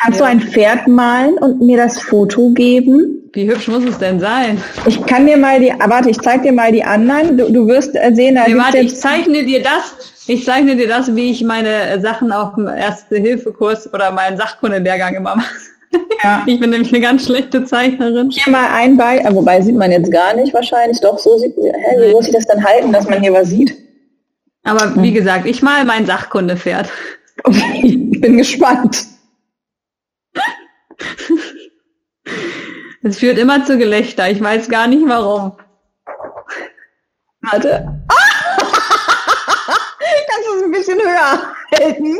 Kannst 0.00 0.20
ja. 0.20 0.26
du 0.26 0.30
ein 0.30 0.40
Pferd 0.40 0.86
malen 0.86 1.38
und 1.38 1.60
mir 1.60 1.76
das 1.76 2.00
Foto 2.00 2.50
geben? 2.50 3.17
Wie 3.38 3.48
hübsch 3.48 3.68
muss 3.68 3.84
es 3.84 3.98
denn 3.98 4.18
sein? 4.18 4.60
Ich 4.84 5.00
kann 5.06 5.24
dir 5.24 5.36
mal 5.36 5.60
die, 5.60 5.72
warte, 5.86 6.10
ich 6.10 6.20
zeig 6.20 6.42
dir 6.42 6.50
mal 6.50 6.72
die 6.72 6.82
anderen. 6.82 7.38
Du, 7.38 7.52
du 7.52 7.68
wirst 7.68 7.92
sehen, 7.92 8.34
da 8.34 8.48
nee, 8.48 8.56
warte, 8.56 8.78
ich 8.78 8.96
zeichne 8.96 9.44
dir 9.44 9.62
das, 9.62 9.94
ich 10.26 10.44
zeichne 10.44 10.74
dir 10.74 10.88
das, 10.88 11.14
wie 11.14 11.30
ich 11.30 11.44
meine 11.44 12.00
Sachen 12.00 12.32
auf 12.32 12.56
dem 12.56 12.66
Erste-Hilfe-Kurs 12.66 13.94
oder 13.94 14.10
meinen 14.10 14.38
Sachkundenlehrgang 14.38 15.14
immer 15.14 15.36
mache. 15.36 15.54
Ja. 16.24 16.42
Ich 16.46 16.58
bin 16.58 16.70
nämlich 16.70 16.92
eine 16.92 17.00
ganz 17.00 17.26
schlechte 17.26 17.64
Zeichnerin. 17.64 18.30
Hier 18.30 18.52
mal 18.52 18.70
ein 18.72 18.96
Bein, 18.96 19.24
äh, 19.24 19.32
wobei 19.32 19.60
sieht 19.60 19.76
man 19.76 19.92
jetzt 19.92 20.10
gar 20.10 20.34
nicht 20.34 20.52
wahrscheinlich. 20.52 21.00
Doch, 21.00 21.20
so 21.20 21.38
sieht, 21.38 21.54
hä, 21.56 22.08
wie 22.08 22.12
muss 22.12 22.26
ich 22.26 22.34
das 22.34 22.44
dann 22.44 22.64
halten, 22.64 22.92
dass 22.92 23.08
man 23.08 23.22
hier 23.22 23.32
was 23.32 23.50
sieht? 23.50 23.72
Aber 24.64 24.96
hm. 24.96 25.00
wie 25.00 25.12
gesagt, 25.12 25.46
ich 25.46 25.62
mal 25.62 25.84
mein 25.84 26.06
Sachkundepferd. 26.06 26.90
Okay, 27.44 27.82
ich 27.84 28.20
bin 28.20 28.36
gespannt. 28.36 29.06
Es 33.02 33.18
führt 33.18 33.38
immer 33.38 33.64
zu 33.64 33.78
Gelächter. 33.78 34.28
Ich 34.30 34.42
weiß 34.42 34.68
gar 34.68 34.86
nicht 34.86 35.02
warum. 35.06 35.56
Warte. 37.42 38.04
Kannst 40.28 40.48
du 40.48 40.56
es 40.56 40.62
ein 40.64 40.72
bisschen 40.72 40.98
höher 40.98 41.54
halten? 41.74 42.18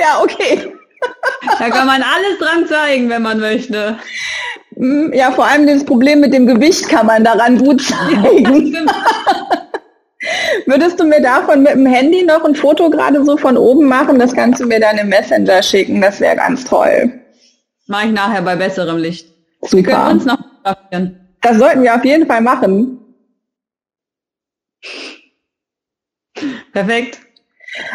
Ja, 0.00 0.22
okay. 0.22 0.72
Da 1.58 1.70
kann 1.70 1.86
man 1.86 2.02
alles 2.02 2.38
dran 2.38 2.66
zeigen, 2.66 3.08
wenn 3.10 3.22
man 3.22 3.40
möchte. 3.40 3.98
Hm, 4.76 5.12
ja, 5.12 5.32
vor 5.32 5.46
allem 5.46 5.66
das 5.66 5.84
Problem 5.84 6.20
mit 6.20 6.32
dem 6.32 6.46
Gewicht 6.46 6.88
kann 6.88 7.06
man 7.06 7.24
daran 7.24 7.58
gut 7.58 7.82
zeigen. 7.86 8.72
Ja, 8.72 8.82
Würdest 10.66 10.98
du 10.98 11.04
mir 11.04 11.20
davon 11.20 11.62
mit 11.62 11.72
dem 11.72 11.86
Handy 11.86 12.24
noch 12.24 12.44
ein 12.44 12.54
Foto 12.54 12.90
gerade 12.90 13.24
so 13.24 13.36
von 13.36 13.56
oben 13.56 13.86
machen? 13.86 14.18
Das 14.18 14.34
kannst 14.34 14.60
du 14.60 14.66
mir 14.66 14.80
dann 14.80 14.98
im 14.98 15.08
Messenger 15.08 15.62
schicken. 15.62 16.00
Das 16.00 16.20
wäre 16.20 16.36
ganz 16.36 16.64
toll. 16.64 17.20
Mache 17.86 18.06
ich 18.06 18.12
nachher 18.12 18.42
bei 18.42 18.56
besserem 18.56 18.98
Licht. 18.98 19.28
Super. 19.62 19.76
Wir 19.76 19.82
können 19.82 20.12
uns 20.12 20.24
noch 20.24 20.38
fotografieren. 20.38 21.20
Das 21.40 21.58
sollten 21.58 21.82
wir 21.82 21.94
auf 21.94 22.04
jeden 22.04 22.26
Fall 22.26 22.40
machen. 22.40 22.98
Perfekt. 26.72 27.20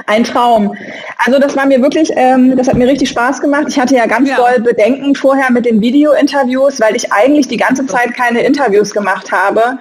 Ein 0.05 0.23
Traum. 0.23 0.75
Also 1.17 1.39
das 1.39 1.55
war 1.55 1.65
mir 1.65 1.81
wirklich, 1.81 2.11
ähm, 2.15 2.55
das 2.55 2.67
hat 2.67 2.75
mir 2.75 2.87
richtig 2.87 3.09
Spaß 3.09 3.41
gemacht. 3.41 3.65
Ich 3.67 3.79
hatte 3.79 3.95
ja 3.95 4.05
ganz 4.05 4.29
ja. 4.29 4.35
doll 4.35 4.61
Bedenken 4.61 5.15
vorher 5.15 5.51
mit 5.51 5.65
den 5.65 5.81
Video-Interviews, 5.81 6.79
weil 6.79 6.95
ich 6.95 7.11
eigentlich 7.11 7.47
die 7.47 7.57
ganze 7.57 7.85
Zeit 7.87 8.13
keine 8.13 8.41
Interviews 8.41 8.91
gemacht 8.91 9.31
habe 9.31 9.79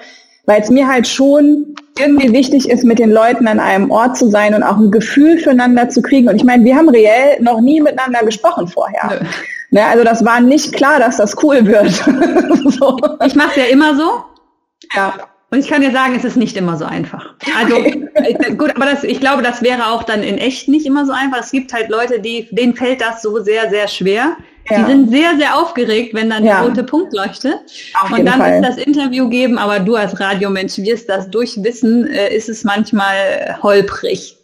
weil 0.50 0.62
es 0.62 0.70
mir 0.70 0.88
halt 0.88 1.06
schon 1.06 1.76
irgendwie 1.96 2.32
wichtig 2.32 2.68
ist, 2.68 2.82
mit 2.82 2.98
den 2.98 3.12
Leuten 3.12 3.46
an 3.46 3.60
einem 3.60 3.90
Ort 3.90 4.16
zu 4.16 4.28
sein 4.28 4.52
und 4.52 4.64
auch 4.64 4.78
ein 4.78 4.90
Gefühl 4.90 5.38
füreinander 5.38 5.88
zu 5.88 6.02
kriegen. 6.02 6.28
Und 6.28 6.34
ich 6.34 6.44
meine, 6.44 6.64
wir 6.64 6.74
haben 6.74 6.88
reell 6.88 7.40
noch 7.40 7.60
nie 7.60 7.80
miteinander 7.80 8.24
gesprochen 8.24 8.66
vorher. 8.66 9.20
Nö. 9.20 9.26
Ne, 9.70 9.86
also 9.86 10.04
das 10.04 10.24
war 10.24 10.40
nicht 10.40 10.72
klar, 10.72 10.98
dass 10.98 11.16
das 11.18 11.42
cool 11.42 11.64
wird. 11.66 11.92
so. 12.78 12.98
Ich 13.24 13.34
mache 13.34 13.50
es 13.50 13.56
ja 13.56 13.64
immer 13.64 13.96
so. 13.96 14.24
Ja. 14.94 15.14
Und 15.52 15.58
ich 15.58 15.68
kann 15.68 15.80
dir 15.80 15.90
sagen, 15.90 16.14
es 16.16 16.24
ist 16.24 16.36
nicht 16.36 16.56
immer 16.56 16.76
so 16.76 16.84
einfach. 16.84 17.34
Also 17.58 17.76
äh, 17.76 18.54
gut, 18.54 18.70
aber 18.76 18.86
das, 18.86 19.02
ich 19.02 19.18
glaube, 19.18 19.42
das 19.42 19.62
wäre 19.62 19.88
auch 19.88 20.04
dann 20.04 20.22
in 20.22 20.38
echt 20.38 20.68
nicht 20.68 20.86
immer 20.86 21.06
so 21.06 21.12
einfach. 21.12 21.40
Es 21.40 21.50
gibt 21.50 21.72
halt 21.72 21.88
Leute, 21.88 22.20
die, 22.20 22.48
denen 22.52 22.76
fällt 22.76 23.00
das 23.00 23.20
so 23.20 23.42
sehr, 23.42 23.68
sehr 23.68 23.88
schwer. 23.88 24.36
Ja. 24.68 24.78
Die 24.78 24.84
sind 24.84 25.10
sehr, 25.10 25.36
sehr 25.36 25.56
aufgeregt, 25.56 26.14
wenn 26.14 26.30
dann 26.30 26.44
ja. 26.44 26.60
der 26.60 26.68
rote 26.68 26.84
Punkt 26.84 27.12
leuchtet. 27.12 27.58
Auf 28.00 28.12
und 28.12 28.24
dann 28.24 28.38
Fall. 28.38 28.62
wird 28.62 28.64
das 28.64 28.76
Interview 28.76 29.28
geben, 29.28 29.58
aber 29.58 29.80
du 29.80 29.96
als 29.96 30.20
Radiomensch 30.20 30.78
wirst 30.78 31.08
das 31.08 31.28
durchwissen, 31.30 32.06
äh, 32.06 32.32
ist 32.32 32.48
es 32.48 32.62
manchmal 32.62 33.58
holprig. 33.60 34.36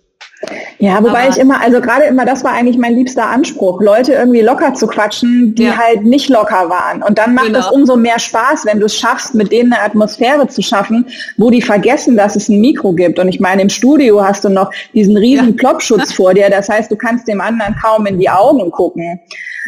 Ja, 0.79 1.03
wobei 1.03 1.23
Aber 1.23 1.29
ich 1.31 1.39
immer, 1.39 1.61
also 1.63 1.81
gerade 1.81 2.05
immer, 2.05 2.27
das 2.27 2.45
war 2.45 2.53
eigentlich 2.53 2.77
mein 2.77 2.95
liebster 2.95 3.27
Anspruch, 3.27 3.81
Leute 3.81 4.13
irgendwie 4.13 4.43
locker 4.43 4.75
zu 4.75 4.87
quatschen, 4.87 5.55
die 5.55 5.65
ja. 5.65 5.79
halt 5.79 6.05
nicht 6.05 6.29
locker 6.29 6.69
waren. 6.69 7.03
Und 7.03 7.17
dann 7.17 7.35
macht 7.35 7.47
genau. 7.47 7.61
es 7.61 7.67
umso 7.69 7.97
mehr 7.97 8.19
Spaß, 8.19 8.67
wenn 8.67 8.79
du 8.79 8.87
es 8.87 8.95
schaffst, 8.95 9.35
mit 9.35 9.51
denen 9.51 9.73
eine 9.73 9.83
Atmosphäre 9.83 10.47
zu 10.49 10.61
schaffen, 10.61 11.07
wo 11.39 11.51
die 11.51 11.63
vergessen, 11.63 12.17
dass 12.17 12.37
es 12.37 12.51
ein 12.51 12.61
Mikro 12.61 12.93
gibt. 12.93 13.19
Und 13.19 13.29
ich 13.29 13.41
meine, 13.41 13.63
im 13.63 13.71
Studio 13.71 14.23
hast 14.23 14.45
du 14.45 14.51
noch 14.51 14.71
diesen 14.93 15.17
riesen 15.17 15.49
ja. 15.49 15.55
Plopschutz 15.57 16.13
vor 16.13 16.35
dir. 16.35 16.51
Das 16.51 16.69
heißt, 16.69 16.91
du 16.91 16.97
kannst 16.97 17.27
dem 17.27 17.41
anderen 17.41 17.75
kaum 17.83 18.05
in 18.05 18.19
die 18.19 18.29
Augen 18.29 18.71
gucken. 18.71 19.19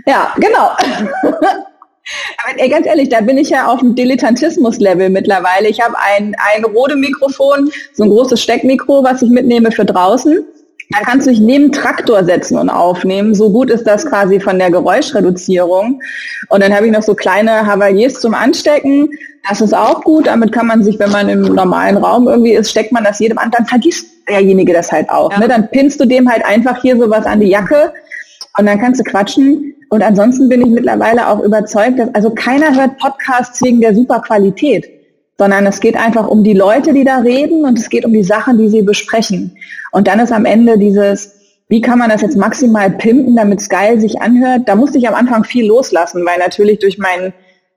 Ja, 0.07 0.35
genau. 0.37 0.73
Aber 2.43 2.59
ey, 2.59 2.69
ganz 2.69 2.87
ehrlich, 2.87 3.09
da 3.09 3.21
bin 3.21 3.39
ich 3.39 3.51
ja 3.51 3.67
auf 3.67 3.81
dem 3.81 3.95
Dilettantismus-Level 3.95 5.11
mittlerweile. 5.11 5.69
Ich 5.69 5.81
habe 5.81 5.95
ein, 5.99 6.35
ein 6.55 6.65
Rode-Mikrofon, 6.65 7.71
so 7.93 8.05
ein 8.05 8.11
großes 8.11 8.41
Steckmikro, 8.41 9.03
was 9.05 9.23
ich 9.23 9.31
mitnehme 9.31 9.73
für 9.73 9.85
draußen. 9.85 10.45
Da 10.91 11.01
kannst 11.01 11.27
du 11.27 11.31
dich 11.31 11.41
neben 11.41 11.71
Traktor 11.71 12.25
setzen 12.25 12.57
und 12.57 12.71
aufnehmen. 12.71 13.35
So 13.35 13.51
gut 13.51 13.71
ist 13.71 13.85
das 13.85 14.07
quasi 14.07 14.41
von 14.41 14.59
der 14.59 14.71
Geräuschreduzierung. 14.71 16.01
Und 16.49 16.63
dann 16.63 16.75
habe 16.75 16.87
ich 16.87 16.93
noch 16.93 17.03
so 17.03 17.15
kleine 17.15 17.67
Havaliers 17.67 18.21
zum 18.21 18.33
Anstecken. 18.33 19.11
Das 19.47 19.61
ist 19.61 19.75
auch 19.75 20.03
gut. 20.03 20.27
Damit 20.27 20.53
kann 20.53 20.67
man 20.67 20.83
sich, 20.83 20.99
wenn 20.99 21.11
man 21.11 21.29
im 21.29 21.43
normalen 21.43 21.99
Raum 21.99 22.27
irgendwie 22.27 22.55
ist, 22.55 22.71
steckt 22.71 22.93
man 22.93 23.05
das 23.05 23.19
jedem 23.19 23.37
an. 23.37 23.51
Dann 23.51 23.67
vergisst 23.67 24.07
derjenige 24.29 24.73
das 24.73 24.91
halt 24.91 25.11
auch. 25.11 25.31
Ja. 25.31 25.41
Ne? 25.41 25.49
Dann 25.49 25.69
pinnst 25.71 26.01
du 26.01 26.07
dem 26.07 26.31
halt 26.31 26.45
einfach 26.47 26.81
hier 26.81 26.97
sowas 26.97 27.27
an 27.27 27.41
die 27.41 27.49
Jacke 27.49 27.93
und 28.57 28.65
dann 28.65 28.81
kannst 28.81 29.01
du 29.01 29.05
quatschen. 29.05 29.75
Und 29.91 30.03
ansonsten 30.03 30.49
bin 30.49 30.63
ich 30.63 30.69
mittlerweile 30.69 31.29
auch 31.29 31.41
überzeugt, 31.41 31.99
dass 31.99 32.15
also 32.15 32.31
keiner 32.31 32.75
hört 32.75 32.99
Podcasts 32.99 33.63
wegen 33.63 33.81
der 33.81 33.95
super 33.95 34.21
Qualität 34.21 34.98
sondern 35.39 35.67
es 35.67 35.81
geht 35.81 35.97
einfach 35.97 36.27
um 36.29 36.43
die 36.43 36.55
Leute, 36.55 36.93
die 36.93 37.05
da 37.05 37.19
reden 37.19 37.65
und 37.65 37.79
es 37.79 37.89
geht 37.89 38.05
um 38.05 38.13
die 38.13 38.25
Sachen, 38.25 38.59
die 38.59 38.69
sie 38.69 38.83
besprechen. 38.83 39.57
Und 39.93 40.09
dann 40.09 40.19
ist 40.19 40.33
am 40.33 40.45
Ende 40.45 40.79
dieses, 40.79 41.35
wie 41.69 41.81
kann 41.81 41.99
man 41.99 42.11
das 42.11 42.23
jetzt 42.23 42.37
maximal 42.37 42.91
pimpen, 42.91 43.37
damit 43.37 43.61
es 43.61 43.69
geil 43.69 44.01
sich 44.01 44.21
anhört? 44.21 44.63
Da 44.67 44.75
musste 44.75 44.99
ich 44.99 45.09
am 45.09 45.15
Anfang 45.15 45.45
viel 45.45 45.67
loslassen, 45.67 46.27
weil 46.27 46.39
natürlich 46.39 46.81
durch 46.81 46.99
meinen 46.99 47.33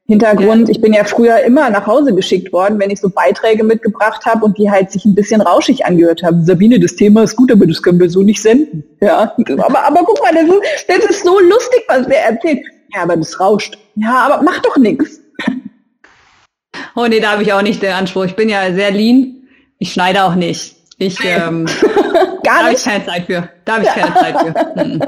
Hintergrund, 0.07 0.69
ich 0.69 0.81
bin 0.81 0.91
ja 0.91 1.03
früher 1.03 1.39
immer 1.41 1.69
nach 1.69 1.87
Hause 1.87 2.13
geschickt 2.13 2.51
worden, 2.51 2.79
wenn 2.79 2.89
ich 2.89 2.99
so 2.99 3.09
Beiträge 3.09 3.63
mitgebracht 3.63 4.25
habe 4.25 4.43
und 4.43 4.57
die 4.57 4.69
halt 4.69 4.91
sich 4.91 5.05
ein 5.05 5.15
bisschen 5.15 5.39
rauschig 5.39 5.85
angehört 5.85 6.23
haben. 6.23 6.43
Sabine, 6.43 6.79
das 6.79 6.95
Thema 6.95 7.23
ist 7.23 7.35
gut, 7.35 7.51
aber 7.51 7.67
das 7.67 7.81
können 7.81 7.99
wir 7.99 8.09
so 8.09 8.21
nicht 8.21 8.41
senden. 8.41 8.83
Ja, 8.99 9.33
aber, 9.57 9.83
aber 9.85 10.01
guck 10.03 10.19
mal, 10.21 10.33
das 10.33 10.43
ist, 10.45 10.85
das 10.87 11.09
ist 11.09 11.23
so 11.23 11.39
lustig, 11.39 11.83
was 11.87 12.07
der 12.07 12.25
erzählt. 12.25 12.65
Ja, 12.93 13.03
aber 13.03 13.15
das 13.15 13.39
rauscht. 13.39 13.77
Ja, 13.95 14.25
aber 14.25 14.43
mach 14.43 14.59
doch 14.63 14.77
nichts. 14.77 15.21
Oh 16.95 17.05
nee, 17.07 17.19
da 17.19 17.31
habe 17.31 17.43
ich 17.43 17.53
auch 17.53 17.61
nicht 17.61 17.81
den 17.81 17.93
Anspruch. 17.93 18.25
Ich 18.25 18.35
bin 18.35 18.49
ja 18.49 18.73
sehr 18.73 18.91
lean. 18.91 19.47
Ich 19.79 19.93
schneide 19.93 20.23
auch 20.23 20.35
nicht. 20.35 20.75
Ich 20.97 21.17
ähm, 21.23 21.65
Gar 22.43 22.59
da 22.59 22.65
habe 22.65 22.73
ich 22.73 22.83
keine 22.83 23.05
Zeit 23.05 23.25
für. 23.25 23.49
Da 23.65 23.73
habe 23.73 23.83
ich 23.83 23.89
keine 23.89 24.13
Zeit 24.13 24.39
für. 24.39 24.83
Mhm. 24.83 25.01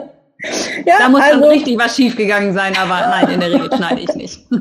Ja, 0.86 0.96
da 1.00 1.10
muss 1.10 1.22
also, 1.22 1.40
dann 1.40 1.50
richtig 1.50 1.78
was 1.78 1.96
schiefgegangen 1.96 2.54
sein, 2.54 2.76
aber 2.76 3.00
nein, 3.08 3.30
in 3.36 3.40
der 3.40 3.54
Regel 3.54 3.70
schneide 3.74 4.02
ich 4.02 4.14
nicht. 4.16 4.42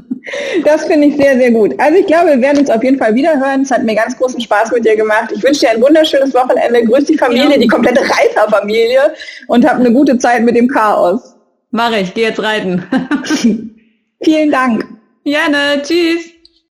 Das 0.65 0.85
finde 0.85 1.09
ich 1.09 1.17
sehr, 1.17 1.37
sehr 1.37 1.51
gut. 1.51 1.75
Also 1.79 1.99
ich 1.99 2.07
glaube, 2.07 2.29
wir 2.29 2.41
werden 2.41 2.59
uns 2.59 2.71
auf 2.71 2.81
jeden 2.85 2.97
Fall 2.97 3.13
wiederhören. 3.13 3.63
Es 3.63 3.73
hat 3.73 3.83
mir 3.83 3.97
ganz 3.97 4.17
großen 4.17 4.41
Spaß 4.41 4.71
mit 4.71 4.85
dir 4.85 4.95
gemacht. 4.95 5.33
Ich 5.35 5.43
wünsche 5.43 5.63
dir 5.63 5.71
ein 5.71 5.83
wunderschönes 5.83 6.33
Wochenende. 6.33 6.85
Grüß 6.85 7.07
die 7.07 7.19
Familie, 7.19 7.51
ja. 7.51 7.59
die 7.59 7.67
komplette 7.67 8.03
Reiterfamilie 8.03 9.15
und 9.49 9.69
hab 9.69 9.81
eine 9.81 9.93
gute 9.93 10.17
Zeit 10.19 10.45
mit 10.45 10.55
dem 10.55 10.69
Chaos. 10.69 11.35
Mache 11.73 11.99
ich, 11.99 12.15
gehe 12.15 12.29
jetzt 12.29 12.41
reiten. 12.41 12.85
Vielen 14.23 14.53
Dank. 14.53 14.87
Gerne, 15.25 15.83
tschüss. 15.83 16.32